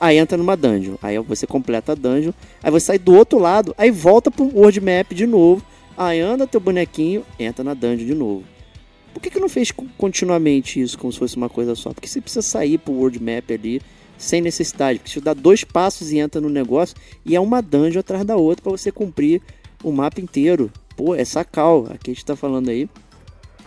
aí 0.00 0.16
entra 0.16 0.36
numa 0.36 0.56
dungeon. 0.56 0.96
Aí 1.02 1.18
você 1.18 1.46
completa 1.46 1.92
a 1.92 1.94
dungeon, 1.94 2.32
aí 2.62 2.70
você 2.70 2.86
sai 2.86 2.98
do 2.98 3.14
outro 3.14 3.38
lado, 3.38 3.74
aí 3.76 3.90
volta 3.90 4.30
pro 4.30 4.44
world 4.44 4.80
map 4.80 5.12
de 5.12 5.26
novo. 5.26 5.64
Aí 5.96 6.20
anda 6.20 6.46
teu 6.46 6.60
bonequinho, 6.60 7.24
entra 7.38 7.62
na 7.62 7.74
dungeon 7.74 8.06
de 8.06 8.14
novo. 8.14 8.44
Por 9.12 9.20
que, 9.20 9.30
que 9.30 9.38
não 9.38 9.48
fez 9.48 9.70
continuamente 9.98 10.80
isso 10.80 10.98
como 10.98 11.12
se 11.12 11.18
fosse 11.18 11.36
uma 11.36 11.48
coisa 11.48 11.74
só? 11.74 11.92
Porque 11.92 12.08
você 12.08 12.20
precisa 12.20 12.40
sair 12.40 12.78
pro 12.78 12.94
world 12.94 13.22
map 13.22 13.50
ali, 13.50 13.80
sem 14.22 14.40
necessidade. 14.40 15.00
Porque 15.00 15.10
você 15.10 15.20
dá 15.20 15.34
dois 15.34 15.64
passos 15.64 16.12
e 16.12 16.18
entra 16.18 16.40
no 16.40 16.48
negócio 16.48 16.96
e 17.26 17.34
é 17.34 17.40
uma 17.40 17.60
dungeon 17.60 18.00
atrás 18.00 18.24
da 18.24 18.36
outra 18.36 18.62
para 18.62 18.72
você 18.72 18.92
cumprir 18.92 19.42
o 19.82 19.90
mapa 19.90 20.20
inteiro. 20.20 20.70
Pô, 20.96 21.14
é 21.14 21.24
sacal. 21.24 21.88
Aqui 21.90 22.12
a 22.12 22.14
gente 22.14 22.24
tá 22.24 22.36
falando 22.36 22.68
aí. 22.68 22.88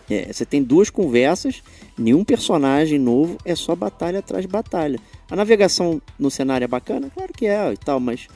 É, 0.10 0.32
você 0.32 0.46
tem 0.46 0.64
duas 0.64 0.90
conversas, 0.90 1.64
nenhum 1.98 2.24
personagem 2.24 3.00
novo, 3.00 3.38
é 3.44 3.56
só 3.56 3.76
batalha 3.76 4.20
atrás 4.20 4.44
de 4.44 4.48
batalha. 4.48 5.00
A 5.30 5.36
navegação 5.36 6.00
no 6.18 6.30
cenário 6.30 6.64
é 6.64 6.68
bacana? 6.68 7.10
Claro 7.14 7.34
que 7.34 7.48
é 7.48 7.74
e 7.74 7.78
tal, 7.78 8.00
mas 8.00 8.28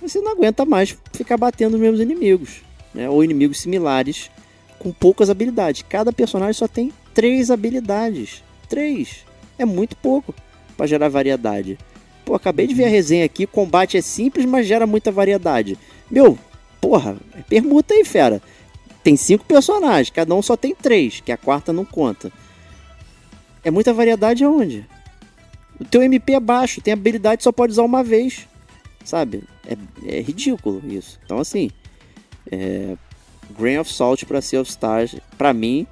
você 0.00 0.20
não 0.20 0.32
aguenta 0.32 0.66
mais 0.66 0.96
ficar 1.12 1.38
batendo 1.38 1.72
nos 1.72 1.80
mesmos 1.80 2.00
inimigos, 2.00 2.62
né? 2.92 3.08
Ou 3.08 3.24
inimigos 3.24 3.58
similares 3.60 4.30
com 4.78 4.92
poucas 4.92 5.30
habilidades. 5.30 5.82
Cada 5.88 6.12
personagem 6.12 6.52
só 6.52 6.68
tem 6.68 6.92
três 7.14 7.50
habilidades. 7.50 8.44
Três. 8.68 9.24
É 9.58 9.64
muito 9.64 9.96
pouco 9.96 10.34
para 10.76 10.86
gerar 10.86 11.08
variedade. 11.08 11.78
Pô, 12.24 12.34
acabei 12.34 12.66
de 12.66 12.74
ver 12.74 12.84
a 12.84 12.88
resenha 12.88 13.24
aqui, 13.24 13.46
combate 13.46 13.96
é 13.96 14.00
simples, 14.00 14.46
mas 14.46 14.66
gera 14.66 14.86
muita 14.86 15.12
variedade. 15.12 15.78
Meu, 16.10 16.38
porra, 16.80 17.16
permuta 17.48 17.94
aí, 17.94 18.04
fera. 18.04 18.40
Tem 19.02 19.16
cinco 19.16 19.44
personagens, 19.44 20.10
cada 20.10 20.34
um 20.34 20.40
só 20.40 20.56
tem 20.56 20.74
três, 20.74 21.20
que 21.20 21.30
a 21.30 21.36
quarta 21.36 21.72
não 21.72 21.84
conta. 21.84 22.32
É 23.62 23.70
muita 23.70 23.92
variedade 23.92 24.42
aonde? 24.44 24.86
O 25.78 25.84
teu 25.84 26.02
MP 26.02 26.32
é 26.32 26.40
baixo, 26.40 26.80
tem 26.80 26.92
habilidade 26.92 27.42
só 27.42 27.52
pode 27.52 27.72
usar 27.72 27.82
uma 27.82 28.02
vez. 28.02 28.48
Sabe? 29.04 29.44
É, 29.66 30.16
é 30.16 30.20
ridículo 30.20 30.82
isso. 30.86 31.20
Então, 31.24 31.38
assim, 31.38 31.70
é, 32.50 32.96
Grain 33.58 33.78
of 33.78 33.92
Salt 33.92 34.24
pra 34.24 34.40
Sea 34.40 34.60
of 34.60 34.70
Stars, 34.70 35.16
pra 35.36 35.52
mim, 35.52 35.86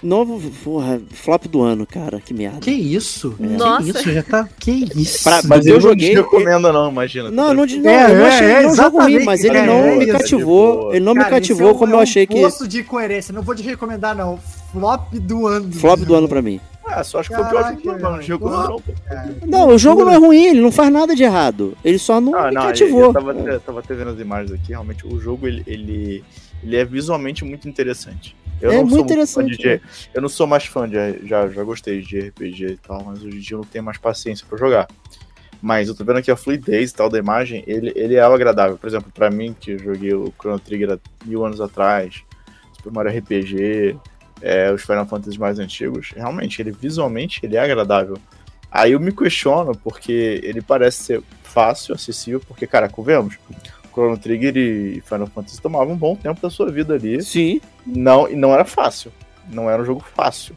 Novo, 0.00 0.40
porra, 0.62 1.00
flop 1.10 1.46
do 1.46 1.62
ano, 1.62 1.84
cara. 1.84 2.20
Que 2.20 2.32
merda. 2.32 2.60
Que 2.60 2.70
isso? 2.70 3.34
É. 3.40 3.46
Nossa. 3.46 3.82
Que 3.82 3.90
isso? 3.90 4.12
Já 4.12 4.22
tá. 4.22 4.48
Que 4.58 4.70
isso? 4.94 5.24
Pra, 5.24 5.40
mas 5.44 5.66
eu, 5.66 5.74
eu 5.74 5.80
joguei. 5.80 6.14
Não 6.14 6.22
recomendo, 6.22 6.72
não, 6.72 6.90
imagina. 6.90 7.30
Não, 7.30 7.52
não, 7.52 7.66
não, 7.66 7.90
é, 7.90 8.10
eu 8.10 8.18
não 8.18 8.26
achei 8.26 8.46
é, 8.46 8.62
é, 8.62 8.68
um 8.68 8.74
jogo 8.76 9.00
ruim, 9.00 9.24
mas 9.24 9.42
ele 9.42 9.60
não 9.62 9.80
é, 9.80 9.96
me 9.96 10.06
cativou. 10.06 10.94
Ele 10.94 11.04
não 11.04 11.14
cara, 11.14 11.26
me 11.26 11.30
cativou 11.30 11.74
como 11.74 11.94
eu 11.94 11.98
achei 11.98 12.26
que. 12.26 12.40
Poço 12.40 12.68
de 12.68 12.84
coerência. 12.84 13.34
Não 13.34 13.42
vou 13.42 13.54
te 13.54 13.62
recomar, 13.62 13.98
não. 14.16 14.38
Flop 14.72 15.12
do 15.14 15.46
ano. 15.46 15.72
Flop 15.72 16.00
do 16.00 16.14
ano 16.14 16.28
pra 16.28 16.40
mim. 16.40 16.60
Ah, 16.90 17.04
só 17.04 17.18
acho 17.18 17.28
que 17.28 17.36
Caraca, 17.36 17.76
foi 17.82 17.92
o 17.92 17.98
pior 17.98 18.22
jogo 18.22 18.48
do 18.48 18.54
ano. 18.54 18.82
Não, 19.46 19.66
não, 19.66 19.74
o 19.74 19.78
jogo 19.78 20.04
não 20.04 20.12
é 20.12 20.16
ruim, 20.16 20.46
ele 20.46 20.60
não 20.60 20.72
faz 20.72 20.90
nada 20.90 21.14
de 21.14 21.22
errado. 21.22 21.76
Ele 21.84 21.98
só 21.98 22.20
não, 22.20 22.34
ah, 22.34 22.48
me 22.48 22.54
cativou. 22.54 23.04
Eu, 23.04 23.12
tava, 23.12 23.32
eu 23.32 23.60
tava 23.60 23.80
até 23.80 23.94
vendo 23.94 24.10
as 24.10 24.18
imagens 24.18 24.52
aqui, 24.52 24.68
realmente 24.68 25.06
o 25.06 25.20
jogo 25.20 25.46
ele, 25.46 25.62
ele, 25.66 26.24
ele 26.62 26.76
é 26.76 26.84
visualmente 26.84 27.44
muito 27.44 27.68
interessante. 27.68 28.34
Eu 28.60 28.72
é 28.72 28.82
muito 28.82 28.98
interessante. 28.98 29.56
De, 29.56 29.66
né? 29.66 29.80
eu 30.14 30.22
não 30.22 30.28
sou 30.28 30.46
mais 30.46 30.64
fã 30.64 30.88
de. 30.88 31.26
Já, 31.26 31.48
já 31.48 31.62
gostei 31.62 32.00
de 32.00 32.20
RPG 32.20 32.66
e 32.66 32.76
tal, 32.76 33.04
mas 33.04 33.22
hoje 33.22 33.36
em 33.36 33.40
dia 33.40 33.54
eu 33.54 33.58
não 33.58 33.66
tenho 33.66 33.84
mais 33.84 33.98
paciência 33.98 34.46
para 34.48 34.58
jogar. 34.58 34.88
Mas 35.60 35.88
eu 35.88 35.94
tô 35.94 36.04
vendo 36.04 36.18
aqui 36.18 36.30
a 36.30 36.36
fluidez 36.36 36.90
e 36.90 36.94
tal 36.94 37.08
da 37.08 37.18
imagem, 37.18 37.64
ele, 37.66 37.92
ele 37.96 38.14
é 38.14 38.20
agradável. 38.20 38.78
Por 38.78 38.86
exemplo, 38.86 39.10
para 39.12 39.30
mim, 39.30 39.54
que 39.58 39.72
eu 39.72 39.78
joguei 39.78 40.14
o 40.14 40.32
Chrono 40.38 40.58
Trigger 40.58 40.92
há 40.92 40.98
mil 41.24 41.44
anos 41.44 41.60
atrás, 41.60 42.22
Super 42.76 42.92
Mario 42.92 43.18
RPG, 43.18 43.98
é, 44.40 44.72
os 44.72 44.82
Final 44.82 45.06
Fantasy 45.06 45.38
mais 45.38 45.58
antigos, 45.58 46.12
realmente, 46.14 46.62
ele 46.62 46.70
visualmente 46.70 47.40
ele 47.42 47.56
é 47.56 47.60
agradável. 47.60 48.16
Aí 48.70 48.92
eu 48.92 49.00
me 49.00 49.10
questiono, 49.10 49.72
porque 49.76 50.40
ele 50.44 50.60
parece 50.60 51.02
ser 51.02 51.22
fácil, 51.42 51.94
acessível, 51.94 52.40
porque, 52.46 52.66
cara, 52.66 52.88
convenhamos, 52.88 53.38
Chrono 53.98 54.16
Trigger 54.16 54.56
e 54.56 55.02
Final 55.04 55.26
Fantasy 55.26 55.60
tomavam 55.60 55.94
um 55.94 55.96
bom 55.96 56.14
tempo 56.14 56.40
da 56.40 56.48
sua 56.48 56.70
vida 56.70 56.94
ali. 56.94 57.20
Sim. 57.22 57.60
Não, 57.84 58.28
e 58.28 58.36
não 58.36 58.54
era 58.54 58.64
fácil. 58.64 59.12
Não 59.50 59.68
era 59.68 59.82
um 59.82 59.84
jogo 59.84 60.04
fácil. 60.14 60.54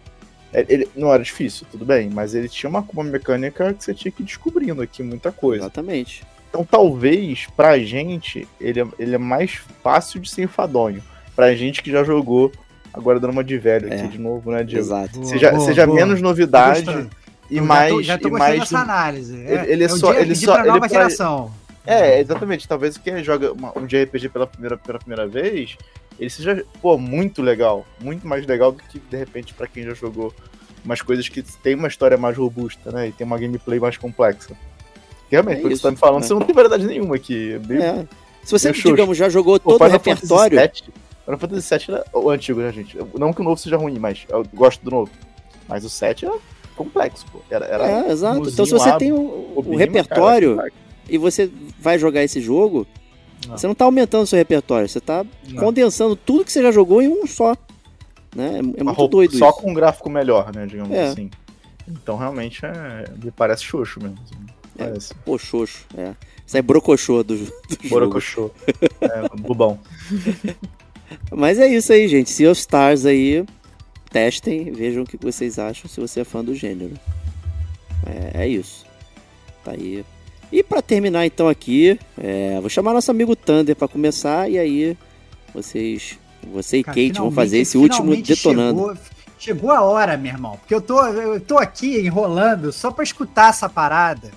É, 0.54 0.66
ele 0.70 0.88
não 0.96 1.12
era 1.12 1.24
difícil, 1.24 1.66
tudo 1.72 1.86
bem, 1.86 2.10
mas 2.10 2.36
ele 2.36 2.48
tinha 2.48 2.70
uma, 2.70 2.86
uma 2.94 3.04
mecânica 3.04 3.74
que 3.74 3.84
você 3.84 3.94
tinha 3.94 4.12
que 4.12 4.22
ir 4.22 4.26
descobrindo 4.26 4.82
aqui 4.82 5.02
muita 5.02 5.32
coisa. 5.32 5.64
Exatamente. 5.64 6.24
Então 6.50 6.66
talvez 6.70 7.48
pra 7.56 7.80
gente 7.80 8.48
ele 8.60 8.82
é, 8.82 8.88
ele 9.00 9.16
é 9.16 9.18
mais 9.18 9.62
fácil 9.82 10.20
de 10.20 10.30
ser 10.30 10.44
enfadonho. 10.44 11.02
Pra 11.36 11.56
gente 11.56 11.82
que 11.82 11.90
já 11.90 12.04
jogou, 12.04 12.52
agora 12.94 13.20
dando 13.20 13.32
uma 13.32 13.44
de 13.44 13.58
velho 13.58 13.92
é. 13.92 13.96
aqui 13.96 14.10
de 14.10 14.20
novo, 14.20 14.52
né, 14.52 14.64
Diego? 14.64 14.86
Exato. 14.86 15.26
Seja, 15.26 15.52
boa, 15.52 15.66
seja 15.66 15.88
boa. 15.88 15.96
menos 15.96 16.22
novidade 16.22 17.10
e 17.50 17.62
mais. 17.62 17.90
Já 17.90 17.96
tô, 17.96 18.04
já 18.04 18.18
tô 18.18 18.28
e 18.28 18.32
mais 18.32 18.60
dessa 18.60 18.80
análise. 18.80 19.36
É, 19.46 19.54
ele, 19.54 19.72
ele 19.72 19.84
é, 19.84 19.86
é 19.86 19.90
só. 19.90 20.14
Ele 20.14 20.36
só 20.36 20.54
pra 20.54 20.66
nova 20.66 20.86
ele 20.86 20.94
geração. 20.94 21.52
É, 21.86 22.20
exatamente. 22.20 22.68
Talvez 22.68 22.98
quem 22.98 23.24
joga 23.24 23.52
uma, 23.52 23.78
um 23.78 23.86
JRPG 23.86 24.30
pela 24.30 24.48
primeira, 24.48 24.78
pela 24.78 25.00
primeira 25.00 25.28
vez, 25.28 25.78
ele 26.20 26.30
seja, 26.30 26.66
pô, 26.82 26.98
muito 26.98 27.42
legal. 27.42 27.86
Muito 28.00 28.28
mais 28.28 28.46
legal 28.46 28.72
do 28.72 28.82
que, 28.84 29.00
de 29.00 29.18
repente, 29.18 29.54
para 29.54 29.68
quem 29.68 29.84
já 29.84 29.94
jogou 29.94 30.34
umas 30.84 31.02
coisas 31.02 31.28
que 31.30 31.42
tem 31.42 31.76
uma 31.76 31.88
história 31.88 32.18
mais 32.18 32.38
robusta, 32.38 32.92
né? 32.92 33.08
E 33.08 33.12
tem 33.12 33.26
uma 33.26 33.38
gameplay 33.38 33.80
mais 33.80 33.98
complexa. 33.98 34.56
Realmente, 35.30 35.60
é 35.60 35.62
pelo 35.62 35.70
que 35.70 35.76
você 35.78 35.84
tá 35.84 35.92
me 35.92 35.98
falando, 35.98 36.22
né? 36.22 36.28
você 36.28 36.34
não 36.34 36.42
tem 36.42 36.56
verdade 36.56 36.86
nenhuma 36.86 37.16
aqui. 37.16 37.54
É 37.54 37.60
bem, 37.60 37.82
é. 37.82 38.08
Se 38.44 38.52
você, 38.52 38.72
digamos, 38.72 39.18
já 39.18 39.30
jogou 39.30 39.60
pô, 39.60 39.78
todo 39.78 39.88
o 39.88 39.92
repertório. 39.92 40.60
Final 41.24 41.38
Fantasy 41.38 41.78
VII 41.78 41.96
era 41.96 42.06
o 42.14 42.30
antigo, 42.30 42.62
né, 42.62 42.72
gente? 42.72 42.98
Não 43.18 43.32
que 43.32 43.42
o 43.42 43.44
novo 43.44 43.58
seja 43.58 43.78
ruim, 43.78 43.98
mas 44.00 44.26
eu 44.28 44.44
gosto 44.54 44.84
do 44.84 44.92
novo. 44.92 45.12
Mas 45.68 45.86
o 45.86 45.90
7 45.90 46.26
era 46.26 46.36
complexo, 46.76 47.26
pô. 47.32 47.40
Era, 47.50 47.66
era 47.66 47.88
é, 47.88 48.12
exato. 48.12 48.50
Então 48.50 48.66
se 48.66 48.72
você 48.72 48.98
tem 48.98 49.12
o, 49.12 49.54
o 49.56 49.76
repertório, 49.76 50.58
cara, 50.58 50.72
e 51.12 51.18
você 51.18 51.52
vai 51.78 52.00
jogar 52.00 52.24
esse 52.24 52.40
jogo, 52.40 52.88
não. 53.46 53.58
você 53.58 53.68
não 53.68 53.74
está 53.74 53.84
aumentando 53.84 54.24
o 54.24 54.28
seu 54.28 54.38
repertório, 54.38 54.88
você 54.88 55.00
está 55.00 55.26
condensando 55.60 56.16
tudo 56.16 56.46
que 56.46 56.52
você 56.52 56.62
já 56.62 56.72
jogou 56.72 57.02
em 57.02 57.10
um 57.10 57.28
só. 57.28 57.56
Né? 58.34 58.56
É, 58.56 58.58
é 58.58 58.62
muito 58.62 58.94
roupa, 58.94 59.12
doido 59.12 59.38
Só 59.38 59.50
isso. 59.50 59.60
com 59.60 59.72
um 59.72 59.74
gráfico 59.74 60.10
melhor, 60.10 60.56
né, 60.56 60.66
digamos 60.66 60.92
é. 60.92 61.04
assim. 61.04 61.30
Então 61.86 62.16
realmente 62.16 62.66
é, 62.66 63.06
me 63.22 63.30
parece 63.30 63.64
xoxo 63.66 64.02
mesmo. 64.02 64.18
É, 64.78 64.86
parece. 64.86 65.14
pô, 65.26 65.38
xoxo, 65.38 65.86
é. 65.98 66.16
Isso 66.48 66.58
é 66.58 66.62
brocochô 66.62 67.24
do, 67.24 67.36
do 67.36 67.52
Brocochô. 67.90 68.52
é, 69.02 69.28
bubão. 69.42 69.78
Mas 71.30 71.60
é 71.60 71.68
isso 71.68 71.92
aí, 71.92 72.08
gente. 72.08 72.30
Sea 72.30 72.50
of 72.50 72.60
Stars 72.60 73.06
aí, 73.06 73.46
testem, 74.10 74.72
vejam 74.72 75.04
o 75.04 75.06
que 75.06 75.18
vocês 75.18 75.60
acham 75.60 75.90
se 75.90 76.00
você 76.00 76.22
é 76.22 76.24
fã 76.24 76.42
do 76.42 76.56
gênero. 76.56 76.94
É, 78.06 78.44
é 78.44 78.48
isso. 78.48 78.86
Tá 79.64 79.72
aí 79.72 80.06
e 80.52 80.64
para 80.64 80.82
terminar 80.82 81.26
então 81.26 81.48
aqui, 81.48 81.98
é, 82.18 82.60
vou 82.60 82.70
chamar 82.70 82.94
nosso 82.94 83.10
amigo 83.10 83.36
Thunder 83.36 83.76
para 83.76 83.88
começar 83.88 84.50
e 84.50 84.60
aí 84.60 84.98
vocês, 85.54 86.20
você 86.52 86.78
e 86.78 86.84
Cara, 86.84 86.96
Kate 86.96 87.20
vão 87.20 87.32
fazer 87.32 87.60
esse 87.60 87.78
último 87.78 88.16
detonando. 88.16 88.80
Chegou, 88.80 88.98
chegou, 89.40 89.72
a 89.72 89.82
hora, 89.82 90.18
meu 90.18 90.32
irmão, 90.32 90.58
porque 90.58 90.74
eu 90.74 90.82
tô, 90.82 91.06
eu 91.06 91.40
tô 91.40 91.58
aqui 91.58 92.00
enrolando 92.00 92.72
só 92.72 92.92
para 92.92 93.04
escutar 93.04 93.50
essa 93.50 93.70
parada. 93.70 94.32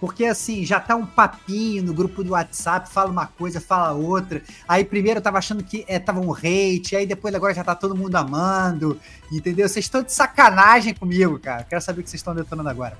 Porque 0.00 0.24
assim, 0.24 0.64
já 0.64 0.80
tá 0.80 0.96
um 0.96 1.06
papinho 1.06 1.84
no 1.84 1.94
grupo 1.94 2.24
do 2.24 2.32
WhatsApp, 2.32 2.90
fala 2.90 3.08
uma 3.08 3.26
coisa, 3.28 3.60
fala 3.60 3.92
outra. 3.92 4.42
Aí 4.66 4.84
primeiro 4.84 5.18
eu 5.18 5.22
tava 5.22 5.38
achando 5.38 5.62
que 5.62 5.84
é, 5.86 5.96
tava 5.96 6.18
um 6.18 6.32
hate, 6.32 6.96
aí 6.96 7.06
depois 7.06 7.32
agora 7.32 7.54
já 7.54 7.62
tá 7.62 7.72
todo 7.76 7.94
mundo 7.94 8.16
amando, 8.16 8.98
entendeu? 9.30 9.68
Vocês 9.68 9.84
estão 9.84 10.02
de 10.02 10.12
sacanagem 10.12 10.92
comigo, 10.92 11.38
cara. 11.38 11.62
Quero 11.62 11.80
saber 11.80 12.00
o 12.00 12.02
que 12.02 12.10
vocês 12.10 12.18
estão 12.18 12.34
detonando 12.34 12.68
agora. 12.68 12.98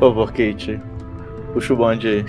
Favor, 0.00 0.32
Kate. 0.32 0.80
Puxa 1.52 1.74
o 1.74 1.76
bonde 1.76 2.08
aí. 2.08 2.24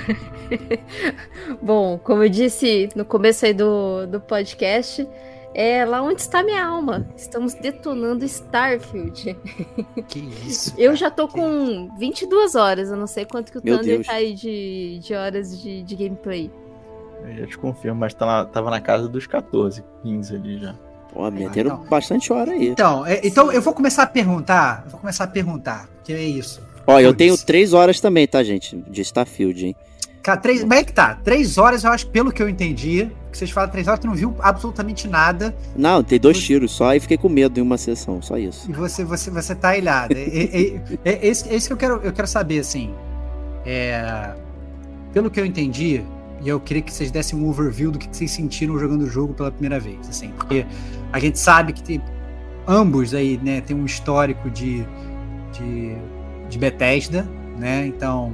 Bom, 1.61 1.97
como 1.97 2.23
eu 2.23 2.29
disse 2.29 2.89
no 2.95 3.05
começo 3.05 3.45
aí 3.45 3.53
do, 3.53 4.05
do 4.07 4.19
podcast, 4.19 5.07
é 5.53 5.85
lá 5.85 6.01
onde 6.01 6.19
está 6.19 6.43
minha 6.43 6.65
alma. 6.65 7.07
Estamos 7.15 7.53
detonando 7.53 8.25
Starfield. 8.25 9.37
Que 10.07 10.19
isso? 10.45 10.73
eu 10.77 10.95
já 10.95 11.09
tô 11.09 11.27
com 11.27 11.89
22 11.97 12.55
horas, 12.55 12.89
eu 12.89 12.97
não 12.97 13.07
sei 13.07 13.25
quanto 13.25 13.51
que 13.51 13.57
o 13.57 13.61
Meu 13.63 13.77
Thunder 13.77 13.95
Deus. 13.95 14.07
tá 14.07 14.13
aí 14.13 14.33
de, 14.33 14.99
de 14.99 15.13
horas 15.13 15.61
de, 15.61 15.81
de 15.81 15.95
gameplay. 15.95 16.51
Eu 17.23 17.35
já 17.37 17.47
te 17.47 17.57
confirmo, 17.57 17.99
mas 17.99 18.13
tá 18.13 18.25
na, 18.25 18.45
tava 18.45 18.69
na 18.69 18.81
casa 18.81 19.07
dos 19.07 19.27
14, 19.27 19.83
15 20.03 20.35
ali 20.35 20.57
já. 20.57 20.75
Pô, 21.13 21.29
meteram 21.29 21.71
ah, 21.71 21.73
então. 21.75 21.89
bastante 21.89 22.33
hora 22.33 22.51
aí. 22.51 22.69
Então, 22.69 23.05
é, 23.05 23.21
então 23.23 23.51
eu 23.51 23.61
vou 23.61 23.73
começar 23.73 24.03
a 24.03 24.07
perguntar. 24.07 24.85
Vou 24.89 24.99
começar 24.99 25.25
a 25.25 25.27
perguntar, 25.27 25.87
que 26.03 26.11
é 26.11 26.23
isso. 26.23 26.70
Ó, 26.85 26.99
eu 26.99 27.13
tenho 27.13 27.37
três 27.37 27.73
horas 27.73 27.99
também, 27.99 28.27
tá, 28.27 28.43
gente? 28.43 28.75
De 28.87 29.01
Starfield, 29.01 29.67
hein? 29.67 29.75
Cara, 30.21 30.39
três, 30.39 30.61
como 30.61 30.73
é 30.73 30.83
que 30.83 30.93
tá? 30.93 31.15
Três 31.23 31.57
horas, 31.57 31.83
eu 31.83 31.91
acho, 31.91 32.07
pelo 32.07 32.31
que 32.31 32.43
eu 32.43 32.47
entendi, 32.47 33.09
que 33.31 33.37
vocês 33.37 33.49
falam 33.49 33.69
três 33.69 33.87
horas, 33.87 33.99
tu 33.99 34.07
não 34.07 34.13
viu 34.13 34.35
absolutamente 34.39 35.07
nada. 35.07 35.55
Não, 35.75 36.03
tem 36.03 36.19
dois 36.19 36.39
tiros 36.39 36.71
só 36.71 36.93
e 36.93 36.99
fiquei 36.99 37.17
com 37.17 37.27
medo 37.27 37.59
em 37.59 37.63
uma 37.63 37.77
sessão, 37.77 38.21
só 38.21 38.37
isso. 38.37 38.69
E 38.69 38.73
você, 38.73 39.03
você, 39.03 39.31
você 39.31 39.55
tá 39.55 39.75
ilhado. 39.75 40.13
é, 40.15 40.21
é, 40.21 40.81
é, 41.03 41.11
é, 41.11 41.27
esse, 41.27 41.49
é 41.49 41.55
esse 41.55 41.67
que 41.67 41.73
eu 41.73 41.77
quero, 41.77 42.01
eu 42.03 42.13
quero 42.13 42.27
saber, 42.27 42.59
assim. 42.59 42.93
É, 43.65 44.33
pelo 45.11 45.31
que 45.31 45.39
eu 45.39 45.45
entendi, 45.45 46.03
e 46.41 46.49
eu 46.49 46.59
queria 46.59 46.83
que 46.83 46.93
vocês 46.93 47.09
dessem 47.09 47.39
um 47.39 47.49
overview 47.49 47.91
do 47.91 47.97
que 47.97 48.07
vocês 48.11 48.31
sentiram 48.31 48.77
jogando 48.77 49.01
o 49.03 49.09
jogo 49.09 49.33
pela 49.33 49.51
primeira 49.51 49.79
vez, 49.79 50.07
assim, 50.07 50.29
porque 50.29 50.65
a 51.11 51.19
gente 51.19 51.37
sabe 51.37 51.73
que 51.73 51.83
tem, 51.83 52.01
ambos 52.67 53.13
aí, 53.13 53.39
né, 53.43 53.61
tem 53.61 53.75
um 53.75 53.85
histórico 53.85 54.49
de, 54.49 54.85
de 55.51 55.95
de 56.51 56.59
Bethesda, 56.59 57.23
né? 57.57 57.87
Então, 57.87 58.33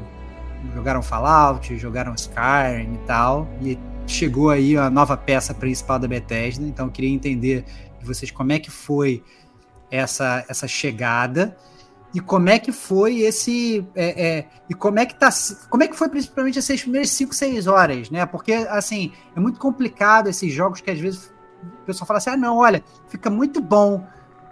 jogaram 0.74 1.02
Fallout, 1.02 1.78
jogaram 1.78 2.16
Skyrim 2.16 2.96
e 2.96 3.00
tal, 3.06 3.48
e 3.62 3.78
chegou 4.08 4.50
aí 4.50 4.76
a 4.76 4.90
nova 4.90 5.16
peça 5.16 5.54
principal 5.54 6.00
da 6.00 6.08
Bethesda, 6.08 6.66
então 6.66 6.88
eu 6.88 6.92
queria 6.92 7.14
entender 7.14 7.64
de 8.00 8.06
vocês 8.06 8.32
como 8.32 8.52
é 8.52 8.60
que 8.60 8.72
foi 8.72 9.24
essa, 9.92 10.44
essa 10.50 10.68
chegada 10.68 11.56
e 12.14 12.20
como 12.20 12.50
é 12.50 12.58
que 12.58 12.72
foi 12.72 13.20
esse 13.20 13.86
é, 13.94 14.28
é, 14.28 14.46
e 14.70 14.74
como 14.74 14.98
é 14.98 15.06
que 15.06 15.14
tá 15.14 15.30
como 15.70 15.84
é 15.84 15.88
que 15.88 15.96
foi 15.96 16.10
principalmente 16.10 16.58
essas 16.58 16.82
primeiras 16.82 17.10
5, 17.12 17.36
6 17.36 17.68
horas, 17.68 18.10
né? 18.10 18.26
Porque 18.26 18.54
assim, 18.54 19.12
é 19.36 19.40
muito 19.40 19.60
complicado 19.60 20.28
esses 20.28 20.52
jogos 20.52 20.82
que 20.82 20.90
às 20.90 21.00
vezes 21.00 21.32
o 21.82 21.86
pessoal 21.86 22.08
fala 22.08 22.18
assim: 22.18 22.32
"Ah, 22.32 22.38
não, 22.38 22.58
olha, 22.58 22.84
fica 23.10 23.30
muito 23.30 23.62
bom, 23.62 24.04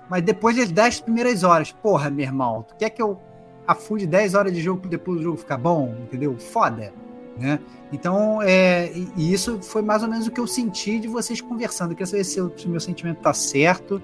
mas 0.10 0.22
depois 0.22 0.56
das 0.58 0.70
10 0.70 1.02
primeiras 1.02 1.44
horas, 1.44 1.72
porra, 1.72 2.10
meu 2.10 2.26
irmão, 2.26 2.64
tu 2.64 2.76
quer 2.76 2.90
que 2.90 3.02
eu 3.02 3.22
afunde 3.68 4.06
10 4.06 4.36
horas 4.36 4.54
de 4.54 4.62
jogo 4.62 4.88
depois 4.88 5.18
do 5.18 5.24
jogo 5.24 5.38
ficar 5.38 5.58
bom, 5.58 5.96
entendeu? 6.04 6.38
Foda, 6.38 6.94
né? 7.38 7.60
Então, 7.92 8.42
é, 8.42 8.92
e, 9.16 9.34
isso 9.34 9.60
foi 9.62 9.82
mais 9.82 10.04
ou 10.04 10.10
menos 10.10 10.28
o 10.28 10.32
que 10.32 10.40
eu 10.40 10.48
senti 10.48 11.00
de 11.00 11.08
vocês 11.08 11.42
conversando. 11.42 11.92
Eu 11.92 11.96
queria 11.96 12.08
saber 12.08 12.24
se 12.24 12.42
o, 12.42 12.52
se 12.56 12.66
o 12.66 12.70
meu 12.70 12.80
sentimento 12.80 13.20
tá 13.20 13.34
certo 13.34 14.02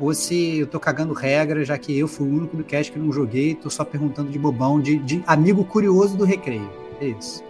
ou 0.00 0.14
se 0.14 0.58
eu 0.58 0.66
tô 0.66 0.78
cagando 0.78 1.12
regra, 1.12 1.64
já 1.64 1.76
que 1.76 1.96
eu 1.98 2.06
fui 2.06 2.26
o 2.28 2.30
único 2.30 2.56
do 2.56 2.64
cast 2.64 2.92
que 2.92 2.98
não 2.98 3.12
joguei, 3.12 3.54
tô 3.54 3.68
só 3.68 3.84
perguntando 3.84 4.30
de 4.30 4.38
bobão, 4.38 4.80
de, 4.80 4.96
de 4.98 5.22
amigo 5.26 5.64
curioso 5.64 6.16
do 6.16 6.24
recreio. 6.24 6.70
É 7.00 7.08
isso. 7.08 7.42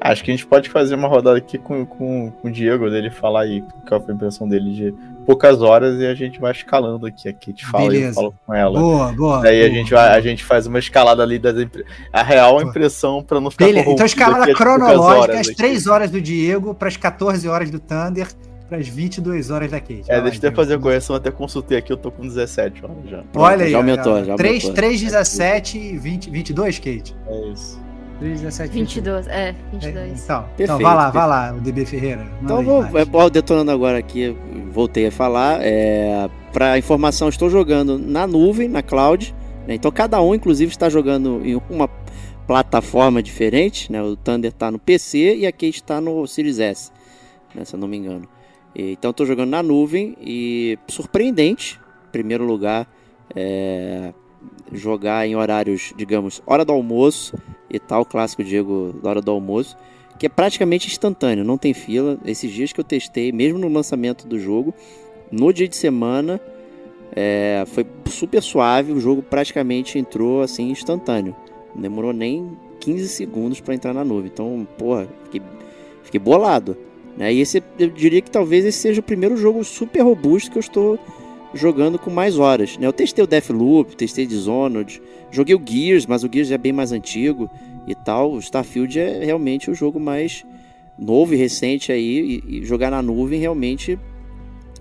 Acho 0.00 0.24
que 0.24 0.30
a 0.30 0.34
gente 0.34 0.46
pode 0.46 0.70
fazer 0.70 0.94
uma 0.94 1.08
rodada 1.08 1.36
aqui 1.36 1.58
com, 1.58 1.84
com, 1.84 2.30
com 2.30 2.48
o 2.48 2.50
Diego, 2.50 2.88
dele 2.88 3.10
falar 3.10 3.42
aí 3.42 3.62
qual 3.86 4.00
foi 4.00 4.12
a 4.12 4.16
impressão 4.16 4.48
dele 4.48 4.72
de 4.72 4.94
poucas 5.26 5.62
horas 5.62 6.00
e 6.00 6.06
a 6.06 6.14
gente 6.14 6.40
vai 6.40 6.52
escalando 6.52 7.06
aqui. 7.06 7.28
A 7.28 7.32
Kate 7.32 7.66
fala 7.66 7.84
Beleza. 7.84 8.04
e 8.04 8.08
eu 8.08 8.14
falo 8.14 8.34
com 8.46 8.54
ela. 8.54 8.78
Boa, 8.78 9.12
boa. 9.12 9.40
Daí 9.42 9.58
boa, 9.58 9.70
a, 9.70 9.74
gente 9.74 9.90
vai, 9.90 10.08
a 10.16 10.20
gente 10.20 10.44
faz 10.44 10.66
uma 10.66 10.78
escalada 10.78 11.22
ali 11.22 11.38
das 11.38 11.54
a 12.12 12.22
real 12.22 12.60
impressão 12.62 13.22
para 13.22 13.40
não 13.40 13.50
ficar 13.50 13.66
Beleza. 13.66 13.90
Então 13.90 14.06
escalada 14.06 14.52
cronológica, 14.54 15.40
as 15.40 15.48
3 15.48 15.86
horas 15.86 16.10
do 16.10 16.20
Diego 16.20 16.74
para 16.74 16.88
as 16.88 16.96
14 16.96 17.48
horas 17.48 17.70
do 17.70 17.78
Thunder 17.78 18.28
para 18.68 18.78
as 18.78 18.86
22 18.86 19.50
horas 19.50 19.70
da 19.70 19.80
Kate. 19.80 20.04
É, 20.06 20.20
deixa 20.20 20.46
eu 20.46 20.52
fazer 20.52 20.74
a 20.74 20.78
correção, 20.78 21.16
até 21.16 21.30
consultei 21.30 21.76
aqui, 21.76 21.92
eu 21.92 21.96
tô 21.96 22.12
com 22.12 22.22
17 22.22 22.84
horas 22.84 23.10
já. 23.10 23.24
Olha 23.34 23.64
aí. 23.64 23.72
Já 23.72 23.78
aumentou, 23.78 24.24
já 24.24 24.36
3, 24.36 24.68
3, 24.68 25.02
17 25.02 25.78
e 25.78 25.98
20, 25.98 26.30
22, 26.30 26.78
Kate? 26.78 27.16
É 27.26 27.48
isso. 27.48 27.89
3, 28.20 28.42
17, 28.42 28.72
22, 28.74 29.26
é, 29.28 29.54
22. 29.72 29.96
É, 29.96 30.08
então, 30.08 30.42
perfeito, 30.42 30.62
então 30.62 30.78
vai 30.78 30.94
lá, 30.94 31.04
perfeito. 31.04 31.12
vai 31.14 31.28
lá, 31.28 31.54
o 31.56 31.60
DB 31.60 31.86
Ferreira. 31.86 32.26
Então 32.42 32.62
vou, 32.62 32.84
é, 32.98 33.04
bom, 33.04 33.30
detonando 33.30 33.70
agora 33.70 33.98
aqui, 33.98 34.36
voltei 34.70 35.06
a 35.06 35.10
falar, 35.10 35.58
é, 35.62 36.28
para 36.52 36.78
informação, 36.78 37.30
estou 37.30 37.48
jogando 37.48 37.98
na 37.98 38.26
nuvem, 38.26 38.68
na 38.68 38.82
cloud, 38.82 39.34
né, 39.66 39.74
então 39.74 39.90
cada 39.90 40.20
um, 40.20 40.34
inclusive, 40.34 40.70
está 40.70 40.90
jogando 40.90 41.40
em 41.42 41.60
uma 41.70 41.88
plataforma 42.46 43.22
diferente, 43.22 43.90
né, 43.90 44.02
o 44.02 44.14
Thunder 44.14 44.50
está 44.50 44.70
no 44.70 44.78
PC 44.78 45.36
e 45.36 45.46
a 45.46 45.52
Kate 45.52 45.70
está 45.70 45.98
no 45.98 46.26
Series 46.26 46.58
S, 46.58 46.92
né, 47.54 47.64
se 47.64 47.74
eu 47.74 47.80
não 47.80 47.88
me 47.88 47.96
engano. 47.96 48.28
Então 48.74 49.10
estou 49.10 49.26
jogando 49.26 49.50
na 49.50 49.62
nuvem 49.62 50.14
e 50.20 50.78
surpreendente, 50.86 51.80
em 52.08 52.12
primeiro 52.12 52.44
lugar, 52.44 52.86
é, 53.34 54.12
jogar 54.72 55.26
em 55.26 55.34
horários, 55.34 55.92
digamos, 55.96 56.42
hora 56.46 56.64
do 56.64 56.72
almoço 56.72 57.36
e 57.70 57.78
tal, 57.78 58.04
clássico 58.04 58.42
Diego 58.42 58.94
da 59.02 59.10
hora 59.10 59.20
do 59.20 59.30
almoço, 59.30 59.76
que 60.18 60.26
é 60.26 60.28
praticamente 60.28 60.86
instantâneo, 60.86 61.44
não 61.44 61.56
tem 61.56 61.72
fila. 61.72 62.18
Esses 62.24 62.50
dias 62.50 62.72
que 62.72 62.80
eu 62.80 62.84
testei, 62.84 63.32
mesmo 63.32 63.58
no 63.58 63.68
lançamento 63.68 64.26
do 64.26 64.38
jogo, 64.38 64.74
no 65.30 65.52
dia 65.52 65.68
de 65.68 65.76
semana, 65.76 66.40
é, 67.12 67.64
foi 67.66 67.86
super 68.06 68.42
suave, 68.42 68.92
o 68.92 69.00
jogo 69.00 69.22
praticamente 69.22 69.98
entrou 69.98 70.42
assim 70.42 70.70
instantâneo. 70.70 71.34
Não 71.74 71.82
demorou 71.82 72.12
nem 72.12 72.56
15 72.80 73.08
segundos 73.08 73.60
para 73.60 73.74
entrar 73.74 73.94
na 73.94 74.04
nuvem. 74.04 74.30
Então, 74.32 74.66
porra, 74.76 75.08
fiquei, 75.24 75.42
fiquei 76.02 76.20
bolado. 76.20 76.76
Né? 77.16 77.32
E 77.32 77.40
esse, 77.40 77.62
eu 77.78 77.88
diria 77.88 78.20
que 78.20 78.30
talvez 78.30 78.64
esse 78.64 78.78
seja 78.78 79.00
o 79.00 79.04
primeiro 79.04 79.36
jogo 79.36 79.62
super 79.64 80.02
robusto 80.02 80.50
que 80.50 80.58
eu 80.58 80.60
estou 80.60 80.98
jogando 81.54 81.98
com 81.98 82.10
mais 82.10 82.38
horas. 82.38 82.76
Né? 82.78 82.86
Eu 82.86 82.92
testei 82.92 83.22
o 83.22 83.26
Deathloop, 83.26 83.96
testei 83.96 84.26
Dishonored, 84.26 85.00
joguei 85.30 85.54
o 85.54 85.62
Gears, 85.64 86.06
mas 86.06 86.22
o 86.22 86.30
Gears 86.32 86.50
é 86.50 86.58
bem 86.58 86.72
mais 86.72 86.92
antigo 86.92 87.50
e 87.86 87.94
tal. 87.94 88.32
O 88.32 88.38
Starfield 88.38 88.98
é 88.98 89.24
realmente 89.24 89.70
o 89.70 89.74
jogo 89.74 89.98
mais 89.98 90.44
novo 90.98 91.34
e 91.34 91.36
recente 91.36 91.90
aí. 91.92 92.42
E, 92.46 92.58
e 92.58 92.64
jogar 92.64 92.90
na 92.90 93.02
nuvem 93.02 93.40
realmente 93.40 93.98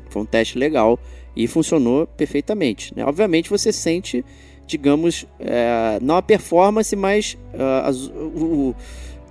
foi 0.09 0.21
um 0.21 0.25
teste 0.25 0.57
legal 0.57 0.99
e 1.35 1.47
funcionou 1.47 2.05
perfeitamente. 2.05 2.93
Né? 2.95 3.05
Obviamente 3.05 3.49
você 3.49 3.71
sente, 3.71 4.25
digamos, 4.65 5.25
é, 5.39 5.99
não 6.01 6.17
a 6.17 6.21
performance, 6.21 6.95
mas 6.95 7.37
as, 7.85 8.07
o, 8.07 8.75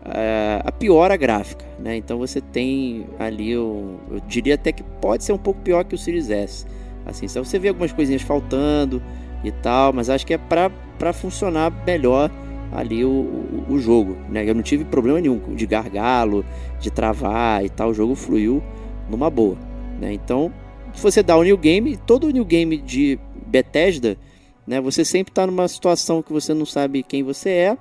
é, 0.04 0.60
a 0.64 0.72
piora 0.72 1.16
gráfica, 1.16 1.64
né? 1.78 1.96
Então 1.96 2.18
você 2.18 2.40
tem 2.40 3.06
ali, 3.18 3.56
o, 3.56 3.98
eu 4.10 4.20
diria 4.26 4.54
até 4.54 4.72
que 4.72 4.82
pode 4.82 5.24
ser 5.24 5.32
um 5.32 5.38
pouco 5.38 5.60
pior 5.60 5.84
que 5.84 5.94
o 5.94 5.98
Series 5.98 6.30
S. 6.30 6.66
Assim, 7.08 7.26
então 7.26 7.42
você 7.42 7.58
vê 7.58 7.68
algumas 7.68 7.90
coisinhas 7.90 8.22
faltando 8.22 9.02
e 9.42 9.50
tal, 9.50 9.92
mas 9.92 10.10
acho 10.10 10.26
que 10.26 10.34
é 10.34 10.38
para 10.38 11.12
funcionar 11.12 11.72
melhor 11.86 12.30
ali 12.70 13.02
o, 13.04 13.08
o, 13.08 13.64
o, 13.70 13.78
jogo, 13.78 14.16
né? 14.28 14.48
Eu 14.48 14.54
não 14.54 14.62
tive 14.62 14.84
problema 14.84 15.18
nenhum 15.18 15.38
de 15.54 15.66
gargalo, 15.66 16.44
de 16.78 16.90
travar 16.90 17.64
e 17.64 17.70
tal, 17.70 17.90
o 17.90 17.94
jogo 17.94 18.14
fluiu 18.14 18.62
numa 19.08 19.30
boa, 19.30 19.56
né? 19.98 20.12
Então, 20.12 20.52
se 20.92 21.02
você 21.02 21.22
dá 21.22 21.34
o 21.36 21.42
new 21.42 21.56
game, 21.56 21.96
todo 21.96 22.30
new 22.30 22.44
game 22.44 22.76
de 22.76 23.18
Bethesda, 23.46 24.18
né? 24.66 24.80
Você 24.82 25.02
sempre 25.02 25.30
está 25.30 25.46
numa 25.46 25.66
situação 25.66 26.22
que 26.22 26.32
você 26.32 26.52
não 26.52 26.66
sabe 26.66 27.02
quem 27.02 27.22
você 27.22 27.50
é 27.50 27.78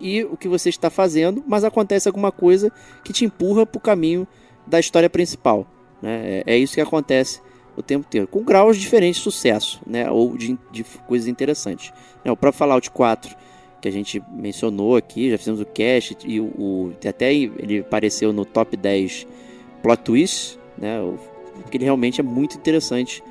e 0.00 0.24
o 0.24 0.36
que 0.36 0.48
você 0.48 0.68
está 0.68 0.90
fazendo, 0.90 1.44
mas 1.46 1.62
acontece 1.62 2.08
alguma 2.08 2.32
coisa 2.32 2.72
que 3.04 3.12
te 3.12 3.24
empurra 3.24 3.64
para 3.64 3.78
o 3.78 3.80
caminho 3.80 4.26
da 4.66 4.80
história 4.80 5.08
principal. 5.08 5.64
Né? 6.02 6.42
É, 6.46 6.54
é 6.54 6.58
isso 6.58 6.74
que 6.74 6.80
acontece 6.80 7.40
o 7.76 7.82
tempo 7.82 8.06
inteiro, 8.06 8.26
com 8.26 8.42
graus 8.42 8.76
diferentes 8.76 9.16
de 9.16 9.22
sucesso, 9.22 9.80
né? 9.86 10.10
ou 10.10 10.36
de, 10.36 10.58
de 10.70 10.84
coisas 11.06 11.28
interessantes. 11.28 11.92
Né? 12.24 12.30
O 12.30 12.36
próprio 12.36 12.58
Fallout 12.58 12.90
4, 12.90 13.36
que 13.80 13.88
a 13.88 13.90
gente 13.90 14.22
mencionou 14.30 14.96
aqui, 14.96 15.30
já 15.30 15.38
fizemos 15.38 15.60
o 15.60 15.66
cast, 15.66 16.16
e 16.24 16.40
o, 16.40 16.44
o 16.56 16.92
até 17.06 17.32
ele 17.32 17.80
apareceu 17.80 18.32
no 18.32 18.44
top 18.44 18.76
10 18.76 19.26
plot 19.82 20.02
twists, 20.02 20.58
né? 20.78 20.98
porque 21.62 21.76
ele 21.76 21.84
realmente 21.84 22.20
é 22.20 22.24
muito 22.24 22.56
interessante 22.56 23.22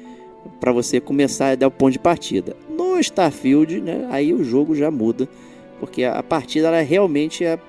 para 0.60 0.72
você 0.72 1.00
começar 1.00 1.52
a 1.52 1.56
dar 1.56 1.68
o 1.68 1.72
ponto 1.72 1.94
de 1.94 2.00
partida. 2.00 2.56
No 2.70 3.00
Starfield, 3.00 3.82
né? 3.82 4.08
aí 4.12 4.34
o 4.34 4.44
jogo 4.44 4.76
já 4.76 4.92
muda 4.92 5.28
porque 5.84 6.06
a 6.06 6.24
partida 6.24 6.70
ela 6.70 6.82
realmente 6.82 7.44
é, 7.44 7.60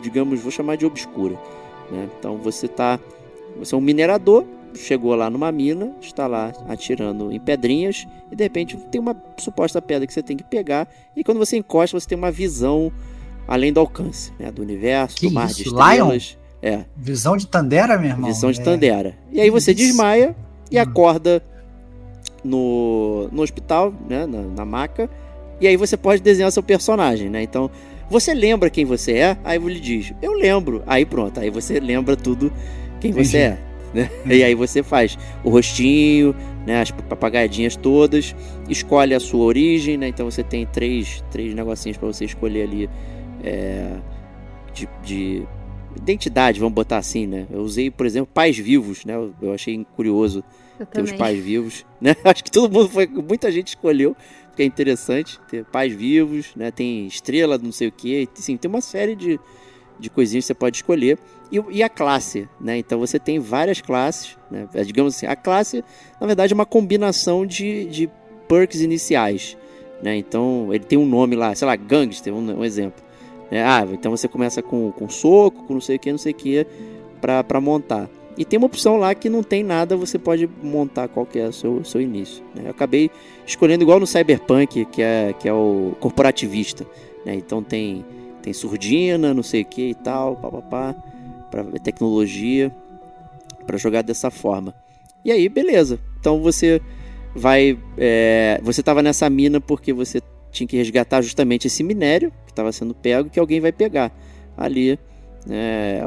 digamos, 0.00 0.40
vou 0.40 0.52
chamar 0.52 0.76
de 0.76 0.86
obscura. 0.86 1.34
Né? 1.90 2.08
Então 2.16 2.36
você 2.36 2.68
tá, 2.68 3.00
você 3.58 3.74
é 3.74 3.78
um 3.78 3.80
minerador, 3.80 4.44
chegou 4.74 5.14
lá 5.14 5.28
numa 5.30 5.50
mina, 5.50 5.92
está 6.00 6.26
lá 6.26 6.52
atirando 6.68 7.32
em 7.32 7.40
pedrinhas 7.40 8.06
e 8.30 8.36
de 8.36 8.42
repente 8.42 8.76
tem 8.76 9.00
uma 9.00 9.16
suposta 9.36 9.80
pedra 9.80 10.06
que 10.06 10.12
você 10.12 10.22
tem 10.22 10.36
que 10.36 10.44
pegar 10.44 10.88
e 11.16 11.24
quando 11.24 11.38
você 11.38 11.56
encosta 11.56 11.98
você 11.98 12.08
tem 12.08 12.18
uma 12.18 12.30
visão 12.30 12.92
além 13.46 13.72
do 13.72 13.80
alcance, 13.80 14.32
né? 14.38 14.50
do 14.52 14.62
universo, 14.62 15.16
que 15.16 15.28
do 15.28 15.32
mar 15.32 15.46
isso? 15.46 15.62
de 15.62 15.68
estrelas. 15.68 16.36
Lion? 16.36 16.48
É. 16.60 16.84
Visão 16.96 17.36
de 17.36 17.46
Tandera, 17.46 17.96
meu 17.96 18.10
irmão. 18.10 18.30
Visão 18.30 18.50
de 18.50 18.60
é. 18.60 18.64
Tandera. 18.64 19.16
E 19.32 19.40
aí 19.40 19.48
você 19.48 19.72
desmaia 19.72 20.34
e 20.70 20.78
hum. 20.78 20.82
acorda 20.82 21.42
no, 22.44 23.28
no 23.32 23.42
hospital, 23.42 23.92
né, 24.08 24.26
na, 24.26 24.42
na 24.42 24.64
maca, 24.64 25.08
e 25.60 25.66
aí 25.66 25.76
você 25.76 25.96
pode 25.96 26.22
desenhar 26.22 26.50
seu 26.52 26.62
personagem, 26.62 27.28
né? 27.28 27.42
Então, 27.42 27.70
você 28.08 28.32
lembra 28.32 28.70
quem 28.70 28.84
você 28.84 29.12
é? 29.12 29.38
Aí 29.44 29.58
ele 29.58 29.80
diz, 29.80 30.12
eu 30.22 30.32
lembro. 30.32 30.82
Aí 30.86 31.04
pronto, 31.04 31.38
aí 31.40 31.50
você 31.50 31.80
lembra 31.80 32.16
tudo 32.16 32.52
quem 33.00 33.10
Entendi. 33.10 33.28
você 33.28 33.38
é. 33.38 33.58
Né? 33.98 34.36
E 34.36 34.44
aí 34.44 34.54
você 34.54 34.82
faz 34.82 35.18
o 35.42 35.50
rostinho, 35.50 36.34
né, 36.66 36.80
as 36.80 36.90
papagadinhas 36.90 37.74
todas, 37.74 38.34
escolhe 38.68 39.14
a 39.14 39.20
sua 39.20 39.44
origem, 39.44 39.96
né? 39.96 40.08
Então 40.08 40.30
você 40.30 40.42
tem 40.42 40.66
três, 40.66 41.24
três 41.30 41.54
negocinhos 41.54 41.96
para 41.96 42.06
você 42.06 42.24
escolher 42.24 42.62
ali 42.62 42.90
é, 43.42 43.96
de, 44.72 44.88
de, 45.02 45.48
identidade, 45.96 46.60
vamos 46.60 46.74
botar 46.74 46.98
assim, 46.98 47.26
né? 47.26 47.46
Eu 47.50 47.60
usei, 47.60 47.90
por 47.90 48.06
exemplo, 48.06 48.30
pais 48.32 48.56
vivos, 48.56 49.04
né? 49.04 49.14
Eu 49.42 49.52
achei 49.52 49.84
curioso 49.96 50.44
eu 50.78 50.86
ter 50.86 50.92
também. 50.92 51.12
os 51.12 51.18
pais 51.18 51.42
vivos, 51.42 51.86
né? 52.00 52.14
Acho 52.24 52.44
que 52.44 52.50
todo 52.50 52.72
mundo 52.72 52.88
foi, 52.88 53.06
muita 53.06 53.50
gente 53.50 53.68
escolheu 53.68 54.14
que 54.54 54.62
é 54.62 54.66
interessante, 54.66 55.38
ter 55.48 55.64
pais 55.64 55.92
vivos, 55.92 56.48
né? 56.56 56.70
Tem 56.70 57.06
estrela, 57.06 57.56
não 57.58 57.70
sei 57.72 57.88
o 57.88 57.92
que, 57.92 58.28
assim, 58.36 58.56
tem 58.56 58.68
uma 58.68 58.80
série 58.80 59.14
de, 59.14 59.38
de 60.00 60.10
coisinhas 60.10 60.44
que 60.44 60.48
você 60.48 60.54
pode 60.54 60.76
escolher. 60.76 61.16
E, 61.50 61.62
e, 61.70 61.82
a 61.82 61.88
classe, 61.88 62.48
né? 62.60 62.76
Então 62.76 62.98
você 62.98 63.18
tem 63.18 63.38
várias 63.38 63.80
classes, 63.80 64.36
né? 64.50 64.68
É, 64.74 64.84
digamos 64.84 65.16
assim, 65.16 65.26
a 65.26 65.34
classe, 65.34 65.82
na 66.20 66.26
verdade, 66.26 66.52
é 66.52 66.54
uma 66.54 66.66
combinação 66.66 67.46
de, 67.46 67.86
de 67.86 68.10
perks 68.46 68.80
iniciais, 68.80 69.56
né? 70.02 70.16
Então 70.16 70.68
ele 70.72 70.84
tem 70.84 70.98
um 70.98 71.06
nome 71.06 71.36
lá, 71.36 71.54
sei 71.54 71.66
lá, 71.66 71.74
gangster, 71.76 72.34
um, 72.34 72.60
um 72.60 72.64
exemplo. 72.64 73.02
Né? 73.50 73.64
Ah, 73.64 73.86
então 73.90 74.10
você 74.10 74.28
começa 74.28 74.62
com, 74.62 74.92
com 74.92 75.08
soco, 75.08 75.64
com 75.64 75.74
não 75.74 75.80
sei 75.80 75.96
o 75.96 75.98
que, 75.98 76.10
não 76.10 76.18
sei 76.18 76.32
o 76.32 76.34
que, 76.34 76.66
para 77.20 77.60
montar. 77.60 78.08
E 78.36 78.44
tem 78.44 78.56
uma 78.56 78.66
opção 78.66 78.96
lá 78.96 79.14
que 79.16 79.28
não 79.28 79.42
tem 79.42 79.64
nada, 79.64 79.96
você 79.96 80.16
pode 80.16 80.48
montar 80.62 81.08
qual 81.08 81.26
que 81.26 81.40
é 81.40 81.48
o 81.48 81.52
seu, 81.52 81.82
seu 81.82 82.00
início. 82.00 82.44
Né? 82.54 82.62
Eu 82.66 82.70
acabei 82.70 83.10
escolhendo 83.44 83.82
igual 83.82 83.98
no 83.98 84.06
Cyberpunk, 84.06 84.84
que 84.84 85.02
é, 85.02 85.34
que 85.36 85.48
é 85.48 85.52
o 85.52 85.96
corporativista. 85.98 86.86
Né? 87.26 87.34
Então 87.34 87.64
tem, 87.64 88.04
tem 88.40 88.52
surdina, 88.52 89.34
não 89.34 89.42
sei 89.42 89.62
o 89.62 89.64
que 89.64 89.90
e 89.90 89.94
tal, 89.94 90.36
papapá, 90.36 90.94
para 91.50 91.64
tecnologia, 91.80 92.74
para 93.66 93.76
jogar 93.76 94.02
dessa 94.02 94.30
forma. 94.30 94.74
E 95.24 95.32
aí, 95.32 95.48
beleza. 95.48 95.98
Então 96.20 96.40
você 96.40 96.80
vai. 97.34 97.78
É, 97.96 98.60
você 98.62 98.80
estava 98.80 99.02
nessa 99.02 99.28
mina 99.28 99.60
porque 99.60 99.92
você 99.92 100.20
tinha 100.50 100.66
que 100.66 100.76
resgatar 100.76 101.20
justamente 101.22 101.66
esse 101.66 101.82
minério 101.82 102.32
que 102.46 102.52
estava 102.52 102.72
sendo 102.72 102.94
pego 102.94 103.30
que 103.30 103.38
alguém 103.38 103.60
vai 103.60 103.72
pegar 103.72 104.12
ali. 104.56 104.98
É, 105.48 106.02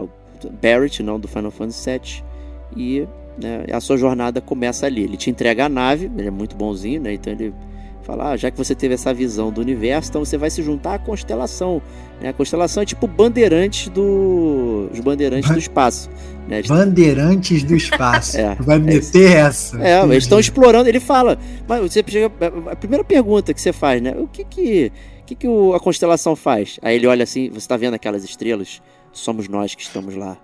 Barrett, 0.62 1.04
não, 1.04 1.20
do 1.20 1.28
Final 1.28 1.52
Fantasy 1.52 1.90
VII. 1.90 2.24
E 2.76 3.08
né, 3.38 3.66
a 3.72 3.80
sua 3.80 3.98
jornada 3.98 4.42
começa 4.42 4.86
ali. 4.86 5.04
Ele 5.04 5.18
te 5.18 5.30
entrega 5.30 5.66
a 5.66 5.70
nave, 5.70 6.10
ele 6.18 6.28
é 6.28 6.32
muito 6.32 6.56
bonzinho, 6.56 7.02
né? 7.02 7.14
Então 7.14 7.32
ele 7.32 7.54
fala, 8.02 8.32
ah, 8.32 8.38
já 8.38 8.50
que 8.50 8.58
você 8.58 8.74
teve 8.74 8.94
essa 8.94 9.14
visão 9.14 9.52
do 9.52 9.62
universo, 9.62 10.10
então 10.10 10.26
você 10.26 10.38
vai 10.38 10.50
se 10.50 10.62
juntar 10.64 10.96
à 10.96 11.00
constelação. 11.00 11.82
Né? 12.20 12.30
A 12.30 12.34
constelação 12.34 12.84
é 12.84 12.86
tipo 12.86 13.08
bandeirantes 13.08 13.90
do. 13.90 14.90
Os 14.92 15.00
bandeirantes 15.00 15.50
do 15.50 15.60
espaço. 15.60 16.10
Né? 16.48 16.62
Bandeirantes 16.64 17.64
do 17.64 17.76
espaço. 17.76 18.38
é, 18.40 18.56
vai 18.56 18.80
meter 18.80 19.32
é 19.32 19.34
essa. 19.34 19.82
É, 19.82 20.04
eles 20.04 20.24
estão 20.24 20.40
explorando. 20.40 20.90
Ele 20.90 21.00
fala, 21.00 21.38
mas 21.68 21.82
você 21.82 22.04
chega, 22.08 22.32
a 22.70 22.76
primeira 22.76 23.04
pergunta 23.04 23.54
que 23.54 23.62
você 23.62 23.72
faz, 23.72 24.02
né? 24.02 24.14
O 24.18 24.28
que 24.28 24.44
que, 24.44 24.92
o 25.22 25.26
que, 25.26 25.36
que 25.36 25.48
a 25.76 25.80
constelação 25.80 26.36
faz? 26.36 26.80
Aí 26.82 26.96
ele 26.96 27.08
olha 27.08 27.24
assim, 27.24 27.50
você 27.50 27.60
está 27.60 27.78
vendo 27.78 27.94
aquelas 27.94 28.24
estrelas? 28.24 28.82
Somos 29.14 29.48
nós 29.48 29.76
que 29.76 29.82
estamos 29.82 30.16
lá. 30.16 30.38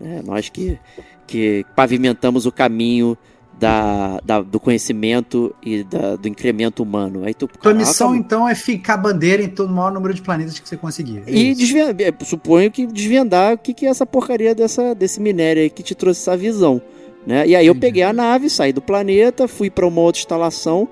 É, 0.00 0.22
nós 0.22 0.48
que, 0.48 0.78
que 1.26 1.64
pavimentamos 1.76 2.46
o 2.46 2.52
caminho 2.52 3.16
da, 3.60 4.18
da, 4.24 4.40
do 4.40 4.58
conhecimento 4.58 5.54
e 5.62 5.84
da, 5.84 6.16
do 6.16 6.26
incremento 6.26 6.82
humano. 6.82 7.24
Aí 7.24 7.34
tu, 7.34 7.46
Tua 7.46 7.74
missão, 7.74 8.14
então, 8.14 8.48
é 8.48 8.54
ficar 8.54 8.96
bandeira 8.96 9.42
em 9.42 9.48
todo 9.48 9.68
o 9.68 9.74
maior 9.74 9.92
número 9.92 10.14
de 10.14 10.22
planetas 10.22 10.58
que 10.58 10.66
você 10.66 10.78
conseguir. 10.78 11.22
É 11.26 11.30
e 11.30 11.54
desvendar, 11.54 12.14
suponho 12.24 12.70
que 12.70 12.86
desvendar 12.86 13.52
o 13.52 13.58
que, 13.58 13.74
que 13.74 13.84
é 13.84 13.90
essa 13.90 14.06
porcaria 14.06 14.54
dessa, 14.54 14.94
desse 14.94 15.20
minério 15.20 15.62
aí 15.62 15.68
que 15.68 15.82
te 15.82 15.94
trouxe 15.94 16.22
essa 16.22 16.34
visão. 16.38 16.80
Né? 17.26 17.48
E 17.48 17.54
aí 17.54 17.66
eu 17.66 17.74
peguei 17.74 18.02
a 18.02 18.14
nave, 18.14 18.48
saí 18.48 18.72
do 18.72 18.80
planeta, 18.80 19.46
fui 19.46 19.68
para 19.68 19.86
uma 19.86 20.00
outra 20.00 20.20
instalação 20.20 20.88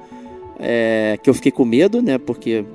é, 0.59 1.19
que 1.23 1.31
eu 1.31 1.33
fiquei 1.33 1.51
com 1.51 1.65
medo, 1.65 2.03
né? 2.03 2.19
Porque 2.19 2.67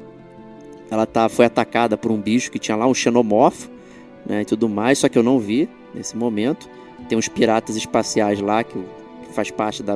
ela 0.90 1.06
tá, 1.06 1.30
foi 1.30 1.46
atacada 1.46 1.96
por 1.96 2.12
um 2.12 2.20
bicho 2.20 2.50
que 2.50 2.58
tinha 2.58 2.76
lá, 2.76 2.88
um 2.88 2.96
xenomorfo, 2.96 3.70
né? 4.26 4.42
E 4.42 4.46
tudo 4.46 4.68
mais, 4.68 4.98
só 4.98 5.08
que 5.08 5.20
eu 5.20 5.24
não 5.24 5.38
vi 5.38 5.70
nesse 5.94 6.18
momento. 6.18 6.68
Tem 7.08 7.16
uns 7.16 7.28
piratas 7.28 7.76
espaciais 7.76 8.40
lá 8.40 8.64
que 8.64 8.80
faz 9.34 9.52
parte 9.52 9.84
da, 9.84 9.96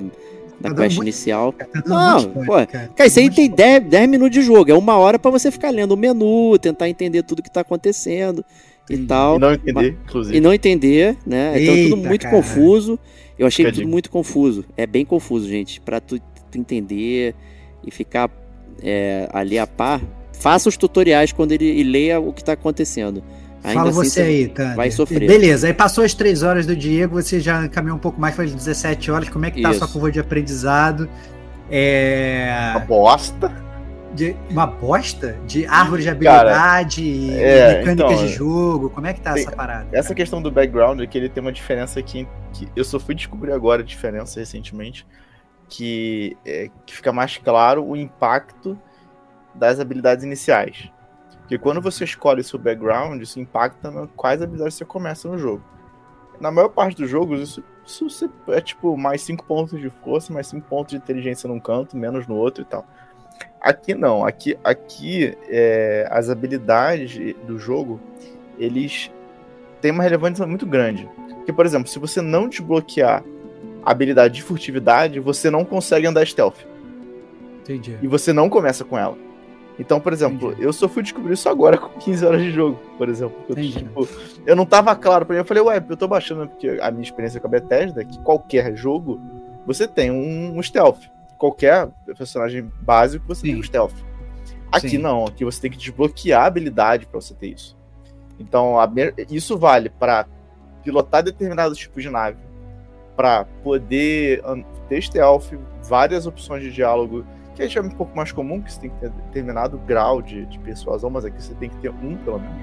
da 0.59 0.69
tá 0.69 0.75
quest 0.75 0.97
inicial. 0.97 1.53
Tá 1.53 1.67
não, 1.85 2.29
pô, 2.29 2.53
cara. 2.53 2.91
cara, 2.95 3.07
isso 3.07 3.19
aí 3.19 3.29
tem 3.29 3.49
10, 3.49 3.85
10 3.85 4.09
minutos 4.09 4.33
de 4.33 4.41
jogo. 4.41 4.69
É 4.71 4.73
uma 4.73 4.97
hora 4.97 5.17
para 5.17 5.31
você 5.31 5.51
ficar 5.51 5.69
lendo 5.69 5.91
o 5.91 5.97
menu, 5.97 6.57
tentar 6.59 6.89
entender 6.89 7.23
tudo 7.23 7.41
que 7.41 7.51
tá 7.51 7.61
acontecendo 7.61 8.43
e 8.89 8.97
tal. 8.97 9.37
E 9.37 9.39
não 9.39 9.53
entender, 9.53 9.97
inclusive. 10.05 10.37
E 10.37 10.41
não 10.41 10.53
entender, 10.53 11.17
né? 11.25 11.59
Eita, 11.59 11.71
então 11.71 11.89
tudo 11.89 12.07
muito 12.07 12.23
cara. 12.23 12.35
confuso. 12.35 12.99
Eu 13.37 13.45
achei 13.45 13.65
Fica 13.65 13.77
tudo 13.77 13.87
muito 13.87 14.09
confuso. 14.09 14.65
É 14.75 14.87
bem 14.87 15.05
confuso, 15.05 15.47
gente. 15.47 15.79
Pra 15.79 15.99
tu, 15.99 16.19
tu 16.51 16.57
entender 16.57 17.35
e 17.85 17.91
ficar 17.91 18.29
é, 18.81 19.29
ali 19.31 19.59
a 19.59 19.67
par, 19.67 20.01
faça 20.33 20.69
os 20.69 20.77
tutoriais 20.77 21.31
quando 21.31 21.51
ele 21.51 21.65
e 21.65 21.83
leia 21.83 22.19
o 22.19 22.33
que 22.33 22.43
tá 22.43 22.53
acontecendo. 22.53 23.23
Ainda 23.67 23.79
Fala 23.79 23.89
assim, 23.89 24.09
você 24.09 24.21
aí, 24.21 24.47
Tânia. 24.47 24.75
Vai 24.75 24.91
sofrer. 24.91 25.27
Beleza, 25.27 25.67
aí 25.67 25.73
passou 25.73 26.03
as 26.03 26.13
três 26.13 26.41
horas 26.41 26.65
do 26.65 26.75
Diego, 26.75 27.21
você 27.21 27.39
já 27.39 27.67
caminhou 27.67 27.97
um 27.97 27.99
pouco 27.99 28.19
mais, 28.19 28.33
foi 28.33 28.47
17 28.47 29.11
horas. 29.11 29.29
Como 29.29 29.45
é 29.45 29.51
que 29.51 29.61
tá 29.61 29.71
Isso. 29.71 29.83
a 29.83 29.87
sua 29.87 29.93
curva 29.93 30.11
de 30.11 30.19
aprendizado? 30.19 31.09
É... 31.69 32.71
Uma 32.71 32.79
bosta. 32.79 33.67
De, 34.13 34.35
uma 34.49 34.65
bosta? 34.65 35.37
De 35.45 35.65
árvore 35.65 36.03
de 36.03 36.09
habilidade, 36.09 37.27
Cara, 37.29 37.41
é, 37.41 37.77
mecânicas 37.79 38.11
então, 38.11 38.25
de 38.25 38.33
jogo, 38.33 38.89
como 38.89 39.05
é 39.05 39.13
que 39.13 39.19
tá 39.19 39.33
tem, 39.33 39.43
essa 39.43 39.51
parada? 39.51 39.87
Essa 39.91 40.15
questão 40.15 40.41
do 40.41 40.49
background 40.49 41.01
é 41.01 41.05
que 41.05 41.17
ele 41.17 41.27
tem 41.27 41.41
uma 41.41 41.51
diferença 41.51 41.99
aqui, 41.99 42.25
que 42.53 42.69
eu 42.73 42.85
só 42.85 42.99
fui 42.99 43.13
descobrir 43.13 43.51
agora 43.51 43.81
a 43.81 43.85
diferença 43.85 44.39
recentemente, 44.39 45.05
que, 45.67 46.37
é, 46.45 46.69
que 46.85 46.95
fica 46.95 47.11
mais 47.11 47.37
claro 47.37 47.85
o 47.85 47.97
impacto 47.97 48.79
das 49.53 49.79
habilidades 49.79 50.23
iniciais. 50.23 50.89
Porque 51.47 51.57
quando 51.57 51.79
você 51.79 52.03
escolhe 52.03 52.43
seu 52.43 52.59
background, 52.59 53.21
isso 53.21 53.39
impacta 53.39 53.89
na 53.89 54.05
quais 54.17 54.41
habilidades 54.41 54.73
você 54.73 54.83
começa 54.83 55.29
no 55.29 55.37
jogo. 55.37 55.63
Na 56.41 56.51
maior 56.51 56.67
parte 56.67 56.97
dos 56.97 57.09
jogos, 57.09 57.39
isso, 57.39 57.63
isso 58.05 58.29
é 58.49 58.59
tipo 58.59 58.97
mais 58.97 59.21
5 59.21 59.45
pontos 59.45 59.79
de 59.79 59.89
força, 60.03 60.33
mais 60.33 60.47
5 60.47 60.67
pontos 60.67 60.91
de 60.91 60.97
inteligência 60.97 61.47
num 61.47 61.57
canto, 61.57 61.95
menos 61.95 62.27
no 62.27 62.35
outro 62.35 62.63
e 62.63 62.65
tal. 62.65 62.85
Aqui 63.61 63.95
não, 63.95 64.25
aqui, 64.25 64.57
aqui 64.61 65.37
é, 65.47 66.05
as 66.11 66.29
habilidades 66.29 67.33
do 67.45 67.57
jogo, 67.57 67.97
eles 68.59 69.09
têm 69.79 69.91
uma 69.91 70.03
relevância 70.03 70.45
muito 70.45 70.65
grande. 70.65 71.09
Porque, 71.29 71.53
por 71.53 71.65
exemplo, 71.65 71.87
se 71.87 71.97
você 71.97 72.21
não 72.21 72.49
desbloquear 72.49 73.23
a 73.85 73.91
habilidade 73.91 74.33
de 74.33 74.43
furtividade, 74.43 75.17
você 75.21 75.49
não 75.49 75.63
consegue 75.63 76.07
andar 76.07 76.27
stealth. 76.27 76.59
Entendi. 77.61 77.97
E 78.01 78.07
você 78.07 78.33
não 78.33 78.49
começa 78.49 78.83
com 78.83 78.97
ela. 78.97 79.26
Então, 79.79 79.99
por 79.99 80.11
exemplo, 80.11 80.49
Entendi. 80.49 80.63
eu 80.63 80.73
só 80.73 80.87
fui 80.89 81.03
descobrir 81.03 81.33
isso 81.33 81.47
agora 81.47 81.77
com 81.77 81.89
15 81.99 82.25
horas 82.25 82.41
de 82.41 82.51
jogo, 82.51 82.79
por 82.97 83.07
exemplo. 83.09 83.37
Eu, 83.47 83.55
tipo, 83.55 84.07
eu 84.45 84.55
não 84.55 84.65
tava 84.65 84.95
claro 84.95 85.25
pra 85.25 85.35
mim. 85.35 85.39
Eu 85.39 85.45
falei, 85.45 85.61
ué, 85.63 85.85
eu 85.87 85.97
tô 85.97 86.07
baixando, 86.07 86.47
porque 86.47 86.79
a 86.81 86.89
minha 86.89 87.03
experiência 87.03 87.39
com 87.39 87.47
a 87.47 87.49
Bethesda 87.49 88.01
é 88.01 88.05
que 88.05 88.17
qualquer 88.19 88.75
jogo 88.75 89.21
você 89.65 89.87
tem 89.87 90.09
um, 90.09 90.57
um 90.57 90.63
stealth. 90.63 91.01
Qualquer 91.37 91.89
personagem 92.17 92.71
básico 92.81 93.27
você 93.27 93.41
Sim. 93.41 93.47
tem 93.51 93.59
um 93.59 93.63
stealth. 93.63 93.93
Aqui 94.71 94.89
Sim. 94.89 94.97
não, 94.97 95.25
aqui 95.25 95.45
você 95.45 95.61
tem 95.61 95.71
que 95.71 95.77
desbloquear 95.77 96.43
a 96.43 96.47
habilidade 96.47 97.05
para 97.05 97.21
você 97.21 97.35
ter 97.35 97.49
isso. 97.49 97.77
Então, 98.39 98.79
a, 98.79 98.89
isso 99.29 99.57
vale 99.57 99.89
para 99.89 100.25
pilotar 100.83 101.21
determinados 101.21 101.77
tipos 101.77 102.01
de 102.01 102.09
nave, 102.09 102.37
para 103.15 103.45
poder 103.63 104.41
ter 104.89 105.01
stealth, 105.01 105.53
várias 105.83 106.25
opções 106.25 106.63
de 106.63 106.71
diálogo 106.71 107.25
que 107.57 107.67
já 107.67 107.81
é 107.81 107.83
um 107.83 107.89
pouco 107.89 108.15
mais 108.15 108.31
comum, 108.31 108.61
que 108.61 108.71
você 108.71 108.81
tem 108.81 108.89
que 108.89 108.99
ter 108.99 109.09
determinado 109.09 109.77
grau 109.79 110.21
de, 110.21 110.45
de 110.45 110.59
persuasão, 110.59 111.09
mas 111.09 111.25
aqui 111.25 111.41
você 111.41 111.53
tem 111.55 111.69
que 111.69 111.77
ter 111.77 111.89
um, 111.89 112.15
pelo 112.17 112.39
menos. 112.39 112.55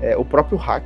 É, 0.00 0.16
o 0.16 0.24
próprio 0.24 0.56
hack, 0.56 0.84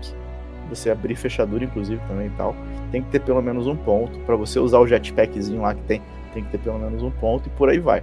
você 0.68 0.90
abrir 0.90 1.14
fechadura, 1.14 1.64
inclusive, 1.64 2.00
também 2.08 2.26
e 2.28 2.30
tal, 2.30 2.54
tem 2.90 3.02
que 3.02 3.10
ter 3.10 3.20
pelo 3.20 3.42
menos 3.42 3.66
um 3.66 3.76
ponto. 3.76 4.18
para 4.20 4.36
você 4.36 4.58
usar 4.58 4.78
o 4.78 4.86
jetpackzinho 4.86 5.62
lá 5.62 5.74
que 5.74 5.82
tem, 5.82 6.02
tem 6.32 6.44
que 6.44 6.50
ter 6.50 6.58
pelo 6.58 6.78
menos 6.78 7.02
um 7.02 7.10
ponto 7.10 7.48
e 7.48 7.50
por 7.50 7.68
aí 7.68 7.78
vai. 7.78 8.02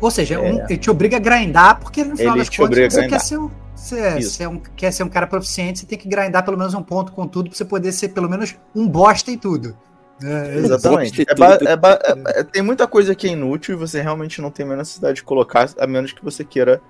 Ou 0.00 0.10
seja, 0.10 0.34
é... 0.34 0.38
um, 0.38 0.64
ele 0.64 0.76
te 0.76 0.90
obriga 0.90 1.16
a 1.16 1.20
grindar, 1.20 1.80
porque 1.80 2.04
no 2.04 2.16
final 2.16 2.34
ele 2.34 2.44
das 2.44 2.56
contas 2.56 2.92
você 2.92 3.08
quer 3.08 3.20
ser, 3.20 3.38
um, 3.38 3.50
você, 3.74 4.20
você 4.20 4.42
é 4.44 4.48
um, 4.48 4.58
quer 4.58 4.92
ser 4.92 5.02
um 5.02 5.08
cara 5.08 5.26
proficiente, 5.26 5.80
você 5.80 5.86
tem 5.86 5.98
que 5.98 6.08
grindar 6.08 6.44
pelo 6.44 6.56
menos 6.56 6.74
um 6.74 6.82
ponto 6.82 7.12
com 7.12 7.26
tudo 7.26 7.50
pra 7.50 7.56
você 7.56 7.64
poder 7.64 7.92
ser 7.92 8.08
pelo 8.10 8.28
menos 8.28 8.56
um 8.74 8.86
bosta 8.86 9.30
em 9.30 9.38
tudo. 9.38 9.76
É, 10.22 10.56
exatamente. 10.56 11.22
É 11.22 11.24
é, 11.24 12.34
é, 12.34 12.40
é, 12.40 12.44
tem 12.44 12.62
muita 12.62 12.86
coisa 12.86 13.14
que 13.14 13.28
é 13.28 13.30
inútil 13.30 13.74
e 13.74 13.78
você 13.78 14.00
realmente 14.00 14.40
não 14.40 14.50
tem 14.50 14.70
a 14.70 14.76
necessidade 14.76 15.16
de 15.16 15.22
colocar, 15.22 15.70
a 15.78 15.86
menos 15.86 16.12
que 16.12 16.24
você 16.24 16.44
queira. 16.44 16.80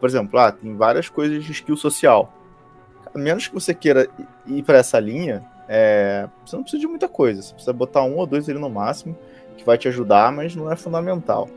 por 0.00 0.08
exemplo, 0.08 0.38
ah, 0.38 0.52
tem 0.52 0.76
várias 0.76 1.08
coisas 1.08 1.44
de 1.44 1.52
skill 1.52 1.76
social. 1.76 2.32
A 3.12 3.18
menos 3.18 3.48
que 3.48 3.54
você 3.54 3.74
queira 3.74 4.08
ir 4.46 4.62
para 4.62 4.78
essa 4.78 4.98
linha, 5.00 5.44
você 6.44 6.56
não 6.56 6.62
precisa 6.62 6.80
de 6.80 6.86
muita 6.86 7.08
coisa. 7.08 7.42
Você 7.42 7.52
precisa 7.52 7.72
botar 7.72 8.02
um 8.02 8.16
ou 8.16 8.26
dois 8.26 8.48
ali 8.48 8.58
no 8.58 8.70
máximo, 8.70 9.16
que 9.56 9.64
vai 9.64 9.76
te 9.76 9.88
ajudar, 9.88 10.32
mas 10.32 10.54
não 10.54 10.70
é 10.70 10.76
fundamental. 10.76 11.48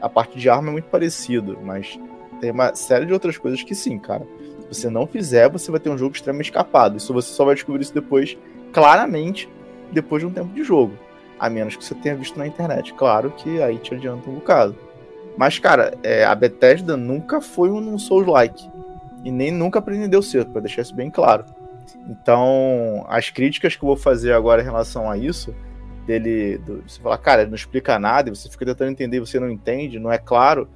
A 0.00 0.08
parte 0.08 0.38
de 0.38 0.48
arma 0.50 0.68
é 0.68 0.72
muito 0.72 0.88
parecido, 0.88 1.58
mas 1.62 1.98
tem 2.40 2.50
uma 2.50 2.74
série 2.74 3.06
de 3.06 3.12
outras 3.12 3.38
coisas 3.38 3.62
que 3.62 3.74
sim, 3.74 3.98
cara. 3.98 4.26
Se 4.60 4.80
você 4.80 4.90
não 4.90 5.06
fizer, 5.06 5.48
você 5.48 5.70
vai 5.70 5.80
ter 5.80 5.88
um 5.88 5.96
jogo 5.96 6.14
extremamente 6.14 6.46
escapado. 6.46 6.96
Isso 6.96 7.12
você 7.12 7.32
só 7.32 7.44
vai 7.44 7.54
descobrir 7.54 7.82
isso 7.82 7.94
depois, 7.94 8.36
claramente, 8.72 9.48
depois 9.92 10.22
de 10.22 10.26
um 10.26 10.32
tempo 10.32 10.52
de 10.54 10.62
jogo. 10.64 10.94
A 11.38 11.50
menos 11.50 11.76
que 11.76 11.84
você 11.84 11.94
tenha 11.94 12.14
visto 12.14 12.38
na 12.38 12.46
internet. 12.46 12.94
Claro 12.94 13.30
que 13.30 13.62
aí 13.62 13.78
te 13.78 13.94
adianta 13.94 14.30
um 14.30 14.34
bocado. 14.34 14.76
Mas, 15.36 15.58
cara, 15.58 15.94
é, 16.02 16.24
a 16.24 16.34
Bethesda 16.34 16.96
nunca 16.96 17.40
foi 17.40 17.70
um 17.70 17.98
Souls-like. 17.98 18.70
E 19.24 19.30
nem 19.30 19.50
nunca 19.50 19.82
pretendeu 19.82 20.22
ser, 20.22 20.44
para 20.46 20.60
deixar 20.60 20.82
isso 20.82 20.94
bem 20.94 21.10
claro. 21.10 21.44
Então, 22.08 23.04
as 23.08 23.30
críticas 23.30 23.74
que 23.74 23.84
eu 23.84 23.88
vou 23.88 23.96
fazer 23.96 24.32
agora 24.32 24.62
em 24.62 24.64
relação 24.64 25.10
a 25.10 25.16
isso, 25.16 25.54
dele, 26.06 26.58
do, 26.58 26.82
você 26.86 27.00
falar, 27.00 27.18
cara, 27.18 27.42
ele 27.42 27.50
não 27.50 27.56
explica 27.56 27.98
nada, 27.98 28.28
e 28.28 28.34
você 28.34 28.48
fica 28.48 28.66
tentando 28.66 28.90
entender, 28.90 29.20
você 29.20 29.40
não 29.40 29.50
entende, 29.50 29.98
não 29.98 30.12
é 30.12 30.18
claro. 30.18 30.68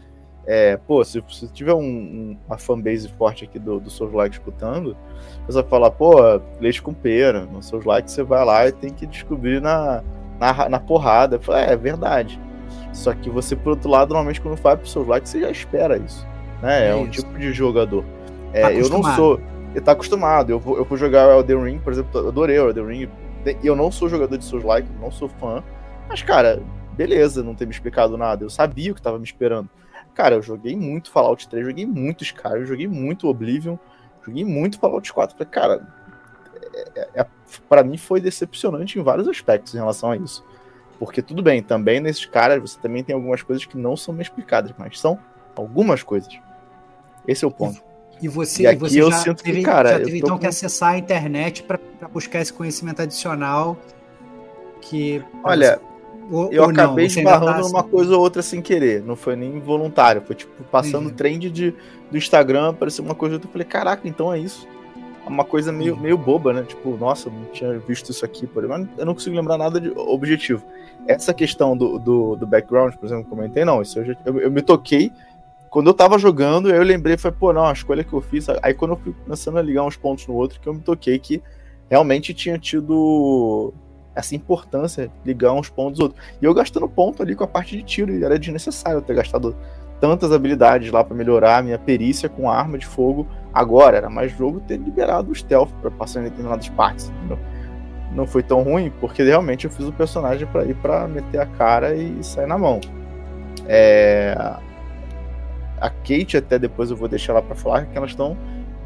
É, 0.51 0.79
pô, 0.79 1.05
se, 1.05 1.23
se 1.29 1.47
tiver 1.49 1.75
um, 1.75 1.83
um, 1.83 2.39
uma 2.47 2.57
fanbase 2.57 3.07
forte 3.19 3.45
aqui 3.45 3.59
do, 3.59 3.79
do 3.79 3.91
Souls 3.91 4.15
Like 4.15 4.37
escutando, 4.37 4.97
você 5.47 5.61
vai 5.61 5.71
falar, 5.71 5.91
pô, 5.91 6.15
leite 6.59 6.81
com 6.81 6.95
pera, 6.95 7.45
no 7.45 7.63
Souls 7.63 7.85
Like 7.85 8.11
você 8.11 8.23
vai 8.23 8.43
lá 8.43 8.67
e 8.67 8.73
tem 8.73 8.91
que 8.91 9.07
descobrir 9.07 9.61
na, 9.61 10.03
na, 10.41 10.71
na 10.71 10.81
porrada. 10.81 11.39
Falo, 11.39 11.59
é, 11.59 11.71
é 11.71 11.77
verdade. 11.77 12.41
Só 12.95 13.13
que 13.13 13.29
você, 13.29 13.55
por 13.55 13.71
outro 13.73 13.91
lado, 13.91 14.09
normalmente 14.09 14.41
quando 14.41 14.57
vai 14.57 14.75
pro 14.75 14.89
Souls 14.89 15.07
Like, 15.07 15.29
você 15.29 15.41
já 15.41 15.51
espera 15.51 15.99
isso. 15.99 16.27
Né? 16.63 16.87
É, 16.87 16.91
é 16.93 16.95
um 16.95 17.03
isso. 17.03 17.23
tipo 17.23 17.39
de 17.39 17.53
jogador. 17.53 18.03
É, 18.55 18.63
tá 18.63 18.73
eu 18.73 18.89
não 18.89 19.03
sou. 19.17 19.39
Ele 19.73 19.85
tá 19.85 19.93
acostumado. 19.93 20.49
Eu 20.49 20.59
vou, 20.59 20.79
eu 20.79 20.85
vou 20.87 20.97
jogar 20.97 21.29
o 21.29 21.41
Elden 21.41 21.63
Ring, 21.63 21.79
por 21.79 21.93
exemplo, 21.93 22.21
eu 22.21 22.29
adorei 22.29 22.59
o 22.59 22.71
Elden 22.71 22.87
Ring. 22.87 23.09
Eu 23.63 23.77
não 23.77 23.93
sou 23.93 24.09
jogador 24.09 24.39
de 24.39 24.47
Souls 24.47 24.65
Like, 24.65 24.89
não 24.99 25.11
sou 25.11 25.29
fã. 25.29 25.63
Mas, 26.09 26.23
cara, 26.23 26.63
beleza 26.97 27.43
não 27.43 27.55
ter 27.55 27.67
me 27.67 27.73
explicado 27.73 28.17
nada. 28.17 28.47
Eu 28.47 28.51
sabia 28.51 28.93
o 28.93 28.95
que 28.95 29.03
tava 29.03 29.19
me 29.19 29.25
esperando. 29.27 29.69
Cara, 30.19 30.35
eu 30.35 30.43
joguei 30.43 30.75
muito 30.75 31.13
Fallout 31.13 31.49
3, 31.49 31.65
joguei 31.65 31.87
muito 31.87 32.25
Skyrim, 32.25 32.65
joguei 32.65 32.89
muito 32.89 33.29
Oblivion, 33.29 33.77
joguei 34.27 34.45
muito 34.45 34.77
Fallout 34.77 35.13
4. 35.13 35.37
Falei, 35.37 35.49
cara, 35.49 35.87
é, 36.97 37.21
é, 37.21 37.27
para 37.69 37.85
mim 37.85 37.97
foi 37.97 38.21
decepcionante 38.21 38.99
em 38.99 39.03
vários 39.05 39.29
aspectos 39.29 39.77
em 39.77 39.79
relação 39.79 40.11
a 40.11 40.17
isso. 40.17 40.45
Porque 40.99 41.23
tudo 41.23 41.41
bem, 41.41 41.63
também 41.63 42.01
nesses 42.01 42.27
caras 42.27 42.61
você 42.61 42.81
também 42.81 43.05
tem 43.05 43.15
algumas 43.15 43.43
coisas 43.43 43.65
que 43.65 43.79
não 43.79 43.97
são 43.97 44.13
bem 44.13 44.23
explicadas, 44.23 44.75
mas 44.77 44.99
são 44.99 45.17
algumas 45.55 46.03
coisas. 46.03 46.37
Esse 47.25 47.45
é 47.45 47.47
o 47.47 47.53
ponto. 47.53 47.81
E 48.21 48.27
você, 48.27 48.69
e 48.69 48.75
você 48.75 49.01
eu 49.01 49.13
já 49.13 49.19
sinto 49.19 49.45
teve, 49.45 49.59
que, 49.59 49.65
cara, 49.65 49.91
já 49.91 50.01
teve 50.01 50.19
então 50.19 50.31
com... 50.31 50.39
que 50.41 50.49
acessar 50.49 50.95
a 50.95 50.99
internet 50.99 51.63
para 51.63 51.79
buscar 52.13 52.41
esse 52.41 52.53
conhecimento 52.53 53.01
adicional 53.01 53.79
que. 54.81 55.23
Olha, 55.45 55.81
ou, 56.31 56.53
eu 56.53 56.63
ou 56.63 56.71
acabei 56.71 57.07
não, 57.07 57.15
esbarrando 57.15 57.47
tá 57.47 57.59
numa 57.61 57.81
assim. 57.81 57.89
coisa 57.91 58.17
ou 58.17 58.21
outra 58.21 58.43
sem 58.43 58.61
querer. 58.61 59.03
Não 59.03 59.17
foi 59.17 59.37
nem 59.37 59.59
voluntário. 59.61 60.23
Foi 60.23 60.37
tipo 60.37 60.63
passando 60.65 61.07
uhum. 61.07 61.15
trend 61.15 61.51
de, 61.51 61.75
do 62.11 62.17
Instagram, 62.17 62.71
apareceu 62.71 63.05
uma 63.05 63.15
coisa 63.15 63.35
ou 63.35 63.37
outra. 63.37 63.49
Eu 63.49 63.53
falei, 63.53 63.67
caraca, 63.67 64.09
então 64.09 64.33
é 64.33 64.39
isso. 64.39 64.67
É 65.25 65.29
uma 65.29 65.45
coisa 65.45 65.73
meio, 65.73 65.95
uhum. 65.95 66.01
meio 66.01 66.19
boba, 66.19 66.53
né? 66.53 66.63
Tipo, 66.63 66.97
nossa, 66.97 67.31
não 67.31 67.45
tinha 67.47 67.79
visto 67.79 68.11
isso 68.11 68.25
aqui, 68.25 68.47
por 68.47 68.65
exemplo. 68.65 68.89
Eu 68.97 69.07
não 69.07 69.15
consigo 69.15 69.37
lembrar 69.37 69.59
nada 69.59 69.81
de 69.81 69.91
objetivo. 69.97 70.63
Essa 71.07 71.33
questão 71.33 71.77
do, 71.77 71.99
do, 71.99 72.37
do 72.37 72.47
background, 72.47 72.95
por 72.95 73.07
exemplo, 73.07 73.25
comentei, 73.25 73.65
não. 73.65 73.81
Isso 73.83 73.99
eu, 73.99 74.05
já, 74.05 74.17
eu, 74.25 74.41
eu 74.41 74.51
me 74.51 74.63
toquei 74.63 75.13
quando 75.69 75.89
eu 75.89 75.95
tava 75.95 76.19
jogando, 76.19 76.71
eu 76.71 76.83
lembrei, 76.83 77.17
foi, 77.17 77.31
pô, 77.31 77.53
não, 77.53 77.67
a 77.67 77.73
escolha 77.73 78.03
que 78.03 78.13
eu 78.13 78.21
fiz. 78.21 78.47
Aí 78.63 78.75
quando 78.75 78.93
eu 78.93 78.97
fui 78.97 79.15
começando 79.25 79.59
a 79.59 79.63
ligar 79.63 79.85
uns 79.85 79.97
pontos 79.97 80.27
no 80.27 80.35
outro, 80.35 80.61
que 80.61 80.67
eu 80.67 80.75
me 80.75 80.81
toquei 80.81 81.19
que 81.19 81.43
realmente 81.91 82.35
tinha 82.35 82.59
tido 82.59 83.73
essa 84.19 84.35
importância 84.35 85.09
ligar 85.25 85.53
uns 85.53 85.71
pontos 85.71 86.01
outros. 86.01 86.21
E 86.43 86.45
eu 86.45 86.53
gastando 86.53 86.89
ponto 86.89 87.23
ali 87.23 87.37
com 87.37 87.45
a 87.45 87.47
parte 87.47 87.77
de 87.77 87.85
tiro, 87.85 88.13
e 88.13 88.25
era 88.25 88.37
desnecessário 88.37 89.01
ter 89.01 89.15
gastado 89.15 89.57
tantas 90.01 90.33
habilidades 90.33 90.91
lá 90.91 91.05
para 91.05 91.17
melhorar 91.17 91.59
a 91.59 91.63
minha 91.63 91.79
perícia 91.79 92.29
com 92.29 92.51
arma 92.51 92.77
de 92.77 92.85
fogo 92.85 93.29
agora. 93.55 93.97
Era 93.97 94.11
mais 94.11 94.33
jogo 94.33 94.61
ter 94.61 94.77
liberado 94.77 95.31
o 95.31 95.35
stealth 95.35 95.71
para 95.81 95.91
passar 95.93 96.21
em 96.21 96.25
determinadas 96.25 96.69
partes. 96.71 97.11
Entendeu? 97.11 97.39
Não 98.13 98.27
foi 98.27 98.43
tão 98.43 98.63
ruim, 98.63 98.93
porque 99.01 99.23
realmente 99.23 99.67
eu 99.67 99.71
fiz 99.71 99.87
o 99.87 99.93
personagem 99.93 100.49
para 100.49 100.65
ir 100.65 100.75
para 100.75 101.07
meter 101.07 101.41
a 101.41 101.47
cara 101.47 101.95
e 101.95 102.23
sair 102.25 102.47
na 102.49 102.59
mão. 102.59 102.81
É... 103.67 104.37
A 105.81 105.91
Kate, 105.91 106.37
até 106.37 106.59
depois 106.59 106.91
eu 106.91 106.97
vou 106.97 107.07
deixar 107.07 107.35
ela 107.35 107.43
para 107.43 107.55
falar, 107.55 107.87
que 107.87 107.97
elas 107.97 108.11
estão 108.11 108.37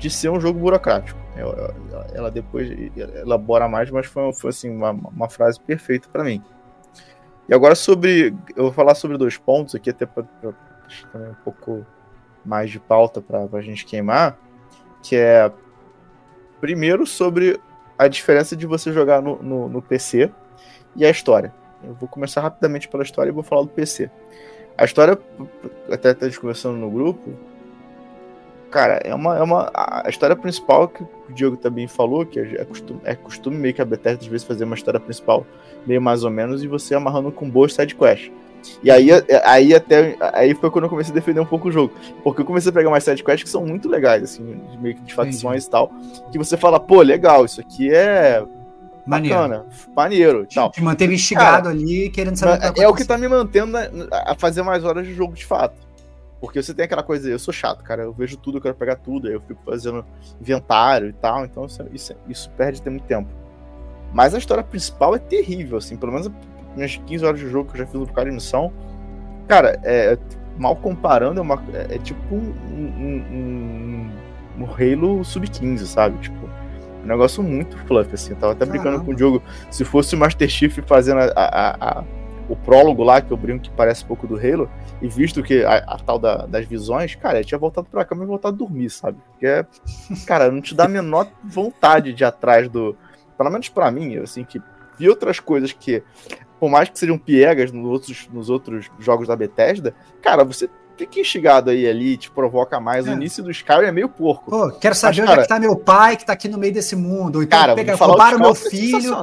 de 0.02 0.10
ser 0.10 0.30
um 0.30 0.40
jogo 0.40 0.58
burocrático. 0.58 1.18
Ela 2.12 2.28
depois 2.28 2.68
elabora 2.96 3.68
mais, 3.68 3.88
mas 3.88 4.04
foi, 4.06 4.32
foi 4.32 4.50
assim, 4.50 4.68
uma, 4.68 4.90
uma 4.90 5.28
frase 5.28 5.60
perfeita 5.60 6.08
para 6.12 6.24
mim. 6.24 6.42
E 7.48 7.54
agora 7.54 7.76
sobre. 7.76 8.34
Eu 8.56 8.64
vou 8.64 8.72
falar 8.72 8.96
sobre 8.96 9.16
dois 9.16 9.36
pontos 9.36 9.76
aqui, 9.76 9.90
até 9.90 10.04
para 10.04 10.24
um 11.14 11.34
pouco 11.44 11.86
mais 12.44 12.68
de 12.68 12.80
pauta 12.80 13.20
para 13.20 13.46
a 13.52 13.62
gente 13.62 13.86
queimar. 13.86 14.36
Que 15.04 15.14
é. 15.14 15.52
Primeiro, 16.60 17.06
sobre 17.06 17.60
a 17.96 18.08
diferença 18.08 18.56
de 18.56 18.66
você 18.66 18.92
jogar 18.92 19.22
no, 19.22 19.40
no, 19.40 19.68
no 19.68 19.80
PC 19.80 20.32
e 20.96 21.04
a 21.04 21.10
história. 21.10 21.54
Eu 21.84 21.94
vou 21.94 22.08
começar 22.08 22.40
rapidamente 22.40 22.88
pela 22.88 23.04
história 23.04 23.30
e 23.30 23.32
vou 23.32 23.44
falar 23.44 23.62
do 23.62 23.68
PC. 23.68 24.10
A 24.76 24.84
história, 24.84 25.16
até 25.90 26.10
a 26.10 26.24
gente 26.24 26.40
conversando 26.40 26.76
no 26.76 26.90
grupo, 26.90 27.36
cara, 28.72 29.00
é 29.04 29.14
uma, 29.14 29.38
é 29.38 29.42
uma. 29.42 29.70
A 29.74 30.08
história 30.08 30.34
principal 30.34 30.88
que 30.88 31.02
o 31.02 31.08
Diogo 31.32 31.56
também 31.56 31.86
falou, 31.86 32.24
que 32.26 32.40
é 32.40 32.64
costume, 32.64 33.00
é 33.04 33.14
costume 33.14 33.56
meio 33.56 33.74
que 33.74 33.82
a 33.82 33.84
Bethesda 33.84 34.22
às 34.22 34.26
vezes 34.26 34.46
fazer 34.46 34.64
uma 34.64 34.74
história 34.74 34.98
principal 34.98 35.46
meio 35.86 36.00
mais 36.00 36.24
ou 36.24 36.30
menos, 36.30 36.64
e 36.64 36.66
você 36.66 36.94
amarrando 36.94 37.30
com 37.30 37.48
boas 37.48 37.74
sidequests. 37.74 38.32
E 38.82 38.90
aí, 38.90 39.08
aí 39.44 39.74
até. 39.74 40.16
Aí 40.32 40.54
foi 40.54 40.70
quando 40.70 40.84
eu 40.84 40.90
comecei 40.90 41.12
a 41.12 41.14
defender 41.14 41.40
um 41.40 41.46
pouco 41.46 41.68
o 41.68 41.72
jogo. 41.72 41.92
Porque 42.22 42.42
eu 42.42 42.46
comecei 42.46 42.70
a 42.70 42.72
pegar 42.72 42.90
mais 42.90 43.04
sidequests 43.04 43.44
que 43.44 43.50
são 43.50 43.64
muito 43.66 43.88
legais, 43.88 44.22
assim, 44.22 44.60
meio 44.80 44.94
que 44.94 45.02
de 45.02 45.14
facções 45.14 45.64
e 45.64 45.70
tal. 45.70 45.92
Que 46.30 46.38
você 46.38 46.56
fala, 46.56 46.80
pô, 46.80 47.02
legal, 47.02 47.44
isso 47.44 47.60
aqui 47.60 47.92
é. 47.92 48.42
Maneiro. 49.04 49.36
Bacana, 49.36 49.66
maneiro 49.96 50.46
tal. 50.54 50.70
Te 50.70 50.80
manteve 50.80 51.14
instigado 51.14 51.64
Cara, 51.64 51.70
ali, 51.70 52.08
querendo 52.08 52.36
saber 52.36 52.68
o 52.68 52.72
que 52.72 52.80
É 52.80 52.88
o 52.88 52.94
que 52.94 53.04
tá 53.04 53.18
me 53.18 53.26
mantendo 53.26 53.76
a 54.12 54.36
fazer 54.36 54.62
mais 54.62 54.84
horas 54.84 55.04
de 55.04 55.12
jogo 55.12 55.34
de 55.34 55.44
fato. 55.44 55.74
Porque 56.42 56.60
você 56.60 56.74
tem 56.74 56.84
aquela 56.84 57.04
coisa, 57.04 57.30
eu 57.30 57.38
sou 57.38 57.54
chato, 57.54 57.84
cara, 57.84 58.02
eu 58.02 58.12
vejo 58.12 58.36
tudo, 58.36 58.58
eu 58.58 58.60
quero 58.60 58.74
pegar 58.74 58.96
tudo, 58.96 59.28
aí 59.28 59.32
eu 59.32 59.40
fico 59.40 59.62
fazendo 59.64 60.04
inventário 60.40 61.08
e 61.08 61.12
tal, 61.12 61.44
então 61.44 61.66
isso, 61.66 61.86
isso, 61.92 62.14
isso 62.28 62.50
perde 62.56 62.82
muito 62.90 63.04
tempo. 63.04 63.30
Mas 64.12 64.34
a 64.34 64.38
história 64.38 64.64
principal 64.64 65.14
é 65.14 65.20
terrível, 65.20 65.78
assim, 65.78 65.96
pelo 65.96 66.10
menos 66.10 66.28
minhas 66.74 66.96
15 66.96 67.24
horas 67.24 67.38
de 67.38 67.48
jogo 67.48 67.70
que 67.70 67.76
eu 67.76 67.78
já 67.78 67.86
fiz 67.86 67.94
no 67.94 68.06
bocado 68.06 68.28
de 68.28 68.34
missão. 68.34 68.72
Cara, 69.46 69.80
é, 69.84 70.18
mal 70.58 70.74
comparando, 70.74 71.38
é, 71.38 71.42
uma, 71.42 71.62
é, 71.74 71.94
é 71.94 71.98
tipo 71.98 72.34
um, 72.34 72.54
um, 72.72 74.10
um, 74.58 74.64
um 74.64 74.64
Halo 74.64 75.24
sub-15, 75.24 75.78
sabe? 75.86 76.18
Tipo, 76.18 76.50
um 77.04 77.06
negócio 77.06 77.40
muito 77.40 77.78
fluff, 77.86 78.12
assim. 78.12 78.30
Eu 78.30 78.36
tava 78.36 78.52
até 78.52 78.64
brincando 78.64 78.96
Caramba. 78.96 79.04
com 79.04 79.14
o 79.14 79.18
jogo. 79.18 79.40
Se 79.70 79.84
fosse 79.84 80.16
o 80.16 80.18
Master 80.18 80.48
Chief 80.48 80.76
fazendo 80.86 81.18
a, 81.20 81.32
a, 81.36 82.00
a 82.00 82.04
o 82.48 82.56
prólogo 82.56 83.02
lá, 83.02 83.20
que 83.20 83.30
eu 83.30 83.36
brinco 83.36 83.64
que 83.64 83.70
parece 83.70 84.04
um 84.04 84.06
pouco 84.06 84.26
do 84.26 84.36
Halo, 84.36 84.70
e 85.00 85.08
visto 85.08 85.42
que 85.42 85.64
a, 85.64 85.76
a 85.78 85.98
tal 85.98 86.18
da, 86.18 86.46
das 86.46 86.66
visões, 86.66 87.14
cara, 87.14 87.40
eu 87.40 87.44
tinha 87.44 87.58
voltado 87.58 87.88
pra 87.88 88.04
cama 88.04 88.24
e 88.24 88.26
voltado 88.26 88.54
a 88.54 88.58
dormir, 88.58 88.90
sabe? 88.90 89.18
Porque, 89.30 89.46
é, 89.46 89.66
cara, 90.26 90.50
não 90.50 90.60
te 90.60 90.74
dá 90.74 90.84
a 90.84 90.88
menor 90.88 91.28
vontade 91.44 92.12
de 92.12 92.22
ir 92.22 92.26
atrás 92.26 92.68
do. 92.68 92.96
Pelo 93.36 93.50
menos 93.50 93.68
para 93.68 93.90
mim, 93.90 94.16
assim, 94.18 94.44
que 94.44 94.60
vi 94.98 95.08
outras 95.08 95.40
coisas 95.40 95.72
que, 95.72 96.02
por 96.60 96.70
mais 96.70 96.88
que 96.88 96.98
sejam 96.98 97.18
piegas 97.18 97.72
nos 97.72 97.86
outros, 97.86 98.28
nos 98.32 98.50
outros 98.50 98.90
jogos 98.98 99.26
da 99.26 99.34
Bethesda, 99.34 99.94
cara, 100.20 100.44
você 100.44 100.68
fica 100.96 101.20
instigado 101.20 101.70
aí 101.70 101.86
ali, 101.86 102.16
te 102.16 102.30
provoca 102.30 102.78
mais. 102.80 103.06
É. 103.06 103.10
O 103.10 103.14
início 103.14 103.42
do 103.42 103.50
Skyrim 103.50 103.86
é 103.86 103.92
meio 103.92 104.08
porco. 104.08 104.50
Pô, 104.50 104.70
quero 104.70 104.94
saber 104.94 105.16
Mas, 105.16 105.18
onde 105.20 105.28
cara, 105.28 105.40
é 105.40 105.42
que 105.44 105.48
tá 105.48 105.60
meu 105.60 105.76
pai 105.76 106.16
que 106.16 106.24
tá 106.24 106.32
aqui 106.32 106.48
no 106.48 106.58
meio 106.58 106.72
desse 106.72 106.96
mundo. 106.96 107.36
Ou 107.36 107.42
então 107.42 107.58
cara, 107.58 107.74
pega, 107.74 107.94
roubaram 107.94 108.38
meu 108.38 108.54
filho. 108.54 109.14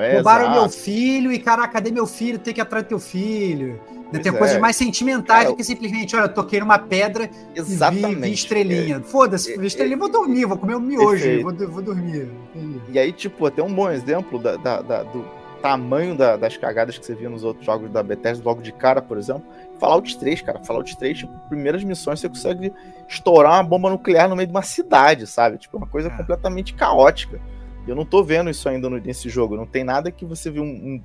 É, 0.00 0.14
roubaram 0.14 0.44
exato. 0.44 0.60
meu 0.60 0.68
filho 0.68 1.32
e, 1.32 1.38
caraca, 1.38 1.74
cadê 1.74 1.90
meu 1.90 2.06
filho? 2.06 2.38
Tem 2.38 2.54
que 2.54 2.60
ir 2.60 2.62
atrás 2.62 2.84
do 2.84 2.88
teu 2.88 2.98
filho. 2.98 3.80
Pois 4.10 4.22
Tem 4.22 4.32
é. 4.32 4.36
coisas 4.36 4.58
mais 4.58 4.74
sentimentais 4.74 5.40
cara, 5.40 5.50
do 5.50 5.56
que 5.56 5.62
simplesmente, 5.62 6.16
olha, 6.16 6.24
eu 6.24 6.32
toquei 6.32 6.60
numa 6.60 6.78
pedra 6.78 7.28
exatamente. 7.54 8.06
e 8.06 8.14
vi, 8.14 8.20
vi 8.22 8.32
estrelinha. 8.32 8.96
É, 8.96 9.00
Foda-se, 9.00 9.56
vi 9.58 9.66
estrelinha, 9.66 9.98
vou 9.98 10.10
dormir, 10.10 10.46
vou 10.46 10.56
comer 10.56 10.76
um 10.76 10.80
miojo, 10.80 11.42
vou, 11.42 11.52
vou 11.68 11.82
dormir. 11.82 12.30
E 12.90 12.98
aí, 12.98 13.12
tipo, 13.12 13.44
até 13.44 13.62
um 13.62 13.72
bom 13.72 13.90
exemplo 13.90 14.38
da, 14.38 14.56
da, 14.56 14.80
da 14.80 15.02
do 15.02 15.24
tamanho 15.60 16.14
da, 16.16 16.36
das 16.36 16.56
cagadas 16.56 16.96
que 16.96 17.04
você 17.04 17.14
via 17.14 17.28
nos 17.28 17.44
outros 17.44 17.66
jogos 17.66 17.90
da 17.90 18.02
Bethesda 18.02 18.42
logo 18.44 18.62
de 18.62 18.72
cara, 18.72 19.02
por 19.02 19.18
exemplo, 19.18 19.42
Fallout 19.78 20.18
3, 20.18 20.42
cara. 20.42 20.62
Fallout 20.64 20.96
3, 20.96 21.18
tipo, 21.18 21.32
primeiras 21.48 21.82
missões 21.84 22.20
você 22.20 22.28
consegue 22.28 22.72
estourar 23.08 23.54
uma 23.54 23.62
bomba 23.62 23.90
nuclear 23.90 24.28
no 24.28 24.36
meio 24.36 24.46
de 24.46 24.54
uma 24.54 24.62
cidade, 24.62 25.26
sabe? 25.26 25.58
Tipo, 25.58 25.76
uma 25.76 25.86
coisa 25.86 26.08
é. 26.08 26.16
completamente 26.16 26.74
caótica. 26.74 27.40
Eu 27.86 27.94
não 27.94 28.04
tô 28.04 28.22
vendo 28.22 28.50
isso 28.50 28.68
ainda 28.68 28.90
nesse 28.90 29.28
jogo. 29.28 29.56
Não 29.56 29.66
tem 29.66 29.82
nada 29.82 30.10
que 30.10 30.24
você 30.24 30.50
vê 30.50 30.60
um, 30.60 30.64
um, 30.64 31.02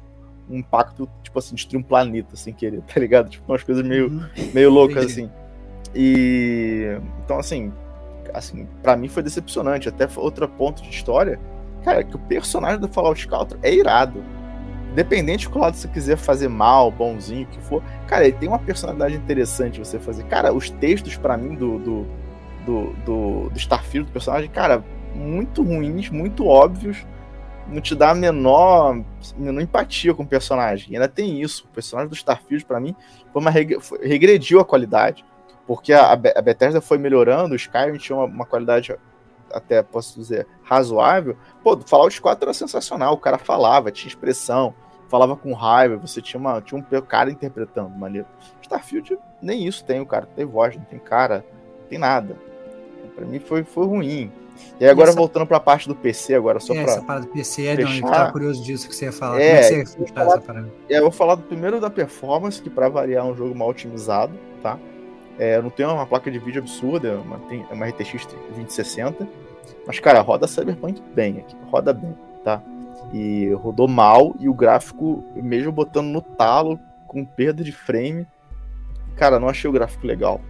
um 0.49 0.57
impacto, 0.57 1.09
tipo 1.21 1.39
assim, 1.39 1.55
destruir 1.55 1.79
um 1.79 1.83
planeta 1.83 2.35
sem 2.35 2.53
querer, 2.53 2.81
tá 2.81 2.99
ligado? 2.99 3.29
Tipo, 3.29 3.51
umas 3.51 3.63
coisas 3.63 3.85
meio, 3.85 4.09
uhum. 4.09 4.27
meio 4.53 4.69
loucas, 4.69 5.05
assim. 5.05 5.29
E. 5.95 6.97
Então, 7.23 7.39
assim, 7.39 7.71
assim, 8.33 8.67
para 8.81 8.97
mim 8.97 9.07
foi 9.07 9.23
decepcionante. 9.23 9.87
Até 9.87 10.07
outro 10.17 10.47
ponto 10.49 10.81
de 10.81 10.89
história, 10.89 11.39
cara, 11.83 12.01
é 12.01 12.03
que 12.03 12.15
o 12.15 12.19
personagem 12.19 12.79
do 12.79 12.87
Fallout 12.87 13.27
4 13.27 13.59
é 13.61 13.73
irado 13.73 14.23
Independente 14.93 15.49
do 15.49 15.57
lado 15.57 15.75
você 15.75 15.87
quiser 15.87 16.17
fazer 16.17 16.47
mal, 16.47 16.91
bonzinho, 16.91 17.47
que 17.47 17.59
for, 17.61 17.81
cara, 18.07 18.25
ele 18.27 18.37
tem 18.37 18.47
uma 18.47 18.59
personalidade 18.59 19.15
interessante 19.15 19.79
você 19.79 19.97
fazer. 19.97 20.23
Cara, 20.25 20.53
os 20.53 20.69
textos 20.69 21.17
para 21.17 21.35
mim 21.35 21.55
do, 21.55 21.79
do, 21.79 22.07
do, 22.63 22.93
do, 23.03 23.49
do 23.49 23.57
Starfield, 23.57 24.07
do 24.07 24.13
personagem, 24.13 24.51
cara, 24.51 24.83
muito 25.15 25.63
ruins, 25.63 26.11
muito 26.11 26.45
óbvios, 26.45 27.07
não 27.67 27.81
te 27.81 27.95
dá 27.95 28.11
a 28.11 28.15
menor, 28.15 29.03
menor 29.35 29.61
empatia 29.61 30.13
com 30.13 30.21
o 30.21 30.27
personagem. 30.27 30.91
E 30.91 30.95
ainda 30.95 31.07
tem 31.07 31.41
isso. 31.41 31.65
O 31.65 31.73
personagem 31.73 32.09
do 32.09 32.15
Starfield, 32.15 32.63
para 32.63 32.79
mim, 32.79 32.95
foi 33.31 33.41
uma 33.41 33.51
foi, 33.81 34.07
regrediu 34.07 34.59
a 34.59 34.65
qualidade. 34.65 35.25
Porque 35.65 35.91
a, 35.91 36.11
a 36.11 36.15
Bethesda 36.15 36.81
foi 36.81 36.99
melhorando, 36.99 37.53
o 37.53 37.55
Skyrim 37.55 37.97
tinha 37.97 38.15
uma, 38.15 38.25
uma 38.25 38.45
qualidade 38.45 38.93
até 39.51 39.81
posso 39.81 40.19
dizer 40.19 40.45
razoável. 40.63 41.37
Pô, 41.63 41.77
Fallout 41.77 42.21
4 42.21 42.45
era 42.45 42.53
sensacional, 42.53 43.13
o 43.13 43.17
cara 43.17 43.37
falava, 43.37 43.91
tinha 43.91 44.09
expressão, 44.09 44.73
falava 45.13 45.35
com 45.35 45.53
raiva, 45.53 45.95
você 45.95 46.19
tinha, 46.19 46.39
uma, 46.39 46.59
tinha 46.59 46.79
um 46.79 47.01
cara 47.01 47.29
interpretando 47.29 47.91
maneiro. 47.91 48.25
Starfield, 48.63 49.19
nem 49.39 49.67
isso 49.67 49.85
tem, 49.85 50.01
o 50.01 50.07
cara 50.07 50.27
tem 50.35 50.43
voz, 50.43 50.75
não 50.75 50.83
tem 50.85 50.97
cara, 50.97 51.45
não 51.81 51.87
tem 51.87 51.99
nada. 51.99 52.35
Para 53.15 53.23
mim 53.23 53.37
foi, 53.37 53.63
foi 53.63 53.85
ruim. 53.85 54.31
E 54.79 54.85
agora 54.87 55.09
essa... 55.09 55.17
voltando 55.17 55.45
para 55.45 55.57
a 55.57 55.59
parte 55.59 55.87
do 55.87 55.93
PC 55.93 56.33
agora 56.33 56.59
só 56.59 56.73
é, 56.73 56.83
para 56.83 56.91
essa 56.91 57.01
parada 57.03 57.27
do 57.27 57.31
PC, 57.31 57.63
é, 57.63 57.75
fechar... 57.75 57.89
não, 57.89 57.95
eu 57.95 58.11
tava 58.11 58.31
curioso 58.31 58.63
disso 58.63 58.89
que 58.89 58.95
você 58.95 59.05
ia 59.05 59.11
falar. 59.11 59.39
É, 59.39 59.49
Como 59.49 59.55
é 59.55 59.59
que 59.59 59.67
você 59.67 59.77
ia 59.77 59.85
fechar 60.07 60.25
essa 60.25 60.41
parada? 60.41 60.71
É, 60.89 60.97
eu 60.97 61.01
vou 61.03 61.11
falar 61.11 61.35
do 61.35 61.43
primeiro 61.43 61.79
da 61.79 61.91
performance, 61.91 62.59
que 62.59 62.71
para 62.71 62.89
variar 62.89 63.23
é 63.23 63.29
um 63.29 63.35
jogo 63.35 63.53
mal 63.53 63.69
otimizado, 63.69 64.33
tá? 64.63 64.79
É, 65.37 65.61
não 65.61 65.69
tem 65.69 65.85
uma 65.85 66.07
placa 66.07 66.31
de 66.31 66.39
vídeo 66.39 66.59
absurda, 66.59 67.09
é 67.09 67.15
uma, 67.15 67.37
tem, 67.41 67.63
é 67.69 67.73
uma 67.75 67.85
RTX 67.87 68.25
2060, 68.25 69.27
mas 69.85 69.99
cara, 69.99 70.21
roda 70.21 70.47
Cyberpunk 70.47 70.99
bem 71.13 71.37
aqui, 71.37 71.55
roda 71.69 71.93
bem, 71.93 72.17
tá? 72.43 72.63
E 73.13 73.51
rodou 73.53 73.87
mal 73.87 74.35
e 74.39 74.49
o 74.49 74.53
gráfico, 74.53 75.23
mesmo 75.35 75.71
botando 75.71 76.07
no 76.07 76.21
talo, 76.21 76.79
com 77.07 77.23
perda 77.23 77.63
de 77.63 77.71
frame, 77.71 78.25
cara, 79.15 79.39
não 79.39 79.47
achei 79.47 79.69
o 79.69 79.73
gráfico 79.73 80.07
legal. 80.07 80.41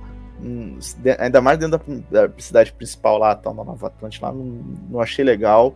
Hum, 0.41 0.77
ainda 1.19 1.41
mais 1.41 1.57
dentro 1.57 1.77
da, 2.10 2.27
da 2.27 2.34
cidade 2.38 2.72
principal 2.73 3.18
lá, 3.18 3.35
tal, 3.35 3.53
na 3.53 3.64
Nova 3.64 3.88
Atlântica, 3.88 4.27
lá, 4.27 4.34
não, 4.34 4.45
não 4.90 4.99
achei 4.99 5.23
legal. 5.23 5.76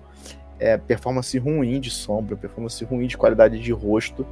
É, 0.60 0.78
performance 0.78 1.38
ruim 1.38 1.80
de 1.80 1.92
sombra, 1.92 2.36
performance 2.36 2.84
ruim 2.84 3.06
de 3.06 3.18
qualidade 3.18 3.60
de 3.60 3.72
rosto. 3.72 4.26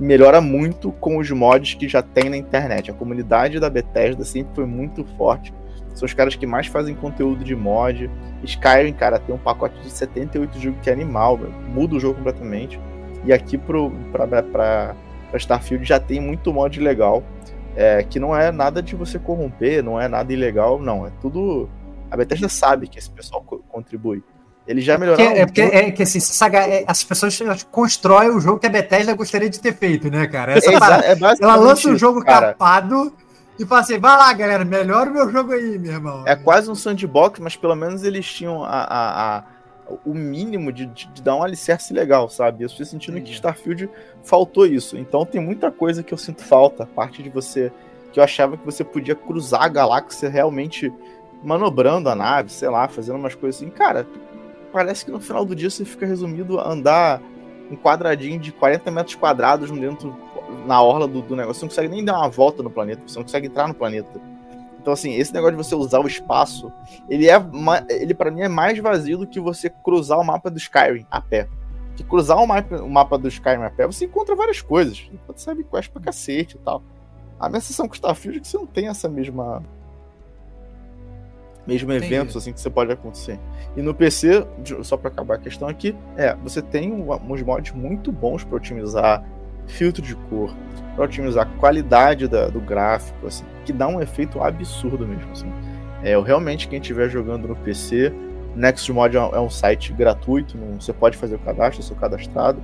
Melhora 0.00 0.40
muito 0.40 0.90
com 0.92 1.18
os 1.18 1.30
mods 1.30 1.74
que 1.74 1.88
já 1.88 2.02
tem 2.02 2.30
na 2.30 2.36
internet. 2.36 2.90
A 2.90 2.94
comunidade 2.94 3.60
da 3.60 3.68
Bethesda 3.68 4.24
sempre 4.24 4.54
foi 4.54 4.66
muito 4.66 5.04
forte. 5.16 5.52
São 5.98 6.06
os 6.06 6.14
caras 6.14 6.36
que 6.36 6.46
mais 6.46 6.68
fazem 6.68 6.94
conteúdo 6.94 7.42
de 7.42 7.56
mod. 7.56 8.08
Skyrim, 8.44 8.92
cara, 8.92 9.18
tem 9.18 9.34
um 9.34 9.38
pacote 9.38 9.80
de 9.80 9.90
78 9.90 10.60
jogos 10.60 10.80
que 10.80 10.88
é 10.88 10.92
animal, 10.92 11.36
muda 11.66 11.96
o 11.96 12.00
jogo 12.00 12.14
completamente. 12.18 12.78
E 13.24 13.32
aqui 13.32 13.58
pro, 13.58 13.90
pra, 14.12 14.24
pra, 14.28 14.42
pra 14.44 14.94
Starfield 15.34 15.84
já 15.84 15.98
tem 15.98 16.20
muito 16.20 16.52
mod 16.52 16.78
legal. 16.78 17.24
É, 17.74 18.04
que 18.04 18.20
não 18.20 18.36
é 18.36 18.52
nada 18.52 18.80
de 18.80 18.94
você 18.94 19.18
corromper, 19.18 19.82
não 19.82 20.00
é 20.00 20.06
nada 20.06 20.32
ilegal, 20.32 20.78
não. 20.78 21.04
É 21.04 21.10
tudo. 21.20 21.68
A 22.08 22.16
Bethesda 22.16 22.48
sabe 22.48 22.86
que 22.86 22.96
esse 22.96 23.10
pessoal 23.10 23.42
co 23.42 23.58
contribui. 23.68 24.22
Ele 24.68 24.80
já 24.80 24.96
melhorou. 24.98 25.24
É 25.24 25.46
porque, 25.46 25.62
é, 25.62 25.64
porque 25.64 25.76
é 25.78 25.90
que 25.90 26.02
assim, 26.04 26.20
saga, 26.20 26.60
é, 26.60 26.84
as 26.86 27.02
pessoas 27.02 27.36
constroem 27.72 28.30
o 28.30 28.38
jogo 28.38 28.60
que 28.60 28.66
a 28.66 28.70
Bethesda 28.70 29.14
gostaria 29.14 29.50
de 29.50 29.58
ter 29.58 29.74
feito, 29.74 30.08
né, 30.10 30.28
cara? 30.28 30.52
Essa 30.52 30.70
é, 30.70 30.78
parada, 30.78 31.06
é 31.06 31.16
ela 31.40 31.56
lança 31.56 31.88
um 31.88 31.98
jogo 31.98 32.24
cara. 32.24 32.48
capado 32.48 33.12
e 33.58 33.66
fala 33.66 33.80
assim: 33.80 33.98
vai 33.98 34.16
lá, 34.16 34.32
galera, 34.32 34.64
melhora 34.64 35.10
o 35.10 35.12
meu 35.12 35.30
jogo 35.30 35.52
aí, 35.52 35.78
meu 35.78 35.92
irmão. 35.92 36.24
É 36.26 36.36
quase 36.36 36.70
um 36.70 36.74
sandbox, 36.74 37.40
mas 37.40 37.56
pelo 37.56 37.74
menos 37.74 38.04
eles 38.04 38.26
tinham 38.26 38.62
a, 38.64 38.68
a, 38.68 39.38
a 39.38 39.44
o 40.04 40.12
mínimo 40.12 40.70
de, 40.70 40.86
de, 40.86 41.06
de, 41.06 41.22
dar 41.22 41.34
um 41.34 41.42
alicerce 41.42 41.94
legal, 41.94 42.28
sabe? 42.28 42.62
Eu 42.62 42.66
estou 42.66 42.84
sentindo 42.84 43.16
Sim. 43.16 43.24
que 43.24 43.32
Starfield 43.32 43.88
faltou 44.22 44.66
isso. 44.66 44.98
Então 44.98 45.24
tem 45.24 45.40
muita 45.40 45.70
coisa 45.70 46.02
que 46.02 46.12
eu 46.12 46.18
sinto 46.18 46.44
falta. 46.44 46.86
Parte 46.86 47.22
de 47.22 47.30
você. 47.30 47.72
que 48.12 48.20
eu 48.20 48.24
achava 48.24 48.56
que 48.56 48.64
você 48.64 48.84
podia 48.84 49.14
cruzar 49.14 49.62
a 49.62 49.68
galáxia 49.68 50.28
realmente 50.28 50.92
manobrando 51.42 52.08
a 52.08 52.14
nave, 52.14 52.50
sei 52.50 52.68
lá, 52.68 52.86
fazendo 52.88 53.16
umas 53.16 53.34
coisas 53.34 53.60
assim. 53.60 53.70
Cara, 53.70 54.06
parece 54.72 55.04
que 55.04 55.10
no 55.10 55.20
final 55.20 55.44
do 55.44 55.54
dia 55.54 55.70
você 55.70 55.84
fica 55.84 56.04
resumido 56.04 56.58
a 56.58 56.70
andar 56.70 57.22
um 57.70 57.76
quadradinho 57.76 58.38
de 58.38 58.52
40 58.52 58.90
metros 58.90 59.14
quadrados 59.14 59.70
dentro 59.70 60.16
na 60.66 60.82
orla 60.82 61.06
do, 61.06 61.22
do 61.22 61.36
negócio. 61.36 61.60
Você 61.60 61.64
não 61.64 61.70
consegue 61.70 61.88
nem 61.88 62.04
dar 62.04 62.18
uma 62.18 62.28
volta 62.28 62.62
no 62.62 62.70
planeta, 62.70 63.02
você 63.06 63.18
não 63.18 63.24
consegue 63.24 63.46
entrar 63.46 63.68
no 63.68 63.74
planeta. 63.74 64.20
Então, 64.80 64.92
assim, 64.92 65.14
esse 65.14 65.34
negócio 65.34 65.56
de 65.56 65.62
você 65.62 65.74
usar 65.74 66.00
o 66.00 66.06
espaço, 66.06 66.72
ele 67.08 67.28
é 67.28 67.34
ele 67.90 68.14
para 68.14 68.30
mim 68.30 68.42
é 68.42 68.48
mais 68.48 68.78
vazio 68.78 69.18
do 69.18 69.26
que 69.26 69.40
você 69.40 69.68
cruzar 69.68 70.18
o 70.18 70.24
mapa 70.24 70.50
do 70.50 70.56
Skyrim 70.56 71.06
a 71.10 71.20
pé. 71.20 71.48
Que 71.96 72.04
cruzar 72.04 72.38
o 72.38 72.46
mapa, 72.46 72.76
o 72.76 72.88
mapa 72.88 73.18
do 73.18 73.28
Skyrim 73.28 73.64
a 73.64 73.70
pé, 73.70 73.86
você 73.86 74.04
encontra 74.04 74.34
várias 74.34 74.62
coisas. 74.62 75.10
Você 75.26 75.44
sabe 75.44 75.64
quest 75.64 75.90
pra 75.90 76.00
cacete 76.00 76.56
e 76.56 76.60
tal. 76.60 76.82
A 77.38 77.48
minha 77.48 77.60
sensação 77.60 77.86
com 77.86 77.94
Starfield 77.94 78.38
é 78.38 78.40
que 78.40 78.48
você 78.48 78.56
não 78.56 78.66
tem 78.66 78.88
essa 78.88 79.08
mesma. 79.08 79.62
Mesmo 81.66 81.92
Entendi. 81.92 82.14
eventos 82.14 82.36
assim 82.36 82.52
que 82.52 82.60
você 82.60 82.70
pode 82.70 82.90
acontecer. 82.90 83.38
E 83.76 83.82
no 83.82 83.94
PC, 83.94 84.46
só 84.82 84.96
para 84.96 85.08
acabar 85.10 85.34
a 85.34 85.38
questão 85.38 85.68
aqui, 85.68 85.94
é, 86.16 86.34
você 86.36 86.62
tem 86.62 86.90
uns 86.92 87.42
mods 87.42 87.72
muito 87.72 88.10
bons 88.10 88.42
para 88.42 88.56
otimizar 88.56 89.22
filtro 89.68 90.02
de 90.02 90.16
cor, 90.16 90.54
para 90.94 91.04
otimizar 91.04 91.46
a 91.46 91.58
qualidade 91.58 92.26
da, 92.26 92.48
do 92.48 92.60
gráfico, 92.60 93.26
assim, 93.26 93.44
que 93.64 93.72
dá 93.72 93.86
um 93.86 94.00
efeito 94.00 94.42
absurdo 94.42 95.06
mesmo. 95.06 95.30
Assim. 95.30 95.52
É, 96.02 96.14
eu 96.14 96.22
realmente, 96.22 96.66
quem 96.66 96.80
estiver 96.80 97.08
jogando 97.08 97.46
no 97.46 97.54
PC, 97.54 98.12
NextMod 98.56 99.16
é, 99.16 99.20
é 99.20 99.40
um 99.40 99.50
site 99.50 99.92
gratuito, 99.92 100.58
não, 100.58 100.80
você 100.80 100.92
pode 100.92 101.16
fazer 101.16 101.36
o 101.36 101.38
cadastro, 101.38 101.80
eu 101.80 101.84
sou 101.86 101.96
cadastrado. 101.96 102.60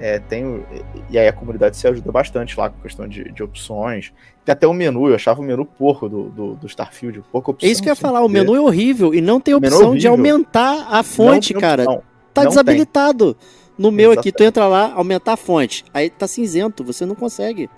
É, 0.00 0.20
tem, 0.20 0.64
e 1.10 1.18
aí 1.18 1.26
a 1.26 1.32
comunidade 1.32 1.76
se 1.76 1.86
ajuda 1.88 2.12
bastante 2.12 2.56
lá 2.56 2.70
com 2.70 2.80
questão 2.80 3.08
de, 3.08 3.32
de 3.32 3.42
opções. 3.42 4.12
Tem 4.44 4.52
até 4.52 4.64
o 4.64 4.72
menu, 4.72 5.08
eu 5.08 5.16
achava 5.16 5.40
o 5.40 5.44
menu 5.44 5.64
porco 5.66 6.08
do, 6.08 6.30
do, 6.30 6.54
do 6.54 6.66
Starfield, 6.68 7.20
pouca 7.32 7.50
opção. 7.50 7.68
É 7.68 7.72
isso 7.72 7.82
que 7.82 7.88
eu 7.88 7.92
ia 7.92 7.96
falar, 7.96 8.24
o 8.24 8.28
menu 8.28 8.54
é 8.54 8.60
horrível 8.60 9.12
e 9.12 9.20
não 9.20 9.40
tem 9.40 9.54
opção 9.54 9.96
de 9.96 10.06
aumentar 10.06 10.86
a 10.88 11.02
fonte, 11.02 11.52
cara. 11.52 11.82
Opção. 11.82 12.02
Tá 12.32 12.44
não 12.44 12.50
desabilitado. 12.50 13.34
Tem. 13.34 13.57
No 13.78 13.92
meu 13.92 14.10
Exatamente. 14.12 14.28
aqui, 14.28 14.32
tu 14.32 14.42
entra 14.42 14.66
lá, 14.66 14.92
aumentar 14.92 15.34
a 15.34 15.36
fonte. 15.36 15.84
Aí 15.94 16.10
tá 16.10 16.26
cinzento, 16.26 16.82
você 16.82 17.06
não 17.06 17.14
consegue. 17.14 17.70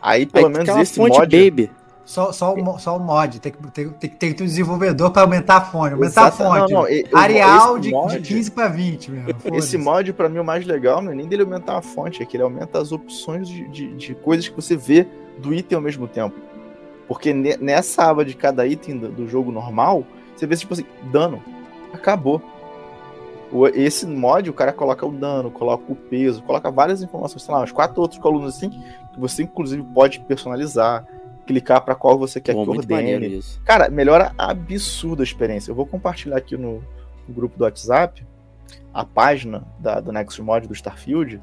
Aí 0.00 0.24
pelo 0.26 0.46
Aí, 0.46 0.52
menos 0.52 0.76
esse 0.76 0.94
fonte 0.94 1.18
mod... 1.18 1.36
baby. 1.36 1.70
Só, 2.04 2.32
só, 2.32 2.52
o, 2.52 2.78
só 2.78 2.96
o 2.96 3.00
mod, 3.00 3.38
tem 3.38 3.52
que, 3.52 3.58
tem, 3.70 3.88
tem, 3.90 4.10
tem 4.10 4.30
que 4.30 4.34
ter 4.34 4.42
um 4.42 4.46
desenvolvedor 4.46 5.12
para 5.12 5.22
aumentar 5.22 5.58
a 5.58 5.60
fonte. 5.60 5.94
Aumentar 5.94 6.28
Exato. 6.28 6.42
a 6.42 6.46
fonte. 6.46 6.72
Não, 6.72 6.82
não, 6.82 7.20
Areal 7.20 7.78
de, 7.78 7.90
mod, 7.90 8.18
de 8.18 8.34
15 8.34 8.50
para 8.50 8.68
20. 8.68 9.10
Mesmo, 9.10 9.34
esse 9.54 9.78
mod, 9.78 10.12
para 10.12 10.28
mim, 10.28 10.40
o 10.40 10.44
mais 10.44 10.66
legal 10.66 11.00
não 11.00 11.12
é 11.12 11.14
nem 11.14 11.28
dele 11.28 11.42
aumentar 11.42 11.78
a 11.78 11.82
fonte, 11.82 12.20
é 12.22 12.26
que 12.26 12.36
ele 12.36 12.42
aumenta 12.42 12.80
as 12.80 12.90
opções 12.90 13.48
de, 13.48 13.68
de, 13.68 13.94
de 13.94 14.14
coisas 14.16 14.48
que 14.48 14.56
você 14.56 14.76
vê 14.76 15.06
do 15.38 15.54
item 15.54 15.76
ao 15.76 15.82
mesmo 15.82 16.08
tempo. 16.08 16.34
Porque 17.06 17.32
nessa 17.32 18.04
aba 18.04 18.24
de 18.24 18.34
cada 18.34 18.66
item 18.66 18.98
do, 18.98 19.08
do 19.08 19.28
jogo 19.28 19.52
normal, 19.52 20.04
você 20.34 20.46
vê 20.46 20.56
tipo 20.56 20.72
assim, 20.74 20.84
dano. 21.12 21.42
Acabou. 21.92 22.42
Esse 23.74 24.06
mod, 24.06 24.48
o 24.48 24.54
cara 24.54 24.72
coloca 24.72 25.04
o 25.04 25.12
dano, 25.12 25.50
coloca 25.50 25.84
o 25.92 25.94
peso, 25.94 26.42
coloca 26.42 26.70
várias 26.70 27.02
informações, 27.02 27.42
sei 27.42 27.54
lá, 27.54 27.62
uns 27.62 27.72
quatro 27.72 28.00
outros 28.00 28.18
colunas 28.18 28.56
assim, 28.56 28.70
que 28.70 29.20
você 29.20 29.42
inclusive 29.42 29.82
pode 29.94 30.20
personalizar, 30.20 31.06
clicar 31.46 31.82
para 31.82 31.94
qual 31.94 32.18
você 32.18 32.40
quer 32.40 32.54
Bom, 32.54 32.64
que 32.64 32.70
ordene. 32.70 33.42
Cara, 33.64 33.90
melhora 33.90 34.32
absurda 34.38 35.22
a 35.22 35.24
experiência. 35.24 35.70
Eu 35.70 35.74
vou 35.74 35.86
compartilhar 35.86 36.36
aqui 36.36 36.56
no, 36.56 36.82
no 37.28 37.34
grupo 37.34 37.58
do 37.58 37.64
WhatsApp 37.64 38.24
a 38.92 39.04
página 39.04 39.62
da, 39.78 40.00
do 40.00 40.12
Next 40.12 40.40
Mod 40.40 40.66
do 40.66 40.74
Starfield 40.74 41.40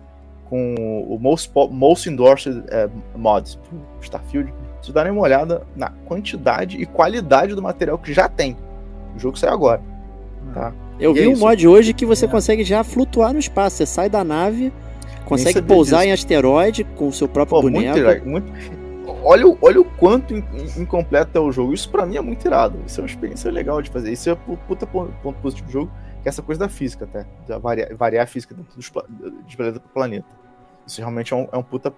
com 0.49 1.05
o 1.07 1.19
Most, 1.19 1.51
most 1.69 2.09
Endorsed 2.09 2.63
é, 2.69 2.89
Mods 3.15 3.55
pro 3.55 3.79
Starfield. 4.01 4.51
Vocês 4.81 4.93
darem 4.93 5.11
uma 5.11 5.21
olhada 5.21 5.65
na 5.75 5.91
quantidade 6.05 6.77
e 6.77 6.85
qualidade 6.85 7.53
do 7.53 7.61
material 7.61 7.99
que 7.99 8.13
já 8.13 8.27
tem. 8.27 8.57
O 9.15 9.19
jogo 9.19 9.37
saiu 9.37 9.53
agora. 9.53 9.81
Tá? 10.53 10.73
Eu 10.99 11.11
e 11.15 11.21
vi 11.21 11.25
é 11.25 11.29
um 11.29 11.37
mod 11.37 11.67
hoje 11.67 11.93
que 11.93 12.05
você 12.05 12.25
é. 12.25 12.27
consegue 12.27 12.63
já 12.63 12.83
flutuar 12.83 13.33
no 13.33 13.39
espaço. 13.39 13.77
Você 13.77 13.85
sai 13.85 14.09
da 14.09 14.23
nave, 14.23 14.73
consegue 15.25 15.61
pousar 15.61 15.99
disso. 15.99 16.09
em 16.09 16.11
asteroide 16.11 16.83
com 16.83 17.07
o 17.07 17.13
seu 17.13 17.27
próprio 17.27 17.61
Pô, 17.61 17.69
boneco. 17.69 17.97
Muito, 18.27 18.27
muito... 18.27 18.79
Olha, 19.23 19.57
olha 19.61 19.81
o 19.81 19.85
quanto 19.85 20.33
incompleto 20.77 21.37
é 21.37 21.41
o 21.41 21.51
jogo. 21.51 21.73
Isso 21.73 21.89
para 21.89 22.05
mim 22.05 22.17
é 22.17 22.21
muito 22.21 22.45
irado. 22.45 22.79
Isso 22.85 22.99
é 22.99 23.03
uma 23.03 23.07
experiência 23.07 23.51
legal 23.51 23.81
de 23.81 23.89
fazer. 23.89 24.11
Isso 24.11 24.29
é 24.29 24.33
o 24.33 24.57
puta 24.57 24.85
ponto 24.85 25.39
positivo 25.41 25.67
do 25.67 25.71
jogo, 25.71 25.91
que 26.21 26.27
é 26.27 26.29
essa 26.29 26.41
coisa 26.41 26.59
da 26.59 26.69
física 26.69 27.05
até. 27.05 27.25
variar, 27.59 27.95
variar 27.95 28.23
a 28.23 28.27
física 28.27 28.53
dentro 28.53 28.75
dos, 28.75 28.91
de 29.45 29.57
planeta 29.57 29.79
para 29.79 29.89
planeta. 29.93 30.27
Isso 30.85 30.99
realmente 30.99 31.33
é 31.33 31.35
um, 31.35 31.47
é 31.51 31.57
um 31.57 31.63
puta 31.63 31.93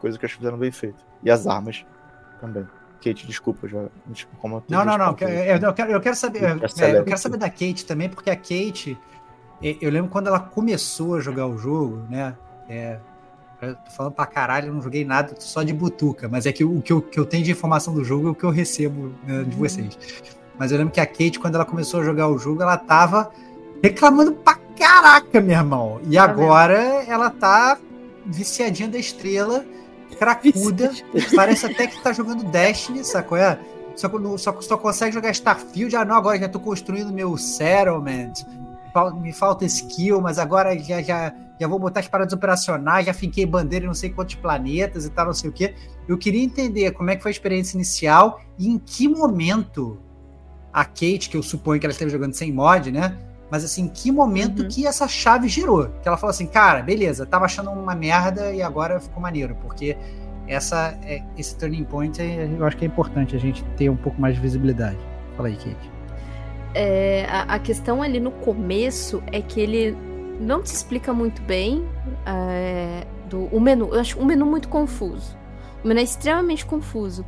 coisa 0.00 0.18
que 0.18 0.24
acho 0.24 0.34
que 0.34 0.40
fizeram 0.40 0.58
bem 0.58 0.70
feito. 0.70 1.04
E 1.22 1.30
as 1.30 1.46
armas 1.46 1.84
também. 2.40 2.66
Kate, 3.02 3.26
desculpa, 3.26 3.68
já. 3.68 3.86
Desculpa, 4.06 4.38
como 4.40 4.62
não, 4.68 4.84
não, 4.84 4.98
não. 4.98 5.16
Eu, 5.20 5.56
eu, 5.58 5.72
quero, 5.72 5.92
eu 5.92 6.00
quero 6.00 6.16
saber. 6.16 6.42
É, 6.44 6.98
eu 6.98 7.04
quero 7.04 7.18
saber 7.18 7.38
da 7.38 7.48
Kate 7.48 7.84
também, 7.86 8.08
porque 8.08 8.30
a 8.30 8.36
Kate. 8.36 8.98
Eu 9.60 9.90
lembro 9.90 10.10
quando 10.10 10.28
ela 10.28 10.38
começou 10.38 11.16
a 11.16 11.20
jogar 11.20 11.46
o 11.46 11.58
jogo, 11.58 12.04
né? 12.08 12.36
É, 12.68 12.98
eu 13.60 13.74
tô 13.74 13.90
falando 13.90 14.12
pra 14.12 14.24
caralho, 14.24 14.68
eu 14.68 14.74
não 14.74 14.80
joguei 14.80 15.04
nada 15.04 15.34
só 15.40 15.64
de 15.64 15.72
butuca, 15.72 16.28
mas 16.28 16.46
é 16.46 16.52
que 16.52 16.64
o 16.64 16.80
que 16.80 16.92
eu, 16.92 17.02
que 17.02 17.18
eu 17.18 17.26
tenho 17.26 17.42
de 17.42 17.50
informação 17.50 17.92
do 17.92 18.04
jogo 18.04 18.28
é 18.28 18.30
o 18.30 18.34
que 18.34 18.44
eu 18.44 18.50
recebo 18.50 19.12
né, 19.24 19.42
de 19.42 19.54
uhum. 19.54 19.58
vocês. 19.58 19.98
Mas 20.56 20.70
eu 20.70 20.78
lembro 20.78 20.92
que 20.92 21.00
a 21.00 21.06
Kate, 21.06 21.40
quando 21.40 21.56
ela 21.56 21.64
começou 21.64 22.00
a 22.00 22.04
jogar 22.04 22.28
o 22.28 22.38
jogo, 22.38 22.62
ela 22.62 22.76
tava 22.76 23.30
reclamando 23.82 24.32
pra 24.32 24.56
caraca, 24.78 25.40
meu 25.40 25.56
irmão. 25.56 26.00
E 26.08 26.14
tá 26.14 26.22
agora 26.22 26.78
ela 27.06 27.30
tá 27.30 27.78
viciadinha 28.24 28.88
da 28.88 28.98
estrela 28.98 29.64
cracuda. 30.18 30.92
Parece 31.34 31.66
até 31.66 31.86
que 31.86 32.02
tá 32.02 32.12
jogando 32.12 32.44
Destiny, 32.44 33.04
sacou? 33.04 33.38
É? 33.38 33.58
Só, 33.96 34.08
só, 34.36 34.60
só 34.60 34.76
consegue 34.76 35.12
jogar 35.12 35.30
Starfield. 35.30 35.96
Ah, 35.96 36.04
não, 36.04 36.16
agora 36.16 36.38
já 36.38 36.48
tô 36.48 36.60
construindo 36.60 37.12
meu 37.12 37.36
settlement. 37.36 38.32
Me 39.20 39.32
falta 39.32 39.64
skill, 39.64 40.20
mas 40.20 40.38
agora 40.38 40.76
já, 40.78 41.02
já, 41.02 41.34
já 41.60 41.68
vou 41.68 41.78
botar 41.78 42.00
as 42.00 42.08
paradas 42.08 42.32
operacionais, 42.32 43.06
já 43.06 43.14
fiquei 43.14 43.46
bandeira 43.46 43.84
em 43.84 43.88
não 43.88 43.94
sei 43.94 44.10
quantos 44.10 44.34
planetas 44.36 45.04
e 45.04 45.10
tal, 45.10 45.26
não 45.26 45.34
sei 45.34 45.50
o 45.50 45.52
quê. 45.52 45.74
Eu 46.06 46.16
queria 46.16 46.42
entender 46.42 46.90
como 46.92 47.10
é 47.10 47.16
que 47.16 47.22
foi 47.22 47.30
a 47.30 47.32
experiência 47.32 47.76
inicial 47.76 48.40
e 48.58 48.68
em 48.68 48.78
que 48.78 49.06
momento 49.06 49.98
a 50.72 50.84
Kate, 50.84 51.28
que 51.28 51.36
eu 51.36 51.42
suponho 51.42 51.80
que 51.80 51.86
ela 51.86 51.92
esteve 51.92 52.10
jogando 52.10 52.34
sem 52.34 52.52
mod, 52.52 52.90
né? 52.90 53.16
Mas 53.50 53.64
assim, 53.64 53.88
que 53.88 54.12
momento 54.12 54.62
uhum. 54.62 54.68
que 54.68 54.86
essa 54.86 55.08
chave 55.08 55.48
girou? 55.48 55.88
Que 56.02 56.08
ela 56.08 56.16
falou 56.16 56.30
assim, 56.30 56.46
cara, 56.46 56.82
beleza, 56.82 57.24
tava 57.24 57.46
achando 57.46 57.70
uma 57.70 57.94
merda 57.94 58.52
e 58.52 58.62
agora 58.62 59.00
ficou 59.00 59.22
maneiro, 59.22 59.56
porque 59.62 59.96
essa, 60.46 60.98
é, 61.02 61.22
esse 61.36 61.56
turning 61.56 61.84
point 61.84 62.20
é, 62.20 62.48
eu 62.58 62.64
acho 62.64 62.76
que 62.76 62.84
é 62.84 62.88
importante 62.88 63.34
a 63.36 63.38
gente 63.38 63.62
ter 63.76 63.88
um 63.88 63.96
pouco 63.96 64.20
mais 64.20 64.34
de 64.34 64.40
visibilidade. 64.40 64.98
Fala 65.36 65.48
aí, 65.48 65.56
Kate. 65.56 65.90
É, 66.74 67.26
a, 67.28 67.54
a, 67.54 67.58
questão 67.58 68.02
ali 68.02 68.20
no 68.20 68.30
começo 68.30 69.22
é 69.32 69.40
que 69.40 69.60
ele 69.60 69.96
não 70.40 70.62
te 70.62 70.66
explica 70.66 71.12
muito 71.12 71.40
bem 71.42 71.86
é, 72.26 73.06
do, 73.28 73.44
o 73.46 73.60
menu. 73.60 73.88
Eu 73.94 74.00
acho 74.00 74.20
um 74.20 74.24
menu 74.24 74.44
muito 74.44 74.68
confuso. 74.68 75.36
O 75.82 75.88
menu 75.88 76.00
é 76.00 76.02
extremamente 76.02 76.66
confuso. 76.66 77.24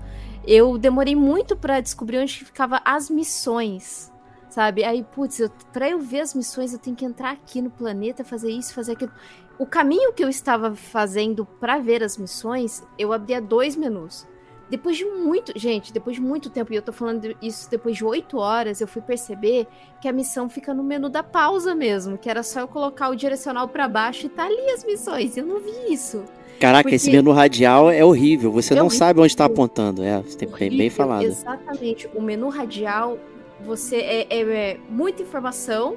Eu 0.46 0.76
demorei 0.76 1.14
muito 1.14 1.56
para 1.56 1.80
descobrir 1.80 2.18
onde 2.18 2.44
ficava 2.44 2.80
as 2.84 3.08
missões 3.08 4.09
Sabe? 4.50 4.84
Aí, 4.84 5.04
putz, 5.04 5.38
eu, 5.38 5.48
pra 5.72 5.88
eu 5.88 6.00
ver 6.00 6.20
as 6.20 6.34
missões, 6.34 6.72
eu 6.72 6.78
tenho 6.78 6.96
que 6.96 7.04
entrar 7.04 7.30
aqui 7.30 7.62
no 7.62 7.70
planeta, 7.70 8.24
fazer 8.24 8.50
isso, 8.50 8.74
fazer 8.74 8.92
aquilo. 8.92 9.12
O 9.58 9.64
caminho 9.64 10.12
que 10.12 10.24
eu 10.24 10.28
estava 10.28 10.74
fazendo 10.74 11.46
para 11.46 11.78
ver 11.78 12.02
as 12.02 12.18
missões, 12.18 12.82
eu 12.98 13.12
abria 13.12 13.40
dois 13.40 13.76
menus. 13.76 14.26
Depois 14.68 14.96
de 14.96 15.04
muito, 15.04 15.52
gente, 15.56 15.92
depois 15.92 16.16
de 16.16 16.22
muito 16.22 16.48
tempo, 16.48 16.72
e 16.72 16.76
eu 16.76 16.82
tô 16.82 16.92
falando 16.92 17.34
isso 17.42 17.68
depois 17.68 17.96
de 17.96 18.04
oito 18.04 18.38
horas, 18.38 18.80
eu 18.80 18.86
fui 18.86 19.02
perceber 19.02 19.66
que 20.00 20.08
a 20.08 20.12
missão 20.12 20.48
fica 20.48 20.72
no 20.72 20.82
menu 20.82 21.08
da 21.08 21.24
pausa 21.24 21.74
mesmo, 21.74 22.16
que 22.16 22.30
era 22.30 22.42
só 22.42 22.60
eu 22.60 22.68
colocar 22.68 23.08
o 23.08 23.16
direcional 23.16 23.68
para 23.68 23.88
baixo 23.88 24.26
e 24.26 24.28
tá 24.28 24.44
ali 24.46 24.70
as 24.70 24.84
missões. 24.84 25.36
Eu 25.36 25.44
não 25.44 25.60
vi 25.60 25.92
isso. 25.92 26.24
Caraca, 26.60 26.82
Porque... 26.82 26.96
esse 26.96 27.10
menu 27.10 27.32
radial 27.32 27.90
é 27.90 28.04
horrível. 28.04 28.52
Você 28.52 28.74
é 28.74 28.76
não 28.76 28.86
horrível. 28.86 28.98
sabe 28.98 29.20
onde 29.20 29.32
está 29.32 29.46
apontando. 29.46 30.04
É, 30.04 30.20
você 30.20 30.36
tem 30.36 30.48
bem, 30.48 30.76
bem 30.76 30.90
falado. 30.90 31.24
Exatamente. 31.24 32.08
O 32.14 32.20
menu 32.20 32.48
radial, 32.48 33.18
você 33.64 33.96
é, 33.96 34.26
é, 34.30 34.40
é, 34.40 34.80
muita 34.88 35.22
informação. 35.22 35.96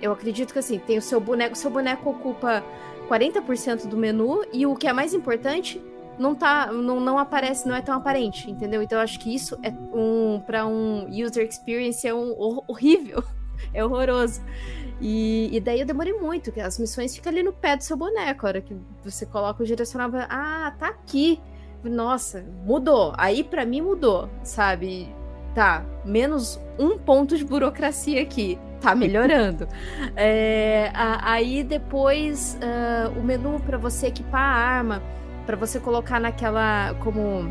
Eu 0.00 0.12
acredito 0.12 0.52
que 0.52 0.58
assim, 0.58 0.78
tem 0.78 0.98
o 0.98 1.02
seu 1.02 1.20
boneco. 1.20 1.56
Seu 1.56 1.70
boneco 1.70 2.10
ocupa 2.10 2.64
40% 3.08 3.86
do 3.86 3.96
menu. 3.96 4.44
E 4.52 4.66
o 4.66 4.74
que 4.76 4.86
é 4.86 4.92
mais 4.92 5.14
importante, 5.14 5.82
não 6.18 6.34
tá, 6.34 6.72
não, 6.72 7.00
não 7.00 7.18
aparece, 7.18 7.66
não 7.66 7.74
é 7.74 7.80
tão 7.80 7.94
aparente, 7.94 8.50
entendeu? 8.50 8.82
Então 8.82 8.98
eu 8.98 9.02
acho 9.02 9.18
que 9.18 9.34
isso 9.34 9.58
é 9.62 9.70
um 9.70 10.42
para 10.44 10.66
um 10.66 11.08
user 11.08 11.46
experience 11.46 12.06
é 12.06 12.12
um 12.12 12.34
horrível, 12.66 13.22
é 13.72 13.84
horroroso. 13.84 14.40
E, 15.00 15.48
e, 15.52 15.60
daí 15.60 15.78
eu 15.78 15.86
demorei 15.86 16.12
muito, 16.12 16.50
que 16.50 16.60
as 16.60 16.76
missões 16.76 17.14
ficam 17.14 17.30
ali 17.30 17.40
no 17.42 17.52
pé 17.52 17.76
do 17.76 17.84
seu 17.84 17.96
boneco, 17.96 18.44
a 18.44 18.48
hora 18.48 18.60
que 18.60 18.74
você 19.04 19.24
coloca 19.24 19.62
o 19.62 19.66
direcional, 19.66 20.10
ah, 20.28 20.74
tá 20.76 20.88
aqui. 20.88 21.40
Nossa, 21.84 22.44
mudou. 22.64 23.12
Aí 23.16 23.44
para 23.44 23.64
mim 23.64 23.80
mudou, 23.80 24.28
sabe? 24.42 25.14
Tá, 25.58 25.84
menos 26.04 26.60
um 26.78 26.96
ponto 26.96 27.36
de 27.36 27.44
burocracia 27.44 28.22
aqui. 28.22 28.56
Tá 28.80 28.94
melhorando. 28.94 29.66
é, 30.14 30.92
aí 30.94 31.64
depois 31.64 32.56
uh, 32.62 33.18
o 33.18 33.24
menu 33.24 33.58
para 33.66 33.76
você 33.76 34.06
equipar 34.06 34.40
a 34.40 34.54
arma 34.54 35.02
para 35.44 35.56
você 35.56 35.80
colocar 35.80 36.20
naquela 36.20 36.94
como 37.00 37.50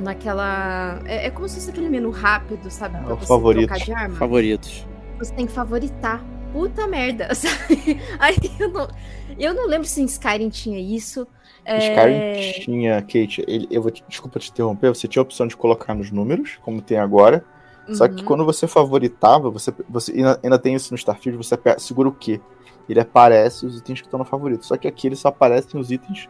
naquela 0.00 1.00
é, 1.06 1.26
é, 1.26 1.30
como 1.30 1.48
se 1.48 1.56
fosse 1.56 1.70
aquele 1.70 1.88
menu 1.88 2.10
rápido, 2.10 2.70
sabe? 2.70 3.02
Pra 3.02 3.16
você 3.16 3.26
favoritos. 3.26 3.82
de 3.82 3.92
arma. 3.92 4.14
Favoritos. 4.14 4.86
Você 5.18 5.34
tem 5.34 5.46
que 5.46 5.52
favoritar. 5.52 6.24
Puta 6.52 6.86
merda, 6.86 7.30
sabe? 7.34 8.00
Aí 8.20 8.36
eu 8.60 8.68
não, 8.68 8.88
eu 9.36 9.54
não 9.54 9.66
lembro 9.66 9.88
se 9.88 10.00
em 10.00 10.04
Skyrim 10.04 10.50
tinha 10.50 10.78
isso. 10.78 11.26
É... 11.64 11.78
Skyrim 11.78 12.64
tinha, 12.64 13.02
Kate, 13.02 13.44
ele, 13.46 13.66
eu 13.70 13.80
vou 13.82 13.90
te, 13.90 14.04
desculpa 14.08 14.38
te 14.38 14.50
interromper, 14.50 14.88
você 14.88 15.08
tinha 15.08 15.20
a 15.20 15.24
opção 15.24 15.46
de 15.46 15.56
colocar 15.56 15.94
nos 15.94 16.10
números, 16.10 16.58
como 16.62 16.82
tem 16.82 16.98
agora. 16.98 17.44
Uhum. 17.88 17.94
Só 17.94 18.08
que 18.08 18.20
uhum. 18.20 18.24
quando 18.24 18.44
você 18.44 18.66
favoritava, 18.66 19.50
você, 19.50 19.72
você 19.88 20.12
ainda, 20.12 20.40
ainda 20.42 20.58
tem 20.58 20.74
isso 20.74 20.92
no 20.92 20.96
Starfield, 20.96 21.36
você 21.36 21.56
segura 21.78 22.08
o 22.08 22.12
quê? 22.12 22.40
Ele 22.88 23.00
aparece 23.00 23.64
os 23.64 23.78
itens 23.78 24.00
que 24.00 24.06
estão 24.06 24.18
no 24.18 24.24
favorito. 24.24 24.66
Só 24.66 24.76
que 24.76 24.86
aqui 24.86 25.06
ele 25.06 25.16
só 25.16 25.28
aparecem 25.28 25.80
os 25.80 25.90
itens 25.90 26.28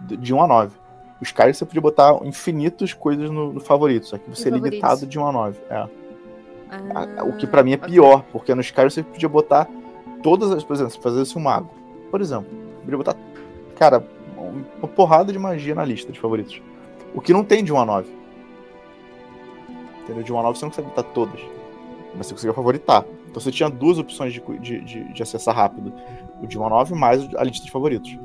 de 0.00 0.34
1 0.34 0.42
a 0.42 0.46
9. 0.46 0.76
Os 1.20 1.30
caras 1.30 1.56
você 1.56 1.64
podia 1.64 1.80
botar 1.80 2.18
infinitas 2.24 2.92
coisas 2.92 3.30
no, 3.30 3.52
no 3.52 3.60
favorito, 3.60 4.06
só 4.06 4.18
que 4.18 4.28
você 4.28 4.48
é 4.48 4.50
limitado 4.50 5.06
de 5.06 5.18
1 5.18 5.26
a 5.26 5.32
9. 5.32 5.60
É. 5.70 5.88
Ah, 6.94 7.24
o 7.24 7.36
que 7.36 7.46
para 7.46 7.62
mim 7.62 7.72
é 7.72 7.76
pior, 7.76 8.20
okay. 8.20 8.30
porque 8.32 8.54
nos 8.54 8.70
caras 8.70 8.94
você 8.94 9.02
podia 9.02 9.28
botar 9.28 9.68
todas 10.22 10.50
as. 10.50 10.64
Por 10.64 10.74
exemplo, 10.74 10.92
se 10.92 11.00
fazesse 11.00 11.36
um 11.36 11.40
mago, 11.40 11.70
por 12.10 12.20
exemplo, 12.20 12.50
podia 12.80 12.96
botar, 12.96 13.16
cara, 13.76 14.04
uma 14.78 14.88
porrada 14.88 15.32
de 15.32 15.38
magia 15.38 15.74
na 15.74 15.84
lista 15.84 16.12
de 16.12 16.20
favoritos. 16.20 16.60
O 17.14 17.20
que 17.20 17.32
não 17.32 17.44
tem 17.44 17.62
de 17.62 17.72
1 17.72 17.78
a 17.78 17.84
9. 17.84 18.10
Entendeu? 20.02 20.22
De 20.22 20.32
1 20.32 20.38
a 20.38 20.42
9 20.42 20.58
você 20.58 20.64
não 20.64 20.70
consegue 20.70 20.88
botar 20.88 21.02
todas. 21.02 21.40
Mas 22.16 22.26
você 22.26 22.34
conseguia 22.34 22.54
favoritar. 22.54 23.04
Então 23.28 23.40
você 23.40 23.50
tinha 23.50 23.68
duas 23.68 23.98
opções 23.98 24.32
de, 24.32 24.40
de, 24.58 24.80
de, 24.80 25.12
de 25.12 25.22
acessar 25.22 25.54
rápido: 25.54 25.92
o 26.42 26.46
de 26.46 26.58
1 26.58 26.66
a 26.66 26.70
9 26.70 26.94
mais 26.94 27.34
a 27.34 27.44
lista 27.44 27.64
de 27.64 27.70
favoritos. 27.70 28.18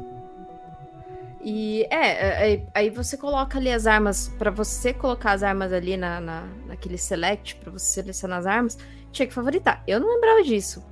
E 1.41 1.87
é, 1.89 2.55
é 2.55 2.63
aí 2.73 2.89
você 2.89 3.15
coloca 3.15 3.57
ali 3.57 3.71
as 3.71 3.87
armas, 3.87 4.27
para 4.37 4.51
você 4.51 4.93
colocar 4.93 5.31
as 5.31 5.43
armas 5.43 5.71
ali 5.71 5.95
na, 5.95 6.19
na, 6.19 6.43
naquele 6.65 6.97
select, 6.97 7.55
para 7.55 7.71
você 7.71 8.01
selecionar 8.01 8.39
as 8.39 8.45
armas, 8.45 8.77
tinha 9.13 9.25
que 9.25 9.33
favoritar. 9.33 9.81
Eu 9.87 9.99
não 9.99 10.13
lembrava 10.13 10.43
disso. 10.43 10.83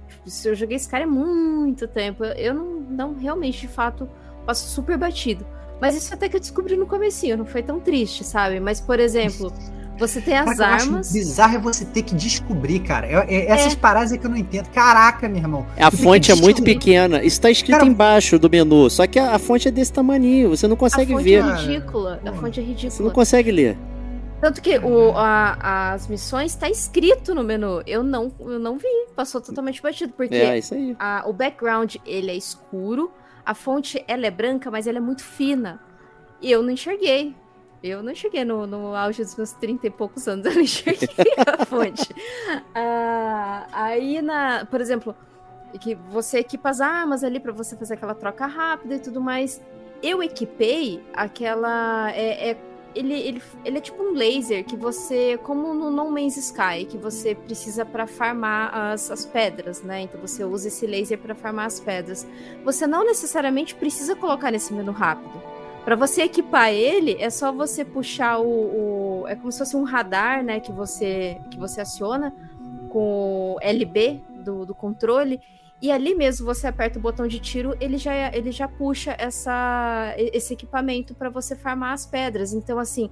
Eu 0.45 0.56
joguei 0.56 0.78
esse 0.78 0.88
cara 0.88 1.03
há 1.03 1.07
muito 1.07 1.88
tempo, 1.88 2.24
eu 2.24 2.53
não, 2.53 2.66
não 2.80 3.14
realmente, 3.14 3.60
de 3.60 3.68
fato, 3.68 4.10
passo 4.46 4.68
super 4.68 4.98
batido. 4.98 5.46
Mas 5.82 5.96
isso 5.96 6.14
até 6.14 6.30
que 6.30 6.36
eu 6.36 6.40
descobri 6.40 6.78
no 6.78 6.86
comecinho, 6.86 7.38
não 7.38 7.46
foi 7.46 7.62
tão 7.62 7.80
triste, 7.80 8.24
sabe? 8.24 8.60
Mas, 8.60 8.80
por 8.80 9.00
exemplo, 9.00 9.52
você 9.98 10.20
tem 10.20 10.38
as 10.38 10.58
Caraca, 10.58 10.84
armas. 10.84 11.12
bizarro 11.12 11.56
é 11.56 11.60
você 11.60 11.86
ter 11.86 12.04
que 12.04 12.16
descobrir, 12.16 12.80
cara. 12.80 13.08
É, 13.08 13.26
é, 13.34 13.52
essas 13.52 13.74
é. 13.74 13.76
paradas 13.76 14.12
é 14.12 14.18
que 14.18 14.26
eu 14.26 14.30
não 14.30 14.38
entendo. 14.38 14.70
Caraca, 14.70 15.28
meu 15.28 15.38
irmão. 15.38 15.66
A 15.78 15.90
fonte 15.90 16.32
é 16.32 16.36
muito 16.36 16.62
pequena. 16.62 17.24
Isso 17.24 17.40
tá 17.40 17.50
escrito 17.50 17.80
cara, 17.80 17.90
embaixo 17.90 18.38
do 18.38 18.50
menu. 18.50 18.90
Só 18.90 19.08
que 19.08 19.18
a, 19.18 19.36
a, 19.36 19.40
fonte 19.40 19.68
é 19.68 19.72
desse 19.72 19.94
tamanho. 19.94 20.50
Você 20.50 20.68
não 20.68 20.76
consegue 20.76 21.14
a 21.14 21.18
fonte 21.18 21.24
ver. 21.24 21.44
É 21.44 21.56
ridícula. 21.56 22.22
A 22.26 22.34
fonte 22.34 22.60
é 22.60 22.64
ridícula. 22.64 22.92
Você 22.92 23.04
não 23.04 23.12
consegue 23.12 23.52
ler. 23.52 23.78
Tanto 24.42 24.62
que 24.62 24.78
o, 24.78 25.12
a, 25.16 25.94
as 25.94 26.08
missões 26.08 26.54
tá 26.56 26.70
escrito 26.70 27.34
no 27.34 27.44
menu. 27.44 27.82
Eu 27.88 28.04
não, 28.04 28.32
eu 28.40 28.60
não 28.60 28.78
vi. 28.78 29.08
Passou 29.16 29.40
totalmente 29.40 29.82
batido. 29.82 30.14
Porque 30.16 30.36
é, 30.36 30.58
isso 30.58 30.74
aí. 30.74 30.96
A, 31.00 31.24
o 31.26 31.32
background 31.32 31.96
ele 32.06 32.32
é 32.32 32.36
escuro. 32.36 33.12
A 33.46 33.54
fonte 33.54 34.04
ela 34.08 34.26
é 34.26 34.32
branca, 34.32 34.72
mas 34.72 34.88
ela 34.88 34.98
é 34.98 35.02
muito 35.02 35.24
fina. 35.24 35.80
E 36.42 36.52
eu 36.52 36.64
não 36.64 36.72
enxerguei. 36.72 37.36
Eu 37.84 38.02
não 38.02 38.16
cheguei 38.16 38.44
no, 38.44 38.66
no 38.66 38.96
auge 38.96 39.24
dos 39.24 39.36
meus 39.36 39.52
30 39.52 39.88
e 39.88 39.90
poucos 39.92 40.28
anos, 40.28 40.46
eu 40.48 40.54
não 40.54 40.62
enxerguei 40.62 41.08
a 41.38 41.66
fonte. 41.66 42.14
Ah, 42.74 43.68
aí, 43.72 44.22
na, 44.22 44.66
por 44.66 44.82
exemplo, 44.82 45.16
que 45.80 45.96
você 45.96 46.40
equipa 46.40 46.70
as 46.70 46.82
armas 46.82 47.24
ali 47.24 47.40
para 47.40 47.52
você 47.52 47.76
fazer 47.76 47.94
aquela 47.96 48.16
troca 48.16 48.46
rápida 48.46 48.96
e 48.96 49.00
tudo 49.00 49.22
mais. 49.22 49.62
Eu 50.02 50.22
equipei 50.24 51.04
aquela. 51.14 52.12
É, 52.12 52.52
é, 52.52 52.58
ele, 52.96 53.14
ele, 53.14 53.42
ele 53.64 53.78
é 53.78 53.82
tipo 53.82 54.02
um 54.02 54.14
laser 54.14 54.64
que 54.64 54.76
você, 54.76 55.38
como 55.44 55.74
no 55.74 55.92
No 55.92 56.10
Man's 56.10 56.38
Sky, 56.38 56.86
que 56.90 56.98
você 56.98 57.36
precisa 57.36 57.86
para 57.86 58.08
farmar 58.08 58.74
as, 58.74 59.12
as 59.12 59.26
pedras, 59.26 59.84
né? 59.84 60.02
Então 60.02 60.20
você 60.20 60.44
usa 60.44 60.70
esse 60.70 60.88
laser 60.88 61.20
para 61.20 61.36
farmar 61.36 61.66
as 61.66 61.80
pedras. 61.80 62.26
Você 62.64 62.88
não 62.88 63.06
necessariamente 63.06 63.76
precisa 63.76 64.16
colocar 64.16 64.50
nesse 64.50 64.74
menu 64.74 64.92
rápido. 64.92 65.42
Para 65.84 65.96
você 65.96 66.24
equipar 66.24 66.70
ele, 66.74 67.16
é 67.20 67.30
só 67.30 67.52
você 67.52 67.86
puxar 67.86 68.40
o, 68.40 69.22
o, 69.22 69.28
É 69.28 69.36
como 69.36 69.52
se 69.52 69.60
fosse 69.60 69.76
um 69.76 69.84
radar, 69.84 70.44
né? 70.44 70.60
Que 70.60 70.72
você, 70.72 71.38
que 71.52 71.60
você 71.60 71.82
aciona 71.82 72.34
com 72.90 73.56
o 73.56 73.58
LB 73.62 74.24
do, 74.30 74.66
do 74.66 74.74
controle. 74.74 75.42
E 75.81 75.91
ali 75.91 76.15
mesmo 76.15 76.45
você 76.45 76.68
aperta 76.68 76.97
o 76.97 77.02
botão 77.02 77.27
de 77.27 77.39
tiro, 77.39 77.76
ele 77.80 77.97
já, 77.97 78.14
ele 78.34 78.52
já 78.52 78.68
puxa 78.68 79.15
essa, 79.18 80.14
esse 80.18 80.53
equipamento 80.53 81.14
para 81.14 81.30
você 81.30 81.56
farmar 81.56 81.93
as 81.93 82.06
pedras. 82.06 82.53
Então, 82.53 82.80
assim, 82.80 83.10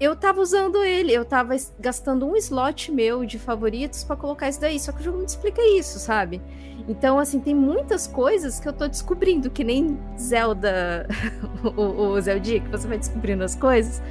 eu 0.00 0.14
tava 0.16 0.40
usando 0.40 0.82
ele, 0.82 1.12
eu 1.12 1.24
tava 1.24 1.54
gastando 1.78 2.26
um 2.26 2.36
slot 2.36 2.90
meu 2.92 3.24
de 3.24 3.38
favoritos 3.38 4.04
para 4.04 4.16
colocar 4.16 4.48
isso 4.48 4.60
daí. 4.60 4.78
Só 4.78 4.92
que 4.92 5.00
o 5.00 5.04
jogo 5.04 5.18
não 5.18 5.24
explica 5.24 5.60
isso, 5.62 5.98
sabe? 5.98 6.40
Então, 6.88 7.18
assim, 7.18 7.40
tem 7.40 7.54
muitas 7.54 8.06
coisas 8.06 8.60
que 8.60 8.68
eu 8.68 8.72
tô 8.72 8.86
descobrindo, 8.86 9.50
que 9.50 9.64
nem 9.64 9.98
Zelda, 10.18 11.08
o, 11.76 12.12
o 12.12 12.20
Zelda, 12.20 12.40
que 12.40 12.68
você 12.68 12.86
vai 12.86 12.98
descobrindo 12.98 13.42
as 13.42 13.54
coisas. 13.54 14.02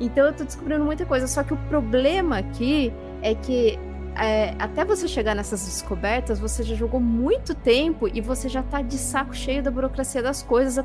Então, 0.00 0.26
eu 0.26 0.32
tô 0.32 0.44
descobrindo 0.44 0.84
muita 0.84 1.06
coisa. 1.06 1.26
Só 1.26 1.42
que 1.42 1.54
o 1.54 1.56
problema 1.68 2.38
aqui 2.38 2.92
é 3.22 3.34
que 3.34 3.78
é, 4.18 4.54
até 4.58 4.84
você 4.84 5.06
chegar 5.06 5.34
nessas 5.34 5.64
descobertas, 5.64 6.40
você 6.40 6.62
já 6.62 6.74
jogou 6.74 7.00
muito 7.00 7.54
tempo 7.54 8.08
e 8.08 8.20
você 8.20 8.48
já 8.48 8.62
tá 8.62 8.82
de 8.82 8.98
saco 8.98 9.34
cheio 9.34 9.62
da 9.62 9.70
burocracia 9.70 10.22
das 10.22 10.42
coisas, 10.42 10.84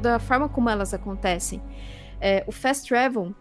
da 0.00 0.18
forma 0.18 0.48
como 0.48 0.68
elas 0.68 0.92
acontecem. 0.92 1.62
É, 2.20 2.44
o 2.46 2.52
Fast 2.52 2.88
Travel, 2.88 3.34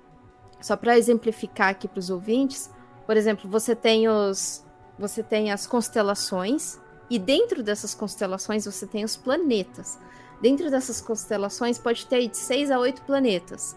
só 0.59 0.75
para 0.75 0.97
exemplificar 0.97 1.69
aqui 1.69 1.87
para 1.87 1.99
os 1.99 2.09
ouvintes, 2.09 2.69
por 3.05 3.17
exemplo, 3.17 3.49
você 3.49 3.75
tem 3.75 4.07
os, 4.07 4.65
você 4.97 5.23
tem 5.23 5.51
as 5.51 5.65
constelações, 5.65 6.79
e 7.09 7.19
dentro 7.19 7.61
dessas 7.61 7.93
constelações 7.93 8.63
você 8.65 8.87
tem 8.87 9.03
os 9.03 9.17
planetas. 9.17 9.99
Dentro 10.41 10.71
dessas 10.71 11.01
constelações 11.01 11.77
pode 11.77 12.05
ter 12.05 12.25
de 12.27 12.37
6 12.37 12.71
a 12.71 12.79
8 12.79 13.01
planetas. 13.01 13.75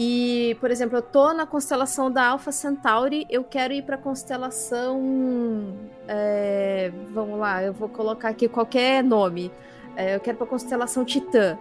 E, 0.00 0.56
por 0.60 0.70
exemplo, 0.70 0.96
eu 0.96 1.02
tô 1.02 1.32
na 1.32 1.44
constelação 1.44 2.08
da 2.08 2.28
Alpha 2.28 2.52
Centauri, 2.52 3.26
eu 3.28 3.42
quero 3.42 3.74
ir 3.74 3.82
para 3.82 3.96
a 3.96 3.98
constelação. 3.98 5.74
É, 6.06 6.92
vamos 7.10 7.36
lá, 7.36 7.64
eu 7.64 7.72
vou 7.72 7.88
colocar 7.88 8.28
aqui 8.28 8.46
qualquer 8.46 9.02
nome. 9.02 9.50
É, 9.96 10.14
eu 10.14 10.20
quero 10.20 10.36
para 10.36 10.46
a 10.46 10.50
constelação 10.50 11.04
Titã. 11.04 11.58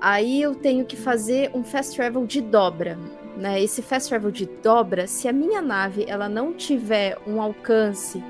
Aí 0.00 0.42
eu 0.42 0.56
tenho 0.56 0.84
que 0.84 0.96
fazer 0.96 1.52
um 1.54 1.62
fast 1.62 1.94
travel 1.94 2.26
de 2.26 2.40
dobra. 2.40 2.98
Né? 3.36 3.62
Esse 3.62 3.82
fast 3.82 4.08
travel 4.08 4.32
de 4.32 4.46
dobra, 4.46 5.06
se 5.06 5.28
a 5.28 5.32
minha 5.32 5.62
nave 5.62 6.04
ela 6.08 6.28
não 6.28 6.52
tiver 6.52 7.16
um 7.24 7.40
alcance 7.40 8.20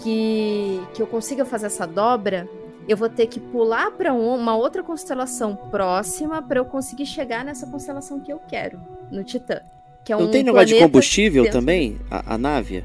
que, 0.00 0.80
que 0.94 1.02
eu 1.02 1.06
consiga 1.08 1.44
fazer 1.44 1.66
essa 1.66 1.84
dobra, 1.84 2.48
eu 2.88 2.96
vou 2.96 3.08
ter 3.08 3.26
que 3.26 3.38
pular 3.38 3.90
para 3.92 4.12
uma 4.12 4.56
outra 4.56 4.82
constelação 4.82 5.54
próxima 5.54 6.42
para 6.42 6.58
eu 6.58 6.64
conseguir 6.64 7.06
chegar 7.06 7.44
nessa 7.44 7.66
constelação 7.66 8.20
que 8.20 8.32
eu 8.32 8.38
quero, 8.38 8.80
no 9.10 9.22
Titã. 9.22 9.60
Que 10.04 10.12
é 10.12 10.16
Não 10.16 10.26
um 10.26 10.30
tem 10.30 10.42
negócio 10.42 10.68
de 10.68 10.78
combustível 10.78 11.44
dentro... 11.44 11.60
também, 11.60 11.98
a, 12.10 12.34
a, 12.34 12.38
nave? 12.38 12.84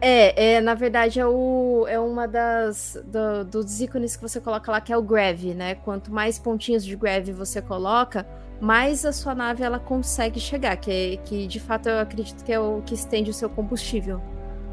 É, 0.00 0.54
é, 0.54 0.60
na 0.60 0.74
verdade 0.74 1.20
é, 1.20 1.26
o, 1.26 1.86
é 1.88 1.98
uma 1.98 2.26
das 2.26 2.98
do, 3.04 3.44
dos 3.44 3.80
ícones 3.80 4.16
que 4.16 4.22
você 4.22 4.40
coloca 4.40 4.70
lá, 4.72 4.80
que 4.80 4.92
é 4.92 4.96
o 4.96 5.02
Grav, 5.02 5.44
né? 5.54 5.74
Quanto 5.74 6.10
mais 6.12 6.38
pontinhos 6.38 6.84
de 6.84 6.96
Grav 6.96 7.30
você 7.32 7.60
coloca, 7.60 8.26
mais 8.60 9.04
a 9.04 9.12
sua 9.12 9.34
nave 9.34 9.62
ela 9.62 9.78
consegue 9.78 10.40
chegar, 10.40 10.76
que, 10.76 11.18
que 11.24 11.46
de 11.46 11.60
fato 11.60 11.88
eu 11.88 11.98
acredito 11.98 12.42
que 12.42 12.52
é 12.52 12.58
o 12.58 12.82
que 12.86 12.94
estende 12.94 13.30
o 13.30 13.34
seu 13.34 13.50
combustível, 13.50 14.20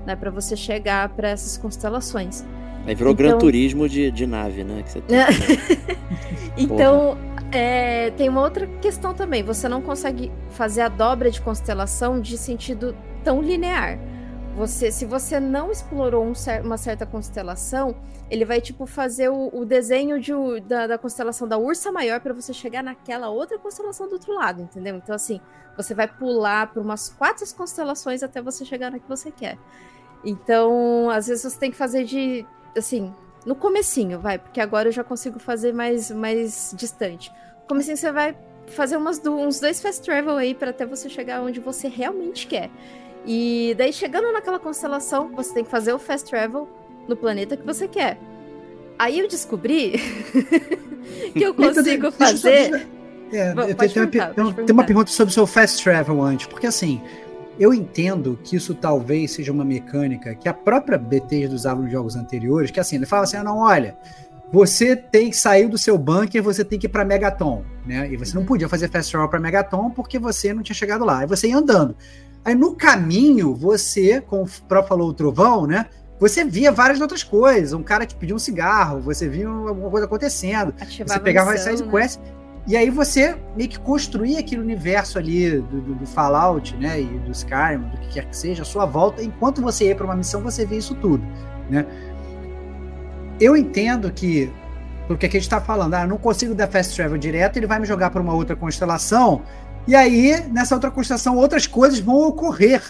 né, 0.06 0.16
para 0.16 0.32
você 0.32 0.56
chegar 0.56 1.10
para 1.10 1.30
essas 1.30 1.58
constelações. 1.58 2.46
Aí 2.86 2.96
virou 2.96 3.14
então... 3.14 3.26
Gran 3.26 3.38
Turismo 3.38 3.88
de, 3.88 4.12
de 4.12 4.28
nave, 4.28 4.64
né? 4.64 4.84
então, 6.58 7.18
é, 7.52 8.12
tem 8.12 8.28
uma 8.28 8.42
outra 8.42 8.68
questão 8.82 9.14
também. 9.14 9.44
Você 9.44 9.70
não 9.70 9.82
consegue 9.82 10.32
fazer 10.50 10.82
a 10.82 10.90
dobra 10.90 11.30
de 11.30 11.42
constelação 11.42 12.20
de 12.20 12.38
sentido 12.38 12.96
tão 13.24 13.42
linear. 13.42 14.00
Você, 14.56 14.92
se 14.92 15.06
você 15.06 15.40
não 15.40 15.72
explorou 15.72 16.24
um 16.24 16.36
cer 16.36 16.62
uma 16.62 16.78
certa 16.78 17.08
constelação, 17.08 17.96
ele 18.30 18.46
vai 18.46 18.62
tipo 18.62 18.86
fazer 18.86 19.30
o, 19.30 19.50
o 19.52 19.66
desenho 19.66 20.20
de, 20.20 20.32
da, 20.62 20.86
da, 20.86 20.98
constelação 20.98 21.48
da 21.48 21.58
Ursa 21.58 21.92
Maior 21.92 22.20
para 22.20 22.34
você 22.34 22.54
chegar 22.54 22.84
naquela 22.84 23.30
outra 23.30 23.58
constelação 23.58 24.08
do 24.08 24.14
outro 24.14 24.32
lado, 24.34 24.62
entendeu? 24.62 24.96
Então 24.96 25.16
assim, 25.16 25.42
você 25.76 25.96
vai 25.96 26.08
pular 26.08 26.72
por 26.72 26.84
umas 26.84 27.10
quatro 27.10 27.44
constelações 27.56 28.22
até 28.22 28.44
você 28.44 28.64
chegar 28.64 28.92
na 28.92 29.00
que 29.00 29.10
você 29.10 29.32
quer. 29.32 29.58
Então, 30.24 31.10
às 31.10 31.28
vezes 31.28 31.44
você 31.44 31.60
tem 31.60 31.72
que 31.72 31.78
fazer 31.78 32.04
de 32.04 32.46
assim, 32.76 33.14
no 33.46 33.56
comecinho, 33.56 34.20
vai, 34.20 34.38
porque 34.38 34.60
agora 34.60 34.90
eu 34.90 34.92
já 34.92 35.04
consigo 35.04 35.40
fazer 35.40 35.74
mais 35.74 36.12
mais 36.12 36.74
distante. 36.78 37.32
No 37.62 37.68
comecinho 37.68 37.98
você 37.98 38.12
vai 38.12 38.36
fazer 38.68 38.98
umas 38.98 39.20
do, 39.20 39.36
uns 39.36 39.60
dois 39.60 39.82
fast 39.82 40.02
travel 40.04 40.38
aí 40.38 40.54
para 40.54 40.70
até 40.70 40.86
você 40.86 41.10
chegar 41.10 41.42
onde 41.42 41.60
você 41.60 41.88
realmente 41.88 42.48
quer. 42.48 42.70
E 43.26 43.74
daí, 43.78 43.94
chegando 43.94 44.32
naquela 44.32 44.60
constelação, 44.60 45.30
você 45.30 45.54
tem 45.54 45.64
que 45.64 45.70
fazer 45.70 45.94
o 45.94 46.00
fast 46.00 46.30
travel 46.30 46.68
no 47.08 47.16
planeta 47.16 47.56
que 47.56 47.66
você 47.66 47.88
quer. 47.88 48.18
Aí 49.00 49.20
eu 49.20 49.28
descobri 49.28 49.94
que 51.34 51.44
eu 51.44 51.54
consigo 51.56 52.12
fazer. 52.12 52.88
É, 53.32 53.54
Bom, 53.54 53.66
tem, 53.66 53.76
tem, 53.76 54.04
uma, 54.44 54.54
tem, 54.54 54.74
uma, 54.74 54.84
pergunta 54.84 55.10
sobre 55.10 55.32
o 55.32 55.34
seu 55.34 55.48
fast 55.48 55.84
travel 55.84 56.22
antes, 56.22 56.46
porque 56.46 56.68
assim, 56.68 57.02
eu 57.60 57.74
entendo 57.74 58.40
que 58.44 58.56
isso 58.56 58.74
talvez 58.74 59.32
seja 59.32 59.52
uma 59.52 59.64
mecânica 59.64 60.34
que 60.36 60.50
a 60.50 60.54
própria 60.54 60.98
BT 60.98 61.48
usava 61.48 61.82
nos 61.82 61.92
jogos 61.92 62.16
anteriores, 62.16 62.72
que 62.72 62.80
assim, 62.80 62.96
ele 62.96 63.06
fala 63.06 63.24
assim: 63.24 63.38
ah, 63.38 63.44
não, 63.44 63.60
olha, 63.60 63.96
você 64.52 64.96
tem 64.96 65.30
que 65.30 65.38
sair 65.38 65.68
do 65.68 65.78
seu 65.78 65.98
bunker, 65.98 66.42
você 66.42 66.64
tem 66.64 66.78
que 66.78 66.86
ir 66.86 66.90
para 66.90 67.04
Megaton, 67.04 67.64
né? 67.86 68.08
E 68.12 68.18
você 68.18 68.34
não 68.36 68.42
uhum. 68.42 68.48
podia 68.48 68.70
fazer 68.70 68.90
fast 68.90 69.12
travel 69.12 69.30
para 69.30 69.40
Megaton 69.40 69.90
porque 69.90 70.20
você 70.20 70.54
não 70.54 70.62
tinha 70.62 70.76
chegado 70.76 71.04
lá. 71.04 71.20
Aí 71.20 71.28
você 71.28 71.48
ia 71.48 71.58
andando. 71.58 71.96
Aí 72.46 72.54
no 72.54 72.76
caminho, 72.76 73.56
você, 73.56 74.22
como 74.22 74.44
o 74.44 74.50
próprio 74.68 74.90
falou 74.90 75.10
o 75.10 75.14
Trovão, 75.14 75.66
né? 75.66 75.88
Você 76.20 76.44
via 76.44 76.72
várias 76.72 77.02
outras 77.02 77.24
coisas. 77.24 77.74
Um 77.74 77.84
cara 77.84 78.06
que 78.06 78.16
pediu 78.16 78.36
um 78.36 78.40
cigarro, 78.40 79.00
você 79.02 79.28
via 79.28 79.48
alguma 79.48 79.90
coisa 79.90 80.06
acontecendo. 80.06 80.74
Você 80.78 81.20
pegava 81.20 81.54
as 81.54 81.62
side 81.62 81.84
né? 81.84 81.92
quests. 81.92 82.20
E 82.66 82.78
aí 82.78 82.90
você 82.90 83.36
meio 83.58 83.70
que 83.70 83.78
construía 83.78 84.40
aquele 84.40 84.62
universo 84.62 85.18
ali 85.18 85.60
do, 85.60 85.82
do, 85.82 85.96
do, 85.96 86.06
Fallout, 86.06 86.76
né? 86.78 87.02
E 87.02 87.06
do 87.06 87.32
Skyrim, 87.32 87.90
do 87.90 87.98
que 87.98 88.14
quer 88.14 88.26
que 88.26 88.36
seja, 88.36 88.62
a 88.62 88.66
sua 88.66 88.86
volta. 88.86 89.22
Enquanto 89.22 89.62
você 89.62 89.88
ia 89.88 89.96
para 89.96 90.06
uma 90.06 90.16
missão, 90.16 90.42
você 90.42 90.66
via 90.66 90.78
isso 90.78 90.96
tudo, 90.96 91.26
né? 91.70 91.86
Eu 93.40 93.58
entendo 93.58 94.10
que, 94.12 94.50
porque 95.08 95.26
aqui 95.26 95.38
a 95.38 95.40
gente 95.40 95.48
está 95.48 95.60
falando, 95.60 95.94
ah, 95.96 96.08
não 96.08 96.18
consigo 96.18 96.56
dar 96.56 96.68
fast 96.68 96.96
travel 96.96 97.18
direto, 97.18 97.58
ele 97.58 97.68
vai 97.68 97.80
me 97.80 97.86
jogar 97.86 98.12
para 98.12 98.22
uma 98.22 98.34
outra 98.34 98.56
constelação 98.56 99.42
e 99.86 99.96
aí, 99.96 100.42
nessa 100.50 100.76
outra 100.76 100.90
constelação, 100.90 101.36
outras 101.36 101.68
coisas 101.68 102.00
vão 102.00 102.16
ocorrer 102.28 102.82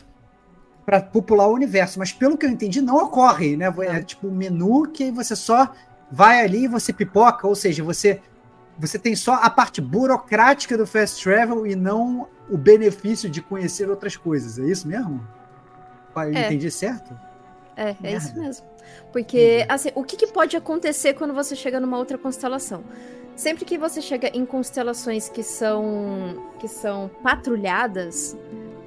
para 0.85 1.01
popular 1.01 1.47
o 1.47 1.53
universo. 1.53 1.97
Mas 1.97 2.11
pelo 2.11 2.37
que 2.37 2.45
eu 2.45 2.49
entendi, 2.49 2.81
não 2.81 2.97
ocorre, 2.97 3.57
né? 3.57 3.73
É 3.79 4.03
tipo 4.03 4.27
um 4.27 4.31
menu 4.31 4.87
que 4.87 5.11
você 5.11 5.35
só 5.35 5.71
vai 6.11 6.41
ali 6.41 6.65
e 6.65 6.67
você 6.67 6.93
pipoca, 6.93 7.47
ou 7.47 7.55
seja, 7.55 7.83
você 7.83 8.21
você 8.77 8.97
tem 8.97 9.15
só 9.15 9.35
a 9.35 9.49
parte 9.49 9.79
burocrática 9.79 10.77
do 10.77 10.85
fast 10.85 11.23
travel 11.23 11.65
e 11.65 11.75
não 11.75 12.27
o 12.49 12.57
benefício 12.57 13.29
de 13.29 13.41
conhecer 13.41 13.89
outras 13.89 14.17
coisas. 14.17 14.59
É 14.59 14.63
isso 14.63 14.87
mesmo? 14.87 15.25
Eu 16.15 16.21
é. 16.21 16.45
entendi 16.45 16.69
certo? 16.69 17.17
É, 17.75 17.89
é 17.89 17.95
Merda. 17.99 18.17
isso 18.17 18.39
mesmo. 18.39 18.67
Porque, 19.11 19.65
assim, 19.69 19.89
o 19.95 20.03
que, 20.03 20.15
que 20.15 20.27
pode 20.27 20.55
acontecer 20.55 21.13
quando 21.13 21.33
você 21.33 21.55
chega 21.55 21.79
numa 21.79 21.97
outra 21.97 22.17
constelação? 22.17 22.83
Sempre 23.35 23.65
que 23.65 23.77
você 23.77 24.01
chega 24.01 24.27
em 24.27 24.45
constelações 24.45 25.27
que 25.27 25.41
são 25.41 26.51
que 26.59 26.67
são 26.67 27.09
patrulhadas, 27.23 28.37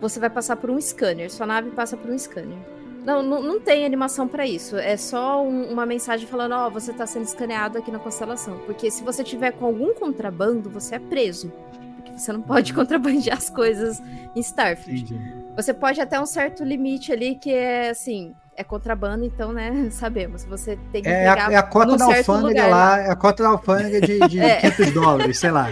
você 0.01 0.21
vai 0.21 0.31
passar 0.31 0.57
por 0.57 0.71
um 0.71 0.81
scanner. 0.81 1.31
Sua 1.33 1.47
nave 1.47 1.71
passa 1.71 1.97
por 1.97 2.11
um 2.11 2.19
scanner. 2.19 2.59
Não, 3.07 3.23
não, 3.23 3.41
não 3.41 3.61
tem 3.61 3.87
animação 3.87 4.27
para 4.27 4.45
isso. 4.45 4.77
É 4.77 4.97
só 4.97 5.41
um, 5.41 5.70
uma 5.70 5.87
mensagem 5.87 6.27
falando: 6.27 6.57
Ó, 6.57 6.66
oh, 6.66 6.70
você 6.73 6.93
tá 6.93 7.07
sendo 7.07 7.23
escaneado 7.23 7.78
aqui 7.78 7.89
na 7.89 8.01
constelação. 8.01 8.59
Porque 8.66 8.91
se 8.91 9.05
você 9.05 9.23
tiver 9.23 9.53
com 9.53 9.65
algum 9.65 9.95
contrabando, 9.95 10.69
você 10.69 10.97
é 10.97 10.99
preso. 10.99 11.53
Porque 11.95 12.19
você 12.19 12.33
não 12.33 12.43
pode 12.43 12.74
contrabandear 12.74 13.39
as 13.39 13.49
coisas 13.49 14.03
em 14.35 14.41
Starfield. 14.41 15.15
Entendi. 15.15 15.47
Você 15.55 15.73
pode 15.73 16.01
até 16.01 16.20
um 16.20 16.27
certo 16.27 16.65
limite 16.65 17.12
ali 17.12 17.37
que 17.37 17.55
é 17.55 17.91
assim: 17.91 18.35
é 18.57 18.65
contrabando, 18.65 19.24
então, 19.24 19.53
né, 19.53 19.87
sabemos. 19.93 20.45
Você 20.45 20.77
tem 20.91 21.05
que 21.05 21.09
é, 21.09 21.28
a, 21.28 21.53
é 21.53 21.57
a 21.57 21.62
cota 21.62 21.97
da 21.97 22.07
alfândega 22.07 22.65
lugar, 22.65 22.70
lá, 22.70 22.99
é 22.99 23.09
a 23.09 23.16
cota 23.16 23.45
da 23.45 23.51
alfândega 23.51 24.01
de, 24.01 24.19
de 24.27 24.41
é. 24.43 24.57
500 24.62 24.93
dólares, 24.93 25.39
sei 25.39 25.53
lá. 25.53 25.70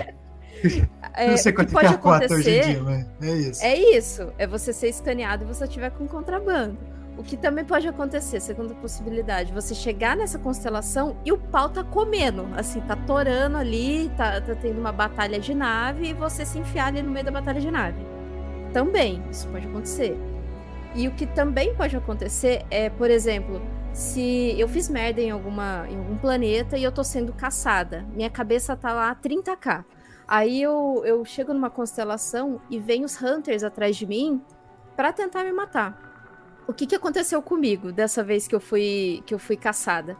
É, 1.16 1.30
não 1.30 1.36
sei 1.36 1.52
quanto 1.52 1.74
que, 1.74 1.84
é 1.84 1.88
a 1.88 1.98
cota 1.98 2.32
hoje 2.32 2.48
em 2.48 2.60
dia, 2.60 2.82
mas 2.82 3.06
é 3.20 3.36
isso. 3.36 3.64
É 3.64 3.76
isso, 3.76 4.32
é 4.38 4.46
você 4.46 4.72
ser 4.72 4.88
escaneado 4.88 5.44
e 5.44 5.46
você 5.48 5.66
tiver 5.66 5.90
com 5.90 6.06
contrabando. 6.06 6.93
O 7.16 7.22
que 7.22 7.36
também 7.36 7.64
pode 7.64 7.86
acontecer, 7.86 8.40
segunda 8.40 8.74
possibilidade, 8.74 9.52
você 9.52 9.74
chegar 9.74 10.16
nessa 10.16 10.38
constelação 10.38 11.16
e 11.24 11.30
o 11.30 11.38
pau 11.38 11.68
tá 11.68 11.84
comendo, 11.84 12.48
assim, 12.56 12.80
tá 12.80 12.96
torando 12.96 13.56
ali, 13.56 14.10
tá, 14.16 14.40
tá 14.40 14.54
tendo 14.56 14.80
uma 14.80 14.90
batalha 14.90 15.38
de 15.38 15.54
nave 15.54 16.08
e 16.08 16.12
você 16.12 16.44
se 16.44 16.58
enfiar 16.58 16.88
ali 16.88 17.02
no 17.02 17.12
meio 17.12 17.24
da 17.24 17.30
batalha 17.30 17.60
de 17.60 17.70
nave. 17.70 18.04
Também, 18.72 19.22
isso 19.30 19.46
pode 19.48 19.66
acontecer. 19.66 20.18
E 20.96 21.06
o 21.06 21.12
que 21.12 21.26
também 21.26 21.74
pode 21.74 21.96
acontecer 21.96 22.64
é, 22.68 22.90
por 22.90 23.08
exemplo, 23.10 23.62
se 23.92 24.58
eu 24.58 24.68
fiz 24.68 24.88
merda 24.88 25.20
em, 25.20 25.30
alguma, 25.30 25.86
em 25.88 25.96
algum 25.96 26.16
planeta 26.16 26.76
e 26.76 26.82
eu 26.82 26.90
tô 26.90 27.04
sendo 27.04 27.32
caçada, 27.32 28.04
minha 28.12 28.28
cabeça 28.28 28.76
tá 28.76 28.92
lá 28.92 29.14
30k. 29.14 29.84
Aí 30.26 30.60
eu, 30.60 31.02
eu 31.04 31.24
chego 31.24 31.54
numa 31.54 31.70
constelação 31.70 32.60
e 32.68 32.80
vem 32.80 33.04
os 33.04 33.20
Hunters 33.22 33.62
atrás 33.62 33.96
de 33.96 34.04
mim 34.04 34.42
para 34.96 35.12
tentar 35.12 35.44
me 35.44 35.52
matar. 35.52 36.13
O 36.66 36.72
que, 36.72 36.86
que 36.86 36.94
aconteceu 36.94 37.42
comigo 37.42 37.92
dessa 37.92 38.22
vez 38.22 38.48
que 38.48 38.54
eu 38.54 38.60
fui, 38.60 39.22
que 39.26 39.34
eu 39.34 39.38
fui 39.38 39.56
caçada? 39.56 40.16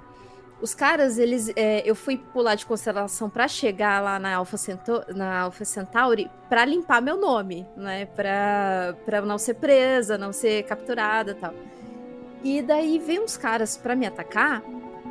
Os 0.61 0.75
caras, 0.75 1.19
eles. 1.19 1.51
É, 1.57 1.83
eu 1.85 1.95
fui 1.95 2.16
pular 2.16 2.55
de 2.55 2.65
constelação 2.65 3.29
para 3.29 3.49
chegar 3.49 4.03
lá 4.03 4.19
na 4.19 4.35
Alpha, 4.35 4.57
Cento 4.57 5.05
na 5.15 5.41
Alpha 5.41 5.65
Centauri 5.65 6.31
para 6.49 6.65
limpar 6.65 7.03
meu 7.03 7.16
nome, 7.16 7.66
né? 7.77 8.07
Pra, 8.07 8.95
pra 9.05 9.21
não 9.23 9.37
ser 9.37 9.55
presa, 9.55 10.16
não 10.16 10.33
ser 10.33 10.62
capturada 10.65 11.35
tal. 11.35 11.55
E 12.43 12.62
daí 12.62 12.99
veio 12.99 13.25
uns 13.25 13.37
caras 13.37 13.77
para 13.77 13.97
me 13.97 14.07
atacar 14.07 14.62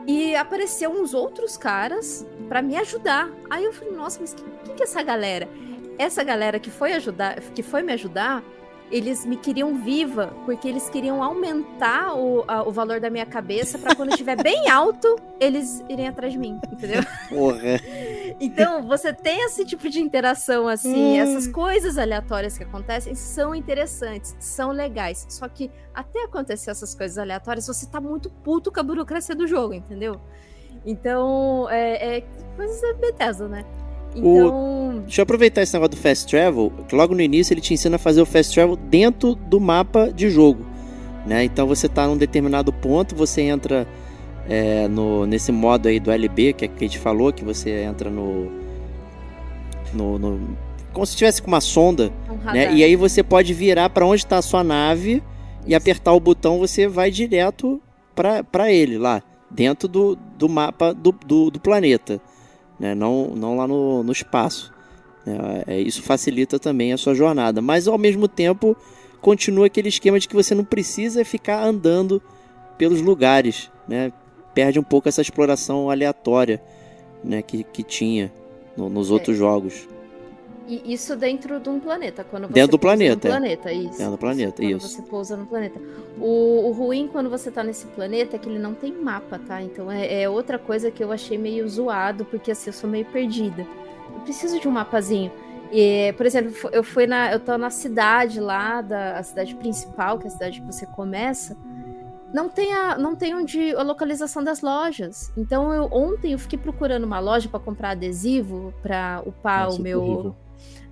e 0.06 0.36
apareceu 0.36 0.92
uns 0.92 1.14
outros 1.14 1.58
caras 1.58 2.26
para 2.48 2.62
me 2.62 2.78
ajudar. 2.78 3.30
Aí 3.50 3.64
eu 3.64 3.74
falei, 3.74 3.94
nossa, 3.96 4.20
mas 4.22 4.34
quem 4.34 4.46
que, 4.64 4.74
que 4.74 4.84
é 4.84 4.86
essa 4.86 5.02
galera? 5.02 5.50
Essa 5.98 6.24
galera 6.24 6.60
que 6.60 6.70
foi 6.70 6.94
ajudar, 6.94 7.40
que 7.40 7.64
foi 7.64 7.82
me 7.82 7.94
ajudar, 7.94 8.44
eles 8.94 9.26
me 9.26 9.36
queriam 9.36 9.74
viva, 9.76 10.32
porque 10.46 10.68
eles 10.68 10.88
queriam 10.88 11.24
aumentar 11.24 12.16
o, 12.16 12.44
a, 12.48 12.62
o 12.62 12.72
valor 12.72 13.00
da 13.00 13.10
minha 13.10 13.26
cabeça 13.26 13.80
para 13.80 13.96
quando 13.96 14.10
estiver 14.12 14.42
bem 14.42 14.70
alto, 14.70 15.20
eles 15.40 15.84
irem 15.90 16.08
atrás 16.08 16.32
de 16.32 16.38
mim, 16.38 16.60
entendeu? 16.72 17.02
Porra. 17.28 17.82
Então, 18.40 18.84
você 18.84 19.12
tem 19.12 19.46
esse 19.46 19.66
tipo 19.66 19.90
de 19.90 20.00
interação 20.00 20.68
assim, 20.68 21.14
hum. 21.14 21.20
essas 21.20 21.48
coisas 21.48 21.98
aleatórias 21.98 22.56
que 22.56 22.64
acontecem 22.64 23.16
são 23.16 23.56
interessantes, 23.56 24.36
são 24.40 24.70
legais. 24.70 25.26
Só 25.28 25.48
que 25.48 25.72
até 25.92 26.26
acontecer 26.26 26.70
essas 26.70 26.94
coisas 26.94 27.18
aleatórias, 27.18 27.66
você 27.66 27.88
tá 27.88 28.00
muito 28.00 28.30
puto 28.30 28.72
com 28.72 28.80
a 28.80 28.84
burocracia 28.84 29.34
do 29.34 29.48
jogo, 29.48 29.74
entendeu? 29.74 30.22
Então, 30.86 31.68
é, 31.72 32.18
é 32.18 32.24
coisas 32.56 32.80
da 32.80 32.94
Bethesda, 32.94 33.48
né? 33.48 33.66
Então... 34.16 34.70
O... 34.70 34.74
Deixa 35.04 35.22
eu 35.22 35.24
aproveitar 35.24 35.62
esse 35.62 35.74
negócio 35.74 35.92
do 35.92 35.98
Fast 35.98 36.28
Travel, 36.28 36.72
que 36.88 36.96
logo 36.96 37.14
no 37.14 37.22
início 37.22 37.54
ele 37.54 37.62
te 37.62 37.74
ensina 37.74 37.98
a 37.98 38.00
fazer 38.00 38.22
o 38.22 38.26
Fast 38.26 38.54
Travel 38.54 38.76
dentro 38.76 39.36
do 39.36 39.60
mapa 39.60 40.12
de 40.12 40.30
jogo. 40.30 40.66
Né? 41.26 41.44
Então 41.44 41.68
você 41.68 41.88
está 41.88 42.08
num 42.08 42.18
determinado 42.18 42.72
ponto, 42.72 43.16
você 43.16 43.42
entra 43.42 43.88
é, 44.48 44.88
no, 44.88 45.26
nesse 45.26 45.52
modo 45.52 45.88
aí 45.88 46.00
do 46.00 46.12
LB, 46.12 46.54
que, 46.54 46.66
é 46.66 46.68
que 46.68 46.86
a 46.86 46.88
gente 46.88 47.00
falou, 47.00 47.32
que 47.32 47.44
você 47.44 47.84
entra 47.84 48.10
no. 48.10 48.52
no, 49.94 50.18
no 50.20 50.58
como 50.92 51.06
se 51.06 51.14
estivesse 51.14 51.42
com 51.42 51.48
uma 51.48 51.62
sonda, 51.62 52.12
um 52.30 52.52
né? 52.52 52.74
E 52.74 52.84
aí 52.84 52.96
você 52.96 53.24
pode 53.24 53.54
virar 53.54 53.90
para 53.90 54.06
onde 54.06 54.24
está 54.24 54.38
a 54.38 54.44
sua 54.44 54.64
nave 54.64 55.24
e 55.66 55.74
apertar 55.74 56.14
o 56.14 56.20
botão, 56.20 56.60
você 56.60 56.88
vai 56.88 57.10
direto 57.10 57.82
para 58.16 58.72
ele 58.72 58.98
lá, 58.98 59.24
dentro 59.50 59.88
do, 59.88 60.16
do 60.38 60.48
mapa 60.48 60.94
do, 60.94 61.12
do, 61.12 61.50
do 61.50 61.60
planeta 61.60 62.22
né? 62.80 62.94
não, 62.96 63.28
não 63.36 63.56
lá 63.56 63.68
no, 63.68 64.04
no 64.04 64.12
espaço. 64.12 64.74
Né? 65.26 65.64
É, 65.68 65.80
isso 65.80 66.02
facilita 66.02 66.60
também 66.60 66.94
a 66.94 66.98
sua 66.98 67.14
jornada, 67.14 67.62
mas 67.62 67.88
ao 67.88 67.98
mesmo 67.98 68.28
tempo 68.28 68.76
continua 69.22 69.68
aquele 69.68 69.90
esquema 69.90 70.20
de 70.20 70.28
que 70.28 70.36
você 70.36 70.54
não 70.54 70.66
precisa 70.66 71.24
ficar 71.24 71.64
andando 71.64 72.22
pelos 72.78 73.02
lugares, 73.02 73.72
né? 73.88 74.12
perde 74.54 74.80
um 74.80 74.84
pouco 74.84 75.08
essa 75.08 75.22
exploração 75.22 75.90
aleatória 75.90 76.62
né? 77.24 77.42
que, 77.42 77.64
que 77.64 77.84
tinha 77.84 78.32
no, 78.76 78.90
nos 78.90 79.10
é. 79.10 79.14
outros 79.14 79.38
jogos. 79.38 79.88
E 80.68 80.94
isso 80.94 81.16
dentro 81.16 81.60
de 81.60 81.70
um 81.70 81.80
planeta, 81.80 82.24
quando 82.24 82.48
você 82.48 82.54
dentro 82.54 82.72
do 82.72 82.80
planeta, 82.80 83.28
no 83.28 83.36
planeta, 83.36 83.72
isso. 83.72 83.98
Dentro 83.98 84.12
do 84.12 84.18
planeta, 84.18 84.62
quando 84.62 84.78
isso. 84.78 84.88
você 84.88 85.02
pousa 85.02 85.36
no 85.36 85.46
planeta. 85.46 85.80
O, 86.18 86.68
o, 86.68 86.72
ruim 86.72 87.10
quando 87.12 87.30
você 87.30 87.52
tá 87.52 87.64
nesse 87.64 87.86
planeta 87.88 88.38
é 88.38 88.40
que 88.40 88.48
ele 88.48 88.60
não 88.60 88.74
tem 88.74 88.94
mapa, 88.94 89.38
tá? 89.40 89.62
Então 89.62 89.92
é, 89.92 90.24
é 90.24 90.30
outra 90.30 90.58
coisa 90.58 90.90
que 90.90 91.04
eu 91.04 91.12
achei 91.12 91.38
meio 91.38 91.68
zoado, 91.68 92.24
porque 92.26 92.52
assim, 92.52 92.70
eu 92.70 92.74
sou 92.74 92.90
meio 92.90 93.06
perdida. 93.06 93.68
Eu 94.14 94.22
preciso 94.22 94.58
de 94.60 94.68
um 94.68 94.72
mapazinho. 94.72 95.32
E, 95.72 96.14
por 96.14 96.26
exemplo, 96.26 96.54
eu 96.72 96.84
fui 96.84 97.08
na. 97.08 97.32
Eu 97.34 97.40
tô 97.40 97.58
na 97.58 97.70
cidade 97.70 98.40
lá, 98.40 98.80
da 98.82 99.18
a 99.18 99.24
cidade 99.24 99.56
principal, 99.56 100.20
que 100.20 100.26
é 100.26 100.28
a 100.28 100.32
cidade 100.32 100.62
que 100.62 100.68
você 100.68 100.86
começa. 100.86 101.58
Não 102.32 102.48
tem, 102.48 102.74
a, 102.74 102.98
não 102.98 103.16
tem 103.16 103.36
onde 103.36 103.76
a 103.76 103.84
localização 103.84 104.44
das 104.44 104.62
lojas. 104.62 105.32
Então, 105.36 105.74
eu, 105.74 105.88
ontem 105.92 106.32
eu 106.34 106.40
fiquei 106.40 106.58
procurando 106.58 107.04
uma 107.04 107.20
loja 107.20 107.50
para 107.50 107.60
comprar 107.60 107.92
adesivo 107.92 108.74
para 108.82 109.22
upar 109.26 109.66
Nossa, 109.66 109.80
o 109.80 109.84
meu 109.84 110.36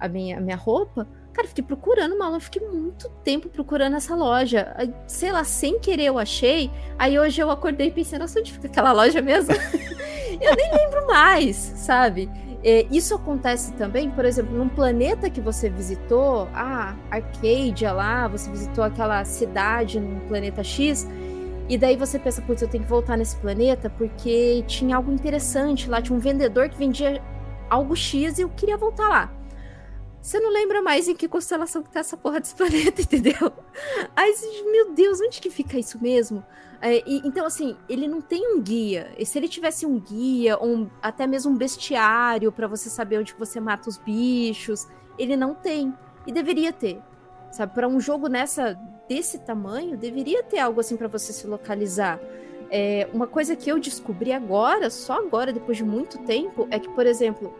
a 0.01 0.07
minha, 0.07 0.37
a 0.37 0.41
minha 0.41 0.57
roupa. 0.57 1.07
Cara, 1.31 1.47
fiquei 1.47 1.63
procurando 1.63 2.15
uma 2.15 2.27
loja, 2.27 2.41
fiquei 2.41 2.67
muito 2.67 3.07
tempo 3.23 3.47
procurando 3.47 3.95
essa 3.95 4.15
loja. 4.15 4.75
Sei 5.07 5.31
lá, 5.31 5.43
sem 5.43 5.79
querer 5.79 6.05
eu 6.05 6.19
achei. 6.19 6.69
Aí 6.99 7.17
hoje 7.17 7.39
eu 7.39 7.51
acordei 7.51 7.87
e 7.87 7.91
pensei, 7.91 8.19
nossa, 8.19 8.39
onde 8.39 8.51
fica 8.51 8.67
aquela 8.67 8.91
loja 8.91 9.21
mesmo? 9.21 9.53
eu 10.41 10.55
nem 10.55 10.75
lembro 10.75 11.07
mais, 11.07 11.55
sabe? 11.55 12.29
É, 12.63 12.85
isso 12.91 13.15
acontece 13.15 13.73
também, 13.73 14.11
por 14.11 14.25
exemplo, 14.25 14.55
num 14.55 14.69
planeta 14.69 15.29
que 15.29 15.39
você 15.39 15.69
visitou, 15.69 16.47
ah, 16.53 16.95
Arcadia 17.09 17.91
lá, 17.91 18.27
você 18.27 18.51
visitou 18.51 18.83
aquela 18.83 19.23
cidade 19.25 19.99
num 19.99 20.19
planeta 20.27 20.63
X, 20.63 21.07
e 21.67 21.75
daí 21.75 21.95
você 21.95 22.19
pensa, 22.19 22.39
putz, 22.41 22.61
eu 22.61 22.67
tenho 22.67 22.83
que 22.83 22.89
voltar 22.89 23.17
nesse 23.17 23.35
planeta 23.37 23.89
porque 23.89 24.63
tinha 24.67 24.95
algo 24.95 25.11
interessante 25.11 25.89
lá, 25.89 26.01
tinha 26.01 26.15
um 26.15 26.19
vendedor 26.19 26.69
que 26.69 26.77
vendia 26.77 27.19
algo 27.67 27.95
X 27.95 28.37
e 28.37 28.41
eu 28.41 28.49
queria 28.49 28.77
voltar 28.77 29.07
lá. 29.07 29.40
Você 30.21 30.39
não 30.39 30.51
lembra 30.51 30.81
mais 30.81 31.07
em 31.07 31.15
que 31.15 31.27
constelação 31.27 31.81
que 31.81 31.89
tá 31.89 32.01
essa 32.01 32.15
porra 32.15 32.39
desse 32.39 32.53
planeta, 32.55 33.01
entendeu? 33.01 33.51
Aí, 34.15 34.33
meu 34.71 34.93
Deus, 34.93 35.19
onde 35.19 35.41
que 35.41 35.49
fica 35.49 35.79
isso 35.79 36.01
mesmo? 36.01 36.43
É, 36.79 36.97
e, 37.07 37.21
então, 37.25 37.45
assim, 37.45 37.75
ele 37.89 38.07
não 38.07 38.21
tem 38.21 38.55
um 38.55 38.61
guia. 38.61 39.11
E 39.17 39.25
se 39.25 39.37
ele 39.37 39.47
tivesse 39.47 39.85
um 39.85 39.99
guia, 39.99 40.57
ou 40.57 40.67
um, 40.67 40.89
até 41.01 41.25
mesmo 41.25 41.51
um 41.51 41.57
bestiário 41.57 42.51
para 42.51 42.67
você 42.67 42.89
saber 42.89 43.19
onde 43.19 43.33
você 43.33 43.59
mata 43.59 43.89
os 43.89 43.97
bichos, 43.97 44.87
ele 45.17 45.35
não 45.35 45.53
tem. 45.55 45.93
E 46.25 46.31
deveria 46.31 46.71
ter. 46.71 47.01
Sabe, 47.51 47.73
para 47.73 47.87
um 47.87 47.99
jogo 47.99 48.27
nessa 48.27 48.79
desse 49.09 49.39
tamanho, 49.39 49.97
deveria 49.97 50.41
ter 50.41 50.59
algo 50.59 50.79
assim 50.79 50.95
para 50.95 51.07
você 51.07 51.33
se 51.33 51.45
localizar. 51.45 52.17
É, 52.69 53.09
uma 53.13 53.27
coisa 53.27 53.57
que 53.57 53.69
eu 53.69 53.77
descobri 53.77 54.31
agora, 54.31 54.89
só 54.89 55.19
agora, 55.19 55.51
depois 55.51 55.77
de 55.77 55.83
muito 55.83 56.17
tempo, 56.19 56.65
é 56.71 56.79
que, 56.79 56.87
por 56.89 57.05
exemplo, 57.05 57.53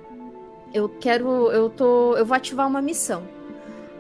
eu 0.74 0.90
quero, 0.90 1.52
eu 1.52 1.70
tô, 1.70 2.16
eu 2.16 2.26
vou 2.26 2.36
ativar 2.36 2.68
uma 2.68 2.82
missão. 2.82 3.24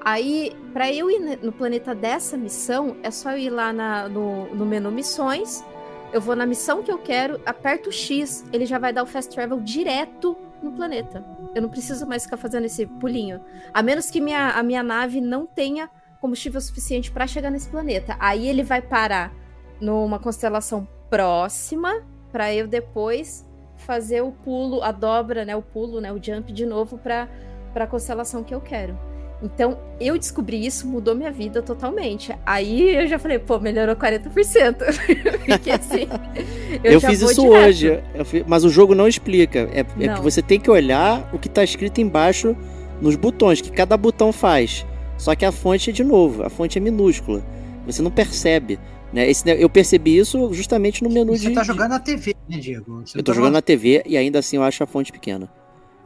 Aí, 0.04 0.56
para 0.74 0.92
eu 0.92 1.12
ir 1.12 1.40
no 1.44 1.52
planeta 1.52 1.94
dessa 1.94 2.36
missão, 2.36 2.98
é 3.04 3.12
só 3.12 3.32
eu 3.32 3.38
ir 3.38 3.50
lá 3.50 3.72
na, 3.72 4.10
no, 4.10 4.54
no 4.56 4.66
menu 4.66 4.92
missões. 4.92 5.64
Eu 6.12 6.20
vou 6.20 6.36
na 6.36 6.46
missão 6.46 6.82
que 6.82 6.92
eu 6.92 6.98
quero, 6.98 7.40
aperto 7.46 7.90
o 7.90 7.92
X, 7.92 8.44
ele 8.52 8.66
já 8.66 8.80
vai 8.80 8.92
dar 8.92 9.04
o 9.04 9.06
fast 9.06 9.34
travel 9.34 9.60
direto 9.60 10.36
no 10.62 10.72
planeta. 10.72 11.24
Eu 11.54 11.62
não 11.62 11.70
preciso 11.70 12.06
mais 12.08 12.24
ficar 12.24 12.38
fazendo 12.38 12.66
esse 12.66 12.86
pulinho. 12.86 13.42
A 13.74 13.82
menos 13.82 14.10
que 14.10 14.20
minha, 14.20 14.50
a 14.52 14.64
minha 14.64 14.84
nave 14.84 15.22
não 15.22 15.46
tenha 15.46 15.90
combustível 16.20 16.60
suficiente 16.60 17.12
para 17.12 17.28
chegar 17.28 17.50
nesse 17.50 17.70
planeta. 17.70 18.16
Aí 18.20 18.48
ele 18.48 18.64
vai 18.64 18.82
parar 18.82 19.34
numa 19.80 20.20
constelação 20.20 20.88
próxima 21.10 22.04
para 22.32 22.54
eu 22.54 22.68
depois 22.68 23.46
fazer 23.82 24.22
o 24.22 24.32
pulo, 24.32 24.82
a 24.82 24.92
dobra, 24.92 25.44
né, 25.46 25.56
o 25.56 25.62
pulo, 25.62 26.00
né, 26.00 26.12
o 26.12 26.24
jump 26.24 26.52
de 26.52 26.66
novo 26.66 26.98
para 26.98 27.28
para 27.74 27.86
a 27.86 27.88
constelação 27.88 28.44
que 28.44 28.54
eu 28.54 28.60
quero. 28.60 28.98
Então, 29.44 29.80
eu 30.00 30.18
descobri 30.20 30.64
isso, 30.64 30.88
mudou 30.88 31.16
minha 31.16 31.32
vida 31.32 31.64
totalmente. 31.64 32.32
Aí 32.46 32.96
eu 32.96 33.08
já 33.08 33.18
falei, 33.18 33.40
pô, 33.40 33.60
melhorou 33.60 33.96
40%. 33.96 34.76
Porque 35.48 35.72
assim. 35.72 36.08
Eu, 36.84 36.94
eu 36.94 37.02
fiz 37.02 37.22
isso 37.22 37.42
direto. 37.42 37.68
hoje, 37.68 38.04
mas 38.48 38.64
o 38.64 38.70
jogo 38.70 38.96
não 38.96 39.06
explica. 39.06 39.70
É, 39.74 39.82
é 39.82 40.14
que 40.16 40.22
você 40.22 40.42
tem 40.42 40.58
que 40.58 40.72
olhar 40.72 41.30
o 41.34 41.38
que 41.38 41.48
está 41.48 41.64
escrito 41.64 42.00
embaixo 42.00 42.56
nos 43.02 43.18
botões, 43.18 43.60
que 43.60 43.70
cada 43.70 43.98
botão 43.98 44.32
faz. 44.32 44.86
Só 45.18 45.36
que 45.36 45.44
a 45.44 45.52
fonte 45.52 45.90
é 45.90 45.94
de 45.94 46.04
novo, 46.04 46.44
a 46.44 46.50
fonte 46.50 46.78
é 46.78 46.82
minúscula. 46.82 47.44
Você 47.86 48.02
não 48.02 48.10
percebe. 48.10 48.80
Né? 49.14 49.30
Esse, 49.30 49.50
eu 49.50 49.70
percebi 49.70 50.18
isso 50.18 50.54
justamente 50.54 51.04
no 51.04 51.10
menu 51.10 51.34
você 51.34 51.40
de. 51.40 51.48
Você 51.50 51.54
tá 51.54 51.64
jogando 51.64 51.90
na 51.90 52.00
TV, 52.00 52.36
né, 52.50 52.58
Diego? 52.58 53.02
Você 53.06 53.18
eu 53.18 53.24
tô 53.24 53.32
tá 53.32 53.36
jogando 53.36 53.54
na 53.54 53.62
TV 53.62 54.04
e 54.06 54.16
ainda 54.16 54.40
assim 54.40 54.58
eu 54.58 54.64
acho 54.64 54.84
a 54.84 54.88
fonte 54.88 55.12
pequena. 55.12 55.50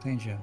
Entendi. 0.00 0.36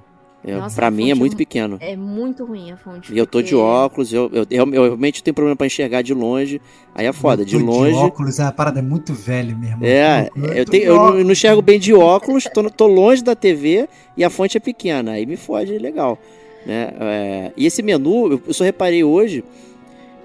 Eu, 0.44 0.60
Nossa, 0.60 0.76
pra 0.76 0.90
mim 0.90 1.10
é 1.10 1.14
muito 1.14 1.36
pequeno. 1.36 1.78
É 1.80 1.96
muito 1.96 2.44
ruim 2.44 2.70
a 2.70 2.76
fonte. 2.76 3.14
E 3.14 3.16
eu 3.16 3.26
tô 3.26 3.40
de 3.40 3.56
óculos, 3.56 4.12
eu, 4.12 4.30
eu, 4.30 4.46
eu, 4.50 4.74
eu 4.74 4.82
realmente 4.82 5.22
tenho 5.22 5.34
problema 5.34 5.56
pra 5.56 5.66
enxergar 5.66 6.02
de 6.02 6.12
longe. 6.12 6.60
Aí 6.94 7.06
é 7.06 7.12
foda, 7.14 7.46
de 7.46 7.56
longe. 7.56 7.92
De 7.92 7.96
óculos, 7.96 8.38
é 8.38 8.44
a 8.44 8.52
parada 8.52 8.78
é 8.78 8.82
muito 8.82 9.14
velha, 9.14 9.56
meu 9.56 9.70
irmão. 9.70 9.88
É, 9.88 10.28
eu, 10.36 10.44
eu, 10.52 10.64
tenho, 10.66 10.84
eu, 10.84 11.24
não 11.24 11.32
enxergo 11.32 11.62
bem 11.62 11.80
de 11.80 11.94
óculos, 11.94 12.44
tô, 12.44 12.68
tô 12.70 12.86
longe 12.86 13.24
da 13.24 13.34
TV 13.34 13.88
e 14.18 14.22
a 14.22 14.28
fonte 14.28 14.58
é 14.58 14.60
pequena. 14.60 15.12
Aí 15.12 15.24
me 15.24 15.36
fode 15.38 15.78
legal. 15.78 16.18
Né? 16.66 16.92
É, 17.00 17.52
e 17.56 17.64
esse 17.64 17.82
menu, 17.82 18.42
eu 18.46 18.52
só 18.52 18.64
reparei 18.64 19.02
hoje 19.02 19.42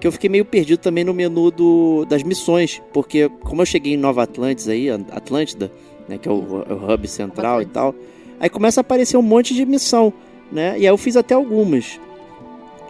que 0.00 0.06
eu 0.06 0.12
fiquei 0.12 0.30
meio 0.30 0.44
perdido 0.44 0.78
também 0.78 1.04
no 1.04 1.12
menu 1.12 1.50
do, 1.50 2.06
das 2.06 2.22
missões, 2.22 2.80
porque 2.92 3.28
como 3.42 3.60
eu 3.60 3.66
cheguei 3.66 3.94
em 3.94 3.98
Nova 3.98 4.22
Atlantis 4.22 4.66
aí, 4.66 4.88
Atlântida, 4.90 5.70
né, 6.08 6.16
que 6.16 6.26
é 6.26 6.32
o, 6.32 6.36
o 6.36 6.92
hub 6.92 7.06
central 7.06 7.60
e 7.60 7.66
tal, 7.66 7.94
aí 8.40 8.48
começa 8.48 8.80
a 8.80 8.82
aparecer 8.82 9.18
um 9.18 9.22
monte 9.22 9.54
de 9.54 9.66
missão, 9.66 10.12
né? 10.50 10.72
E 10.78 10.80
aí 10.80 10.86
eu 10.86 10.96
fiz 10.96 11.16
até 11.16 11.34
algumas. 11.34 12.00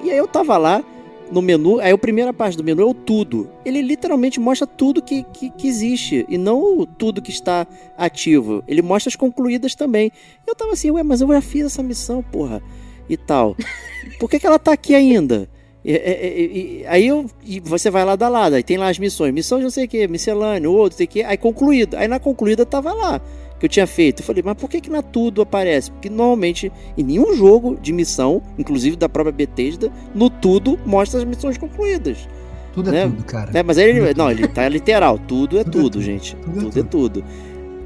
E 0.03 0.11
aí 0.11 0.16
eu 0.16 0.28
tava 0.28 0.57
lá 0.57 0.85
no 1.32 1.43
menu, 1.43 1.81
aí 1.81 1.93
a 1.93 1.99
primeira 1.99 2.32
parte 2.32 2.57
do 2.57 2.62
menu 2.65 2.82
é 2.82 2.85
o 2.85 2.95
tudo. 2.95 3.51
Ele 3.65 3.82
literalmente 3.82 4.39
mostra 4.39 4.66
tudo 4.66 5.03
que, 5.03 5.24
que, 5.24 5.51
que 5.51 5.66
existe 5.66 6.24
e 6.28 6.39
não 6.39 6.87
tudo 6.87 7.20
que 7.20 7.31
está 7.31 7.66
ativo. 7.99 8.62
Ele 8.66 8.82
mostra 8.82 9.09
as 9.09 9.16
concluídas 9.16 9.74
também. 9.74 10.12
Eu 10.47 10.55
tava 10.55 10.73
assim, 10.73 10.91
ué, 10.91 11.03
mas 11.03 11.20
eu 11.20 11.28
já 11.28 11.41
fiz 11.41 11.66
essa 11.66 11.82
missão, 11.82 12.23
porra, 12.23 12.62
e 13.09 13.16
tal. 13.16 13.57
Por 14.19 14.31
que, 14.31 14.39
que 14.39 14.47
ela 14.47 14.59
tá 14.59 14.73
aqui 14.73 14.95
ainda? 14.95 15.49
E, 15.85 15.93
e, 15.93 16.82
e, 16.82 16.86
aí 16.86 17.07
eu, 17.07 17.27
você 17.62 17.90
vai 17.90 18.05
lá 18.05 18.15
da 18.15 18.28
lado, 18.28 18.55
aí 18.55 18.62
tem 18.62 18.77
lá 18.77 18.89
as 18.89 18.98
missões, 18.98 19.32
missão 19.32 19.59
de 19.59 19.65
não 19.65 19.70
sei 19.70 19.86
o 19.86 19.89
que, 19.89 20.07
miscelâneo, 20.09 20.73
outro, 20.73 20.98
sei 20.98 21.07
que, 21.07 21.23
aí 21.23 21.36
concluído. 21.36 21.97
Aí 21.97 22.07
na 22.07 22.19
concluída 22.19 22.66
tava 22.66 22.93
lá 22.93 23.20
que 23.59 23.66
eu 23.66 23.70
tinha 23.70 23.86
feito. 23.86 24.20
Eu 24.20 24.27
falei, 24.27 24.43
mas 24.44 24.57
por 24.57 24.69
que 24.69 24.81
que 24.81 24.90
na 24.90 25.02
tudo 25.02 25.43
aparece? 25.43 25.90
Porque 25.90 26.09
normalmente 26.09 26.73
em 26.97 27.05
nenhum 27.05 27.35
jogo 27.35 27.78
de 27.81 27.93
missão, 27.93 28.43
inclusive 28.59 28.97
da 28.97 29.09
própria 29.09 29.32
Bethesda, 29.32 29.93
no 30.15 30.31
tudo 30.31 30.78
mostra 30.85 31.20
as 31.20 31.24
missões 31.24 31.59
concluídas. 31.59 32.28
Tudo 32.73 32.89
é 32.89 32.93
né? 32.93 33.02
tudo, 33.05 33.24
cara. 33.24 33.51
É, 33.52 33.62
mas 33.62 33.78
aí 33.78 33.90
ele, 33.90 34.15
não, 34.15 34.31
ele 34.31 34.48
tá 34.48 34.69
literal, 34.69 35.19
tudo 35.19 35.59
é 35.59 35.65
tudo, 35.65 35.73
tudo, 35.73 35.78
é 35.78 35.82
tudo 35.82 36.02
gente. 36.02 36.36
Tudo, 36.36 36.52
tudo 36.52 36.69
é, 36.69 36.70
tudo. 36.70 36.81
é 36.81 36.82
tudo. 36.82 37.24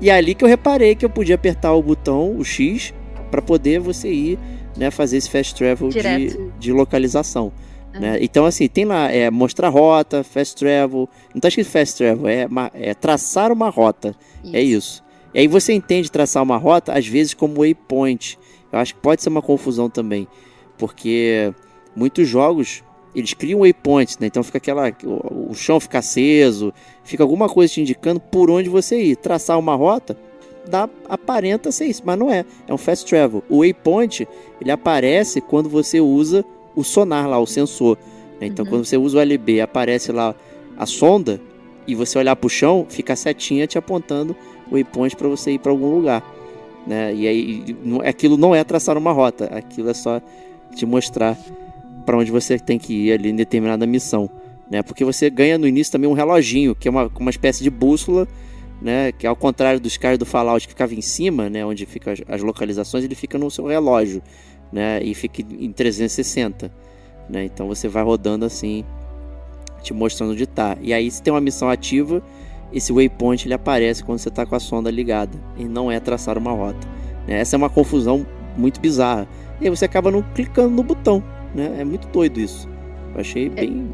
E 0.00 0.10
é 0.10 0.14
ali 0.14 0.34
que 0.34 0.44
eu 0.44 0.48
reparei 0.48 0.94
que 0.94 1.04
eu 1.04 1.10
podia 1.10 1.34
apertar 1.34 1.72
o 1.72 1.82
botão, 1.82 2.36
o 2.36 2.44
X, 2.44 2.92
para 3.30 3.42
poder 3.42 3.80
você 3.80 4.08
ir, 4.08 4.38
né, 4.76 4.90
fazer 4.90 5.16
esse 5.16 5.30
fast 5.30 5.54
travel 5.54 5.88
de, 5.88 6.50
de 6.58 6.72
localização. 6.72 7.52
Né? 8.00 8.18
Então, 8.20 8.44
assim, 8.44 8.68
tem 8.68 8.84
lá, 8.84 9.10
é 9.10 9.30
mostrar 9.30 9.68
rota, 9.68 10.24
fast 10.24 10.56
travel. 10.56 11.08
Não 11.32 11.40
tá 11.40 11.48
escrito 11.48 11.70
fast 11.70 11.96
travel, 11.96 12.26
é, 12.26 12.46
é 12.74 12.94
traçar 12.94 13.52
uma 13.52 13.68
rota. 13.70 14.14
É 14.44 14.48
isso. 14.48 14.56
É 14.56 14.62
isso. 14.62 15.04
E 15.34 15.38
aí 15.40 15.48
você 15.48 15.72
entende 15.72 16.10
traçar 16.10 16.42
uma 16.42 16.56
rota, 16.56 16.92
às 16.92 17.06
vezes, 17.06 17.34
como 17.34 17.60
waypoint. 17.60 18.38
Eu 18.72 18.78
acho 18.78 18.94
que 18.94 19.00
pode 19.00 19.22
ser 19.22 19.28
uma 19.28 19.42
confusão 19.42 19.90
também. 19.90 20.28
Porque 20.78 21.52
muitos 21.94 22.28
jogos, 22.28 22.84
eles 23.14 23.34
criam 23.34 23.60
waypoints, 23.60 24.18
né? 24.18 24.28
Então 24.28 24.42
fica 24.44 24.58
aquela. 24.58 24.92
O, 25.04 25.50
o 25.50 25.54
chão 25.54 25.80
fica 25.80 25.98
aceso, 25.98 26.72
fica 27.02 27.22
alguma 27.22 27.48
coisa 27.48 27.72
te 27.72 27.80
indicando 27.80 28.20
por 28.20 28.50
onde 28.50 28.68
você 28.68 29.00
ir. 29.00 29.16
Traçar 29.16 29.58
uma 29.58 29.74
rota 29.74 30.16
dá, 30.68 30.88
aparenta 31.08 31.70
ser 31.70 31.86
isso, 31.86 32.02
mas 32.04 32.18
não 32.18 32.30
é. 32.30 32.44
É 32.66 32.72
um 32.72 32.78
fast 32.78 33.06
travel. 33.06 33.42
O 33.48 33.58
waypoint, 33.60 34.26
ele 34.60 34.70
aparece 34.70 35.40
quando 35.40 35.68
você 35.68 36.00
usa 36.00 36.44
o 36.74 36.82
sonar 36.82 37.28
lá, 37.28 37.38
o 37.38 37.46
sensor. 37.46 37.98
Né? 38.40 38.46
Então, 38.46 38.64
uhum. 38.64 38.70
quando 38.70 38.84
você 38.84 38.96
usa 38.96 39.18
o 39.18 39.20
LB, 39.20 39.60
aparece 39.60 40.12
lá 40.12 40.34
a 40.76 40.86
sonda 40.86 41.40
e 41.86 41.94
você 41.94 42.18
olhar 42.18 42.34
para 42.36 42.46
o 42.46 42.50
chão, 42.50 42.86
fica 42.88 43.12
a 43.12 43.16
setinha 43.16 43.66
te 43.66 43.78
apontando 43.78 44.36
o 44.70 44.74
waypoint 44.74 45.16
para 45.16 45.28
você 45.28 45.52
ir 45.52 45.58
para 45.58 45.70
algum 45.70 45.94
lugar. 45.94 46.22
Né? 46.86 47.14
E 47.14 47.28
aí, 47.28 47.76
aquilo 48.04 48.36
não 48.36 48.54
é 48.54 48.62
traçar 48.64 48.96
uma 48.96 49.12
rota, 49.12 49.46
aquilo 49.46 49.88
é 49.88 49.94
só 49.94 50.20
te 50.74 50.84
mostrar 50.84 51.38
para 52.04 52.16
onde 52.16 52.30
você 52.30 52.58
tem 52.58 52.78
que 52.78 52.92
ir 52.92 53.12
ali 53.12 53.30
em 53.30 53.36
determinada 53.36 53.86
missão. 53.86 54.28
Né? 54.70 54.82
Porque 54.82 55.04
você 55.04 55.30
ganha 55.30 55.56
no 55.56 55.66
início 55.66 55.92
também 55.92 56.08
um 56.08 56.14
reloginho, 56.14 56.74
que 56.74 56.88
é 56.88 56.90
uma, 56.90 57.10
uma 57.18 57.30
espécie 57.30 57.62
de 57.62 57.70
bússola, 57.70 58.26
né? 58.80 59.12
que 59.12 59.26
ao 59.26 59.36
contrário 59.36 59.80
dos 59.80 59.96
caras 59.96 60.18
do 60.18 60.26
Fallout 60.26 60.66
que 60.66 60.72
ficava 60.72 60.94
em 60.94 61.00
cima, 61.00 61.48
né? 61.48 61.64
onde 61.64 61.86
ficam 61.86 62.12
as, 62.12 62.20
as 62.28 62.42
localizações, 62.42 63.04
ele 63.04 63.14
fica 63.14 63.38
no 63.38 63.50
seu 63.50 63.66
relógio 63.66 64.22
né? 64.74 65.00
E 65.00 65.14
fica 65.14 65.40
em 65.40 65.70
360, 65.70 66.70
né? 67.30 67.44
Então 67.44 67.68
você 67.68 67.86
vai 67.86 68.02
rodando 68.02 68.44
assim, 68.44 68.84
te 69.80 69.94
mostrando 69.94 70.32
onde 70.32 70.46
tá. 70.46 70.76
E 70.82 70.92
aí 70.92 71.08
se 71.08 71.22
tem 71.22 71.32
uma 71.32 71.40
missão 71.40 71.70
ativa, 71.70 72.20
esse 72.72 72.92
waypoint 72.92 73.46
ele 73.46 73.54
aparece 73.54 74.02
quando 74.02 74.18
você 74.18 74.28
está 74.28 74.44
com 74.44 74.56
a 74.56 74.60
sonda 74.60 74.90
ligada 74.90 75.38
e 75.56 75.64
não 75.64 75.92
é 75.92 76.00
traçar 76.00 76.36
uma 76.36 76.50
rota. 76.50 76.88
Né? 77.24 77.38
Essa 77.38 77.54
é 77.54 77.56
uma 77.56 77.70
confusão 77.70 78.26
muito 78.56 78.80
bizarra. 78.80 79.28
e 79.60 79.64
aí 79.64 79.70
você 79.70 79.84
acaba 79.84 80.10
não 80.10 80.22
clicando 80.34 80.70
no 80.70 80.82
botão, 80.82 81.22
né? 81.54 81.76
É 81.78 81.84
muito 81.84 82.08
doido 82.08 82.40
isso. 82.40 82.68
Eu 83.14 83.20
achei 83.20 83.46
é, 83.46 83.50
bem. 83.50 83.92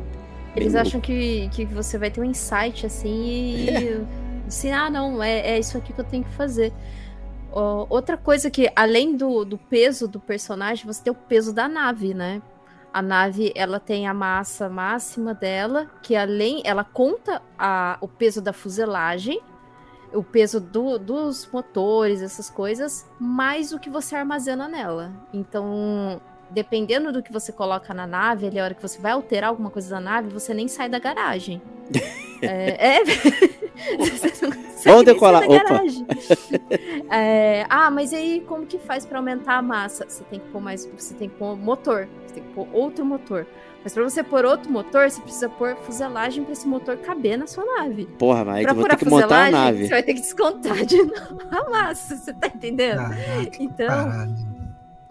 Eles 0.57 0.73
bem 0.73 0.81
acham 0.81 0.99
que, 0.99 1.51
que 1.53 1.67
você 1.67 1.99
vai 1.99 2.11
ter 2.11 2.23
um 2.23 2.25
insight 2.25 2.87
assim 2.87 3.67
e. 3.69 4.01
É. 4.11 4.21
Assim, 4.51 4.73
ah, 4.73 4.91
não, 4.91 5.23
é, 5.23 5.53
é 5.53 5.59
isso 5.61 5.79
aqui 5.79 5.93
que 5.93 6.01
eu 6.01 6.05
tenho 6.05 6.25
que 6.25 6.31
fazer. 6.31 6.73
Uh, 7.53 7.87
outra 7.89 8.17
coisa 8.17 8.49
que, 8.49 8.71
além 8.77 9.17
do, 9.17 9.45
do 9.45 9.59
peso 9.59 10.07
do 10.07 10.21
personagem, 10.21 10.87
você 10.87 11.03
tem 11.03 11.13
o 11.13 11.17
peso 11.17 11.53
da 11.53 11.69
nave, 11.69 12.15
né? 12.15 12.41
A 12.93 13.03
nave, 13.03 13.53
ela 13.55 13.79
tem 13.79 14.07
a 14.07 14.15
massa 14.15 14.69
máxima 14.69 15.35
dela, 15.35 15.91
que 16.03 16.15
além, 16.15 16.63
ela 16.65 16.85
conta 16.85 17.43
a, 17.59 17.99
o 18.01 18.09
peso 18.09 18.41
da 18.41 18.53
fuselagem, 18.53 19.41
o 20.13 20.23
peso 20.23 20.61
do, 20.61 20.99
dos 20.99 21.49
motores, 21.53 22.23
essas 22.23 22.51
coisas, 22.51 23.09
mais 23.19 23.73
o 23.73 23.79
que 23.79 23.89
você 23.89 24.17
armazena 24.17 24.69
nela. 24.69 25.13
Então, 25.33 26.21
dependendo 26.51 27.13
do 27.13 27.23
que 27.23 27.33
você 27.33 27.53
coloca 27.53 27.95
na 27.95 28.07
nave, 28.07 28.47
ali, 28.47 28.59
a 28.59 28.65
hora 28.65 28.75
que 28.75 28.83
você 28.83 29.01
vai 29.01 29.13
alterar 29.13 29.51
alguma 29.51 29.71
coisa 29.71 29.91
da 29.91 30.01
nave, 30.01 30.31
você 30.31 30.53
nem 30.53 30.69
sai 30.69 30.89
da 30.89 30.99
garagem. 30.99 31.63
é. 32.43 32.99
é... 32.99 33.03
Vamos 34.85 35.05
decolar. 35.05 35.43
Opa. 35.45 35.83
É... 37.13 37.67
Ah, 37.69 37.91
mas 37.91 38.13
aí 38.15 38.41
como 38.47 38.65
que 38.67 38.79
faz 38.79 39.05
para 39.05 39.19
aumentar 39.19 39.55
a 39.55 39.63
massa? 39.63 40.07
Você 40.09 40.23
tem 40.25 40.39
que 40.39 40.49
pôr 40.51 40.61
mais. 40.61 40.87
Você 40.97 41.13
tem 41.15 41.29
que 41.29 41.35
pôr 41.35 41.57
motor. 41.57 42.09
Você 42.27 42.35
tem 42.35 42.43
que 42.45 42.51
pôr 42.51 42.69
outro 42.73 43.05
motor. 43.05 43.47
Mas 43.83 43.95
para 43.95 44.03
você 44.03 44.23
pôr 44.23 44.45
outro 44.45 44.71
motor, 44.71 45.11
você 45.11 45.21
precisa 45.21 45.49
pôr 45.49 45.75
fuselagem 45.77 46.45
para 46.45 46.53
esse 46.53 46.69
motor 46.69 46.99
caber 46.99 47.39
na 47.39 47.47
sua 47.47 47.65
nave. 47.65 48.07
Porra, 48.19 48.45
mas 48.45 48.57
aí 48.57 48.63
pra 48.65 48.75
tu 48.75 48.81
vai 48.81 48.91
ter 48.91 48.97
que 48.97 49.09
montar 49.09 49.47
a 49.47 49.51
nave. 49.51 49.85
Você 49.85 49.91
vai 49.91 50.03
ter 50.03 50.15
que 50.15 50.21
descontar 50.21 50.85
de 50.85 50.99
novo 51.03 51.41
a 51.51 51.71
massa, 51.71 52.17
você 52.17 52.33
tá 52.35 52.47
entendendo? 52.47 52.99
Caraca, 52.99 53.63
então. 53.63 53.87
Caralho. 53.89 54.50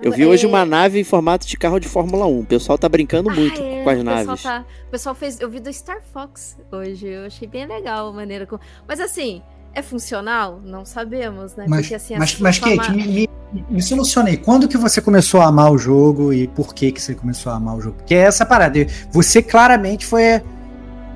Eu 0.02 0.12
vi 0.14 0.26
hoje 0.26 0.46
uma 0.46 0.66
nave 0.66 1.00
em 1.00 1.04
formato 1.04 1.46
de 1.46 1.58
carro 1.58 1.80
de 1.80 1.88
Fórmula 1.88 2.26
1. 2.26 2.40
O 2.40 2.46
pessoal 2.46 2.78
tá 2.78 2.88
brincando 2.88 3.30
muito 3.30 3.62
ah, 3.62 3.66
é. 3.66 3.84
com 3.84 3.90
as 3.90 4.00
o 4.00 4.04
naves. 4.04 4.44
Tá... 4.44 4.66
O 4.88 4.92
pessoal 4.92 5.14
fez. 5.14 5.40
Eu 5.40 5.50
vi 5.50 5.60
do 5.60 5.72
Star 5.72 6.02
Fox 6.14 6.58
hoje. 6.72 7.08
Eu 7.08 7.26
achei 7.26 7.48
bem 7.48 7.68
legal 7.68 8.08
a 8.08 8.14
maneira 8.14 8.46
como. 8.46 8.62
Mas 8.88 9.02
assim, 9.02 9.42
é 9.74 9.82
funcional? 9.82 10.62
Não 10.64 10.86
sabemos, 10.86 11.56
né? 11.56 11.66
Mas, 11.68 11.82
Porque, 11.82 11.96
assim, 11.96 12.18
mas, 12.18 12.40
mas 12.40 12.58
forma... 12.58 12.78
Kate, 12.78 12.92
me, 12.94 13.08
me, 13.08 13.66
me 13.70 13.82
solucione 13.82 14.32
aí. 14.32 14.38
Quando 14.38 14.68
que 14.68 14.78
você 14.78 15.02
começou 15.02 15.42
a 15.42 15.48
amar 15.48 15.72
o 15.72 15.78
jogo 15.78 16.32
e 16.32 16.48
por 16.48 16.74
que 16.74 16.92
que 16.94 17.02
você 17.02 17.14
começou 17.14 17.52
a 17.52 17.56
amar 17.56 17.76
o 17.76 17.82
jogo? 17.82 17.98
Porque 17.98 18.16
é 18.16 18.20
essa 18.20 18.46
parada. 18.46 18.80
Você 19.12 19.42
claramente 19.42 20.06
foi, 20.06 20.42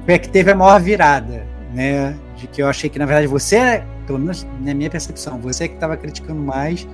foi 0.06 0.14
a 0.14 0.20
que 0.20 0.30
teve 0.30 0.52
a 0.52 0.56
maior 0.56 0.82
virada, 0.82 1.46
né? 1.74 2.18
De 2.36 2.48
que 2.48 2.62
eu 2.62 2.68
achei 2.68 2.90
que, 2.90 3.00
na 3.00 3.06
verdade, 3.06 3.28
você, 3.28 3.82
pelo 4.06 4.20
menos 4.20 4.46
na 4.60 4.74
minha 4.74 4.90
percepção, 4.90 5.40
você 5.40 5.64
é 5.64 5.68
que 5.70 5.76
estava 5.76 5.96
criticando 5.96 6.42
mais 6.42 6.86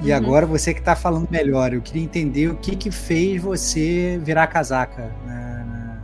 e 0.00 0.10
uhum. 0.10 0.16
agora 0.16 0.46
você 0.46 0.72
que 0.72 0.80
está 0.80 0.94
falando 0.94 1.28
melhor. 1.30 1.72
Eu 1.72 1.82
queria 1.82 2.02
entender 2.02 2.48
o 2.48 2.56
que 2.56 2.76
que 2.76 2.90
fez 2.90 3.42
você 3.42 4.18
virar 4.22 4.46
casaca 4.46 5.06
né, 5.24 6.02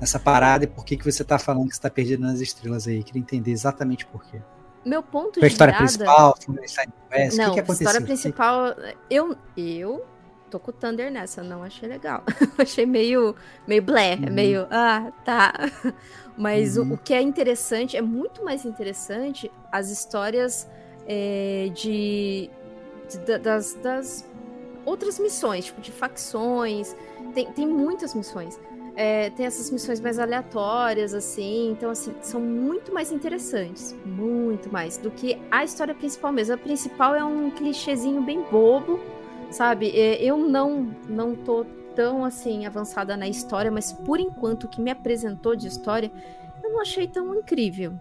nessa 0.00 0.18
parada 0.18 0.64
e 0.64 0.66
por 0.66 0.84
que 0.84 0.96
que 0.96 1.04
você 1.04 1.22
está 1.22 1.38
falando 1.38 1.68
que 1.68 1.74
está 1.74 1.88
perdido 1.88 2.22
nas 2.22 2.40
estrelas 2.40 2.88
aí. 2.88 2.98
Eu 2.98 3.04
queria 3.04 3.20
entender 3.20 3.52
exatamente 3.52 4.04
por 4.06 4.24
quê. 4.24 4.40
Meu 4.84 5.02
ponto 5.02 5.38
foi 5.38 5.44
a 5.44 5.46
história 5.46 5.72
virada... 5.72 5.86
principal, 5.86 6.34
West, 7.12 7.36
não, 7.36 7.44
o 7.44 7.48
que, 7.48 7.54
que 7.54 7.60
aconteceu? 7.60 7.86
história 7.86 8.04
principal, 8.04 8.74
eu, 9.08 9.36
eu 9.56 10.04
tô 10.50 10.58
com 10.58 10.72
o 10.72 10.74
Thunder 10.74 11.10
nessa, 11.10 11.40
não 11.42 11.62
achei 11.62 11.88
legal. 11.88 12.24
achei 12.58 12.84
meio, 12.84 13.36
meio 13.66 13.82
blé, 13.82 14.16
uhum. 14.16 14.32
meio, 14.32 14.66
ah, 14.70 15.12
tá. 15.24 15.52
Mas 16.36 16.76
uhum. 16.76 16.90
o, 16.90 16.94
o, 16.94 16.98
que 16.98 17.14
é 17.14 17.22
interessante, 17.22 17.96
é 17.96 18.02
muito 18.02 18.44
mais 18.44 18.64
interessante 18.64 19.48
as 19.70 19.88
histórias 19.88 20.68
é, 21.06 21.70
de 21.74 22.50
de, 23.18 23.38
das, 23.38 23.74
das 23.74 24.24
outras 24.84 25.18
missões, 25.18 25.66
tipo 25.66 25.80
de 25.80 25.92
facções. 25.92 26.94
Tem, 27.34 27.50
tem 27.52 27.66
muitas 27.66 28.14
missões. 28.14 28.58
É, 28.94 29.30
tem 29.30 29.46
essas 29.46 29.70
missões 29.70 30.00
mais 30.00 30.18
aleatórias, 30.18 31.14
assim. 31.14 31.70
Então, 31.70 31.90
assim, 31.90 32.14
são 32.20 32.40
muito 32.40 32.92
mais 32.92 33.10
interessantes. 33.10 33.94
Muito 34.04 34.70
mais. 34.70 34.98
Do 34.98 35.10
que 35.10 35.40
a 35.50 35.64
história 35.64 35.94
principal 35.94 36.32
mesmo. 36.32 36.54
A 36.54 36.58
principal 36.58 37.14
é 37.14 37.24
um 37.24 37.50
clichêzinho 37.50 38.22
bem 38.22 38.42
bobo, 38.50 39.00
sabe? 39.50 39.90
É, 39.98 40.22
eu 40.22 40.36
não, 40.36 40.94
não 41.08 41.34
tô 41.34 41.64
tão, 41.94 42.24
assim, 42.24 42.66
avançada 42.66 43.16
na 43.16 43.28
história, 43.28 43.70
mas 43.70 43.92
por 43.92 44.18
enquanto 44.18 44.64
o 44.64 44.68
que 44.68 44.80
me 44.80 44.90
apresentou 44.90 45.54
de 45.54 45.68
história, 45.68 46.10
eu 46.62 46.70
não 46.70 46.80
achei 46.80 47.06
tão 47.06 47.34
incrível. 47.34 47.94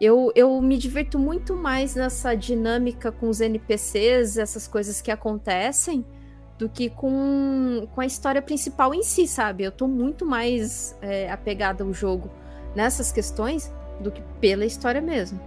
Eu, 0.00 0.32
eu 0.34 0.60
me 0.60 0.76
divirto 0.76 1.18
muito 1.18 1.54
mais 1.54 1.94
nessa 1.94 2.34
dinâmica 2.34 3.12
com 3.12 3.28
os 3.28 3.40
NPCs, 3.40 4.38
essas 4.38 4.66
coisas 4.66 5.00
que 5.00 5.10
acontecem, 5.10 6.04
do 6.58 6.68
que 6.68 6.90
com, 6.90 7.86
com 7.94 8.00
a 8.00 8.06
história 8.06 8.42
principal 8.42 8.94
em 8.94 9.02
si, 9.02 9.26
sabe? 9.26 9.64
Eu 9.64 9.72
tô 9.72 9.86
muito 9.88 10.26
mais 10.26 10.96
é, 11.00 11.30
apegada 11.30 11.84
ao 11.84 11.92
jogo 11.92 12.30
nessas 12.74 13.12
questões 13.12 13.72
do 14.00 14.10
que 14.10 14.22
pela 14.40 14.64
história 14.64 15.00
mesmo. 15.00 15.40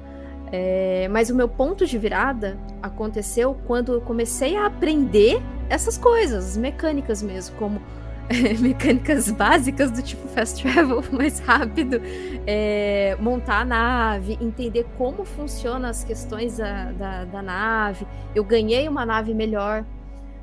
É, 0.52 1.08
mas 1.10 1.30
o 1.30 1.36
meu 1.36 1.50
ponto 1.50 1.86
de 1.86 1.98
virada 1.98 2.58
aconteceu 2.82 3.54
quando 3.68 3.94
eu 3.94 4.02
comecei 4.02 4.56
a 4.56 4.66
aprender 4.66 5.42
essas 5.70 5.98
coisas, 5.98 6.56
mecânicas 6.56 7.22
mesmo, 7.22 7.56
como 7.58 7.82
mecânicas 8.60 9.32
básicas 9.32 9.92
do 9.92 10.02
tipo 10.02 10.28
fast 10.28 10.62
travel 10.62 11.04
mais 11.12 11.40
rápido, 11.40 12.02
é, 12.46 13.16
montar 13.20 13.62
a 13.62 13.66
nave, 13.66 14.38
entender 14.42 14.86
como 14.98 15.24
funcionam 15.24 15.90
as 15.90 16.04
questões 16.04 16.58
da, 16.58 16.92
da, 16.92 17.26
da, 17.26 17.42
nave. 17.42 18.06
Eu 18.36 18.44
ganhei 18.44 18.88
uma 18.88 19.06
nave 19.06 19.34
melhor, 19.34 19.86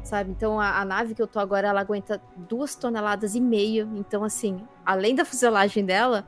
sabe? 0.02 0.30
Então 0.30 0.58
a, 0.58 0.80
a, 0.80 0.84
nave 0.84 1.14
que 1.14 1.22
eu 1.22 1.26
tô 1.26 1.38
agora, 1.38 1.68
ela 1.68 1.80
aguenta 1.80 2.20
duas 2.36 2.74
toneladas 2.74 3.34
e 3.34 3.40
meio. 3.40 3.88
Então, 3.96 4.24
assim, 4.24 4.62
além 4.84 5.14
da 5.14 5.24
fuselagem 5.24 5.84
dela, 5.84 6.26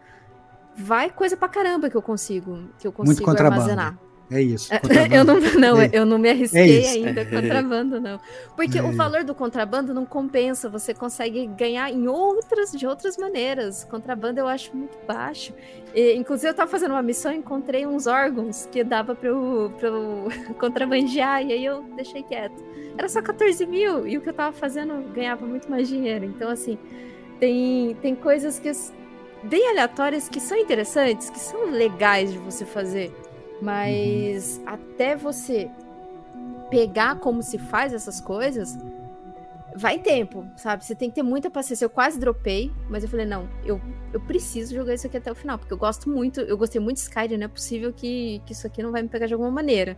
vai 0.76 1.10
coisa 1.10 1.36
pra 1.36 1.48
caramba 1.48 1.88
que 1.88 1.96
eu 1.96 2.02
consigo, 2.02 2.68
que 2.78 2.86
eu 2.86 2.92
consigo 2.92 3.30
armazenar. 3.30 3.98
É 4.30 4.42
isso. 4.42 4.70
Eu 5.12 5.24
não, 5.24 5.40
não 5.40 5.80
é. 5.80 5.90
eu 5.92 6.04
não 6.04 6.18
me 6.18 6.28
arrisquei 6.28 6.84
é 6.84 6.88
ainda 6.90 7.24
contrabando, 7.24 8.00
não. 8.00 8.18
Porque 8.56 8.78
é. 8.78 8.82
o 8.82 8.90
valor 8.90 9.22
do 9.22 9.34
contrabando 9.34 9.94
não 9.94 10.04
compensa. 10.04 10.68
Você 10.68 10.92
consegue 10.92 11.46
ganhar 11.46 11.90
em 11.92 12.08
outras, 12.08 12.72
de 12.72 12.86
outras 12.86 13.16
maneiras. 13.16 13.84
Contrabando 13.84 14.40
eu 14.40 14.48
acho 14.48 14.76
muito 14.76 14.98
baixo. 15.06 15.54
E, 15.94 16.14
inclusive, 16.14 16.48
eu 16.48 16.52
estava 16.52 16.70
fazendo 16.70 16.90
uma 16.90 17.02
missão 17.02 17.32
e 17.32 17.36
encontrei 17.36 17.86
uns 17.86 18.06
órgãos 18.06 18.68
que 18.70 18.82
dava 18.82 19.14
para 19.14 19.28
eu, 19.28 19.72
pra 19.78 19.88
eu 19.88 20.28
contrabandear. 20.58 21.46
E 21.46 21.52
aí 21.52 21.64
eu 21.64 21.82
deixei 21.94 22.22
quieto. 22.22 22.64
Era 22.98 23.08
só 23.08 23.22
14 23.22 23.64
mil. 23.66 24.06
E 24.08 24.18
o 24.18 24.20
que 24.20 24.28
eu 24.28 24.32
estava 24.32 24.52
fazendo 24.52 25.12
ganhava 25.12 25.46
muito 25.46 25.70
mais 25.70 25.88
dinheiro. 25.88 26.24
Então, 26.24 26.50
assim, 26.50 26.76
tem, 27.38 27.94
tem 28.02 28.16
coisas 28.16 28.58
que 28.58 28.72
bem 29.44 29.68
aleatórias 29.70 30.28
que 30.28 30.40
são 30.40 30.58
interessantes, 30.58 31.30
que 31.30 31.38
são 31.38 31.70
legais 31.70 32.32
de 32.32 32.38
você 32.38 32.64
fazer. 32.64 33.12
Mas 33.60 34.58
uhum. 34.58 34.68
até 34.68 35.16
você 35.16 35.70
pegar 36.70 37.16
como 37.16 37.42
se 37.42 37.58
faz 37.58 37.94
essas 37.94 38.20
coisas, 38.20 38.76
vai 39.76 39.98
tempo, 39.98 40.46
sabe? 40.56 40.84
Você 40.84 40.94
tem 40.94 41.10
que 41.10 41.16
ter 41.16 41.22
muita 41.22 41.50
paciência. 41.50 41.84
Eu 41.84 41.90
quase 41.90 42.18
dropei, 42.18 42.72
mas 42.88 43.02
eu 43.02 43.08
falei, 43.08 43.26
não, 43.26 43.48
eu, 43.64 43.80
eu 44.12 44.20
preciso 44.20 44.74
jogar 44.74 44.94
isso 44.94 45.06
aqui 45.06 45.18
até 45.18 45.30
o 45.30 45.34
final, 45.34 45.58
porque 45.58 45.72
eu 45.72 45.78
gosto 45.78 46.08
muito, 46.08 46.40
eu 46.40 46.56
gostei 46.56 46.80
muito 46.80 46.96
de 46.96 47.02
Skyrim, 47.02 47.36
não 47.36 47.44
é 47.44 47.48
possível 47.48 47.92
que, 47.92 48.42
que 48.46 48.52
isso 48.52 48.66
aqui 48.66 48.82
não 48.82 48.90
vai 48.90 49.02
me 49.02 49.08
pegar 49.08 49.26
de 49.26 49.34
alguma 49.34 49.50
maneira. 49.50 49.96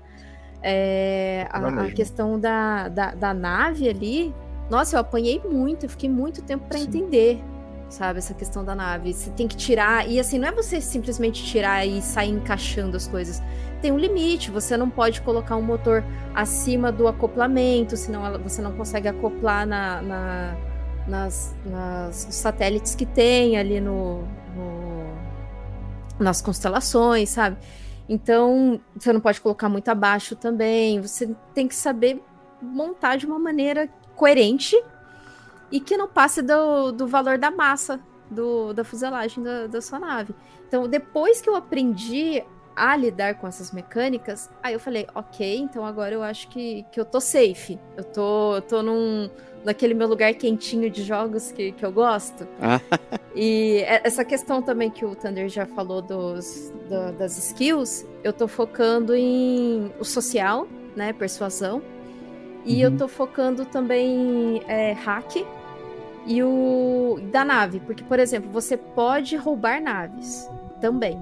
É, 0.60 1.46
a, 1.50 1.84
a, 1.84 1.90
questão 1.92 2.38
da, 2.38 2.88
da, 2.88 3.14
da, 3.14 3.32
nave 3.32 3.88
ali, 3.88 4.34
nossa, 4.68 4.96
eu 4.96 5.00
apanhei 5.00 5.40
muito, 5.48 5.86
eu 5.86 5.90
fiquei 5.90 6.10
muito 6.10 6.42
tempo 6.42 6.66
para 6.66 6.80
entender 6.80 7.40
sabe? 7.88 8.18
Essa 8.18 8.34
questão 8.34 8.64
da 8.64 8.74
nave. 8.74 9.12
Você 9.12 9.30
tem 9.30 9.48
que 9.48 9.56
tirar. 9.56 10.08
E 10.08 10.20
assim, 10.20 10.38
não 10.38 10.48
é 10.48 10.52
você 10.52 10.80
simplesmente 10.80 11.44
tirar 11.44 11.86
e 11.86 12.00
sair 12.02 12.30
encaixando 12.30 12.96
as 12.96 13.06
coisas. 13.06 13.42
Tem 13.80 13.92
um 13.92 13.98
limite, 13.98 14.50
você 14.50 14.76
não 14.76 14.90
pode 14.90 15.20
colocar 15.22 15.56
um 15.56 15.62
motor 15.62 16.04
acima 16.34 16.90
do 16.90 17.06
acoplamento, 17.06 17.96
senão 17.96 18.26
ela, 18.26 18.38
você 18.38 18.60
não 18.60 18.72
consegue 18.72 19.06
acoplar 19.08 19.66
na, 19.66 20.02
na 20.02 20.56
nas, 21.08 21.56
nas 21.64 22.28
satélites 22.30 22.94
que 22.94 23.06
tem 23.06 23.56
ali 23.56 23.80
no, 23.80 24.22
no, 24.54 25.16
nas 26.20 26.42
constelações, 26.42 27.30
sabe? 27.30 27.56
Então, 28.08 28.80
você 28.94 29.12
não 29.12 29.20
pode 29.20 29.40
colocar 29.40 29.68
muito 29.68 29.88
abaixo 29.88 30.36
também. 30.36 31.00
Você 31.00 31.34
tem 31.54 31.66
que 31.66 31.74
saber 31.74 32.22
montar 32.60 33.16
de 33.16 33.26
uma 33.26 33.38
maneira 33.38 33.88
coerente 34.14 34.76
e 35.70 35.80
que 35.80 35.96
não 35.96 36.08
passe 36.08 36.42
do, 36.42 36.92
do 36.92 37.06
valor 37.06 37.38
da 37.38 37.50
massa 37.50 38.00
do, 38.30 38.72
da 38.72 38.84
fuselagem 38.84 39.42
da, 39.42 39.66
da 39.66 39.80
sua 39.80 39.98
nave. 39.98 40.34
Então, 40.66 40.88
depois 40.88 41.40
que 41.40 41.48
eu 41.48 41.56
aprendi 41.56 42.44
a 42.76 42.94
lidar 42.94 43.34
com 43.34 43.46
essas 43.46 43.72
mecânicas, 43.72 44.48
aí 44.62 44.74
eu 44.74 44.80
falei, 44.80 45.06
ok, 45.14 45.58
então 45.58 45.84
agora 45.84 46.14
eu 46.14 46.22
acho 46.22 46.48
que, 46.48 46.84
que 46.92 47.00
eu 47.00 47.04
tô 47.04 47.20
safe. 47.20 47.78
Eu 47.96 48.04
tô, 48.04 48.54
eu 48.56 48.62
tô 48.62 48.82
num, 48.82 49.28
naquele 49.64 49.94
meu 49.94 50.06
lugar 50.06 50.32
quentinho 50.34 50.88
de 50.88 51.02
jogos 51.02 51.50
que, 51.50 51.72
que 51.72 51.84
eu 51.84 51.90
gosto. 51.90 52.46
Ah. 52.60 52.80
e 53.34 53.82
essa 53.84 54.24
questão 54.24 54.62
também 54.62 54.90
que 54.90 55.04
o 55.04 55.16
Thunder 55.16 55.48
já 55.48 55.66
falou 55.66 56.00
dos, 56.00 56.72
do, 56.88 57.12
das 57.18 57.36
skills, 57.36 58.06
eu 58.22 58.32
tô 58.32 58.46
focando 58.46 59.14
em 59.14 59.92
o 59.98 60.04
social, 60.04 60.68
né, 60.94 61.12
persuasão, 61.12 61.82
E 62.64 62.74
uhum. 62.74 62.92
eu 62.92 62.96
tô 62.96 63.08
focando 63.08 63.64
também 63.64 64.62
é, 64.68 64.92
hack 64.92 65.44
e 66.28 66.42
o 66.42 67.18
da 67.32 67.42
nave, 67.42 67.80
porque 67.80 68.04
por 68.04 68.20
exemplo, 68.20 68.50
você 68.50 68.76
pode 68.76 69.34
roubar 69.34 69.80
naves 69.80 70.48
também, 70.78 71.18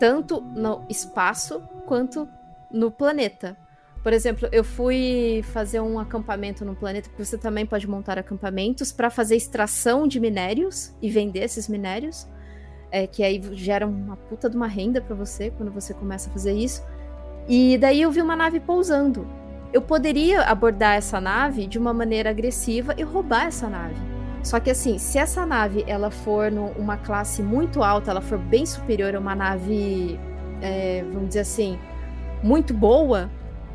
tanto 0.00 0.40
no 0.40 0.84
espaço 0.88 1.62
quanto 1.86 2.28
no 2.68 2.90
planeta. 2.90 3.56
Por 4.02 4.12
exemplo, 4.12 4.48
eu 4.50 4.64
fui 4.64 5.42
fazer 5.52 5.80
um 5.80 5.98
acampamento 5.98 6.64
no 6.64 6.74
planeta, 6.74 7.08
porque 7.08 7.24
você 7.24 7.38
também 7.38 7.64
pode 7.64 7.88
montar 7.88 8.18
acampamentos 8.18 8.90
para 8.90 9.10
fazer 9.10 9.36
extração 9.36 10.08
de 10.08 10.18
minérios 10.18 10.92
e 11.00 11.08
vender 11.08 11.44
esses 11.44 11.68
minérios, 11.68 12.26
é, 12.90 13.06
que 13.06 13.22
aí 13.22 13.40
gera 13.52 13.86
uma 13.86 14.16
puta 14.16 14.50
de 14.50 14.56
uma 14.56 14.66
renda 14.66 15.00
para 15.00 15.14
você 15.14 15.50
quando 15.50 15.70
você 15.70 15.94
começa 15.94 16.28
a 16.28 16.32
fazer 16.32 16.52
isso. 16.52 16.84
E 17.48 17.78
daí 17.78 18.02
eu 18.02 18.10
vi 18.10 18.20
uma 18.20 18.34
nave 18.34 18.58
pousando. 18.58 19.26
Eu 19.72 19.82
poderia 19.82 20.42
abordar 20.42 20.96
essa 20.96 21.20
nave 21.20 21.66
de 21.66 21.78
uma 21.78 21.92
maneira 21.92 22.30
agressiva 22.30 22.94
e 22.96 23.02
roubar 23.02 23.46
essa 23.46 23.68
nave. 23.68 24.15
Só 24.46 24.60
que 24.60 24.70
assim, 24.70 24.96
se 24.96 25.18
essa 25.18 25.44
nave 25.44 25.82
ela 25.88 26.08
for 26.08 26.52
numa 26.52 26.96
classe 26.96 27.42
muito 27.42 27.82
alta, 27.82 28.12
ela 28.12 28.20
for 28.20 28.38
bem 28.38 28.64
superior 28.64 29.16
a 29.16 29.18
uma 29.18 29.34
nave, 29.34 30.20
é, 30.62 31.02
vamos 31.12 31.30
dizer 31.30 31.40
assim, 31.40 31.76
muito 32.44 32.72
boa, 32.72 33.28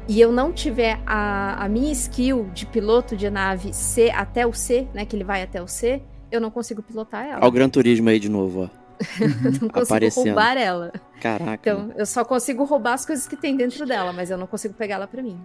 e 0.07 0.21
eu 0.21 0.31
não 0.31 0.53
tiver 0.53 0.97
a, 1.05 1.61
a 1.61 1.67
minha 1.67 1.91
skill 1.91 2.49
de 2.53 2.65
piloto 2.65 3.17
de 3.17 3.29
nave 3.29 3.73
C 3.73 4.11
até 4.11 4.47
o 4.47 4.53
C, 4.53 4.87
né? 4.93 5.03
Que 5.03 5.13
ele 5.13 5.25
vai 5.25 5.43
até 5.43 5.61
o 5.61 5.67
C, 5.67 6.01
eu 6.31 6.39
não 6.39 6.49
consigo 6.49 6.81
pilotar 6.81 7.25
ela. 7.25 7.39
Olha 7.39 7.47
o 7.49 7.51
Gran 7.51 7.67
Turismo 7.67 8.07
aí 8.07 8.17
de 8.17 8.29
novo, 8.29 8.63
ó. 8.63 8.69
não 9.61 9.67
consigo 9.67 9.81
Aparecendo. 9.83 10.27
roubar 10.27 10.55
ela. 10.55 10.93
Caraca. 11.19 11.69
Então, 11.69 11.91
eu 11.97 12.05
só 12.05 12.23
consigo 12.23 12.63
roubar 12.63 12.93
as 12.93 13.05
coisas 13.05 13.27
que 13.27 13.35
tem 13.35 13.57
dentro 13.57 13.85
dela, 13.85 14.13
mas 14.13 14.31
eu 14.31 14.37
não 14.37 14.47
consigo 14.47 14.73
pegar 14.73 14.95
ela 14.95 15.07
pra 15.07 15.21
mim. 15.21 15.37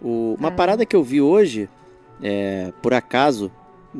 O, 0.00 0.36
uma 0.38 0.50
é. 0.50 0.52
parada 0.52 0.86
que 0.86 0.94
eu 0.94 1.02
vi 1.02 1.20
hoje, 1.20 1.68
é, 2.22 2.72
por 2.80 2.94
acaso, 2.94 3.50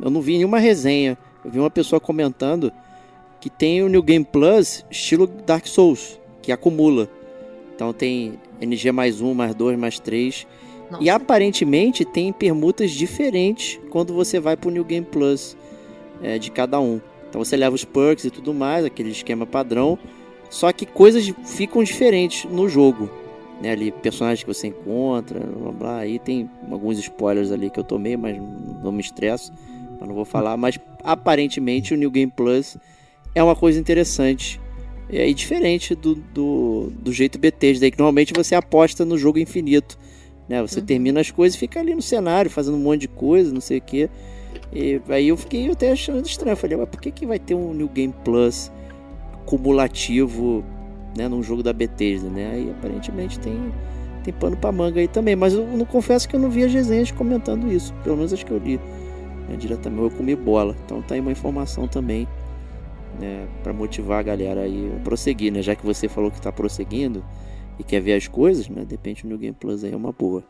eu 0.01 0.11
não 0.11 0.21
vi 0.21 0.37
nenhuma 0.37 0.59
resenha. 0.59 1.17
Eu 1.45 1.51
vi 1.51 1.59
uma 1.59 1.71
pessoa 1.71 2.01
comentando 2.01 2.73
que 3.41 3.49
tem 3.49 3.83
o 3.83 3.89
New 3.89 4.03
Game 4.03 4.25
Plus 4.25 4.85
estilo 4.91 5.27
Dark 5.27 5.67
Souls, 5.67 6.21
que 6.43 6.53
acumula. 6.53 7.09
Então 7.75 7.93
tem 7.93 8.39
NG 8.61 8.91
mais 8.93 9.21
um, 9.21 9.35
mais 9.35 9.55
dois, 9.55 9.79
mais 9.79 9.99
três. 9.99 10.47
Nossa. 10.91 11.05
E 11.05 11.11
aparentemente 11.11 12.05
tem 12.05 12.33
permutas 12.33 12.91
diferentes 12.91 13.79
quando 13.91 14.15
você 14.15 14.41
vai 14.41 14.57
pro 14.57 14.71
New 14.71 14.85
Game 14.85 15.07
Plus 15.07 15.57
é, 16.23 16.39
de 16.39 16.51
cada 16.51 16.81
um. 16.81 17.01
Então 17.29 17.45
você 17.45 17.57
leva 17.57 17.75
os 17.75 17.85
perks 17.85 18.25
e 18.25 18.31
tudo 18.31 18.55
mais, 18.55 18.85
aquele 18.85 19.11
esquema 19.11 19.47
padrão. 19.47 19.99
Só 20.51 20.73
que 20.73 20.87
coisas 20.87 21.33
ficam 21.45 21.83
diferentes 21.83 22.51
no 22.51 22.69
jogo. 22.69 23.11
Né, 23.61 23.73
ali, 23.73 23.91
personagens 23.91 24.45
que 24.45 24.55
você 24.55 24.69
encontra, 24.69 25.41
blá 25.41 25.73
blá. 25.73 25.99
Aí 25.99 26.19
tem 26.19 26.49
alguns 26.71 26.99
spoilers 26.99 27.51
ali 27.51 27.69
que 27.71 27.79
eu 27.79 27.85
tomei, 27.85 28.17
mas 28.17 28.37
não 28.83 28.93
me 28.93 29.01
estresso. 29.01 29.53
Mas 29.99 30.09
não 30.09 30.15
vou 30.15 30.25
falar. 30.25 30.57
Mas 30.57 30.79
aparentemente 31.03 31.95
o 31.95 31.97
New 31.97 32.11
Game 32.11 32.33
Plus 32.35 32.77
é 33.35 33.43
uma 33.43 33.57
coisa 33.57 33.79
interessante. 33.79 34.61
E 35.11 35.19
aí 35.19 35.33
diferente 35.33 35.95
do, 35.95 36.15
do, 36.15 36.93
do 37.01 37.13
jeito 37.13 37.39
Bethesda, 37.39 37.91
que 37.91 37.99
normalmente 37.99 38.33
você 38.35 38.55
aposta 38.55 39.05
no 39.05 39.17
jogo 39.17 39.39
infinito. 39.39 39.99
Né? 40.49 40.61
Você 40.63 40.81
uhum. 40.81 40.87
termina 40.87 41.21
as 41.21 41.31
coisas 41.31 41.57
e 41.57 41.59
fica 41.59 41.81
ali 41.81 41.95
no 41.95 42.03
cenário, 42.03 42.51
fazendo 42.51 42.77
um 42.77 42.81
monte 42.81 43.03
de 43.03 43.09
coisa, 43.09 43.53
não 43.53 43.61
sei 43.61 43.79
o 43.79 43.83
que. 43.83 44.09
E 44.73 45.01
aí 45.09 45.29
eu 45.29 45.37
fiquei 45.37 45.71
até 45.71 45.93
achando 45.93 46.27
estranho. 46.27 46.53
Eu 46.53 46.57
falei, 46.57 46.77
mas 46.77 46.89
por 46.89 47.01
que, 47.01 47.11
que 47.11 47.27
vai 47.27 47.39
ter 47.39 47.55
um 47.55 47.73
New 47.73 47.89
Game 47.89 48.15
Plus 48.25 48.71
cumulativo 49.47 50.65
né, 51.17 51.27
num 51.27 51.43
jogo 51.43 51.63
da 51.63 51.73
Bethesda, 51.73 52.29
né? 52.29 52.51
Aí 52.53 52.71
aparentemente 52.71 53.39
tem, 53.41 53.73
tem 54.23 54.35
pano 54.35 54.57
pra 54.57 54.71
manga 54.71 55.01
aí 55.01 55.09
também. 55.09 55.35
Mas 55.35 55.55
eu 55.55 55.67
não 55.67 55.87
confesso 55.87 56.29
que 56.29 56.37
eu 56.37 56.41
não 56.41 56.51
vi 56.51 56.65
as 56.65 56.73
resenhas 56.73 57.11
comentando 57.11 57.73
isso. 57.73 57.95
Pelo 58.05 58.17
menos 58.17 58.33
acho 58.33 58.45
que 58.45 58.53
eu 58.53 58.59
li 58.59 58.79
né, 59.49 59.57
diretamente. 59.57 60.03
Eu 60.03 60.11
comi 60.11 60.37
bola. 60.37 60.77
Então 60.85 61.01
tá 61.03 61.15
aí 61.15 61.21
uma 61.21 61.33
informação 61.33 61.89
também 61.89 62.29
né, 63.19 63.49
para 63.63 63.73
motivar 63.73 64.21
a 64.21 64.23
galera 64.23 64.63
aí 64.63 64.93
a 64.97 65.01
prosseguir, 65.01 65.53
né? 65.53 65.63
Já 65.63 65.75
que 65.75 65.85
você 65.85 66.09
falou 66.09 66.31
que 66.31 66.39
está 66.39 66.53
prosseguindo 66.53 67.25
e 67.79 67.85
quer 67.85 68.01
ver 68.01 68.15
as 68.15 68.29
coisas, 68.29 68.69
né? 68.69 68.85
De 68.85 68.93
repente 68.93 69.25
o 69.25 69.29
New 69.29 69.39
Game 69.39 69.57
Plus 69.59 69.85
aí 69.85 69.93
é 69.93 69.97
uma 69.97 70.13
boa. 70.13 70.45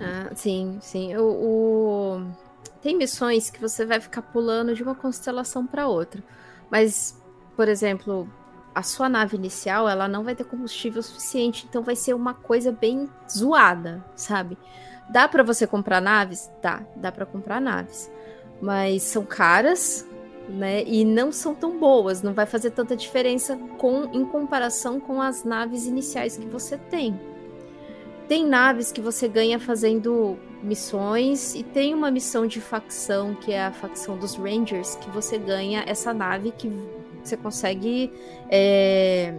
Ah, 0.00 0.30
sim, 0.34 0.78
sim. 0.80 1.16
O, 1.16 1.24
o, 1.24 2.26
Tem 2.82 2.96
missões 2.96 3.50
que 3.50 3.60
você 3.60 3.84
vai 3.84 4.00
ficar 4.00 4.22
pulando 4.22 4.74
de 4.74 4.82
uma 4.82 4.94
constelação 4.94 5.66
para 5.66 5.88
outra. 5.88 6.22
Mas, 6.70 7.20
por 7.56 7.68
exemplo, 7.68 8.28
a 8.74 8.82
sua 8.82 9.08
nave 9.08 9.36
inicial, 9.36 9.88
ela 9.88 10.06
não 10.06 10.22
vai 10.22 10.36
ter 10.36 10.44
combustível 10.44 11.02
suficiente, 11.02 11.66
então 11.68 11.82
vai 11.82 11.96
ser 11.96 12.14
uma 12.14 12.34
coisa 12.34 12.70
bem 12.70 13.08
zoada, 13.28 14.04
sabe? 14.14 14.56
Dá 15.10 15.26
para 15.26 15.42
você 15.42 15.66
comprar 15.66 16.00
naves? 16.00 16.50
Dá, 16.60 16.82
dá 16.94 17.10
para 17.10 17.24
comprar 17.24 17.60
naves. 17.60 18.10
Mas 18.60 19.02
são 19.02 19.24
caras, 19.24 20.06
né? 20.48 20.82
E 20.84 21.04
não 21.04 21.30
são 21.32 21.54
tão 21.54 21.78
boas, 21.78 22.22
não 22.22 22.34
vai 22.34 22.46
fazer 22.46 22.70
tanta 22.70 22.96
diferença 22.96 23.56
com 23.78 24.04
em 24.12 24.24
comparação 24.24 25.00
com 25.00 25.20
as 25.20 25.44
naves 25.44 25.86
iniciais 25.86 26.36
que 26.36 26.46
você 26.46 26.76
tem. 26.76 27.18
Tem 28.26 28.46
naves 28.46 28.92
que 28.92 29.00
você 29.00 29.26
ganha 29.26 29.58
fazendo 29.58 30.38
missões 30.62 31.54
e 31.54 31.62
tem 31.62 31.94
uma 31.94 32.10
missão 32.10 32.46
de 32.46 32.60
facção 32.60 33.34
que 33.34 33.52
é 33.52 33.64
a 33.64 33.72
facção 33.72 34.18
dos 34.18 34.34
Rangers 34.34 34.96
que 34.96 35.08
você 35.10 35.38
ganha 35.38 35.84
essa 35.86 36.12
nave 36.12 36.50
que 36.50 36.70
você 37.22 37.36
consegue 37.36 38.12
é, 38.50 39.34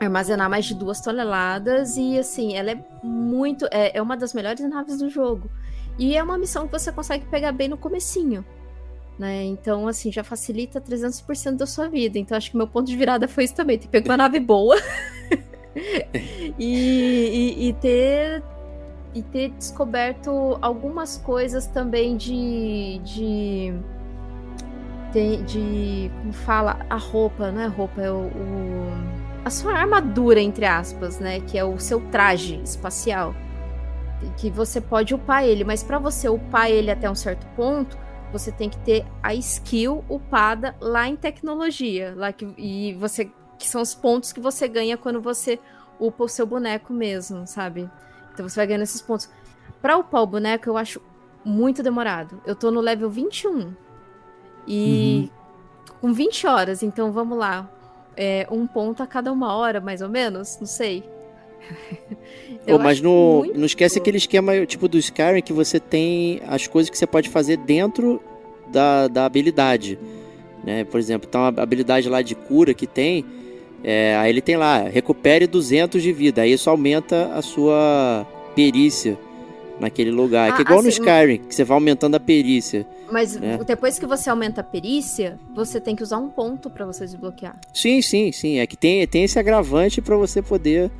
armazenar 0.00 0.50
mais 0.50 0.64
de 0.64 0.74
duas 0.74 1.00
toneladas 1.00 1.96
e 1.96 2.18
assim 2.18 2.56
ela 2.56 2.72
é 2.72 2.84
muito 3.02 3.66
é, 3.70 3.96
é 3.96 4.02
uma 4.02 4.16
das 4.16 4.34
melhores 4.34 4.68
naves 4.68 4.98
do 4.98 5.08
jogo 5.08 5.50
e 5.98 6.16
é 6.16 6.22
uma 6.22 6.36
missão 6.36 6.66
que 6.66 6.72
você 6.72 6.90
consegue 6.90 7.24
pegar 7.26 7.52
bem 7.52 7.68
no 7.68 7.76
comecinho 7.76 8.44
né? 9.18 9.44
Então, 9.44 9.86
assim, 9.86 10.10
já 10.10 10.24
facilita 10.24 10.80
300% 10.80 11.56
da 11.56 11.66
sua 11.66 11.88
vida. 11.88 12.18
Então, 12.18 12.36
acho 12.36 12.50
que 12.50 12.56
meu 12.56 12.66
ponto 12.66 12.86
de 12.86 12.96
virada 12.96 13.28
foi 13.28 13.44
isso 13.44 13.54
também. 13.54 13.78
Ter 13.78 13.88
pego 13.88 14.08
uma 14.08 14.16
nave 14.16 14.40
boa 14.40 14.76
e, 16.58 16.58
e, 16.58 17.68
e, 17.68 17.72
ter 17.74 18.42
e 19.14 19.22
ter 19.22 19.50
descoberto 19.50 20.58
algumas 20.60 21.16
coisas 21.18 21.66
também 21.68 22.16
de, 22.16 23.00
de 23.04 23.74
de, 25.12 25.36
de 25.44 26.10
como 26.18 26.32
fala 26.32 26.84
a 26.90 26.96
roupa 26.96 27.52
não 27.52 27.62
é 27.62 27.66
roupa 27.66 28.02
é 28.02 28.10
o, 28.10 28.24
o, 28.24 28.92
a 29.44 29.50
sua 29.50 29.74
armadura 29.74 30.40
entre 30.40 30.64
aspas 30.64 31.18
né 31.18 31.40
que 31.40 31.58
é 31.58 31.64
o 31.64 31.78
seu 31.78 32.00
traje 32.10 32.60
espacial 32.62 33.34
que 34.38 34.50
você 34.50 34.80
pode 34.80 35.14
upar 35.14 35.44
ele 35.44 35.64
mas 35.64 35.82
para 35.82 35.98
você 35.98 36.28
upar 36.28 36.70
ele 36.70 36.90
até 36.90 37.10
um 37.10 37.14
certo 37.14 37.46
ponto 37.54 37.98
você 38.34 38.50
tem 38.50 38.68
que 38.68 38.78
ter 38.78 39.06
a 39.22 39.32
skill 39.34 40.04
upada 40.10 40.74
lá 40.80 41.08
em 41.08 41.14
tecnologia, 41.14 42.12
lá 42.16 42.32
que, 42.32 42.52
e 42.58 42.92
você 42.94 43.30
que 43.56 43.68
são 43.68 43.80
os 43.80 43.94
pontos 43.94 44.32
que 44.32 44.40
você 44.40 44.66
ganha 44.66 44.98
quando 44.98 45.20
você 45.20 45.60
upa 46.00 46.24
o 46.24 46.28
seu 46.28 46.44
boneco 46.44 46.92
mesmo, 46.92 47.46
sabe? 47.46 47.88
Então 48.32 48.48
você 48.48 48.56
vai 48.56 48.66
ganhando 48.66 48.82
esses 48.82 49.00
pontos. 49.00 49.30
Para 49.80 49.96
upar 49.96 50.20
o 50.20 50.26
boneco 50.26 50.68
eu 50.68 50.76
acho 50.76 51.00
muito 51.44 51.80
demorado. 51.80 52.42
Eu 52.44 52.56
tô 52.56 52.72
no 52.72 52.80
level 52.80 53.08
21 53.08 53.72
e 54.66 55.30
uhum. 55.30 55.94
com 56.00 56.12
20 56.12 56.46
horas, 56.48 56.82
então 56.82 57.12
vamos 57.12 57.38
lá. 57.38 57.70
É, 58.16 58.46
um 58.50 58.66
ponto 58.66 59.02
a 59.02 59.06
cada 59.06 59.32
uma 59.32 59.54
hora, 59.54 59.80
mais 59.80 60.00
ou 60.00 60.08
menos, 60.08 60.58
não 60.58 60.66
sei. 60.66 61.02
oh, 62.68 62.78
mas 62.78 63.00
no, 63.00 63.38
muito... 63.38 63.58
não 63.58 63.66
esquece 63.66 63.98
aquele 63.98 64.18
esquema 64.18 64.64
tipo 64.66 64.86
do 64.86 64.98
Skyrim 64.98 65.42
que 65.42 65.52
você 65.52 65.80
tem 65.80 66.40
as 66.46 66.66
coisas 66.66 66.90
que 66.90 66.98
você 66.98 67.06
pode 67.06 67.28
fazer 67.28 67.56
dentro 67.56 68.22
da, 68.68 69.08
da 69.08 69.24
habilidade. 69.24 69.98
Né? 70.62 70.84
Por 70.84 70.98
exemplo, 70.98 71.26
então 71.28 71.42
a 71.42 71.48
habilidade 71.48 72.08
lá 72.08 72.22
de 72.22 72.34
cura 72.34 72.74
que 72.74 72.86
tem, 72.86 73.24
é, 73.82 74.16
aí 74.16 74.30
ele 74.30 74.40
tem 74.40 74.56
lá, 74.56 74.78
recupere 74.78 75.46
200 75.46 76.02
de 76.02 76.12
vida, 76.12 76.42
aí 76.42 76.52
isso 76.52 76.70
aumenta 76.70 77.32
a 77.34 77.42
sua 77.42 78.26
perícia 78.54 79.18
naquele 79.78 80.10
lugar. 80.10 80.50
Ah, 80.50 80.52
que 80.52 80.62
é 80.62 80.64
igual 80.64 80.78
assim, 80.78 80.88
no 80.88 80.92
Skyrim, 80.92 81.38
que 81.38 81.54
você 81.54 81.64
vai 81.64 81.76
aumentando 81.76 82.14
a 82.14 82.20
perícia. 82.20 82.86
Mas 83.10 83.36
né? 83.36 83.58
depois 83.66 83.98
que 83.98 84.06
você 84.06 84.30
aumenta 84.30 84.60
a 84.60 84.64
perícia, 84.64 85.38
você 85.54 85.80
tem 85.80 85.94
que 85.94 86.02
usar 86.02 86.18
um 86.18 86.28
ponto 86.28 86.70
para 86.70 86.84
você 86.86 87.04
desbloquear. 87.04 87.58
Sim, 87.72 88.00
sim, 88.02 88.32
sim. 88.32 88.58
É 88.58 88.66
que 88.66 88.76
tem, 88.76 89.06
tem 89.06 89.24
esse 89.24 89.38
agravante 89.38 90.00
para 90.00 90.16
você 90.16 90.40
poder 90.40 90.90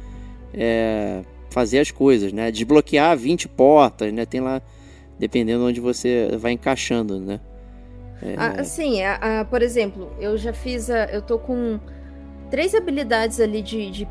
é, 0.52 1.22
fazer 1.50 1.78
as 1.78 1.90
coisas, 1.90 2.32
né? 2.32 2.50
Desbloquear 2.50 3.16
20 3.16 3.48
portas, 3.48 4.12
né? 4.12 4.26
Tem 4.26 4.40
lá, 4.40 4.60
dependendo 5.18 5.64
onde 5.64 5.80
você 5.80 6.36
vai 6.38 6.52
encaixando, 6.52 7.20
né? 7.20 7.40
É... 8.22 8.60
Assim, 8.60 9.02
a, 9.02 9.40
a, 9.40 9.44
por 9.44 9.62
exemplo, 9.62 10.12
eu 10.20 10.36
já 10.36 10.52
fiz, 10.52 10.88
a, 10.88 11.06
eu 11.06 11.20
tô 11.20 11.38
com 11.38 11.78
três 12.50 12.74
habilidades 12.74 13.40
ali 13.40 13.60
de, 13.60 13.90
de 13.90 14.08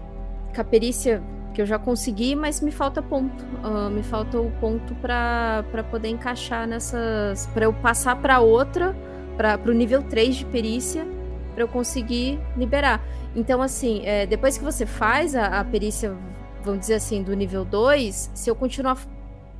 caperícia 0.53 1.23
que 1.53 1.61
eu 1.61 1.65
já 1.65 1.77
consegui, 1.77 2.35
mas 2.35 2.61
me 2.61 2.71
falta 2.71 3.01
ponto. 3.01 3.45
Uh, 3.63 3.89
me 3.89 4.03
falta 4.03 4.39
o 4.39 4.51
ponto 4.59 4.95
para 4.95 5.63
poder 5.89 6.09
encaixar 6.09 6.67
nessas. 6.67 7.47
para 7.47 7.65
eu 7.65 7.73
passar 7.73 8.15
para 8.15 8.39
outra, 8.39 8.95
para 9.37 9.59
o 9.69 9.73
nível 9.73 10.01
3 10.03 10.35
de 10.35 10.45
perícia, 10.45 11.05
para 11.53 11.63
eu 11.63 11.67
conseguir 11.67 12.39
liberar. 12.57 13.01
Então, 13.35 13.61
assim, 13.61 14.01
é, 14.05 14.25
depois 14.25 14.57
que 14.57 14.63
você 14.63 14.85
faz 14.85 15.35
a, 15.35 15.59
a 15.59 15.63
perícia 15.63 16.15
vamos 16.63 16.81
dizer 16.81 16.95
assim, 16.95 17.21
do 17.21 17.35
nível 17.35 17.65
2, 17.65 18.31
se 18.33 18.49
eu 18.49 18.55
continuar 18.55 18.97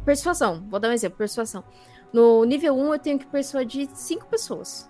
persuasão, 0.06 0.64
vou 0.70 0.80
dar 0.80 0.90
um 0.90 0.94
exemplo, 0.94 1.18
persuasão. 1.18 1.64
No 2.12 2.44
nível 2.46 2.76
1 2.76 2.94
eu 2.94 3.00
tenho 3.00 3.20
que 3.20 3.26
persuadir 3.26 3.90
5 3.94 4.26
pessoas. 4.28 4.90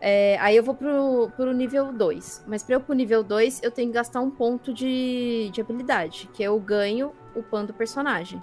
É, 0.00 0.38
aí 0.40 0.56
eu 0.56 0.62
vou 0.62 0.74
pro, 0.74 1.30
pro 1.36 1.52
nível 1.52 1.92
2. 1.92 2.44
Mas 2.46 2.62
pra 2.62 2.76
eu 2.76 2.80
pro 2.80 2.94
nível 2.94 3.22
2, 3.22 3.62
eu 3.62 3.70
tenho 3.70 3.88
que 3.88 3.94
gastar 3.94 4.20
um 4.20 4.30
ponto 4.30 4.72
de, 4.72 5.50
de 5.52 5.60
habilidade, 5.60 6.28
que 6.32 6.42
eu 6.42 6.58
ganho 6.60 7.12
o 7.34 7.42
personagem. 7.72 8.42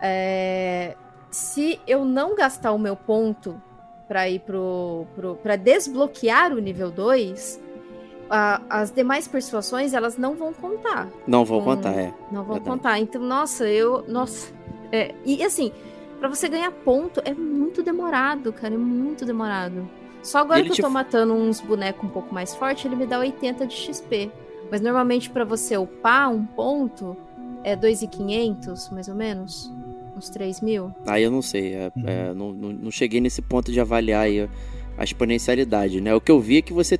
É, 0.00 0.96
se 1.30 1.80
eu 1.86 2.04
não 2.04 2.34
gastar 2.34 2.72
o 2.72 2.78
meu 2.78 2.96
ponto 2.96 3.60
para 4.06 4.28
ir 4.28 4.40
pro, 4.40 5.06
pro 5.14 5.36
para 5.36 5.56
desbloquear 5.56 6.52
o 6.52 6.58
nível 6.58 6.90
2, 6.90 7.60
as 8.68 8.90
demais 8.90 9.28
persuasões 9.28 9.92
elas 9.92 10.16
não 10.16 10.34
vão 10.34 10.52
contar. 10.52 11.08
Não 11.26 11.44
vão 11.44 11.62
contar, 11.62 11.92
é. 11.92 12.14
Não 12.30 12.44
vão 12.44 12.54
Verdade. 12.54 12.64
contar. 12.64 12.98
Então, 12.98 13.22
nossa, 13.22 13.68
eu, 13.68 14.04
nossa, 14.08 14.52
é, 14.90 15.14
e 15.24 15.44
assim, 15.44 15.72
para 16.18 16.28
você 16.28 16.48
ganhar 16.48 16.70
ponto 16.70 17.20
é 17.24 17.34
muito 17.34 17.82
demorado, 17.82 18.52
cara, 18.52 18.74
é 18.74 18.78
muito 18.78 19.24
demorado. 19.24 19.88
Só 20.22 20.38
agora 20.38 20.60
ele 20.60 20.70
que 20.70 20.80
eu 20.80 20.84
tô 20.84 20.90
te... 20.90 20.92
matando 20.92 21.34
uns 21.34 21.60
bonecos 21.60 22.04
um 22.04 22.08
pouco 22.12 22.32
mais 22.34 22.54
fortes, 22.54 22.84
ele 22.84 22.96
me 22.96 23.06
dá 23.06 23.18
80 23.18 23.66
de 23.66 23.74
XP. 23.74 24.30
Mas 24.70 24.80
normalmente 24.80 25.28
para 25.28 25.44
você 25.44 25.76
upar 25.76 26.30
um 26.30 26.46
ponto 26.46 27.16
é 27.64 27.76
2,500, 27.76 28.90
mais 28.90 29.08
ou 29.08 29.14
menos. 29.14 29.70
Uns 30.16 30.28
3 30.30 30.60
mil. 30.60 30.94
Ah, 31.06 31.20
eu 31.20 31.30
não 31.30 31.42
sei. 31.42 31.74
É, 31.74 31.92
uhum. 31.96 32.02
é, 32.06 32.34
não, 32.34 32.52
não, 32.52 32.72
não, 32.72 32.90
cheguei 32.90 33.20
nesse 33.20 33.42
ponto 33.42 33.72
de 33.72 33.80
avaliar 33.80 34.26
a, 34.26 35.00
a 35.00 35.04
exponencialidade, 35.04 36.00
né? 36.00 36.14
O 36.14 36.20
que 36.20 36.30
eu 36.30 36.38
vi 36.38 36.58
é 36.58 36.62
que 36.62 36.72
você 36.72 36.98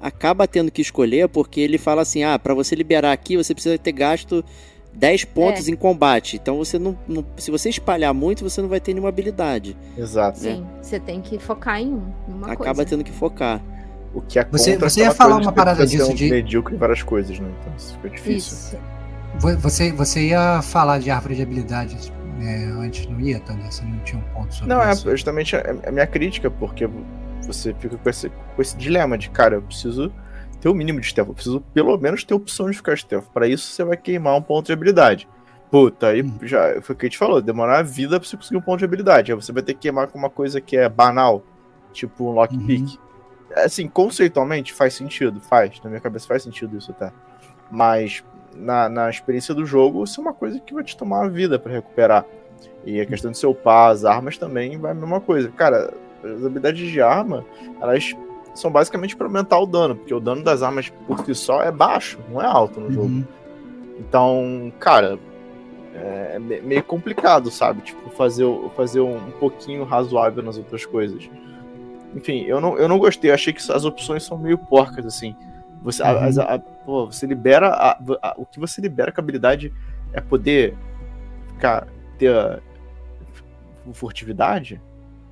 acaba 0.00 0.48
tendo 0.48 0.70
que 0.70 0.80
escolher 0.80 1.28
porque 1.28 1.60
ele 1.60 1.78
fala 1.78 2.02
assim: 2.02 2.22
ah, 2.22 2.38
para 2.38 2.54
você 2.54 2.74
liberar 2.74 3.12
aqui, 3.12 3.36
você 3.36 3.52
precisa 3.52 3.76
ter 3.78 3.92
gasto 3.92 4.44
10 4.94 5.24
pontos 5.26 5.68
é. 5.68 5.70
em 5.70 5.76
combate. 5.76 6.36
Então 6.36 6.58
você 6.58 6.78
não, 6.78 6.96
não, 7.08 7.24
Se 7.36 7.50
você 7.50 7.68
espalhar 7.68 8.12
muito, 8.12 8.48
você 8.48 8.60
não 8.60 8.68
vai 8.68 8.80
ter 8.80 8.92
nenhuma 8.92 9.08
habilidade. 9.08 9.76
Exato. 9.96 10.42
Né? 10.42 10.56
Sim, 10.56 10.66
você 10.80 11.00
tem 11.00 11.20
que 11.20 11.38
focar 11.38 11.80
em 11.80 12.02
uma 12.28 12.52
Acaba 12.52 12.74
coisa. 12.74 12.84
tendo 12.84 13.04
que 13.04 13.12
focar. 13.12 13.60
O 14.14 14.20
que 14.20 14.38
é 14.38 14.44
você, 14.44 14.76
você 14.76 15.00
ia 15.00 15.10
falar 15.10 15.36
uma 15.36 15.52
parada 15.52 15.86
disso 15.86 16.12
de. 16.14 16.28
medíocre 16.28 16.74
em 16.74 16.78
várias 16.78 17.02
coisas, 17.02 17.38
né? 17.38 17.50
Então 17.60 17.72
isso 17.76 17.94
fica 17.94 18.10
difícil. 18.10 18.52
Isso. 18.52 18.78
Você, 19.38 19.92
você 19.92 20.28
ia 20.28 20.60
falar 20.60 20.98
de 20.98 21.10
árvore 21.10 21.36
de 21.36 21.42
habilidades 21.42 22.12
é, 22.40 22.64
antes, 22.78 23.06
não 23.06 23.18
ia, 23.18 23.40
Tânia? 23.40 23.70
Você 23.70 23.82
não 23.82 23.98
tinha 24.00 24.20
um 24.20 24.34
ponto 24.34 24.54
sobre 24.54 24.74
não, 24.74 24.90
isso? 24.90 25.06
Não, 25.06 25.12
é 25.12 25.16
justamente 25.16 25.56
a, 25.56 25.76
a 25.86 25.90
minha 25.90 26.06
crítica, 26.06 26.50
porque 26.50 26.88
você 27.46 27.74
fica 27.78 27.96
com 27.96 28.10
esse, 28.10 28.28
com 28.28 28.60
esse 28.60 28.76
dilema 28.76 29.16
de, 29.16 29.30
cara, 29.30 29.56
eu 29.56 29.62
preciso 29.62 30.12
ter 30.62 30.68
o 30.68 30.74
mínimo 30.74 31.00
de 31.00 31.08
stealth. 31.08 31.28
Eu 31.28 31.34
preciso 31.34 31.60
pelo 31.74 31.98
menos 31.98 32.22
ter 32.22 32.32
opção 32.32 32.70
de 32.70 32.76
ficar 32.76 32.96
stealth. 32.96 33.26
Para 33.34 33.48
isso, 33.48 33.66
você 33.66 33.82
vai 33.82 33.96
queimar 33.96 34.36
um 34.36 34.40
ponto 34.40 34.66
de 34.66 34.72
habilidade. 34.72 35.28
Puta, 35.72 36.08
aí 36.08 36.22
hum. 36.22 36.38
já 36.42 36.80
foi 36.80 36.94
o 36.94 36.98
que 36.98 37.06
a 37.06 37.08
gente 37.08 37.18
falou, 37.18 37.42
demorar 37.42 37.80
a 37.80 37.82
vida 37.82 38.20
pra 38.20 38.28
você 38.28 38.36
conseguir 38.36 38.58
um 38.58 38.62
ponto 38.62 38.78
de 38.78 38.84
habilidade. 38.84 39.32
Aí 39.32 39.36
você 39.36 39.50
vai 39.50 39.62
ter 39.62 39.74
que 39.74 39.80
queimar 39.80 40.06
com 40.06 40.16
uma 40.16 40.30
coisa 40.30 40.60
que 40.60 40.76
é 40.76 40.88
banal, 40.88 41.42
tipo 41.92 42.30
um 42.30 42.32
lockpick. 42.32 42.80
Uhum. 42.80 42.98
Assim, 43.56 43.88
conceitualmente 43.88 44.72
faz 44.72 44.94
sentido, 44.94 45.40
faz. 45.40 45.80
Na 45.82 45.90
minha 45.90 46.00
cabeça 46.00 46.28
faz 46.28 46.44
sentido 46.44 46.78
isso 46.78 46.92
até. 46.92 47.12
Mas 47.68 48.22
na, 48.54 48.88
na 48.88 49.10
experiência 49.10 49.52
do 49.52 49.66
jogo, 49.66 50.04
isso 50.04 50.20
é 50.20 50.22
uma 50.22 50.32
coisa 50.32 50.60
que 50.60 50.72
vai 50.72 50.84
te 50.84 50.96
tomar 50.96 51.24
a 51.24 51.28
vida 51.28 51.58
para 51.58 51.72
recuperar. 51.72 52.24
E 52.84 53.00
a 53.00 53.06
questão 53.06 53.32
de 53.32 53.38
seu 53.38 53.50
upar 53.50 53.90
as 53.90 54.04
armas 54.04 54.38
também 54.38 54.78
vai 54.78 54.92
a 54.92 54.94
mesma 54.94 55.20
coisa. 55.20 55.50
Cara, 55.50 55.92
as 56.22 56.44
habilidades 56.44 56.88
de 56.88 57.00
arma, 57.00 57.44
elas 57.80 58.14
são 58.54 58.70
basicamente 58.70 59.16
para 59.16 59.26
aumentar 59.26 59.58
o 59.58 59.66
dano, 59.66 59.96
porque 59.96 60.12
o 60.12 60.20
dano 60.20 60.42
das 60.42 60.62
armas 60.62 60.92
por 61.06 61.24
si 61.24 61.34
só 61.34 61.62
é 61.62 61.70
baixo, 61.70 62.18
não 62.30 62.40
é 62.40 62.46
alto 62.46 62.80
no 62.80 62.86
uhum. 62.86 62.92
jogo. 62.92 63.28
Então, 63.98 64.72
cara, 64.78 65.18
é 65.94 66.38
meio 66.38 66.82
complicado, 66.82 67.50
sabe? 67.50 67.82
Tipo, 67.82 68.10
fazer, 68.10 68.46
fazer 68.74 69.00
um 69.00 69.30
pouquinho 69.32 69.84
razoável 69.84 70.42
nas 70.42 70.56
outras 70.56 70.84
coisas. 70.84 71.28
Enfim, 72.14 72.44
eu 72.44 72.60
não, 72.60 72.76
eu 72.76 72.88
não 72.88 72.98
gostei, 72.98 73.30
eu 73.30 73.34
achei 73.34 73.52
que 73.52 73.72
as 73.72 73.84
opções 73.84 74.22
são 74.22 74.36
meio 74.36 74.58
porcas, 74.58 75.06
assim. 75.06 75.34
Você, 75.82 76.02
uhum. 76.02 76.08
a, 76.08 76.12
a, 76.12 76.54
a, 76.54 76.58
pô, 76.58 77.06
você 77.06 77.26
libera. 77.26 77.96
o 78.36 78.44
que 78.44 78.60
você 78.60 78.80
libera 78.80 79.10
com 79.10 79.20
a 79.20 79.22
habilidade 79.22 79.72
é 80.12 80.20
poder 80.20 80.76
ficar, 81.48 81.86
ter 82.18 82.62
furtividade 83.92 84.80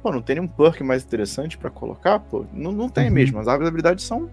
Pô, 0.03 0.11
não 0.11 0.23
tem 0.23 0.37
nenhum 0.37 0.49
perk 0.49 0.83
mais 0.83 1.05
interessante 1.05 1.59
para 1.59 1.69
colocar? 1.69 2.19
Pô, 2.21 2.45
não, 2.53 2.73
não 2.73 2.89
tem 2.89 3.09
uhum. 3.09 3.15
mesmo. 3.15 3.39
As 3.39 3.47
habilidades 3.47 4.05
são, 4.05 4.31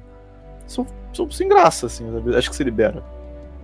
são, 0.65 0.87
são 1.13 1.29
sem 1.29 1.49
graça, 1.49 1.87
assim, 1.87 2.07
as 2.07 2.15
habilidades 2.15 2.47
que 2.47 2.55
você 2.55 2.63
libera. 2.63 3.03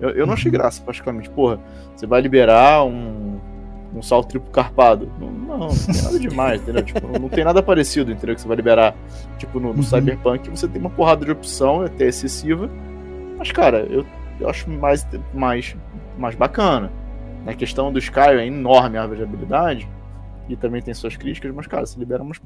Eu, 0.01 0.09
eu 0.09 0.25
não 0.25 0.33
achei 0.33 0.51
uhum. 0.51 0.57
graça, 0.57 0.81
particularmente. 0.83 1.29
Porra, 1.29 1.59
você 1.95 2.05
vai 2.05 2.19
liberar 2.19 2.83
um, 2.83 3.39
um 3.95 4.01
salto 4.01 4.27
triplo 4.27 4.51
carpado. 4.51 5.09
Não, 5.17 5.31
não, 5.31 5.57
não 5.59 5.69
tem 5.69 6.03
nada 6.03 6.19
demais, 6.19 6.61
entendeu? 6.61 6.83
Tipo, 6.83 7.19
não 7.19 7.29
tem 7.29 7.45
nada 7.45 7.63
parecido, 7.63 8.11
entendeu? 8.11 8.35
Que 8.35 8.41
você 8.41 8.47
vai 8.47 8.57
liberar. 8.57 8.93
Tipo, 9.37 9.59
no, 9.59 9.69
no 9.69 9.77
uhum. 9.77 9.83
Cyberpunk 9.83 10.49
você 10.49 10.67
tem 10.67 10.81
uma 10.81 10.89
porrada 10.89 11.23
de 11.23 11.31
opção, 11.31 11.83
é 11.83 11.85
até 11.85 12.05
excessiva. 12.07 12.69
Mas, 13.37 13.49
cara, 13.53 13.87
eu, 13.89 14.05
eu 14.41 14.49
acho 14.49 14.69
mais, 14.69 15.07
mais, 15.33 15.73
mais 16.17 16.35
bacana. 16.35 16.91
Na 17.45 17.53
questão 17.53 17.93
do 17.93 17.99
Skyrim 17.99 18.41
é 18.41 18.47
enorme 18.47 18.97
a 18.97 19.01
árvore 19.01 19.19
de 19.19 19.23
habilidade 19.23 19.87
e 20.49 20.55
também 20.55 20.81
tem 20.81 20.93
suas 20.93 21.15
críticas, 21.15 21.53
mas, 21.53 21.67
cara, 21.67 21.85
você 21.85 21.97
libera 21.97 22.21
uns, 22.21 22.41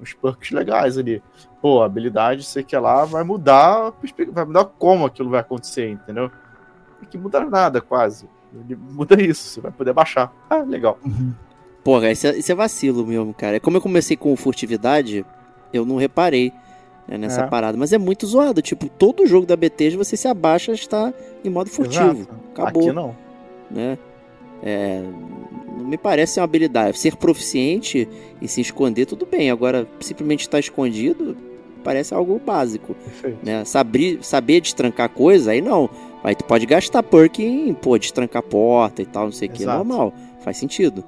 uns 0.00 0.14
perks 0.14 0.50
legais 0.50 0.96
ali. 0.96 1.22
Pô, 1.60 1.82
a 1.82 1.86
habilidade, 1.86 2.44
sei 2.44 2.62
que 2.62 2.76
lá, 2.76 3.04
vai 3.04 3.24
mudar, 3.24 3.92
vai 4.32 4.44
mudar 4.44 4.64
como 4.64 5.06
aquilo 5.06 5.30
vai 5.30 5.40
acontecer, 5.40 5.90
entendeu? 5.90 6.30
Tem 7.00 7.08
que 7.08 7.18
mudar 7.18 7.44
nada, 7.46 7.80
quase. 7.80 8.28
Ele 8.54 8.76
muda 8.76 9.20
isso, 9.20 9.48
você 9.48 9.60
vai 9.60 9.72
poder 9.72 9.92
baixar. 9.92 10.32
Ah, 10.48 10.62
legal. 10.62 10.98
Uhum. 11.04 11.34
Porra, 11.82 12.10
isso 12.10 12.26
é, 12.26 12.36
isso 12.36 12.52
é 12.52 12.54
vacilo 12.54 13.06
mesmo, 13.06 13.34
cara. 13.34 13.58
Como 13.58 13.76
eu 13.76 13.80
comecei 13.80 14.16
com 14.16 14.34
furtividade, 14.36 15.24
eu 15.72 15.84
não 15.84 15.96
reparei 15.96 16.52
né, 17.08 17.18
nessa 17.18 17.42
é. 17.42 17.46
parada. 17.46 17.76
Mas 17.76 17.92
é 17.92 17.98
muito 17.98 18.26
zoado. 18.26 18.60
Tipo, 18.60 18.88
todo 18.88 19.26
jogo 19.26 19.46
da 19.46 19.56
BT 19.56 19.96
você 19.96 20.16
se 20.16 20.28
abaixa 20.28 20.72
está 20.72 21.12
em 21.44 21.50
modo 21.50 21.70
furtivo. 21.70 22.10
Exato. 22.10 22.34
Acabou. 22.52 22.82
Aqui 22.82 22.92
não. 22.92 23.16
Né? 23.70 23.98
É, 24.62 25.02
não 25.76 25.86
me 25.86 25.96
parece 25.96 26.40
uma 26.40 26.44
habilidade. 26.44 26.98
Ser 26.98 27.16
proficiente 27.16 28.08
e 28.40 28.48
se 28.48 28.60
esconder, 28.60 29.06
tudo 29.06 29.26
bem. 29.26 29.50
Agora, 29.50 29.86
simplesmente 30.00 30.40
estar 30.40 30.58
escondido, 30.58 31.36
parece 31.82 32.14
algo 32.14 32.38
básico. 32.38 32.94
Né? 33.42 33.64
Saber, 33.64 34.18
saber 34.22 34.60
destrancar 34.60 35.08
coisa, 35.08 35.52
aí 35.52 35.60
não. 35.60 35.88
Aí 36.22 36.34
tu 36.34 36.44
pode 36.44 36.66
gastar 36.66 37.02
perk 37.02 37.42
em, 37.42 37.72
pô, 37.72 37.96
destrancar 37.98 38.42
porta 38.42 39.00
e 39.00 39.06
tal, 39.06 39.24
não 39.24 39.32
sei 39.32 39.48
o 39.48 39.52
que. 39.52 39.64
Normal, 39.64 40.12
faz 40.40 40.58
sentido. 40.58 41.02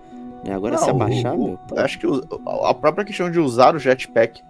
Né? 0.44 0.54
Agora, 0.54 0.76
não, 0.76 0.84
se 0.84 0.90
abaixar, 0.90 1.34
o, 1.34 1.44
meu. 1.44 1.58
Acho 1.76 1.98
que 1.98 2.06
a 2.64 2.74
própria 2.74 3.04
questão 3.04 3.30
de 3.30 3.38
usar 3.38 3.74
o 3.74 3.78
jetpack. 3.78 4.42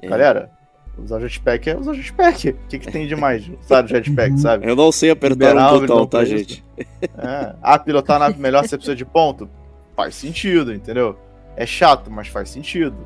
É. 0.00 0.08
Galera, 0.08 0.50
usar 0.98 1.16
o 1.16 1.20
jetpack 1.20 1.70
é 1.70 1.76
usar 1.76 1.92
o 1.92 1.94
jetpack. 1.94 2.50
O 2.50 2.56
que, 2.68 2.78
que 2.78 2.90
tem 2.90 3.06
de 3.06 3.16
mais 3.16 3.48
usar 3.64 3.84
o 3.84 3.88
jetpack, 3.88 4.38
sabe? 4.38 4.68
Eu 4.68 4.76
não 4.76 4.92
sei 4.92 5.10
apertar 5.10 5.48
Liberar 5.50 5.74
um 5.74 5.80
botão, 5.80 6.06
tá, 6.06 6.24
gente? 6.24 6.64
É. 7.16 7.54
Ah, 7.62 7.78
pilotar 7.78 8.16
a 8.16 8.18
nave 8.18 8.40
melhor 8.40 8.66
você 8.66 8.76
precisa 8.76 8.96
de 8.96 9.04
ponto? 9.04 9.48
Faz 9.94 10.16
sentido, 10.16 10.74
entendeu? 10.74 11.16
É 11.56 11.64
chato, 11.64 12.10
mas 12.10 12.26
faz 12.26 12.50
sentido. 12.50 12.96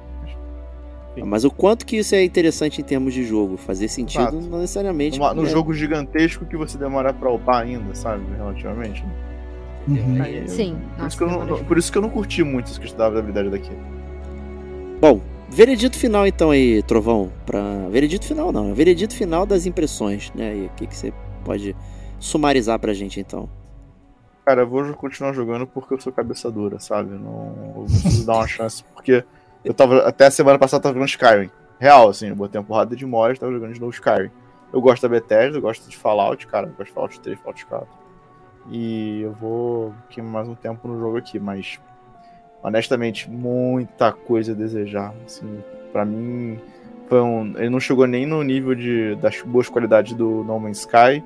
Mas 1.25 1.45
o 1.45 1.51
quanto 1.51 1.87
que 1.87 1.97
isso 1.97 2.15
é 2.15 2.23
interessante 2.23 2.81
em 2.81 2.85
termos 2.85 3.13
de 3.13 3.25
jogo? 3.25 3.57
Fazer 3.57 3.89
sentido 3.89 4.23
Exato. 4.23 4.41
não 4.41 4.61
necessariamente. 4.61 5.19
No 5.19 5.45
é... 5.45 5.47
jogo 5.47 5.73
gigantesco 5.75 6.45
que 6.45 6.57
você 6.57 6.77
demora 6.77 7.13
pra 7.13 7.31
upar 7.31 7.63
ainda, 7.63 7.95
sabe? 7.95 8.23
Relativamente. 8.37 9.05
Uhum. 9.89 10.47
Sim. 10.47 10.77
Por 10.97 11.07
isso, 11.07 11.17
que 11.17 11.25
eu 11.25 11.29
não, 11.29 11.65
por 11.65 11.79
isso 11.79 11.93
que 11.93 11.99
eu 11.99 12.03
não 12.03 12.11
curti 12.11 12.43
muito 12.43 12.71
essa 12.71 12.81
questão 12.81 13.13
da 13.13 13.19
habilidade 13.19 13.51
daqui. 13.51 13.71
Bom, 15.01 15.21
veredito 15.49 15.99
final 15.99 16.27
então 16.27 16.51
aí, 16.51 16.83
Trovão. 16.83 17.33
Pra... 17.45 17.89
Veredito 17.89 18.27
final 18.27 18.53
não, 18.53 18.75
veredito 18.75 19.15
final 19.15 19.47
das 19.47 19.67
impressões, 19.67 20.33
né? 20.35 20.57
E 20.57 20.67
o 20.67 20.71
que, 20.71 20.87
que 20.87 20.97
você 20.97 21.13
pode 21.45 21.77
sumarizar 22.19 22.79
pra 22.79 22.93
gente 22.93 23.21
então? 23.21 23.49
Cara, 24.45 24.63
eu 24.63 24.69
vou 24.69 24.95
continuar 24.95 25.33
jogando 25.33 25.67
porque 25.67 25.95
eu 25.95 26.01
sou 26.01 26.13
cabeça 26.13 26.51
dura, 26.51 26.79
sabe? 26.79 27.11
Não 27.11 27.75
eu 27.77 27.85
preciso 27.85 28.25
dar 28.25 28.35
uma 28.35 28.47
chance, 28.47 28.85
porque 28.95 29.25
eu 29.65 29.75
tava. 29.75 30.07
Até 30.07 30.27
a 30.27 30.31
semana 30.31 30.59
passada 30.59 30.79
eu 30.79 30.83
tava 30.83 30.95
jogando 30.95 31.09
Skyrim. 31.09 31.51
Real, 31.81 32.09
assim, 32.09 32.29
eu 32.29 32.37
botei 32.37 32.61
uma 32.61 32.67
porrada 32.67 32.95
de 32.95 33.05
mods, 33.05 33.39
tava 33.39 33.53
jogando 33.53 33.75
de 33.75 33.81
novo 33.81 33.93
Skyrim. 33.93 34.31
Eu 34.73 34.81
gosto 34.81 35.03
da 35.03 35.09
Bethesda, 35.09 35.59
eu 35.59 35.63
gosto 35.63 35.89
de 35.89 35.97
Fallout, 35.97 36.47
cara. 36.47 36.67
Eu 36.67 36.73
gosto 36.75 36.87
de 36.87 36.93
Fallout 36.93 37.21
3, 37.21 37.39
Fallout 37.41 37.67
4. 37.67 37.89
E 38.71 39.23
eu 39.23 39.33
vou 39.33 39.95
queimar 40.11 40.33
mais 40.33 40.49
um 40.49 40.55
tempo 40.55 40.87
no 40.87 40.99
jogo 40.99 41.17
aqui, 41.17 41.39
mas 41.39 41.81
honestamente, 42.63 43.31
muita 43.31 44.13
coisa 44.13 44.53
a 44.53 44.55
desejar. 44.55 45.15
Assim, 45.25 45.59
para 45.93 46.05
mim, 46.05 46.59
foi 47.09 47.21
um, 47.21 47.55
ele 47.57 47.71
não 47.71 47.81
chegou 47.81 48.07
nem 48.07 48.27
no 48.27 48.43
nível 48.43 48.75
de, 48.75 49.15
das 49.17 49.41
boas 49.43 49.69
qualidades 49.69 50.15
do 50.15 50.45
No 50.45 50.59
Man's 50.59 50.81
Sky 50.81 51.23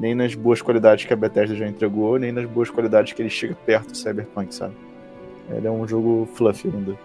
nem 0.00 0.14
nas 0.14 0.34
boas 0.34 0.62
qualidades 0.62 1.04
que 1.04 1.12
a 1.12 1.16
Bethesda 1.16 1.54
já 1.54 1.68
entregou, 1.68 2.18
nem 2.18 2.32
nas 2.32 2.46
boas 2.46 2.70
qualidades 2.70 3.12
que 3.12 3.20
ele 3.20 3.28
chega 3.28 3.54
perto 3.54 3.90
do 3.90 3.96
Cyberpunk, 3.96 4.54
sabe? 4.54 4.74
Ele 5.50 5.66
é 5.66 5.70
um 5.70 5.86
jogo 5.86 6.26
fluffy 6.34 6.70
ainda. 6.74 6.98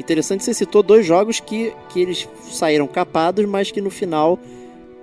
Interessante, 0.00 0.42
você 0.44 0.54
citou 0.54 0.82
dois 0.82 1.04
jogos 1.04 1.40
que, 1.40 1.74
que 1.90 2.00
eles 2.00 2.26
saíram 2.44 2.86
capados, 2.86 3.44
mas 3.44 3.70
que 3.70 3.82
no 3.82 3.90
final 3.90 4.38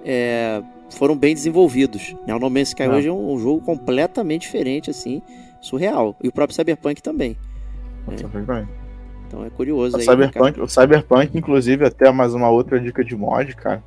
é, 0.03 0.63
foram 0.89 1.15
bem 1.15 1.35
desenvolvidos. 1.35 2.15
Né? 2.25 2.33
O 2.33 2.39
No 2.39 2.49
Man's 2.49 2.69
Sky 2.69 2.83
ah. 2.83 2.95
hoje 2.95 3.09
é 3.09 3.11
um, 3.11 3.33
um, 3.33 3.37
jogo 3.37 3.61
completamente 3.61 4.41
diferente, 4.41 4.89
assim, 4.89 5.21
surreal. 5.61 6.15
E 6.23 6.27
o 6.27 6.31
próprio 6.31 6.55
Cyberpunk 6.55 7.03
também. 7.03 7.37
É. 8.11 8.65
Então 9.27 9.43
é 9.43 9.49
curioso 9.49 9.97
o 9.97 9.99
aí. 9.99 10.05
Cyberpunk, 10.05 10.61
o 10.61 10.67
Cyberpunk, 10.67 11.37
inclusive, 11.37 11.85
até 11.85 12.11
mais 12.11 12.33
uma 12.33 12.49
outra 12.49 12.79
dica 12.79 13.03
de 13.03 13.15
mod, 13.15 13.55
cara. 13.55 13.83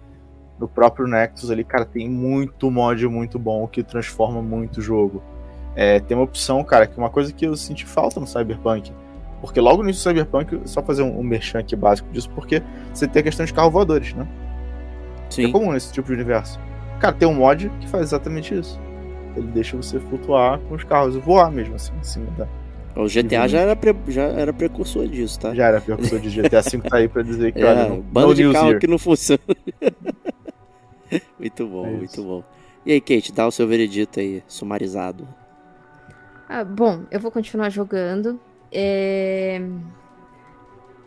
Do 0.58 0.66
próprio 0.66 1.06
Nexus 1.06 1.50
ali, 1.50 1.62
cara, 1.62 1.84
tem 1.84 2.08
muito 2.08 2.70
mod 2.70 3.06
muito 3.06 3.38
bom 3.38 3.66
que 3.68 3.82
transforma 3.82 4.42
muito 4.42 4.78
o 4.78 4.82
jogo. 4.82 5.22
É, 5.76 6.00
tem 6.00 6.16
uma 6.16 6.24
opção, 6.24 6.64
cara, 6.64 6.86
que 6.86 6.98
uma 6.98 7.10
coisa 7.10 7.32
que 7.32 7.46
eu 7.46 7.54
senti 7.56 7.86
falta 7.86 8.18
no 8.18 8.26
Cyberpunk. 8.26 8.92
Porque 9.40 9.60
logo 9.60 9.78
no 9.78 9.84
início 9.84 10.02
do 10.02 10.08
Cyberpunk, 10.08 10.60
só 10.64 10.82
fazer 10.82 11.02
um, 11.02 11.20
um 11.20 11.22
merchan 11.22 11.60
aqui 11.60 11.76
básico 11.76 12.10
disso, 12.10 12.28
porque 12.30 12.60
você 12.92 13.06
tem 13.06 13.20
a 13.20 13.22
questão 13.22 13.46
de 13.46 13.54
carro 13.54 13.70
voadores, 13.70 14.12
né? 14.14 14.26
Sim. 15.30 15.46
É 15.46 15.52
comum 15.52 15.72
nesse 15.72 15.92
tipo 15.92 16.08
de 16.08 16.14
universo. 16.14 16.58
Cara, 16.98 17.14
tem 17.14 17.28
um 17.28 17.34
mod 17.34 17.70
que 17.80 17.88
faz 17.88 18.04
exatamente 18.04 18.58
isso. 18.58 18.80
Ele 19.36 19.46
deixa 19.48 19.76
você 19.76 20.00
flutuar 20.00 20.58
com 20.60 20.74
os 20.74 20.82
carros 20.82 21.14
e 21.14 21.18
voar 21.20 21.50
mesmo, 21.50 21.76
assim, 21.76 21.92
em 21.96 22.02
cima 22.02 22.26
da. 22.36 22.48
O 22.98 23.06
GTA 23.06 23.46
já 23.46 23.60
era, 23.60 23.76
pre... 23.76 23.94
já 24.08 24.24
era 24.24 24.52
precursor 24.52 25.06
disso, 25.06 25.38
tá? 25.38 25.54
Já 25.54 25.66
era 25.68 25.80
precursor 25.80 26.18
de 26.18 26.30
GTA 26.30 26.60
V 26.62 26.78
tá 26.78 26.96
aí 26.96 27.08
pra 27.08 27.22
dizer 27.22 27.52
que, 27.52 27.60
é, 27.62 27.64
olha, 27.64 27.88
não, 27.90 28.00
bando 28.00 28.34
de 28.34 28.52
carro 28.52 28.70
here. 28.70 28.80
que 28.80 28.88
não 28.88 28.98
funciona. 28.98 29.40
muito 31.38 31.66
bom, 31.68 31.86
é 31.86 31.90
muito 31.90 32.22
bom. 32.24 32.42
E 32.84 32.90
aí, 32.90 33.00
Kate, 33.00 33.32
dá 33.32 33.46
o 33.46 33.52
seu 33.52 33.68
veredito 33.68 34.18
aí, 34.18 34.42
sumarizado. 34.48 35.28
Ah, 36.48 36.64
bom, 36.64 37.04
eu 37.08 37.20
vou 37.20 37.30
continuar 37.30 37.70
jogando. 37.70 38.40
É... 38.72 39.62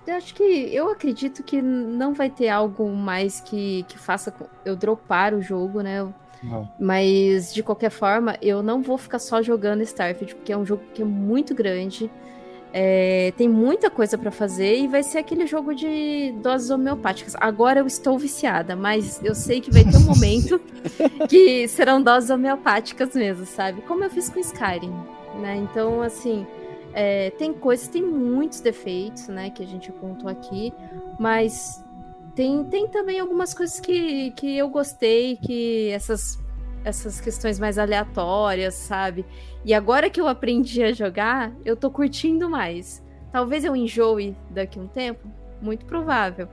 Eu 0.07 0.15
acho 0.15 0.33
que 0.33 0.43
eu 0.43 0.89
acredito 0.89 1.43
que 1.43 1.61
não 1.61 2.13
vai 2.13 2.29
ter 2.29 2.47
algo 2.47 2.89
mais 2.89 3.41
que, 3.41 3.83
que 3.89 3.99
faça 3.99 4.33
eu 4.63 4.77
dropar 4.77 5.33
o 5.33 5.41
jogo, 5.41 5.81
né? 5.81 6.07
Não. 6.43 6.67
Mas 6.79 7.53
de 7.53 7.61
qualquer 7.61 7.91
forma, 7.91 8.37
eu 8.41 8.63
não 8.63 8.81
vou 8.81 8.97
ficar 8.97 9.19
só 9.19 9.41
jogando 9.41 9.81
Starfield, 9.81 10.35
porque 10.35 10.51
é 10.51 10.57
um 10.57 10.65
jogo 10.65 10.83
que 10.93 11.01
é 11.01 11.05
muito 11.05 11.53
grande. 11.53 12.09
É, 12.73 13.33
tem 13.35 13.49
muita 13.49 13.89
coisa 13.89 14.17
para 14.17 14.31
fazer 14.31 14.77
e 14.77 14.87
vai 14.87 15.03
ser 15.03 15.17
aquele 15.17 15.45
jogo 15.45 15.75
de 15.75 16.33
doses 16.41 16.69
homeopáticas. 16.69 17.35
Agora 17.39 17.79
eu 17.79 17.87
estou 17.87 18.17
viciada, 18.17 18.75
mas 18.75 19.21
eu 19.23 19.35
sei 19.35 19.59
que 19.59 19.69
vai 19.69 19.83
ter 19.83 19.97
um 19.97 20.05
momento 20.05 20.59
que 21.27 21.67
serão 21.67 22.01
doses 22.01 22.29
homeopáticas 22.29 23.13
mesmo, 23.13 23.45
sabe? 23.45 23.81
Como 23.81 24.03
eu 24.03 24.09
fiz 24.09 24.29
com 24.29 24.39
Skyrim, 24.39 24.93
né? 25.41 25.57
Então, 25.57 26.01
assim, 26.01 26.47
é, 26.93 27.29
tem 27.31 27.53
coisas, 27.53 27.87
tem 27.87 28.01
muitos 28.01 28.61
defeitos, 28.61 29.27
né, 29.27 29.49
que 29.49 29.63
a 29.63 29.67
gente 29.67 29.89
apontou 29.89 30.29
aqui, 30.29 30.73
mas 31.19 31.83
tem, 32.35 32.63
tem 32.65 32.87
também 32.87 33.19
algumas 33.19 33.53
coisas 33.53 33.79
que, 33.79 34.31
que 34.31 34.57
eu 34.57 34.69
gostei, 34.69 35.37
que 35.37 35.89
essas, 35.91 36.39
essas 36.83 37.19
questões 37.21 37.59
mais 37.59 37.77
aleatórias, 37.77 38.73
sabe? 38.73 39.25
E 39.63 39.73
agora 39.73 40.09
que 40.09 40.19
eu 40.19 40.27
aprendi 40.27 40.83
a 40.83 40.91
jogar, 40.91 41.51
eu 41.63 41.75
tô 41.75 41.89
curtindo 41.91 42.49
mais. 42.49 43.03
Talvez 43.31 43.63
eu 43.63 43.75
enjoe 43.75 44.35
daqui 44.49 44.79
a 44.79 44.81
um 44.81 44.87
tempo, 44.87 45.27
muito 45.61 45.85
provável. 45.85 46.47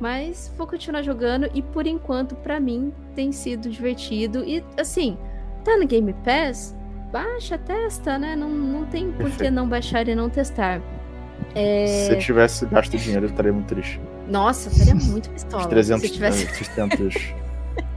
Mas 0.00 0.52
vou 0.56 0.66
continuar 0.66 1.02
jogando 1.02 1.50
e 1.54 1.62
por 1.62 1.86
enquanto, 1.86 2.34
para 2.36 2.58
mim, 2.58 2.92
tem 3.14 3.32
sido 3.32 3.68
divertido. 3.68 4.44
E 4.44 4.64
assim, 4.78 5.18
tá 5.64 5.76
no 5.76 5.86
Game 5.86 6.14
Pass? 6.24 6.74
baixa, 7.10 7.58
testa, 7.58 8.18
né? 8.18 8.34
Não, 8.34 8.48
não 8.48 8.86
tem 8.86 9.12
por 9.12 9.30
que 9.30 9.50
não 9.50 9.68
baixar 9.68 10.06
e 10.08 10.14
não 10.14 10.30
testar. 10.30 10.80
É... 11.54 11.86
Se 11.86 12.12
eu 12.12 12.18
tivesse 12.18 12.66
gasto 12.66 12.96
dinheiro, 12.96 13.26
eu 13.26 13.30
estaria 13.30 13.52
muito 13.52 13.66
triste. 13.66 14.00
Nossa, 14.30 14.68
eu 14.68 14.72
estaria 14.72 14.94
muito 14.94 15.30
pistola. 15.30 15.62
Os 15.64 15.68
300, 15.68 16.02
se 16.02 16.14
tivesse... 16.14 16.46
300 16.74 17.14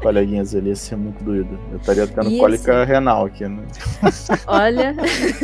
coleguinhas 0.04 0.54
ali 0.54 0.70
ia 0.70 0.76
ser 0.76 0.96
muito 0.96 1.24
doido. 1.24 1.58
Eu 1.72 1.78
estaria 1.78 2.06
tendo 2.06 2.30
e 2.30 2.38
cólica 2.38 2.84
renal 2.84 3.26
aqui, 3.26 3.48
né? 3.48 3.66
Olha, 4.46 4.96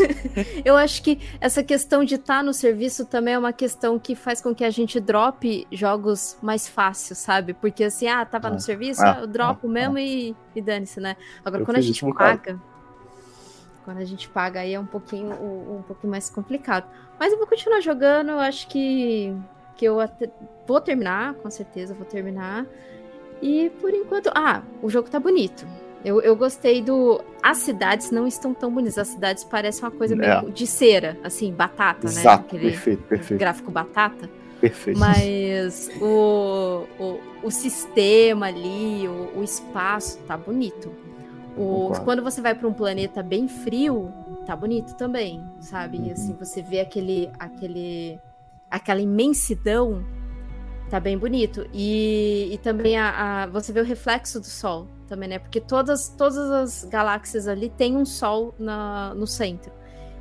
eu 0.66 0.76
acho 0.76 1.02
que 1.02 1.20
essa 1.40 1.64
questão 1.64 2.04
de 2.04 2.16
estar 2.16 2.38
tá 2.38 2.44
no 2.44 2.54
serviço 2.54 3.06
também 3.06 3.34
é 3.34 3.40
uma 3.40 3.54
questão 3.54 3.98
que 3.98 4.16
faz 4.16 4.42
com 4.42 4.54
que 4.54 4.64
a 4.64 4.70
gente 4.70 5.00
drope 5.00 5.66
jogos 5.72 6.38
mais 6.42 6.68
fácil, 6.68 7.16
sabe? 7.16 7.54
Porque 7.54 7.86
assim, 7.86 8.08
ah, 8.08 8.26
tava 8.26 8.50
ah, 8.50 8.52
no 8.52 8.60
serviço, 8.60 9.02
ah, 9.02 9.20
eu 9.22 9.28
dropo 9.28 9.68
ah, 9.68 9.72
mesmo 9.72 9.98
e, 9.98 10.36
e 10.56 10.62
dane-se, 10.62 11.00
né? 11.00 11.16
Agora, 11.44 11.62
eu 11.62 11.66
quando 11.66 11.78
a 11.78 11.82
gente 11.82 12.06
paga. 12.14 12.60
Quando 13.86 13.98
a 13.98 14.06
gente 14.06 14.30
paga 14.30 14.60
aí 14.60 14.74
é 14.74 14.80
um 14.80 14.86
pouquinho, 14.86 15.34
um, 15.34 15.78
um 15.78 15.82
pouquinho 15.82 16.12
mais 16.12 16.30
complicado. 16.30 16.86
Mas 17.18 17.32
eu 17.32 17.38
vou 17.38 17.48
continuar 17.48 17.80
jogando, 17.82 18.30
eu 18.32 18.40
acho 18.40 18.68
que, 18.68 19.34
que 19.80 19.86
eu 19.86 20.02
até, 20.02 20.30
vou 20.68 20.82
terminar, 20.82 21.36
com 21.36 21.50
certeza 21.50 21.94
vou 21.94 22.06
terminar. 22.06 22.66
E 23.42 23.70
por 23.80 23.94
enquanto. 23.94 24.30
Ah, 24.36 24.62
o 24.82 24.90
jogo 24.90 25.10
tá 25.10 25.18
bonito. 25.18 25.66
Eu, 26.04 26.20
eu 26.20 26.36
gostei 26.36 26.82
do. 26.82 27.24
As 27.42 27.60
cidades 27.60 28.12
não 28.12 28.28
estão 28.28 28.54
tão 28.54 28.74
bonitas. 28.74 28.98
As 28.98 29.08
cidades 29.08 29.46
parecem 29.46 29.86
uma 29.86 29.92
coisa 29.92 30.18
meio 30.18 30.32
é. 30.32 30.42
de 30.52 30.68
cera, 30.68 31.18
assim, 31.24 31.54
batata, 31.54 32.08
né? 32.08 32.14
Exato, 32.14 32.42
né? 32.42 32.48
Aquele 32.48 32.72
perfeito, 32.72 33.04
perfeito. 33.04 33.40
gráfico 33.40 33.72
batata. 33.72 34.30
Perfeito. 34.60 35.00
Mas 35.00 35.90
o, 36.02 36.86
o, 37.00 37.20
o 37.44 37.50
sistema 37.50 38.48
ali, 38.48 39.08
o, 39.08 39.40
o 39.40 39.44
espaço 39.44 40.20
tá 40.28 40.36
bonito. 40.36 40.92
O, 41.58 41.92
quando 42.04 42.22
você 42.22 42.42
vai 42.42 42.54
para 42.54 42.68
um 42.68 42.74
planeta 42.74 43.24
bem 43.24 43.48
frio, 43.48 44.12
tá 44.46 44.58
bonito 44.58 44.96
também, 44.96 45.42
sabe? 45.62 46.00
Uhum. 46.00 46.12
Assim, 46.12 46.34
você 46.34 46.62
vê 46.62 46.82
aquele, 46.82 47.30
aquele, 47.40 48.20
aquela 48.70 49.02
imensidão, 49.02 50.06
tá 50.90 51.00
bem 51.00 51.18
bonito. 51.18 51.66
E, 51.74 52.50
e 52.52 52.58
também 52.60 52.98
a, 52.98 53.44
a, 53.44 53.48
você 53.48 53.72
vê 53.72 53.82
o 53.82 53.86
reflexo 53.86 54.40
do 54.40 54.46
Sol 54.46 54.88
também, 55.08 55.30
né? 55.30 55.40
Porque 55.40 55.60
todas, 55.60 56.10
todas 56.10 56.38
as 56.38 56.84
galáxias 56.86 57.48
ali 57.48 57.70
têm 57.70 57.98
um 57.98 58.06
Sol 58.06 58.54
na, 58.60 59.14
no 59.16 59.28
centro. 59.28 59.72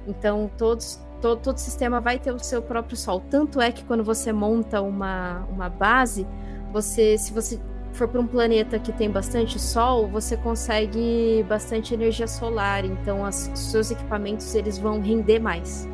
Então, 0.06 0.50
todos, 0.56 1.00
todo, 1.20 1.40
todo 1.40 1.58
sistema 1.58 2.00
vai 2.00 2.18
ter 2.18 2.32
o 2.32 2.38
seu 2.38 2.62
próprio 2.62 2.96
Sol. 2.96 3.22
Tanto 3.30 3.60
é 3.60 3.70
que 3.70 3.84
quando 3.84 4.02
você 4.02 4.32
monta 4.32 4.80
uma, 4.80 5.44
uma 5.50 5.68
base, 5.68 6.26
você, 6.72 7.18
se 7.18 7.32
você 7.32 7.60
for 7.92 8.08
para 8.08 8.20
um 8.20 8.26
planeta 8.26 8.78
que 8.78 8.92
tem 8.92 9.10
bastante 9.10 9.58
sol, 9.58 10.06
você 10.06 10.36
consegue 10.36 11.44
bastante 11.48 11.92
energia 11.92 12.28
solar, 12.28 12.84
então 12.84 13.22
os 13.22 13.50
seus 13.54 13.90
equipamentos 13.90 14.54
eles 14.54 14.78
vão 14.78 15.00
render 15.00 15.40
mais, 15.40 15.88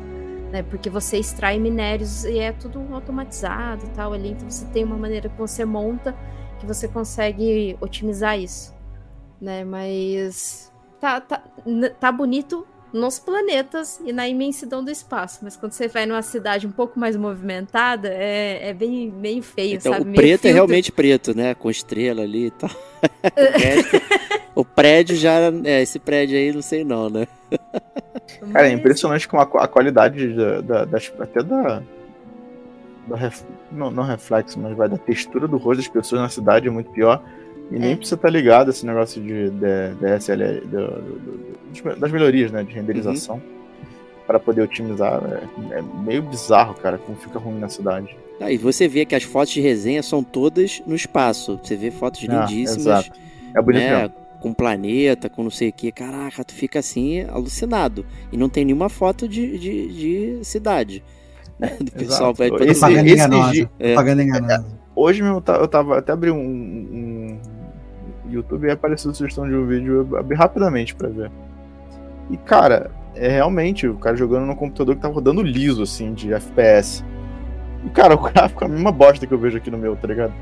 né? 0.55 0.63
Porque 0.63 0.89
você 0.89 1.17
extrai 1.17 1.59
minérios 1.59 2.23
e 2.23 2.39
é 2.39 2.53
tudo 2.53 2.81
automatizado, 2.93 3.85
tal 3.93 4.13
ali, 4.13 4.29
então 4.29 4.49
você 4.49 4.65
tem 4.67 4.85
uma 4.85 4.97
maneira 4.97 5.27
que 5.27 5.37
você 5.37 5.65
monta 5.65 6.15
que 6.57 6.65
você 6.65 6.87
consegue 6.87 7.77
otimizar 7.81 8.39
isso, 8.39 8.73
né? 9.41 9.65
Mas 9.65 10.71
tá 11.01 11.19
tá, 11.19 11.43
tá 11.99 12.09
bonito 12.09 12.65
nos 12.93 13.19
planetas 13.19 13.99
e 14.05 14.13
na 14.13 14.25
imensidão 14.29 14.81
do 14.81 14.89
espaço. 14.89 15.39
Mas 15.43 15.57
quando 15.57 15.73
você 15.73 15.89
vai 15.89 16.05
numa 16.05 16.21
cidade 16.21 16.65
um 16.65 16.71
pouco 16.71 16.97
mais 16.97 17.17
movimentada, 17.17 18.07
é, 18.07 18.69
é 18.69 18.73
bem, 18.73 19.09
bem 19.09 19.41
feio, 19.41 19.75
então, 19.75 19.91
sabe? 19.91 20.09
O 20.09 20.13
preto 20.13 20.45
é 20.45 20.53
realmente 20.53 20.93
preto, 20.93 21.35
né? 21.35 21.53
Com 21.53 21.69
estrela 21.69 22.21
ali 22.21 22.45
e 22.45 22.51
tal. 22.51 22.69
o, 23.35 24.14
prédio 24.63 25.15
já. 25.17 25.33
É, 25.63 25.81
esse 25.81 25.99
prédio 25.99 26.37
aí, 26.37 26.53
não 26.53 26.61
sei 26.61 26.83
não, 26.85 27.09
né? 27.09 27.27
Cara, 28.53 28.67
é 28.67 28.71
impressionante 28.71 29.27
com 29.27 29.37
a, 29.37 29.43
a 29.43 29.67
qualidade 29.67 30.33
da, 30.33 30.61
da, 30.61 30.85
das, 30.85 31.11
até 31.19 31.43
da. 31.43 31.81
da 33.07 33.15
ref, 33.15 33.43
não, 33.71 33.91
não 33.91 34.03
reflexo, 34.03 34.59
mas 34.59 34.75
vai 34.75 34.87
da 34.87 34.97
textura 34.97 35.47
do 35.47 35.57
rosto 35.57 35.81
das 35.81 35.87
pessoas 35.87 36.21
na 36.21 36.29
cidade 36.29 36.67
é 36.67 36.71
muito 36.71 36.89
pior. 36.91 37.21
E 37.71 37.79
nem 37.79 37.93
é. 37.93 37.95
precisa 37.95 38.15
estar 38.15 38.27
tá 38.27 38.31
ligado 38.31 38.69
esse 38.69 38.85
negócio 38.85 39.21
de, 39.21 39.49
de, 39.49 39.95
de 39.99 40.19
SL, 40.19 40.61
de, 40.65 41.99
das 41.99 42.11
melhorias 42.11 42.51
né, 42.51 42.63
de 42.63 42.71
renderização, 42.71 43.35
uhum. 43.35 43.41
para 44.27 44.39
poder 44.39 44.61
otimizar. 44.61 45.21
É, 45.71 45.79
é, 45.79 45.81
meio 45.81 46.21
bizarro, 46.21 46.75
cara, 46.75 46.97
como 46.97 47.17
fica 47.17 47.39
ruim 47.39 47.59
na 47.59 47.67
cidade. 47.67 48.15
Ah, 48.39 48.51
e 48.51 48.57
você 48.57 48.87
vê 48.87 49.05
que 49.05 49.15
as 49.15 49.23
fotos 49.23 49.53
de 49.53 49.61
resenha 49.61 50.03
são 50.03 50.23
todas 50.23 50.81
no 50.85 50.95
espaço. 50.95 51.59
Você 51.63 51.75
vê 51.75 51.89
fotos 51.89 52.25
ah, 52.29 52.45
lindíssimas. 52.45 52.85
Exato. 52.85 53.11
É 53.55 53.61
bonito 53.61 53.81
né, 53.81 54.11
Com 54.45 54.53
planeta, 54.53 55.27
com 55.27 55.41
não 55.41 55.49
sei 55.49 55.69
o 55.69 55.73
que. 55.73 55.91
Caraca, 55.91 56.43
tu 56.43 56.53
fica 56.53 56.77
assim, 56.77 57.21
alucinado. 57.23 58.05
E 58.31 58.37
não 58.37 58.47
tem 58.47 58.63
nenhuma 58.63 58.89
foto 58.89 59.27
de, 59.27 59.57
de, 59.57 59.87
de 59.87 60.45
cidade. 60.45 61.03
Né, 61.57 61.71
do 61.79 61.89
pessoal 61.89 62.33
vai 62.33 62.49
esse, 62.49 62.81
propaganda 62.81 63.09
esse, 63.09 63.13
enganosa. 63.13 63.69
É, 63.79 63.93
propaganda 63.93 64.23
enganosa. 64.23 64.65
Hoje 64.93 65.23
mesmo 65.23 65.41
eu 65.47 65.67
tava 65.69 65.97
até 65.97 66.11
abri 66.11 66.29
um, 66.29 66.37
um 66.37 67.39
YouTube 68.29 68.67
e 68.67 68.71
apareceu 68.71 69.11
a 69.11 69.13
sugestão 69.13 69.47
de 69.47 69.55
um 69.55 69.65
vídeo 69.65 70.05
eu 70.11 70.17
abri 70.17 70.35
rapidamente 70.35 70.93
para 70.93 71.07
ver. 71.07 71.31
E 72.29 72.35
cara, 72.35 72.91
é 73.15 73.29
realmente 73.29 73.87
o 73.87 73.95
cara 73.95 74.17
jogando 74.17 74.45
no 74.45 74.53
computador 74.53 74.95
que 74.95 75.01
tá 75.01 75.07
rodando 75.07 75.41
liso, 75.41 75.83
assim, 75.83 76.13
de 76.13 76.33
FPS. 76.33 77.05
E 77.85 77.89
cara, 77.89 78.15
o 78.15 78.17
gráfico 78.17 78.65
é 78.65 78.67
a 78.67 78.69
mesma 78.69 78.91
bosta 78.91 79.25
que 79.25 79.33
eu 79.33 79.39
vejo 79.39 79.57
aqui 79.57 79.71
no 79.71 79.77
meu, 79.77 79.95
tá 79.95 80.09
ligado? 80.09 80.33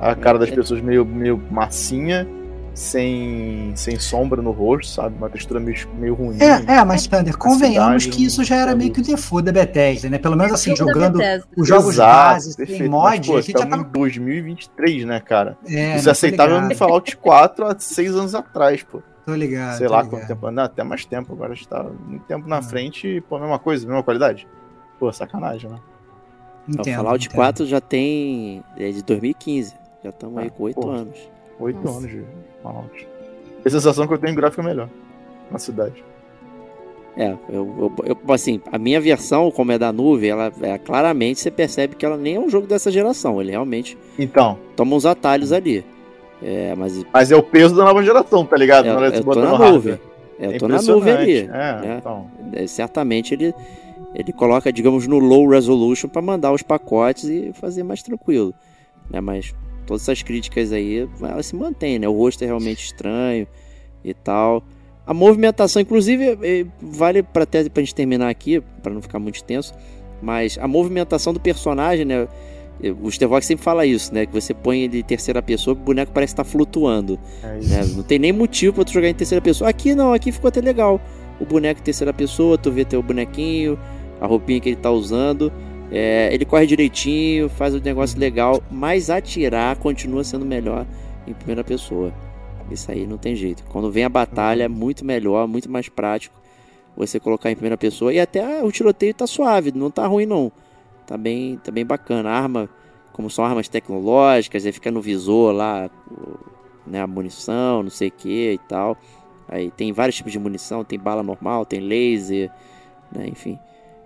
A 0.00 0.14
cara 0.14 0.38
das 0.38 0.50
pessoas 0.50 0.80
meio, 0.80 1.04
meio 1.04 1.36
massinha 1.50 2.26
sem, 2.74 3.72
sem 3.76 3.98
sombra 3.98 4.42
no 4.42 4.50
rosto, 4.50 4.90
sabe? 4.92 5.16
Uma 5.16 5.30
textura 5.30 5.60
meio, 5.60 5.76
meio 5.94 6.14
ruim. 6.14 6.36
É, 6.40 6.74
é 6.74 6.84
mas 6.84 7.06
Thunder, 7.06 7.36
convenhamos 7.38 8.06
que 8.06 8.24
isso 8.24 8.42
já 8.42 8.56
era 8.56 8.74
meio 8.74 8.92
que 8.92 9.00
o 9.00 9.02
default 9.02 9.44
da 9.44 9.52
Bethesda, 9.52 10.10
né? 10.10 10.18
Pelo 10.18 10.36
menos 10.36 10.52
assim, 10.52 10.74
jogando 10.74 11.20
os 11.56 11.68
jogos 11.68 11.94
Exato, 11.94 12.34
bases, 12.34 12.56
perfeito. 12.56 12.90
mod, 12.90 13.04
mas, 13.04 13.26
pô, 13.26 13.36
a 13.36 13.40
gente 13.40 13.58
já 13.58 13.66
tá 13.66 13.76
em 13.76 13.82
2023, 13.84 15.04
né, 15.04 15.20
cara? 15.20 15.56
É, 15.66 15.96
isso 15.96 16.08
é 16.08 16.12
aceitável 16.12 16.60
no 16.60 16.74
Fallout 16.74 17.16
4 17.16 17.66
há 17.66 17.76
seis 17.78 18.14
anos 18.14 18.34
atrás, 18.34 18.82
pô. 18.82 19.00
Tô 19.24 19.34
ligado. 19.34 19.78
Sei 19.78 19.86
tô 19.86 19.92
lá 19.92 20.02
ligado. 20.02 20.10
quanto 20.10 20.26
tempo. 20.26 20.50
Não, 20.50 20.64
até 20.64 20.84
mais 20.84 21.04
tempo. 21.04 21.32
Agora 21.32 21.54
está 21.54 21.82
muito 21.82 22.24
tempo 22.26 22.46
na 22.46 22.58
ah. 22.58 22.62
frente 22.62 23.06
e, 23.08 23.20
pô, 23.22 23.38
mesma 23.38 23.58
coisa, 23.58 23.86
mesma 23.86 24.02
qualidade. 24.02 24.46
Pô, 24.98 25.10
sacanagem, 25.12 25.70
né? 25.70 25.78
Entendo, 26.68 26.92
o 26.92 26.96
Fallout 26.96 27.26
entendo. 27.26 27.36
4 27.36 27.66
já 27.66 27.80
tem. 27.80 28.62
É 28.76 28.90
de 28.90 29.02
2015. 29.02 29.74
Já 30.02 30.10
estamos 30.10 30.38
aí 30.38 30.50
com 30.50 30.64
8 30.64 30.90
anos. 30.90 31.18
8 31.58 31.88
anos 31.88 32.10
de 32.64 32.72
Fallout. 32.72 33.08
A 33.64 33.70
sensação 33.70 34.06
que 34.06 34.14
eu 34.14 34.18
tenho 34.18 34.32
em 34.32 34.36
gráfico 34.36 34.62
é 34.62 34.64
melhor 34.64 34.88
na 35.50 35.58
cidade. 35.58 36.02
É, 37.16 37.32
eu, 37.48 37.92
eu, 37.98 38.04
eu, 38.06 38.34
assim, 38.34 38.60
a 38.72 38.78
minha 38.78 39.00
versão, 39.00 39.50
como 39.50 39.70
é 39.70 39.78
da 39.78 39.92
nuvem, 39.92 40.30
ela 40.30 40.52
é, 40.62 40.76
claramente 40.78 41.40
você 41.40 41.50
percebe 41.50 41.94
que 41.94 42.04
ela 42.04 42.16
nem 42.16 42.34
é 42.34 42.40
um 42.40 42.50
jogo 42.50 42.66
dessa 42.66 42.90
geração. 42.90 43.40
Ele 43.40 43.52
realmente 43.52 43.96
então 44.18 44.58
toma 44.74 44.96
uns 44.96 45.06
atalhos 45.06 45.52
ali. 45.52 45.84
É, 46.42 46.74
mas... 46.74 47.04
mas 47.12 47.30
é 47.30 47.36
o 47.36 47.42
peso 47.42 47.76
da 47.76 47.84
nova 47.84 48.02
geração, 48.02 48.44
tá 48.44 48.56
ligado? 48.56 48.86
É, 48.86 48.90
eu, 48.90 49.00
eu 49.00 49.24
tô 49.24 49.40
na 49.40 49.58
nuvem. 49.58 49.98
É, 50.40 50.46
eu 50.46 50.58
tô 50.58 50.68
na 50.68 50.82
nuvem 50.82 51.12
ali. 51.12 51.38
É, 51.38 51.46
né? 51.46 51.96
então. 52.00 52.26
É, 52.52 52.66
certamente 52.66 53.32
ele, 53.32 53.54
ele 54.12 54.32
coloca, 54.32 54.72
digamos, 54.72 55.06
no 55.06 55.20
low 55.20 55.48
resolution 55.48 56.08
para 56.08 56.20
mandar 56.20 56.52
os 56.52 56.62
pacotes 56.62 57.24
e 57.24 57.52
fazer 57.54 57.84
mais 57.84 58.02
tranquilo. 58.02 58.52
Né? 59.08 59.20
Mas 59.20 59.54
todas 59.86 60.02
essas 60.02 60.22
críticas 60.22 60.72
aí, 60.72 61.08
elas 61.20 61.46
se 61.46 61.56
mantêm, 61.56 61.98
né? 61.98 62.08
O 62.08 62.12
rosto 62.12 62.42
é 62.42 62.46
realmente 62.46 62.84
estranho 62.84 63.46
e 64.04 64.14
tal. 64.14 64.62
A 65.06 65.12
movimentação, 65.12 65.82
inclusive, 65.82 66.38
vale 66.80 67.22
para 67.22 67.42
até 67.42 67.68
pra 67.68 67.82
gente 67.82 67.94
terminar 67.94 68.28
aqui, 68.28 68.62
para 68.82 68.92
não 68.92 69.02
ficar 69.02 69.18
muito 69.18 69.44
tenso, 69.44 69.74
mas 70.22 70.58
a 70.58 70.66
movimentação 70.66 71.32
do 71.32 71.40
personagem, 71.40 72.04
né? 72.04 72.26
O 73.00 73.10
Stevox 73.10 73.46
sempre 73.46 73.62
fala 73.62 73.86
isso, 73.86 74.12
né? 74.12 74.26
Que 74.26 74.32
você 74.32 74.52
põe 74.52 74.80
ele 74.80 75.00
em 75.00 75.02
terceira 75.02 75.40
pessoa, 75.42 75.74
o 75.74 75.78
boneco 75.78 76.10
parece 76.12 76.32
estar 76.32 76.44
tá 76.44 76.50
flutuando. 76.50 77.18
É 77.42 77.58
né? 77.60 77.84
Não 77.94 78.02
tem 78.02 78.18
nem 78.18 78.32
motivo 78.32 78.74
para 78.74 78.84
tu 78.84 78.92
jogar 78.92 79.08
em 79.08 79.14
terceira 79.14 79.40
pessoa. 79.42 79.70
Aqui 79.70 79.94
não, 79.94 80.12
aqui 80.12 80.32
ficou 80.32 80.48
até 80.48 80.60
legal. 80.60 81.00
O 81.38 81.44
boneco 81.44 81.80
em 81.80 81.84
terceira 81.84 82.12
pessoa, 82.12 82.58
tu 82.58 82.72
vê 82.72 82.84
teu 82.84 83.02
bonequinho, 83.02 83.78
a 84.20 84.26
roupinha 84.26 84.60
que 84.60 84.70
ele 84.70 84.76
tá 84.76 84.90
usando. 84.90 85.52
É, 85.96 86.28
ele 86.34 86.44
corre 86.44 86.66
direitinho, 86.66 87.48
faz 87.48 87.72
o 87.72 87.78
um 87.78 87.80
negócio 87.80 88.18
legal, 88.18 88.60
mas 88.68 89.10
atirar 89.10 89.76
continua 89.76 90.24
sendo 90.24 90.44
melhor 90.44 90.84
em 91.24 91.32
primeira 91.32 91.62
pessoa. 91.62 92.12
Isso 92.68 92.90
aí 92.90 93.06
não 93.06 93.16
tem 93.16 93.36
jeito. 93.36 93.62
Quando 93.68 93.92
vem 93.92 94.02
a 94.02 94.08
batalha, 94.08 94.64
é 94.64 94.68
muito 94.68 95.04
melhor, 95.04 95.46
muito 95.46 95.70
mais 95.70 95.88
prático 95.88 96.34
você 96.96 97.20
colocar 97.20 97.48
em 97.48 97.54
primeira 97.54 97.76
pessoa. 97.76 98.12
E 98.12 98.18
até 98.18 98.60
o 98.64 98.72
tiroteio 98.72 99.14
tá 99.14 99.24
suave, 99.24 99.70
não 99.70 99.88
tá 99.88 100.04
ruim 100.04 100.26
não. 100.26 100.50
Tá 101.06 101.16
bem, 101.16 101.58
tá 101.58 101.70
bem 101.70 101.86
bacana. 101.86 102.28
A 102.28 102.40
arma, 102.40 102.68
como 103.12 103.30
são 103.30 103.44
armas 103.44 103.68
tecnológicas, 103.68 104.66
aí 104.66 104.72
fica 104.72 104.90
no 104.90 105.00
visor 105.00 105.52
lá, 105.52 105.88
né, 106.84 107.00
a 107.00 107.06
munição, 107.06 107.84
não 107.84 107.90
sei 107.90 108.08
o 108.08 108.12
que 108.12 108.52
e 108.54 108.58
tal. 108.58 108.96
Aí 109.48 109.70
tem 109.70 109.92
vários 109.92 110.16
tipos 110.16 110.32
de 110.32 110.40
munição, 110.40 110.82
tem 110.82 110.98
bala 110.98 111.22
normal, 111.22 111.64
tem 111.64 111.78
laser, 111.78 112.50
né, 113.14 113.28
enfim, 113.28 113.60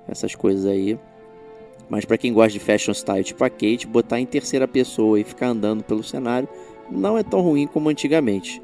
essas 0.06 0.34
coisas 0.34 0.66
aí. 0.66 0.98
Mas 1.88 2.04
para 2.04 2.18
quem 2.18 2.32
gosta 2.32 2.52
de 2.52 2.58
fashion 2.58 2.92
style 2.92 3.24
tipo 3.24 3.42
a 3.44 3.50
Kate, 3.50 3.86
botar 3.86 4.20
em 4.20 4.26
terceira 4.26 4.68
pessoa 4.68 5.18
e 5.18 5.24
ficar 5.24 5.48
andando 5.48 5.82
pelo 5.82 6.02
cenário 6.02 6.48
não 6.90 7.16
é 7.18 7.22
tão 7.22 7.40
ruim 7.40 7.66
como 7.66 7.88
antigamente. 7.88 8.60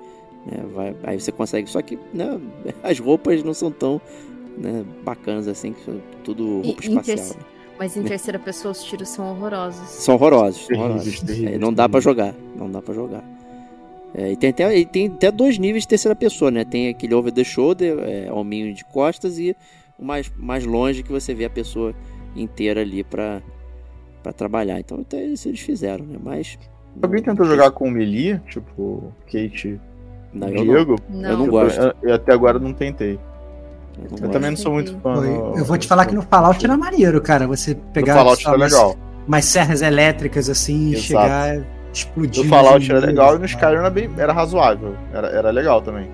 Né? 0.46 0.64
Vai, 0.74 0.96
aí 1.04 1.20
você 1.20 1.32
consegue, 1.32 1.68
só 1.68 1.80
que 1.80 1.98
né, 2.12 2.38
as 2.82 2.98
roupas 2.98 3.42
não 3.42 3.54
são 3.54 3.70
tão 3.70 4.00
né, 4.58 4.84
bacanas 5.02 5.48
assim, 5.48 5.72
que 5.72 6.00
tudo 6.22 6.60
roupa 6.62 6.84
e, 6.84 6.88
espacial. 6.88 7.16
Né? 7.16 7.44
Mas 7.78 7.96
em 7.96 8.02
terceira 8.04 8.38
pessoa 8.38 8.72
os 8.72 8.84
tiros 8.84 9.08
são 9.08 9.30
horrorosos. 9.30 9.88
São 9.88 10.14
horrorosos. 10.14 10.68
horrorosos. 10.70 11.22
É, 11.44 11.58
não 11.58 11.72
dá 11.72 11.88
para 11.88 12.00
jogar. 12.00 12.34
Não 12.56 12.70
dá 12.70 12.80
para 12.80 12.94
jogar. 12.94 13.24
É, 14.14 14.30
e 14.30 14.36
tem 14.36 14.50
até, 14.50 14.78
e 14.78 14.86
tem 14.86 15.08
até 15.08 15.30
dois 15.30 15.58
níveis 15.58 15.82
de 15.82 15.88
terceira 15.88 16.14
pessoa, 16.14 16.50
né? 16.50 16.64
Tem 16.64 16.88
aquele 16.88 17.14
over 17.14 17.32
the 17.32 17.42
shoulder, 17.42 17.98
é, 17.98 18.32
hominho 18.32 18.72
de 18.72 18.84
costas, 18.84 19.40
e 19.40 19.56
o 19.98 20.04
mais, 20.04 20.30
mais 20.36 20.64
longe 20.64 21.02
que 21.02 21.10
você 21.10 21.34
vê 21.34 21.44
a 21.46 21.50
pessoa 21.50 21.92
inteira 22.34 22.80
ali 22.80 23.04
para 23.04 23.42
trabalhar. 24.36 24.80
Então 24.80 25.00
até 25.00 25.22
isso 25.24 25.48
eles 25.48 25.60
fizeram, 25.60 26.04
né? 26.04 26.18
Mas 26.22 26.58
Alguém 27.02 27.22
tentou 27.22 27.44
jogar 27.46 27.70
com 27.72 27.88
o 27.88 27.90
Melee, 27.90 28.40
tipo 28.48 29.12
Kate 29.26 29.80
não, 30.32 30.48
Diego? 30.48 30.96
Eu 31.10 31.20
não, 31.20 31.30
eu 31.30 31.38
não 31.38 31.46
gosto. 31.46 31.80
Eu, 31.80 31.94
eu, 32.02 32.14
até 32.14 32.32
agora 32.32 32.58
não 32.58 32.72
tentei. 32.72 33.18
Eu, 33.98 34.18
não 34.18 34.26
eu 34.26 34.30
também 34.30 34.50
não 34.50 34.56
sou 34.56 34.72
muito 34.72 34.96
fã. 34.98 35.20
No... 35.20 35.56
Eu 35.56 35.64
vou 35.64 35.78
te 35.78 35.86
falar 35.86 36.06
que 36.06 36.14
no 36.14 36.22
Fallout 36.22 36.64
era 36.64 36.76
maneiro, 36.76 37.20
cara. 37.20 37.46
Você 37.46 37.74
pegar. 37.92 38.14
No 38.14 38.18
Fallout 38.20 38.46
era 38.46 38.56
legal. 38.56 38.96
Mais 39.26 39.44
serras 39.44 39.80
elétricas 39.80 40.48
assim 40.50 40.92
Exato. 40.92 40.98
e 40.98 41.00
chegar 41.00 41.66
explodir. 41.92 42.42
No 42.42 42.50
Fallout 42.50 42.90
era 42.90 43.00
legal 43.00 43.36
e 43.36 43.38
no 43.38 43.44
Skyrim 43.44 43.76
era, 43.76 43.90
bem, 43.90 44.10
era 44.18 44.32
razoável. 44.32 44.96
Era, 45.12 45.28
era 45.28 45.50
legal 45.50 45.80
também. 45.80 46.08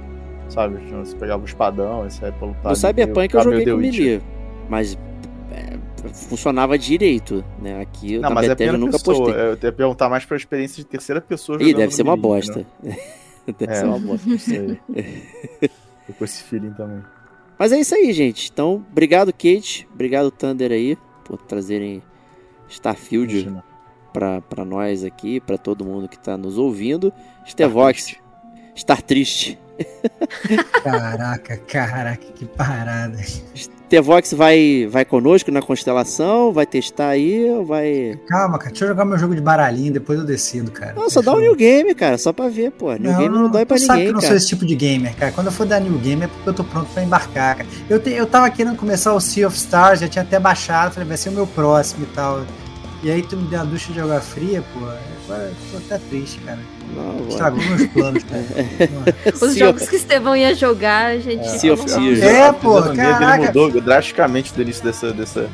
Sabe? 0.49 0.79
Você 0.93 1.17
pegava 1.17 1.43
o 1.43 1.47
espadão, 1.47 2.07
esse 2.07 2.25
aí 2.25 2.33
pra 2.33 2.49
lutar. 2.49 2.71
No 2.71 2.77
Cyberpunk 2.77 3.35
eu 3.35 3.43
joguei 3.43 3.65
com 3.65 3.77
Melee. 3.77 4.21
Mas 4.69 4.99
funcionava 6.09 6.79
direito, 6.79 7.45
né? 7.61 7.81
Aqui 7.81 8.19
não, 8.19 8.31
mas 8.31 8.49
Bethesda 8.49 8.77
é 8.77 8.79
nunca 8.79 8.99
pessoa. 8.99 9.17
postei. 9.25 9.43
Eu 9.43 9.59
ia 9.63 9.73
perguntar 9.73 10.09
mais 10.09 10.25
pra 10.25 10.37
experiência 10.37 10.83
de 10.83 10.89
terceira 10.89 11.21
pessoa. 11.21 11.63
Ih, 11.63 11.75
deve 11.75 11.95
ser 11.95 12.03
uma 12.03 12.17
bosta. 12.17 12.67
Né? 12.83 12.97
deve 13.59 13.73
é, 13.73 13.75
ser 13.75 13.85
uma 13.87 13.99
bosta. 13.99 14.29
Tô 16.07 16.13
com 16.15 16.25
esse 16.25 16.43
feeling 16.43 16.73
também. 16.73 17.03
Mas 17.59 17.73
é 17.73 17.79
isso 17.79 17.95
aí, 17.95 18.13
gente. 18.13 18.51
Então, 18.53 18.85
obrigado, 18.91 19.33
Kate. 19.33 19.87
Obrigado, 19.93 20.31
Thunder 20.31 20.73
aí, 20.73 20.97
por 21.25 21.39
trazerem 21.43 22.03
Starfield 22.69 23.63
pra, 24.13 24.41
pra 24.41 24.65
nós 24.65 25.05
aqui, 25.05 25.41
pra 25.41 25.59
todo 25.59 25.85
mundo 25.85 26.09
que 26.09 26.19
tá 26.19 26.37
nos 26.37 26.59
ouvindo. 26.59 27.13
Stevox, 27.47 28.17
estar 28.75 29.03
triste. 29.03 29.59
Caraca, 30.83 31.57
caraca, 31.59 32.27
que 32.35 32.45
parada. 32.47 33.19
Tevox 33.91 34.33
vai, 34.33 34.87
vai 34.89 35.05
conosco 35.05 35.51
na 35.51 35.61
constelação? 35.61 36.53
Vai 36.53 36.65
testar 36.65 37.09
aí 37.09 37.49
vai. 37.67 38.19
Calma, 38.29 38.57
cara. 38.57 38.71
Deixa 38.71 38.85
eu 38.85 38.89
jogar 38.89 39.05
meu 39.05 39.19
jogo 39.19 39.35
de 39.35 39.41
baralhinho, 39.41 39.93
depois 39.93 40.17
eu 40.17 40.25
decido, 40.25 40.71
cara. 40.71 40.95
Não, 40.95 41.11
só 41.11 41.21
dá 41.21 41.35
um 41.35 41.41
new 41.41 41.57
game, 41.57 41.93
cara, 41.93 42.17
só 42.17 42.33
pra 42.33 42.49
ver, 42.49 42.71
pô. 42.71 42.93
New 42.93 43.11
não, 43.11 43.19
game 43.19 43.35
não, 43.35 43.43
não 43.43 43.51
dói 43.51 43.67
pra 43.67 43.77
ninguém. 43.77 43.89
Sabe 43.89 44.03
que 44.03 44.09
eu 44.09 44.13
não 44.13 44.21
sou 44.21 44.37
esse 44.37 44.47
tipo 44.47 44.65
de 44.65 44.77
gamer, 44.77 45.17
cara. 45.17 45.33
Quando 45.33 45.49
eu 45.49 45.53
for 45.53 45.67
dar 45.67 45.81
new 45.81 45.99
game 45.99 46.23
é 46.23 46.29
porque 46.29 46.49
eu 46.49 46.55
tô 46.55 46.63
pronto 46.63 46.89
pra 46.95 47.03
embarcar, 47.03 47.57
cara. 47.57 47.69
Eu, 47.89 47.99
te, 48.01 48.11
eu 48.11 48.27
tava 48.27 48.49
querendo 48.51 48.77
começar 48.77 49.13
o 49.13 49.21
Sea 49.21 49.49
of 49.49 49.57
Stars, 49.57 49.99
já 49.99 50.09
tinha 50.09 50.23
até 50.23 50.39
baixado, 50.39 50.93
falei, 50.93 51.09
vai 51.09 51.17
ser 51.17 51.31
o 51.31 51.33
meu 51.33 51.47
próximo 51.49 52.05
e 52.05 52.15
tal. 52.15 52.45
E 53.03 53.11
aí 53.11 53.23
tu 53.23 53.37
me 53.37 53.49
deu 53.49 53.61
a 53.61 53.65
ducha 53.65 53.93
de 53.93 54.01
água 54.01 54.21
fria, 54.21 54.63
pô. 54.73 54.85
Agora 55.25 55.49
eu 55.49 55.55
tô 55.73 55.79
até 55.79 55.99
triste, 56.09 56.39
cara. 56.41 56.61
Não, 56.95 57.29
Estragou 57.29 57.63
meus 57.63 57.87
planos, 57.87 58.25
cara. 58.25 58.45
Os 59.41 59.55
jogos 59.55 59.89
que 59.89 59.97
Estevão 59.97 60.37
ia 60.37 60.55
jogar, 60.55 61.13
a 61.13 61.19
gente. 61.19 61.47
É, 61.47 61.59
sea 61.59 61.75
of 61.75 61.85
Thieves. 61.85 62.23
É, 62.23 62.53
pô, 62.53 62.83
caraca. 62.83 63.45
Ele 63.45 63.47
mudou 63.47 63.81
drasticamente 63.81 64.53
do 64.53 64.63
início 64.63 64.83
dessa, 64.83 65.13
dessa, 65.13 65.49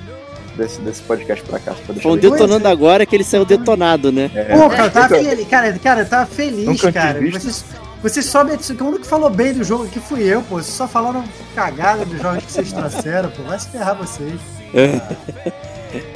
desse, 0.57 0.81
desse 0.81 1.03
podcast 1.03 1.45
pra 1.45 1.59
cá. 1.59 1.75
Foi 1.75 2.13
um 2.13 2.17
detonando 2.17 2.67
agora 2.69 3.05
que 3.05 3.15
ele 3.15 3.25
saiu 3.25 3.45
detonado, 3.45 4.11
né? 4.11 4.31
É. 4.35 4.57
Pô, 4.57 4.69
cara, 4.71 4.85
eu 4.85 4.91
tava 4.91 5.09
feliz. 5.09 5.49
Cara, 5.49 5.73
cara, 5.79 6.01
eu 6.01 6.09
tava 6.09 6.27
feliz, 6.27 6.81
cara. 6.93 7.21
Vocês, 7.21 7.65
vocês 8.03 8.27
soube, 8.27 8.53
o 8.53 8.85
único 8.85 9.03
que 9.03 9.07
falou 9.07 9.31
bem 9.31 9.53
do 9.53 9.65
jogo 9.65 9.85
aqui 9.85 10.01
fui 10.01 10.23
eu, 10.23 10.43
pô. 10.43 10.57
Vocês 10.57 10.75
só 10.75 10.89
falaram 10.89 11.25
cagada 11.55 12.05
dos 12.05 12.21
jogos 12.21 12.45
que 12.45 12.53
vocês 12.53 12.73
trouxeram, 12.73 13.31
pô. 13.31 13.43
Vai 13.43 13.59
se 13.59 13.69
ferrar 13.69 13.97
vocês. 13.97 14.41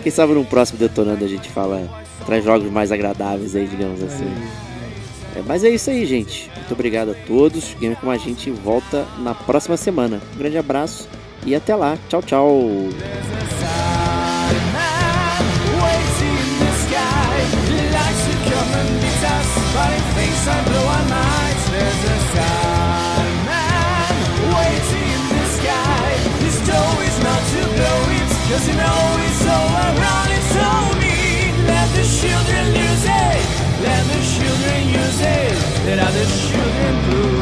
Quem 0.03 0.11
sabe 0.13 0.35
no 0.35 0.45
próximo 0.45 0.79
detonando 0.79 1.25
a 1.25 1.29
gente 1.29 1.49
fala. 1.51 1.89
Traz 2.27 2.45
jogos 2.45 2.71
mais 2.71 2.93
agradáveis 2.93 3.57
aí, 3.57 3.67
digamos 3.67 4.03
assim. 4.03 4.27
É, 4.27 4.70
mas 5.47 5.65
é 5.65 5.71
isso 5.71 5.91
aí, 5.91 6.05
gente. 6.07 6.51
Muito 6.57 6.73
obrigado 6.73 7.11
a 7.11 7.15
todos. 7.27 7.75
Game 7.81 7.97
com 7.97 8.11
a 8.11 8.17
gente 8.17 8.51
volta 8.51 9.07
na 9.19 9.35
próxima 9.35 9.77
semana. 9.77 10.21
Um 10.35 10.39
grande 10.39 10.59
abraço 10.59 11.09
e 11.47 11.55
até 11.55 11.75
lá. 11.75 11.97
Tchau, 12.09 12.23
tchau. 12.23 12.89
Cause 28.51 28.67
you 28.67 28.75
know 28.75 29.17
it's 29.27 29.47
all 29.47 29.69
around, 29.87 30.31
it's 30.33 30.55
Let 31.69 31.89
the 31.95 32.03
children 32.03 32.73
lose 32.75 33.05
it 33.07 33.40
the 34.11 34.21
children 34.35 34.89
use 34.89 35.21
it 35.21 35.57
Let 35.87 35.99
other 36.07 36.27
children 36.27 36.93
prove 37.05 37.40